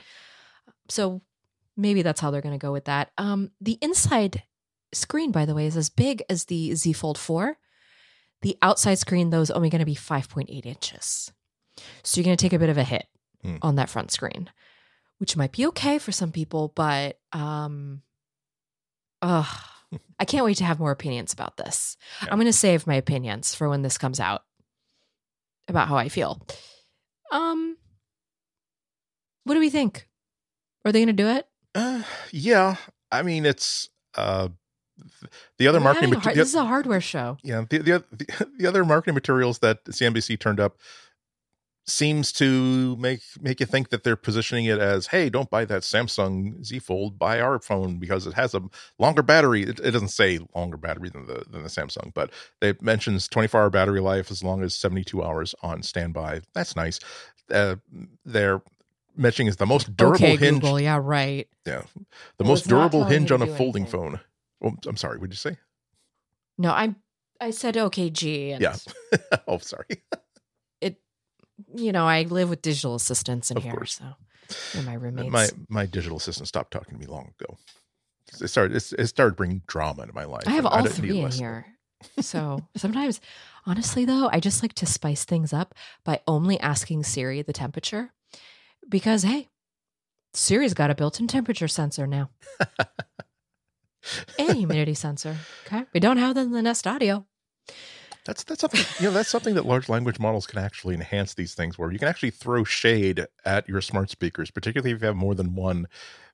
So 0.89 1.21
maybe 1.77 2.01
that's 2.01 2.19
how 2.21 2.31
they're 2.31 2.41
going 2.41 2.57
to 2.57 2.63
go 2.63 2.71
with 2.71 2.85
that. 2.85 3.11
Um, 3.17 3.51
the 3.61 3.77
inside 3.81 4.43
screen, 4.93 5.31
by 5.31 5.45
the 5.45 5.55
way, 5.55 5.65
is 5.65 5.77
as 5.77 5.89
big 5.89 6.23
as 6.29 6.45
the 6.45 6.75
Z 6.75 6.93
Fold 6.93 7.17
4. 7.17 7.57
The 8.41 8.57
outside 8.61 8.95
screen, 8.99 9.29
though, 9.29 9.41
is 9.41 9.51
only 9.51 9.69
going 9.69 9.79
to 9.79 9.85
be 9.85 9.95
5.8 9.95 10.65
inches. 10.65 11.31
So 12.03 12.19
you're 12.19 12.25
going 12.25 12.35
to 12.37 12.41
take 12.43 12.53
a 12.53 12.59
bit 12.59 12.69
of 12.69 12.77
a 12.77 12.83
hit 12.83 13.05
Hmm. 13.43 13.55
on 13.63 13.75
that 13.77 13.89
front 13.89 14.11
screen, 14.11 14.51
which 15.17 15.35
might 15.35 15.51
be 15.51 15.65
okay 15.67 15.97
for 15.97 16.11
some 16.11 16.31
people, 16.31 16.71
but 16.75 17.19
um, 17.33 18.03
I 19.23 19.45
can't 20.27 20.45
wait 20.45 20.57
to 20.57 20.63
have 20.63 20.79
more 20.79 20.91
opinions 20.91 21.33
about 21.33 21.57
this. 21.57 21.97
Yeah. 22.21 22.29
I'm 22.31 22.37
going 22.37 22.45
to 22.45 22.53
save 22.53 22.85
my 22.85 22.93
opinions 22.95 23.55
for 23.55 23.67
when 23.67 23.81
this 23.81 23.97
comes 23.97 24.19
out 24.19 24.43
about 25.67 25.87
how 25.87 25.95
I 25.97 26.07
feel. 26.09 26.45
Um, 27.31 27.77
what 29.43 29.55
do 29.55 29.59
we 29.59 29.71
think? 29.71 30.07
Are 30.85 30.91
they 30.91 30.99
going 30.99 31.07
to 31.07 31.13
do 31.23 31.29
it? 31.29 31.47
Uh, 31.75 32.03
yeah, 32.31 32.75
I 33.11 33.21
mean 33.23 33.45
it's 33.45 33.89
uh, 34.15 34.49
the 35.57 35.67
other 35.67 35.79
We're 35.79 35.83
marketing. 35.85 36.13
hard- 36.13 36.35
the- 36.35 36.39
this 36.39 36.49
is 36.49 36.55
a 36.55 36.65
hardware 36.65 37.01
show. 37.01 37.37
yeah, 37.43 37.63
the, 37.69 37.77
the 37.79 38.03
the 38.11 38.47
the 38.59 38.67
other 38.67 38.83
marketing 38.85 39.13
materials 39.15 39.59
that 39.59 39.83
CNBC 39.85 40.39
turned 40.39 40.59
up 40.59 40.77
seems 41.87 42.31
to 42.31 42.95
make 42.97 43.21
make 43.41 43.59
you 43.59 43.65
think 43.65 43.89
that 43.89 44.03
they're 44.03 44.15
positioning 44.15 44.65
it 44.65 44.77
as, 44.77 45.07
hey, 45.07 45.29
don't 45.29 45.49
buy 45.49 45.65
that 45.65 45.81
Samsung 45.81 46.63
Z 46.63 46.77
Fold, 46.79 47.17
buy 47.17 47.39
our 47.41 47.59
phone 47.59 47.97
because 47.97 48.27
it 48.27 48.33
has 48.33 48.53
a 48.53 48.61
longer 48.99 49.23
battery. 49.23 49.63
It, 49.63 49.79
it 49.79 49.91
doesn't 49.91 50.09
say 50.09 50.39
longer 50.55 50.77
battery 50.77 51.09
than 51.09 51.25
the 51.25 51.43
than 51.49 51.63
the 51.63 51.69
Samsung, 51.69 52.13
but 52.13 52.31
it 52.61 52.81
mentions 52.81 53.27
24 53.27 53.61
hour 53.61 53.69
battery 53.71 53.99
life 53.99 54.29
as 54.29 54.43
long 54.43 54.61
as 54.61 54.75
72 54.75 55.23
hours 55.23 55.55
on 55.63 55.81
standby. 55.81 56.41
That's 56.53 56.75
nice. 56.75 56.99
Uh, 57.49 57.77
they're 58.25 58.61
mentioning 59.15 59.47
is 59.47 59.57
the 59.57 59.65
most 59.65 59.95
durable 59.95 60.15
okay, 60.15 60.35
hinge. 60.35 60.61
Google. 60.61 60.79
Yeah, 60.79 60.99
right. 61.01 61.47
Yeah, 61.65 61.83
the 62.37 62.43
most 62.43 62.67
durable 62.67 63.03
hinge 63.05 63.31
on 63.31 63.41
a 63.41 63.47
folding 63.47 63.83
anything. 63.83 63.99
phone. 64.01 64.19
Oh, 64.63 64.73
I'm 64.87 64.97
sorry. 64.97 65.17
What 65.17 65.29
did 65.29 65.33
you 65.33 65.51
say? 65.51 65.57
No, 66.57 66.71
I 66.71 66.95
I 67.39 67.51
said 67.51 67.75
OKG. 67.75 68.53
And 68.53 68.61
Yeah. 68.61 68.75
oh, 69.47 69.57
sorry. 69.59 69.85
It, 70.79 70.99
you 71.75 71.91
know, 71.91 72.07
I 72.07 72.23
live 72.23 72.49
with 72.49 72.61
digital 72.61 72.95
assistants 72.95 73.51
in 73.51 73.57
Of 73.57 73.63
here, 73.63 73.73
course. 73.73 73.95
so 73.95 74.05
they're 74.73 74.83
my 74.83 74.93
roommates. 74.93 75.31
My 75.31 75.49
my 75.69 75.85
digital 75.85 76.17
assistant 76.17 76.47
stopped 76.47 76.71
talking 76.71 76.93
to 76.95 76.99
me 76.99 77.05
long 77.07 77.33
ago. 77.39 77.57
It 78.39 78.47
started. 78.47 78.75
It, 78.77 79.07
started 79.07 79.35
bringing 79.35 79.61
drama 79.67 80.03
into 80.03 80.13
my 80.13 80.23
life. 80.25 80.43
I 80.47 80.51
have 80.51 80.65
and 80.65 80.73
all 80.73 80.83
didn't 80.83 80.95
three 80.95 81.09
in 81.17 81.23
less 81.23 81.35
of 81.35 81.41
it. 81.41 81.43
here. 81.43 81.65
So 82.21 82.61
sometimes, 82.77 83.19
honestly, 83.65 84.05
though, 84.05 84.29
I 84.31 84.39
just 84.39 84.61
like 84.63 84.73
to 84.75 84.85
spice 84.85 85.25
things 85.25 85.51
up 85.51 85.75
by 86.03 86.21
only 86.27 86.59
asking 86.59 87.03
Siri 87.03 87.41
the 87.41 87.53
temperature 87.53 88.13
because, 88.89 89.23
hey, 89.23 89.47
Siri's 90.33 90.73
got 90.73 90.89
a 90.89 90.95
built 90.95 91.19
in 91.19 91.27
temperature 91.27 91.67
sensor 91.67 92.07
now 92.07 92.29
and 94.39 94.57
humidity 94.57 94.93
sensor. 94.93 95.37
Okay. 95.65 95.85
We 95.93 95.99
don't 95.99 96.17
have 96.17 96.35
that 96.35 96.41
in 96.41 96.51
the 96.51 96.61
Nest 96.61 96.87
Audio. 96.87 97.25
That's 98.23 98.43
that's 98.43 98.61
something 98.61 98.81
you 98.99 99.05
know. 99.07 99.11
That's 99.13 99.29
something 99.29 99.55
that 99.55 99.65
large 99.65 99.89
language 99.89 100.19
models 100.19 100.45
can 100.45 100.59
actually 100.59 100.93
enhance 100.93 101.33
these 101.33 101.55
things. 101.55 101.79
Where 101.79 101.91
you 101.91 101.97
can 101.97 102.07
actually 102.07 102.29
throw 102.29 102.63
shade 102.63 103.25
at 103.45 103.67
your 103.67 103.81
smart 103.81 104.11
speakers, 104.11 104.51
particularly 104.51 104.91
if 104.91 105.01
you 105.01 105.07
have 105.07 105.15
more 105.15 105.33
than 105.33 105.55
one. 105.55 105.87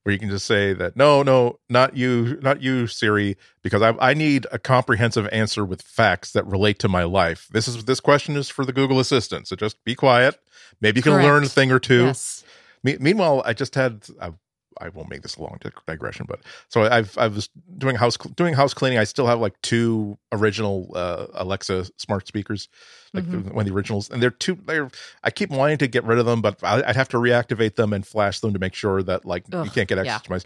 Where 0.04 0.12
you 0.12 0.20
can 0.20 0.30
just 0.30 0.46
say 0.46 0.74
that 0.74 0.98
no, 0.98 1.24
no, 1.24 1.60
not 1.70 1.96
you, 1.96 2.40
not 2.42 2.62
you, 2.62 2.88
Siri, 2.88 3.38
because 3.62 3.82
I, 3.82 3.92
I 4.00 4.14
need 4.14 4.48
a 4.52 4.60
comprehensive 4.60 5.28
answer 5.32 5.66
with 5.66 5.82
facts 5.82 6.32
that 6.32 6.46
relate 6.46 6.80
to 6.80 6.90
my 6.90 7.04
life. 7.04 7.48
This 7.52 7.70
is 7.70 7.86
this 7.86 8.02
question 8.02 8.36
is 8.36 8.50
for 8.50 8.66
the 8.66 8.74
Google 8.74 9.00
Assistant, 9.00 9.48
so 9.48 9.56
just 9.56 9.82
be 9.86 9.96
quiet. 9.96 10.40
Maybe 10.82 11.00
you 11.00 11.04
can 11.04 11.14
learn 11.14 11.44
a 11.44 11.48
thing 11.50 11.72
or 11.72 11.80
two. 11.80 12.06
Yes. 12.06 12.44
Me- 12.84 12.98
meanwhile, 13.00 13.42
I 13.46 13.54
just 13.54 13.76
had 13.76 14.06
I, 14.22 14.32
I 14.80 14.90
won't 14.90 15.10
make 15.10 15.22
this 15.22 15.36
a 15.38 15.42
long 15.42 15.60
digression, 15.88 16.26
but 16.30 16.42
so 16.68 16.84
I've 16.84 17.18
I 17.18 17.28
was 17.28 17.50
doing 17.78 17.96
house 17.96 18.18
doing 18.36 18.54
house 18.54 18.74
cleaning. 18.74 19.00
I 19.00 19.04
still 19.04 19.28
have 19.28 19.40
like 19.40 19.60
two 19.62 20.18
original 20.32 20.92
uh, 20.96 21.28
Alexa 21.34 21.86
smart 21.98 22.28
speakers 22.28 22.70
like 23.14 23.26
mm-hmm. 23.26 23.54
one 23.54 23.66
of 23.66 23.66
the 23.66 23.76
originals, 23.76 24.10
and 24.10 24.22
they're 24.22 24.32
too. 24.32 24.58
They're 24.66 24.90
I 25.24 25.32
keep 25.32 25.50
wanting 25.50 25.78
to 25.80 25.88
get 25.88 26.04
rid 26.04 26.20
of 26.20 26.26
them, 26.26 26.42
but 26.42 26.64
I, 26.64 26.78
would 26.78 26.96
have 26.96 27.10
to 27.10 27.18
reactivate 27.18 27.76
them 27.76 27.94
and 27.94 28.06
flash 28.06 28.40
them 28.40 28.54
to 28.54 28.60
make 28.60 28.74
sure 28.74 29.02
that 29.04 29.26
like 29.26 29.46
Ugh, 29.52 29.66
you 29.66 29.72
can't 29.72 29.88
get 29.88 29.98
access 29.98 30.14
yeah. 30.14 30.18
to 30.20 30.32
my. 30.32 30.40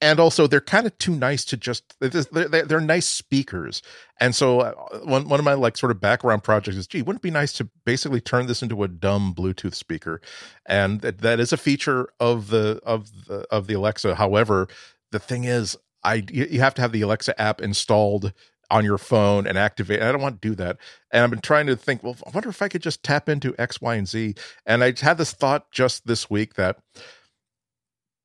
And 0.00 0.20
also, 0.20 0.46
they're 0.46 0.60
kind 0.60 0.86
of 0.86 0.96
too 0.98 1.14
nice 1.14 1.44
to 1.46 1.56
just. 1.56 1.98
They're, 2.00 2.10
they're, 2.10 2.64
they're 2.64 2.80
nice 2.80 3.08
speakers, 3.08 3.82
and 4.20 4.34
so 4.34 4.60
uh, 4.60 4.72
one 5.04 5.28
one 5.28 5.40
of 5.40 5.44
my 5.44 5.54
like 5.54 5.76
sort 5.76 5.90
of 5.90 6.00
background 6.00 6.42
projects 6.42 6.76
is, 6.76 6.86
gee, 6.86 7.02
wouldn't 7.02 7.20
it 7.20 7.22
be 7.22 7.30
nice 7.30 7.52
to 7.54 7.68
basically 7.84 8.20
turn 8.20 8.46
this 8.46 8.62
into 8.62 8.82
a 8.82 8.88
dumb 8.88 9.34
Bluetooth 9.34 9.74
speaker? 9.74 10.20
And 10.66 11.00
that, 11.00 11.18
that 11.18 11.40
is 11.40 11.52
a 11.52 11.56
feature 11.56 12.08
of 12.20 12.48
the 12.48 12.80
of 12.84 13.10
the 13.26 13.46
of 13.50 13.66
the 13.66 13.74
Alexa. 13.74 14.14
However, 14.14 14.68
the 15.10 15.18
thing 15.18 15.44
is, 15.44 15.76
I 16.04 16.24
you 16.30 16.60
have 16.60 16.74
to 16.74 16.82
have 16.82 16.92
the 16.92 17.02
Alexa 17.02 17.40
app 17.40 17.60
installed 17.60 18.32
on 18.70 18.84
your 18.84 18.98
phone 18.98 19.46
and 19.46 19.56
activate. 19.56 20.02
I 20.02 20.12
don't 20.12 20.20
want 20.20 20.40
to 20.40 20.48
do 20.48 20.54
that. 20.56 20.76
And 21.10 21.24
I've 21.24 21.30
been 21.30 21.40
trying 21.40 21.66
to 21.66 21.76
think, 21.76 22.02
well, 22.02 22.16
I 22.26 22.30
wonder 22.30 22.48
if 22.48 22.60
I 22.60 22.68
could 22.68 22.82
just 22.82 23.02
tap 23.02 23.28
into 23.28 23.54
X, 23.58 23.80
Y, 23.80 23.94
and 23.94 24.06
Z. 24.06 24.34
And 24.66 24.84
I 24.84 24.92
had 24.98 25.18
this 25.18 25.32
thought 25.32 25.70
just 25.70 26.06
this 26.06 26.28
week 26.28 26.54
that 26.54 26.78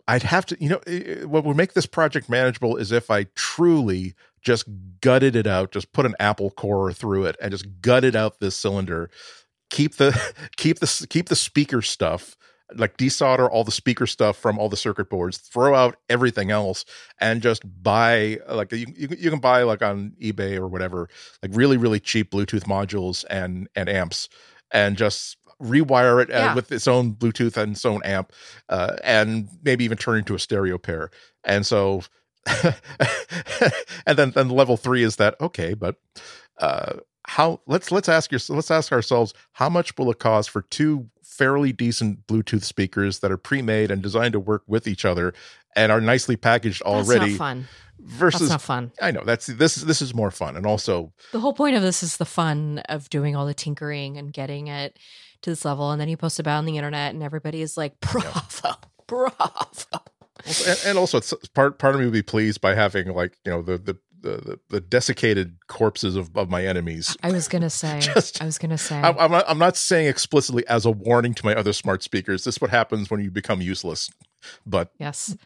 I'd 0.08 0.24
have 0.24 0.46
to, 0.48 0.58
you 0.60 0.70
know, 0.70 1.28
what 1.28 1.46
would 1.46 1.56
make 1.56 1.74
this 1.74 1.86
project 1.86 2.30
manageable 2.30 2.76
is 2.76 2.92
if 2.92 3.10
I 3.10 3.26
truly 3.36 4.16
just 4.42 4.68
gutted 5.00 5.36
it 5.36 5.48
out, 5.48 5.72
just 5.72 5.94
put 5.94 6.06
an 6.06 6.16
Apple 6.20 6.52
core 6.52 6.92
through 6.92 7.26
it 7.26 7.38
and 7.42 7.52
just 7.52 7.82
gutted 7.82 8.16
out 8.16 8.40
this 8.40 8.56
cylinder. 8.56 9.10
Keep 9.70 9.96
the 9.96 10.34
keep 10.58 10.80
the 10.80 11.08
keep 11.10 11.30
the 11.30 11.36
speaker 11.36 11.82
stuff 11.82 12.36
like 12.76 12.98
desolder 12.98 13.50
all 13.50 13.64
the 13.64 13.72
speaker 13.72 14.08
stuff 14.08 14.38
from 14.38 14.58
all 14.60 14.70
the 14.70 14.78
circuit 14.78 15.10
boards, 15.10 15.38
throw 15.38 15.76
out 15.76 15.98
everything 16.10 16.52
else, 16.52 16.86
and 17.20 17.42
just 17.42 17.64
buy 17.82 18.40
like 18.50 18.72
you, 18.72 18.88
you, 18.96 19.08
you 19.18 19.30
can 19.30 19.40
buy 19.40 19.64
like 19.64 19.82
on 19.82 20.14
eBay 20.22 20.58
or 20.58 20.68
whatever, 20.68 21.10
like 21.42 21.52
really 21.54 21.78
really 21.78 22.00
cheap 22.00 22.32
Bluetooth 22.32 22.64
modules 22.64 23.26
and 23.30 23.68
and 23.76 23.90
amps, 23.90 24.30
and 24.72 24.98
just 24.98 25.38
rewire 25.62 26.22
it 26.22 26.30
uh, 26.30 26.38
yeah. 26.38 26.56
with 26.56 26.72
its 26.72 26.88
own 26.88 27.14
Bluetooth 27.14 27.58
and 27.58 27.74
its 27.74 27.86
own 27.86 28.02
amp, 28.04 28.32
uh, 28.70 28.98
and 29.04 29.50
maybe 29.64 29.86
even 29.86 29.98
turn 29.98 30.20
into 30.20 30.36
a 30.36 30.40
stereo 30.40 30.78
pair. 30.78 31.10
And 31.44 31.66
so, 31.66 32.02
and 34.06 34.18
then 34.18 34.32
then 34.32 34.50
level 34.50 34.78
three 34.78 35.04
is 35.04 35.18
that 35.18 35.40
okay, 35.40 35.74
but 35.74 35.96
uh, 36.60 36.94
how 37.26 37.62
let's 37.68 37.92
let's 37.92 38.10
ask 38.10 38.32
your 38.32 38.42
let's 38.50 38.72
ask 38.72 38.92
ourselves 38.92 39.34
how 39.54 39.70
much 39.70 39.98
will 39.98 40.12
it 40.12 40.20
cost 40.20 40.50
for 40.50 40.64
two 40.64 41.10
fairly 41.38 41.72
decent 41.72 42.28
Bluetooth 42.28 42.64
speakers 42.64 43.20
that 43.20 43.32
are 43.32 43.38
pre-made 43.38 43.92
and 43.92 44.02
designed 44.02 44.34
to 44.34 44.40
work 44.40 44.64
with 44.68 44.88
each 44.88 45.06
other 45.06 45.34
and 45.76 45.92
are 45.92 46.02
nicely 46.02 46.36
packaged 46.36 46.82
already. 46.84 47.32
That's 47.32 47.38
fun. 47.38 47.68
Versus, 48.00 48.42
that's 48.42 48.52
not 48.52 48.62
fun. 48.62 48.92
I 49.02 49.12
know 49.12 49.24
that's 49.24 49.48
this. 49.48 49.76
This 49.76 50.02
is 50.02 50.14
more 50.14 50.32
fun, 50.32 50.58
and 50.58 50.66
also 50.66 51.14
the 51.32 51.40
whole 51.40 51.54
point 51.54 51.78
of 51.78 51.82
this 51.82 52.04
is 52.04 52.18
the 52.18 52.26
fun 52.26 52.80
of 52.90 53.10
doing 53.10 53.36
all 53.36 53.46
the 53.46 53.54
tinkering 53.54 54.18
and 54.18 54.34
getting 54.34 54.68
it 54.68 55.00
to 55.44 55.52
this 55.52 55.64
level, 55.64 55.90
and 55.92 56.02
then 56.02 56.10
you 56.10 56.18
post 56.18 56.38
about 56.38 56.58
on 56.58 56.66
the 56.66 56.76
internet, 56.76 57.14
and 57.14 57.24
everybody 57.24 57.62
is 57.62 57.78
like, 57.78 57.98
"Bravo, 58.02 58.42
yeah. 58.66 58.74
bravo." 59.08 60.04
and, 60.68 60.82
and, 60.86 60.98
also, 60.98 61.22
part 61.54 61.80
part 61.80 61.96
of 61.96 62.02
me 62.02 62.08
would 62.08 62.14
be 62.14 62.24
pleased 62.24 62.60
by 62.60 62.76
having 62.76 63.08
like 63.14 63.38
you 63.46 63.52
know 63.52 63.62
the 63.62 63.78
the 63.78 63.98
the, 64.24 64.60
the, 64.70 64.82
desiccated 64.82 65.58
corpses 65.68 66.16
of, 66.16 66.36
of 66.36 66.50
my 66.50 66.66
enemies. 66.66 67.16
I 67.22 67.32
was 67.32 67.48
gonna 67.48 67.70
say. 67.82 68.00
Just, 68.00 68.42
I 68.42 68.46
was 68.46 68.58
gonna 68.58 68.78
say. 68.78 68.96
I, 68.96 69.10
I'm 69.12 69.32
not, 69.32 69.46
I'm 69.48 69.60
not 69.60 69.78
saying 69.78 70.08
explicitly 70.08 70.66
as 70.68 70.86
a 70.86 70.92
warning 70.92 71.34
to 71.36 71.46
my 71.46 71.54
other 71.54 71.74
smart 71.74 72.02
speakers. 72.02 72.46
This 72.46 72.56
is 72.56 72.62
what 72.62 72.72
happens 72.72 73.12
when 73.12 73.22
you 73.24 73.30
become 73.30 73.62
useless. 73.62 74.10
But 74.66 74.92
yes, 74.98 75.38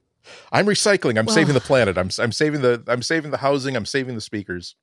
I'm 0.52 0.66
recycling. 0.66 1.18
I'm 1.18 1.26
well, 1.26 1.34
saving 1.34 1.54
the 1.54 1.60
planet. 1.60 1.96
I'm 1.96 2.10
I'm 2.18 2.32
saving 2.32 2.62
the 2.62 2.82
I'm 2.88 3.02
saving 3.02 3.30
the 3.30 3.38
housing. 3.38 3.76
I'm 3.76 3.86
saving 3.86 4.14
the 4.14 4.20
speakers. 4.20 4.74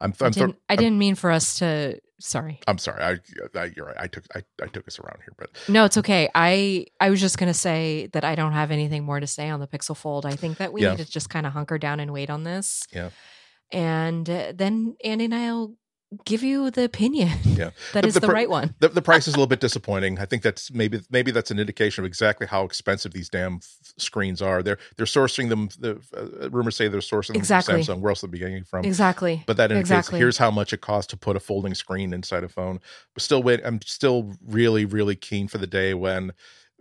I'm, 0.00 0.12
I'm 0.20 0.26
I, 0.26 0.30
didn't, 0.30 0.56
I 0.70 0.76
didn't 0.76 0.98
mean 0.98 1.14
for 1.14 1.30
us 1.30 1.60
to 1.60 2.00
sorry. 2.22 2.60
I'm 2.66 2.78
sorry. 2.78 3.02
I, 3.02 3.18
I, 3.58 3.72
you're 3.76 3.86
right. 3.86 3.96
I 3.98 4.06
took 4.06 4.24
I, 4.34 4.42
I 4.62 4.66
took 4.66 4.86
us 4.88 4.98
around 4.98 5.18
here, 5.20 5.34
but 5.38 5.50
no, 5.68 5.84
it's 5.84 5.98
okay. 5.98 6.28
I 6.34 6.86
I 7.00 7.10
was 7.10 7.20
just 7.20 7.38
gonna 7.38 7.54
say 7.54 8.08
that 8.12 8.24
I 8.24 8.34
don't 8.34 8.52
have 8.52 8.70
anything 8.70 9.04
more 9.04 9.20
to 9.20 9.26
say 9.26 9.48
on 9.48 9.60
the 9.60 9.66
Pixel 9.66 9.96
Fold. 9.96 10.26
I 10.26 10.36
think 10.36 10.58
that 10.58 10.72
we 10.72 10.82
yeah. 10.82 10.90
need 10.90 11.04
to 11.04 11.10
just 11.10 11.28
kind 11.30 11.46
of 11.46 11.52
hunker 11.52 11.78
down 11.78 12.00
and 12.00 12.12
wait 12.12 12.30
on 12.30 12.44
this. 12.44 12.86
Yeah. 12.92 13.10
And 13.70 14.28
uh, 14.28 14.52
then 14.54 14.96
Andy 15.02 15.24
and 15.24 15.34
I'll 15.34 15.74
give 16.24 16.42
you 16.42 16.70
the 16.70 16.84
opinion. 16.84 17.30
Yeah, 17.44 17.70
that 17.92 18.02
the, 18.02 18.08
is 18.08 18.14
the, 18.14 18.20
the 18.20 18.26
pr- 18.26 18.32
right 18.32 18.50
one. 18.50 18.74
The, 18.80 18.88
the, 18.88 19.02
price 19.02 19.28
is 19.28 19.34
a 19.34 19.36
little 19.36 19.48
bit 19.48 19.60
disappointing. 19.60 20.18
I 20.18 20.24
think 20.24 20.42
that's 20.42 20.72
maybe 20.72 21.00
maybe 21.10 21.30
that's 21.30 21.50
an 21.50 21.58
indication 21.58 22.04
of 22.04 22.06
exactly 22.06 22.46
how 22.46 22.64
expensive 22.64 23.12
these 23.12 23.28
damn 23.28 23.56
f- 23.56 23.92
screens 23.96 24.42
are. 24.42 24.62
They're 24.62 24.78
they're 24.96 25.06
sourcing 25.06 25.48
them. 25.48 25.68
The 25.78 26.00
uh, 26.16 26.50
rumors 26.50 26.76
say 26.76 26.88
they're 26.88 27.00
sourcing 27.00 27.36
exactly. 27.36 27.74
them 27.74 27.84
from 27.84 27.96
Samsung. 27.96 28.00
Where 28.00 28.10
else 28.10 28.24
are 28.24 28.28
they 28.28 28.38
getting 28.38 28.64
from? 28.64 28.84
Exactly. 28.84 29.42
But 29.46 29.56
that 29.56 29.70
indicates 29.70 29.90
exactly. 29.90 30.18
here's 30.18 30.38
how 30.38 30.50
much 30.50 30.72
it 30.72 30.80
costs 30.80 31.10
to 31.10 31.16
put 31.16 31.36
a 31.36 31.40
folding 31.40 31.74
screen 31.74 32.12
inside 32.12 32.44
a 32.44 32.48
phone. 32.48 32.80
But 33.14 33.22
still, 33.22 33.42
wait. 33.42 33.60
I'm 33.64 33.80
still 33.82 34.34
really 34.46 34.84
really 34.84 35.16
keen 35.16 35.48
for 35.48 35.58
the 35.58 35.66
day 35.66 35.94
when 35.94 36.32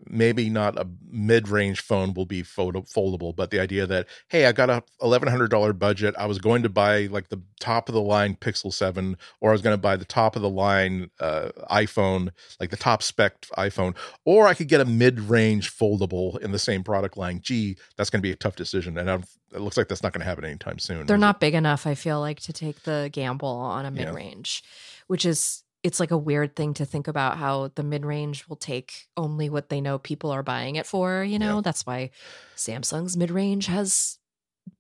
maybe 0.10 0.50
not 0.50 0.78
a 0.78 0.88
mid-range 1.10 1.82
phone 1.82 2.14
will 2.14 2.26
be 2.26 2.44
photo- 2.44 2.82
foldable 2.82 3.36
but 3.36 3.52
the 3.52 3.60
idea 3.60 3.86
that 3.86 4.08
hey 4.30 4.46
i 4.46 4.52
got 4.52 4.70
a 4.70 4.84
$1100 5.02 5.78
budget 5.78 6.16
i 6.18 6.26
was 6.26 6.38
going 6.38 6.64
to 6.64 6.70
buy 6.70 7.08
like 7.08 7.30
the 7.30 7.42
top 7.60 7.90
of 7.90 7.94
the 7.94 8.02
line 8.02 8.36
pixel 8.36 8.74
7 8.74 9.18
or 9.40 9.50
i 9.50 9.52
was 9.52 9.62
going 9.62 9.74
to 9.74 9.82
buy 9.82 9.96
the 9.96 10.06
top 10.06 10.36
of 10.36 10.42
the 10.42 10.50
line 10.50 11.10
uh, 11.20 11.50
iphone 11.72 12.30
like 12.60 12.70
the 12.70 12.78
top 12.78 13.04
spec 13.04 13.42
iphone 13.58 13.96
or 14.26 14.48
i 14.48 14.54
could 14.54 14.68
get 14.68 14.82
a 14.82 14.86
mid-range 14.86 15.72
foldable 15.72 16.38
in 16.40 16.52
the 16.52 16.60
same 16.60 16.84
product 16.84 17.18
line 17.18 17.40
gee 17.42 17.78
that's 17.98 18.10
going 18.10 18.20
to 18.20 18.28
be 18.28 18.32
a 18.32 18.36
tough 18.36 18.56
decision 18.56 18.98
and 18.98 19.10
I'm, 19.10 19.24
it 19.54 19.60
looks 19.60 19.78
like 19.78 19.88
that's 19.88 20.04
not 20.04 20.14
going 20.14 20.22
to 20.22 20.26
happen 20.26 20.46
anytime 20.46 20.80
soon 20.80 21.06
they're 21.06 21.18
not 21.18 21.38
it? 21.38 21.42
big 21.42 21.54
enough 21.54 21.86
i 21.86 21.96
feel 21.96 22.20
like 22.20 22.40
to 22.42 22.54
take 22.54 22.84
the 22.84 23.10
gamble 23.12 23.48
on 23.48 23.86
a 23.86 23.92
mid-range 23.92 24.64
yeah. 24.64 25.04
which 25.08 25.26
is 25.26 25.64
it's 25.84 26.00
like 26.00 26.12
a 26.12 26.18
weird 26.18 26.56
thing 26.56 26.74
to 26.76 26.86
think 26.86 27.08
about 27.08 27.38
how 27.38 27.72
the 27.76 27.84
mid 27.84 28.06
range 28.06 28.48
will 28.48 28.56
take 28.56 29.08
only 29.18 29.50
what 29.50 29.70
they 29.70 29.82
know 29.82 29.98
people 29.98 30.32
are 30.32 30.44
buying 30.44 30.76
it 30.76 30.86
for. 30.86 31.24
You 31.24 31.40
know, 31.40 31.56
yeah. 31.56 31.62
that's 31.64 31.86
why 31.86 32.12
Samsung's 32.56 33.18
mid 33.18 33.32
range 33.32 33.66
has 33.66 34.20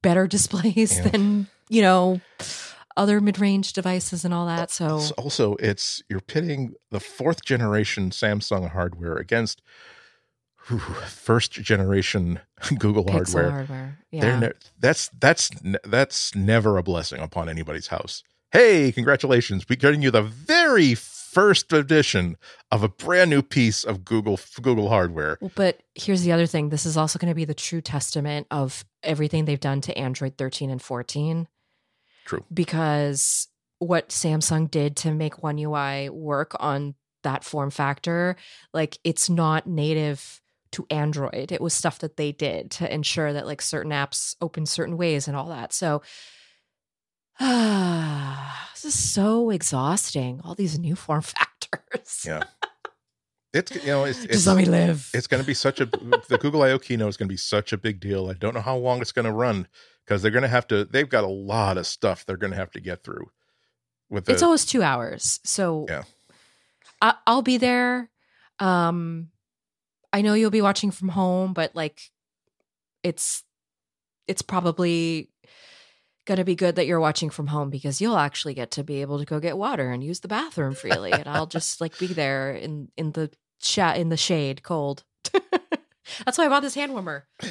better 0.01 0.27
displays 0.27 0.97
yeah. 0.97 1.07
than, 1.09 1.47
you 1.69 1.81
know, 1.81 2.21
other 2.97 3.19
mid 3.19 3.39
range 3.39 3.73
devices 3.73 4.23
and 4.25 4.33
all 4.33 4.45
that. 4.45 4.69
So 4.69 5.01
also, 5.17 5.55
it's 5.55 6.03
you're 6.09 6.19
pitting 6.21 6.73
the 6.91 6.99
fourth 6.99 7.43
generation 7.43 8.11
Samsung 8.11 8.71
hardware 8.71 9.15
against 9.15 9.61
whew, 10.67 10.79
first 10.79 11.53
generation 11.53 12.39
Google 12.77 13.05
Pixel 13.05 13.11
hardware. 13.11 13.51
hardware. 13.51 13.99
Yeah. 14.11 14.39
Ne- 14.39 14.51
that's 14.79 15.09
that's 15.19 15.49
that's 15.83 16.35
never 16.35 16.77
a 16.77 16.83
blessing 16.83 17.21
upon 17.21 17.49
anybody's 17.49 17.87
house 17.87 18.23
hey, 18.51 18.91
congratulations, 18.91 19.65
we're 19.69 19.75
getting 19.75 20.01
you 20.01 20.11
the 20.11 20.21
very 20.21 20.95
first 20.95 21.71
edition 21.71 22.35
of 22.71 22.83
a 22.83 22.89
brand 22.89 23.29
new 23.29 23.41
piece 23.41 23.85
of 23.85 24.03
Google 24.03 24.37
Google 24.61 24.89
hardware. 24.89 25.37
But 25.55 25.81
here's 25.95 26.23
the 26.23 26.33
other 26.33 26.45
thing. 26.45 26.69
This 26.69 26.85
is 26.85 26.97
also 26.97 27.17
going 27.17 27.31
to 27.31 27.35
be 27.35 27.45
the 27.45 27.53
true 27.53 27.81
testament 27.81 28.47
of 28.51 28.83
everything 29.01 29.45
they've 29.45 29.59
done 29.59 29.79
to 29.81 29.97
Android 29.97 30.37
13 30.37 30.69
and 30.69 30.81
14. 30.81 31.47
True. 32.25 32.45
Because 32.53 33.47
what 33.79 34.09
Samsung 34.09 34.69
did 34.69 34.97
to 34.97 35.11
make 35.11 35.41
One 35.41 35.57
UI 35.57 36.09
work 36.09 36.51
on 36.59 36.95
that 37.23 37.43
form 37.43 37.71
factor, 37.71 38.35
like 38.73 38.97
it's 39.03 39.29
not 39.29 39.65
native 39.65 40.41
to 40.73 40.85
Android. 40.89 41.51
It 41.51 41.61
was 41.61 41.73
stuff 41.73 41.99
that 41.99 42.17
they 42.17 42.31
did 42.31 42.71
to 42.71 42.93
ensure 42.93 43.31
that 43.33 43.45
like 43.45 43.61
certain 43.61 43.91
apps 43.91 44.35
open 44.41 44.65
certain 44.65 44.97
ways 44.97 45.27
and 45.27 45.37
all 45.37 45.49
that. 45.49 45.73
So 45.73 46.01
this 48.73 48.85
is 48.85 48.93
so 48.93 49.49
exhausting. 49.49 50.41
All 50.43 50.53
these 50.53 50.77
new 50.77 50.95
form 50.95 51.21
factors. 51.23 52.23
Yeah. 52.25 52.43
It's 53.53 53.75
you 53.75 53.87
know 53.87 54.05
it's, 54.05 54.23
it's 54.23 54.33
just 54.33 54.47
let 54.47 54.55
me 54.55 54.65
live. 54.65 55.09
It's 55.13 55.27
going 55.27 55.43
to 55.43 55.47
be 55.47 55.53
such 55.53 55.81
a 55.81 55.85
the 55.85 56.37
Google 56.39 56.63
I/O 56.63 56.79
keynote 56.79 57.09
is 57.09 57.17
going 57.17 57.27
to 57.27 57.33
be 57.33 57.37
such 57.37 57.73
a 57.73 57.77
big 57.77 57.99
deal. 57.99 58.29
I 58.29 58.33
don't 58.33 58.53
know 58.53 58.61
how 58.61 58.77
long 58.77 59.01
it's 59.01 59.11
going 59.11 59.25
to 59.25 59.31
run 59.31 59.67
because 60.05 60.21
they're 60.21 60.31
going 60.31 60.43
to 60.43 60.47
have 60.47 60.67
to. 60.67 60.85
They've 60.85 61.09
got 61.09 61.25
a 61.25 61.27
lot 61.27 61.77
of 61.77 61.85
stuff 61.85 62.25
they're 62.25 62.37
going 62.37 62.51
to 62.51 62.57
have 62.57 62.71
to 62.71 62.79
get 62.79 63.03
through. 63.03 63.29
With 64.09 64.25
the, 64.25 64.33
it's 64.33 64.43
almost 64.43 64.69
two 64.69 64.83
hours, 64.83 65.41
so 65.43 65.85
yeah, 65.89 66.03
I, 67.01 67.15
I'll 67.27 67.41
be 67.41 67.57
there. 67.57 68.09
Um, 68.59 69.29
I 70.13 70.21
know 70.21 70.33
you'll 70.33 70.49
be 70.49 70.61
watching 70.61 70.91
from 70.91 71.09
home, 71.09 71.51
but 71.51 71.75
like, 71.75 72.01
it's 73.03 73.43
it's 74.27 74.41
probably 74.41 75.29
going 76.31 76.37
to 76.37 76.45
be 76.45 76.55
good 76.55 76.77
that 76.77 76.87
you're 76.87 77.01
watching 77.01 77.29
from 77.29 77.47
home 77.47 77.69
because 77.69 77.99
you'll 77.99 78.15
actually 78.15 78.53
get 78.53 78.71
to 78.71 78.85
be 78.85 79.01
able 79.01 79.19
to 79.19 79.25
go 79.25 79.41
get 79.41 79.57
water 79.57 79.91
and 79.91 80.01
use 80.01 80.21
the 80.21 80.29
bathroom 80.29 80.73
freely 80.73 81.11
and 81.11 81.27
I'll 81.27 81.45
just 81.57 81.81
like 81.81 81.99
be 81.99 82.07
there 82.07 82.53
in 82.53 82.87
in 82.95 83.11
the 83.11 83.29
chat 83.59 83.97
in 83.97 84.07
the 84.07 84.15
shade 84.15 84.63
cold. 84.63 85.03
That's 86.25 86.37
why 86.37 86.45
I 86.45 86.47
bought 86.47 86.61
this 86.61 86.73
hand 86.73 86.93
warmer. 86.93 87.27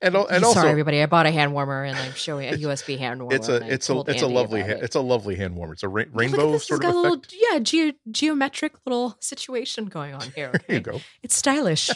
and, 0.00 0.14
and 0.14 0.16
also 0.16 0.54
sorry 0.54 0.70
everybody, 0.70 1.02
I 1.02 1.06
bought 1.06 1.26
a 1.26 1.30
hand 1.30 1.52
warmer 1.52 1.84
and 1.84 1.98
I'm 1.98 2.14
showing 2.14 2.48
a 2.48 2.56
USB 2.56 2.96
hand 2.96 3.20
warmer. 3.20 3.36
It's 3.36 3.50
a 3.50 3.56
it's 3.56 3.90
a 3.90 4.00
it's 4.00 4.08
Andy 4.08 4.20
a 4.22 4.28
lovely 4.28 4.62
ha- 4.62 4.68
it. 4.68 4.82
it's 4.82 4.96
a 4.96 5.02
lovely 5.02 5.36
hand 5.36 5.54
warmer. 5.54 5.74
It's 5.74 5.82
a 5.82 5.88
ra- 5.88 6.04
rainbow 6.14 6.56
sort 6.56 6.82
of 6.82 6.88
effect. 6.88 6.96
Little, 6.96 7.22
yeah, 7.52 7.58
ge- 7.58 7.94
geometric 8.10 8.72
little 8.86 9.18
situation 9.20 9.84
going 9.84 10.14
on 10.14 10.32
here. 10.34 10.48
Okay? 10.54 10.64
There 10.66 10.76
you 10.76 10.82
go. 10.82 11.00
It's 11.22 11.36
stylish. 11.36 11.90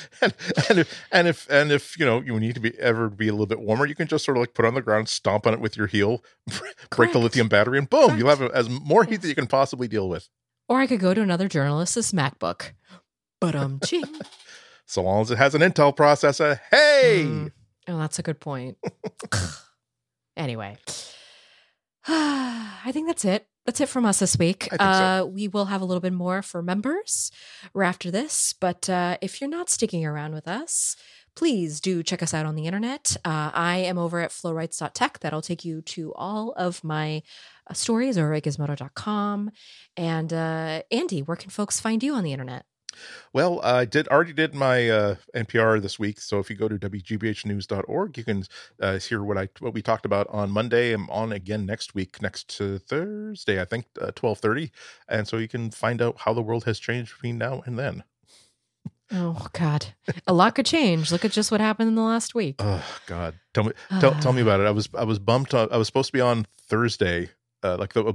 and, 0.22 0.34
and 0.68 0.78
if 0.78 1.04
and 1.12 1.28
if 1.28 1.50
and 1.50 1.72
if 1.72 1.98
you 1.98 2.04
know 2.06 2.20
you 2.20 2.38
need 2.40 2.54
to 2.54 2.60
be 2.60 2.78
ever 2.78 3.08
be 3.08 3.28
a 3.28 3.32
little 3.32 3.46
bit 3.46 3.60
warmer, 3.60 3.86
you 3.86 3.94
can 3.94 4.06
just 4.08 4.24
sort 4.24 4.36
of 4.36 4.40
like 4.42 4.54
put 4.54 4.64
it 4.64 4.68
on 4.68 4.74
the 4.74 4.82
ground, 4.82 5.08
stomp 5.08 5.46
on 5.46 5.54
it 5.54 5.60
with 5.60 5.76
your 5.76 5.86
heel, 5.86 6.22
break 6.46 6.74
Correct. 6.90 7.12
the 7.12 7.18
lithium 7.18 7.48
battery, 7.48 7.78
and 7.78 7.88
boom, 7.90 8.06
Correct. 8.06 8.18
you'll 8.18 8.28
have 8.28 8.42
as 8.42 8.68
more 8.68 9.04
heat 9.04 9.22
that 9.22 9.28
you 9.28 9.34
can 9.34 9.46
possibly 9.46 9.88
deal 9.88 10.08
with. 10.08 10.28
Or 10.68 10.80
I 10.80 10.86
could 10.86 11.00
go 11.00 11.12
to 11.14 11.20
another 11.20 11.48
journalist's 11.48 12.12
MacBook. 12.12 12.72
But 13.40 13.54
um, 13.54 13.80
ching. 13.84 14.04
So 14.84 15.02
long 15.02 15.22
as 15.22 15.30
it 15.30 15.38
has 15.38 15.54
an 15.54 15.62
Intel 15.62 15.96
processor. 15.96 16.60
Hey, 16.70 17.22
Mm. 17.24 17.52
Oh, 17.88 17.98
that's 17.98 18.18
a 18.18 18.22
good 18.22 18.40
point. 18.40 18.76
anyway, 20.36 20.76
I 22.06 22.90
think 22.92 23.06
that's 23.06 23.24
it. 23.24 23.46
That's 23.64 23.80
it 23.80 23.88
from 23.88 24.04
us 24.04 24.18
this 24.18 24.36
week. 24.38 24.64
Think 24.64 24.80
so. 24.82 24.86
uh, 24.86 25.24
we 25.24 25.46
will 25.46 25.66
have 25.66 25.80
a 25.80 25.84
little 25.84 26.00
bit 26.00 26.12
more 26.12 26.42
for 26.42 26.62
members 26.62 27.30
after 27.80 28.10
this, 28.10 28.54
but 28.58 28.88
uh, 28.90 29.18
if 29.22 29.40
you're 29.40 29.50
not 29.50 29.70
sticking 29.70 30.04
around 30.04 30.34
with 30.34 30.48
us, 30.48 30.96
please 31.34 31.80
do 31.80 32.02
check 32.02 32.22
us 32.22 32.34
out 32.34 32.44
on 32.44 32.56
the 32.56 32.66
internet. 32.66 33.16
Uh, 33.24 33.50
I 33.54 33.76
am 33.78 33.98
over 33.98 34.20
at 34.20 34.30
flowrights.tech. 34.30 35.20
That'll 35.20 35.42
take 35.42 35.64
you 35.64 35.80
to 35.82 36.12
all 36.14 36.52
of 36.52 36.82
my 36.82 37.22
uh, 37.70 37.74
stories 37.74 38.18
or 38.18 38.32
at 38.34 38.42
gizmodo.com. 38.42 39.50
And 39.96 40.32
uh, 40.32 40.82
Andy, 40.90 41.22
where 41.22 41.36
can 41.36 41.50
folks 41.50 41.80
find 41.80 42.02
you 42.02 42.14
on 42.14 42.24
the 42.24 42.32
internet? 42.32 42.64
Well, 43.32 43.60
I 43.62 43.84
did 43.84 44.08
already 44.08 44.32
did 44.32 44.54
my 44.54 44.88
uh, 44.88 45.14
NPR 45.34 45.80
this 45.80 45.98
week. 45.98 46.20
So 46.20 46.38
if 46.38 46.50
you 46.50 46.56
go 46.56 46.68
to 46.68 46.78
wgbhnews.org, 46.78 48.18
you 48.18 48.24
can 48.24 48.44
uh, 48.80 48.98
hear 48.98 49.22
what 49.22 49.38
I 49.38 49.48
what 49.60 49.74
we 49.74 49.82
talked 49.82 50.04
about 50.06 50.26
on 50.28 50.50
Monday. 50.50 50.92
I'm 50.92 51.08
on 51.10 51.32
again 51.32 51.66
next 51.66 51.94
week, 51.94 52.20
next 52.22 52.48
to 52.56 52.78
Thursday, 52.78 53.60
I 53.60 53.64
think, 53.64 53.86
uh, 54.00 54.12
twelve 54.14 54.38
thirty, 54.38 54.70
and 55.08 55.26
so 55.26 55.36
you 55.38 55.48
can 55.48 55.70
find 55.70 56.02
out 56.02 56.20
how 56.20 56.32
the 56.32 56.42
world 56.42 56.64
has 56.64 56.78
changed 56.78 57.14
between 57.14 57.38
now 57.38 57.62
and 57.66 57.78
then. 57.78 58.04
Oh, 59.14 59.46
God. 59.52 59.86
A 60.26 60.32
lot 60.32 60.54
could 60.54 60.66
change. 60.66 61.12
Look 61.12 61.24
at 61.24 61.32
just 61.32 61.50
what 61.50 61.60
happened 61.60 61.88
in 61.88 61.94
the 61.94 62.02
last 62.02 62.34
week. 62.34 62.56
Oh 62.60 62.84
God, 63.06 63.34
tell 63.52 63.64
me, 63.64 63.72
tell, 64.00 64.14
tell 64.20 64.32
me 64.32 64.40
about 64.40 64.60
it. 64.60 64.66
I 64.66 64.70
was 64.70 64.88
I 64.94 65.04
was 65.04 65.18
bumped. 65.18 65.52
On, 65.54 65.68
I 65.70 65.76
was 65.76 65.86
supposed 65.86 66.08
to 66.08 66.12
be 66.12 66.20
on 66.20 66.46
Thursday, 66.68 67.28
uh, 67.62 67.76
like 67.76 67.92
the 67.92 68.04
uh, 68.04 68.12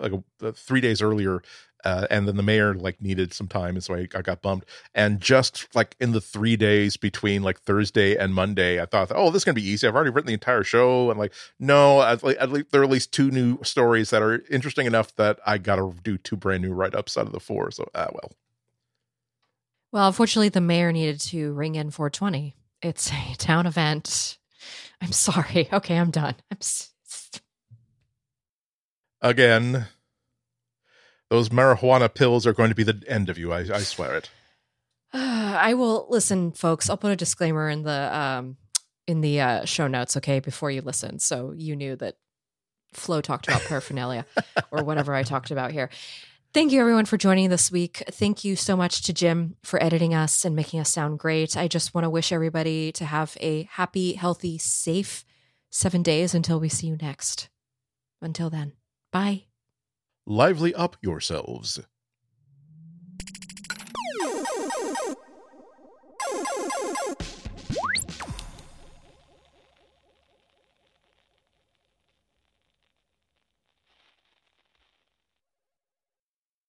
like 0.00 0.12
uh, 0.42 0.52
three 0.52 0.80
days 0.80 1.02
earlier, 1.02 1.42
uh, 1.84 2.06
and 2.10 2.26
then 2.28 2.36
the 2.36 2.42
mayor 2.42 2.74
like 2.74 3.00
needed 3.00 3.32
some 3.32 3.48
time, 3.48 3.74
and 3.76 3.84
so 3.84 3.94
I, 3.94 4.08
I 4.14 4.22
got 4.22 4.42
bumped. 4.42 4.68
And 4.94 5.20
just 5.20 5.68
like 5.74 5.96
in 6.00 6.12
the 6.12 6.20
three 6.20 6.56
days 6.56 6.96
between 6.96 7.42
like 7.42 7.60
Thursday 7.60 8.16
and 8.16 8.34
Monday, 8.34 8.80
I 8.80 8.86
thought, 8.86 9.10
oh, 9.14 9.30
this 9.30 9.40
is 9.40 9.44
gonna 9.44 9.54
be 9.54 9.66
easy. 9.66 9.86
I've 9.86 9.94
already 9.94 10.10
written 10.10 10.28
the 10.28 10.34
entire 10.34 10.64
show, 10.64 11.10
and 11.10 11.18
like, 11.18 11.32
no, 11.58 12.02
at, 12.02 12.22
le- 12.22 12.34
at 12.34 12.50
least 12.50 12.70
there 12.72 12.80
are 12.80 12.84
at 12.84 12.90
least 12.90 13.12
two 13.12 13.30
new 13.30 13.58
stories 13.62 14.10
that 14.10 14.22
are 14.22 14.42
interesting 14.50 14.86
enough 14.86 15.14
that 15.16 15.38
I 15.46 15.58
got 15.58 15.76
to 15.76 15.94
do 16.02 16.18
two 16.18 16.36
brand 16.36 16.62
new 16.62 16.72
write 16.72 16.94
ups 16.94 17.16
out 17.16 17.26
of 17.26 17.32
the 17.32 17.40
four. 17.40 17.70
So, 17.70 17.88
ah, 17.94 18.08
well, 18.12 18.32
Well, 19.92 20.06
unfortunately, 20.06 20.48
the 20.50 20.60
mayor 20.60 20.92
needed 20.92 21.20
to 21.22 21.52
ring 21.52 21.74
in 21.74 21.90
420. 21.90 22.54
It's 22.82 23.10
a 23.10 23.34
town 23.38 23.66
event. 23.66 24.38
I'm 25.00 25.12
sorry. 25.12 25.68
Okay, 25.72 25.96
I'm 25.96 26.10
done. 26.10 26.34
I'm 26.50 26.58
s- 26.60 26.90
again, 29.20 29.86
those 31.30 31.48
marijuana 31.48 32.12
pills 32.12 32.46
are 32.46 32.52
going 32.52 32.68
to 32.68 32.74
be 32.74 32.82
the 32.82 33.02
end 33.08 33.30
of 33.30 33.38
you. 33.38 33.52
I, 33.52 33.60
I 33.60 33.80
swear 33.80 34.16
it. 34.16 34.30
I 35.12 35.74
will 35.74 36.06
listen, 36.10 36.52
folks. 36.52 36.90
I'll 36.90 36.96
put 36.96 37.12
a 37.12 37.16
disclaimer 37.16 37.68
in 37.68 37.82
the 37.82 38.16
um 38.16 38.56
in 39.06 39.22
the 39.22 39.40
uh, 39.40 39.64
show 39.64 39.88
notes, 39.88 40.16
okay, 40.18 40.38
before 40.38 40.70
you 40.70 40.82
listen, 40.82 41.18
so 41.18 41.52
you 41.56 41.74
knew 41.74 41.96
that 41.96 42.16
Flo 42.92 43.20
talked 43.20 43.48
about 43.48 43.62
paraphernalia 43.62 44.24
or 44.70 44.84
whatever 44.84 45.14
I 45.14 45.24
talked 45.24 45.50
about 45.50 45.72
here. 45.72 45.90
Thank 46.52 46.72
you, 46.72 46.80
everyone, 46.80 47.06
for 47.06 47.16
joining 47.16 47.48
this 47.48 47.70
week. 47.70 48.02
Thank 48.10 48.44
you 48.44 48.56
so 48.56 48.76
much 48.76 49.02
to 49.02 49.12
Jim 49.12 49.56
for 49.62 49.82
editing 49.82 50.14
us 50.14 50.44
and 50.44 50.54
making 50.56 50.80
us 50.80 50.90
sound 50.90 51.18
great. 51.18 51.56
I 51.56 51.68
just 51.68 51.94
want 51.94 52.04
to 52.04 52.10
wish 52.10 52.32
everybody 52.32 52.92
to 52.92 53.04
have 53.04 53.36
a 53.40 53.64
happy, 53.64 54.14
healthy, 54.14 54.58
safe 54.58 55.24
seven 55.70 56.02
days 56.02 56.34
until 56.34 56.58
we 56.60 56.68
see 56.68 56.88
you 56.88 56.98
next. 57.00 57.48
Until 58.20 58.50
then, 58.50 58.72
bye 59.12 59.49
lively 60.26 60.74
up 60.74 60.96
yourselves. 61.00 61.80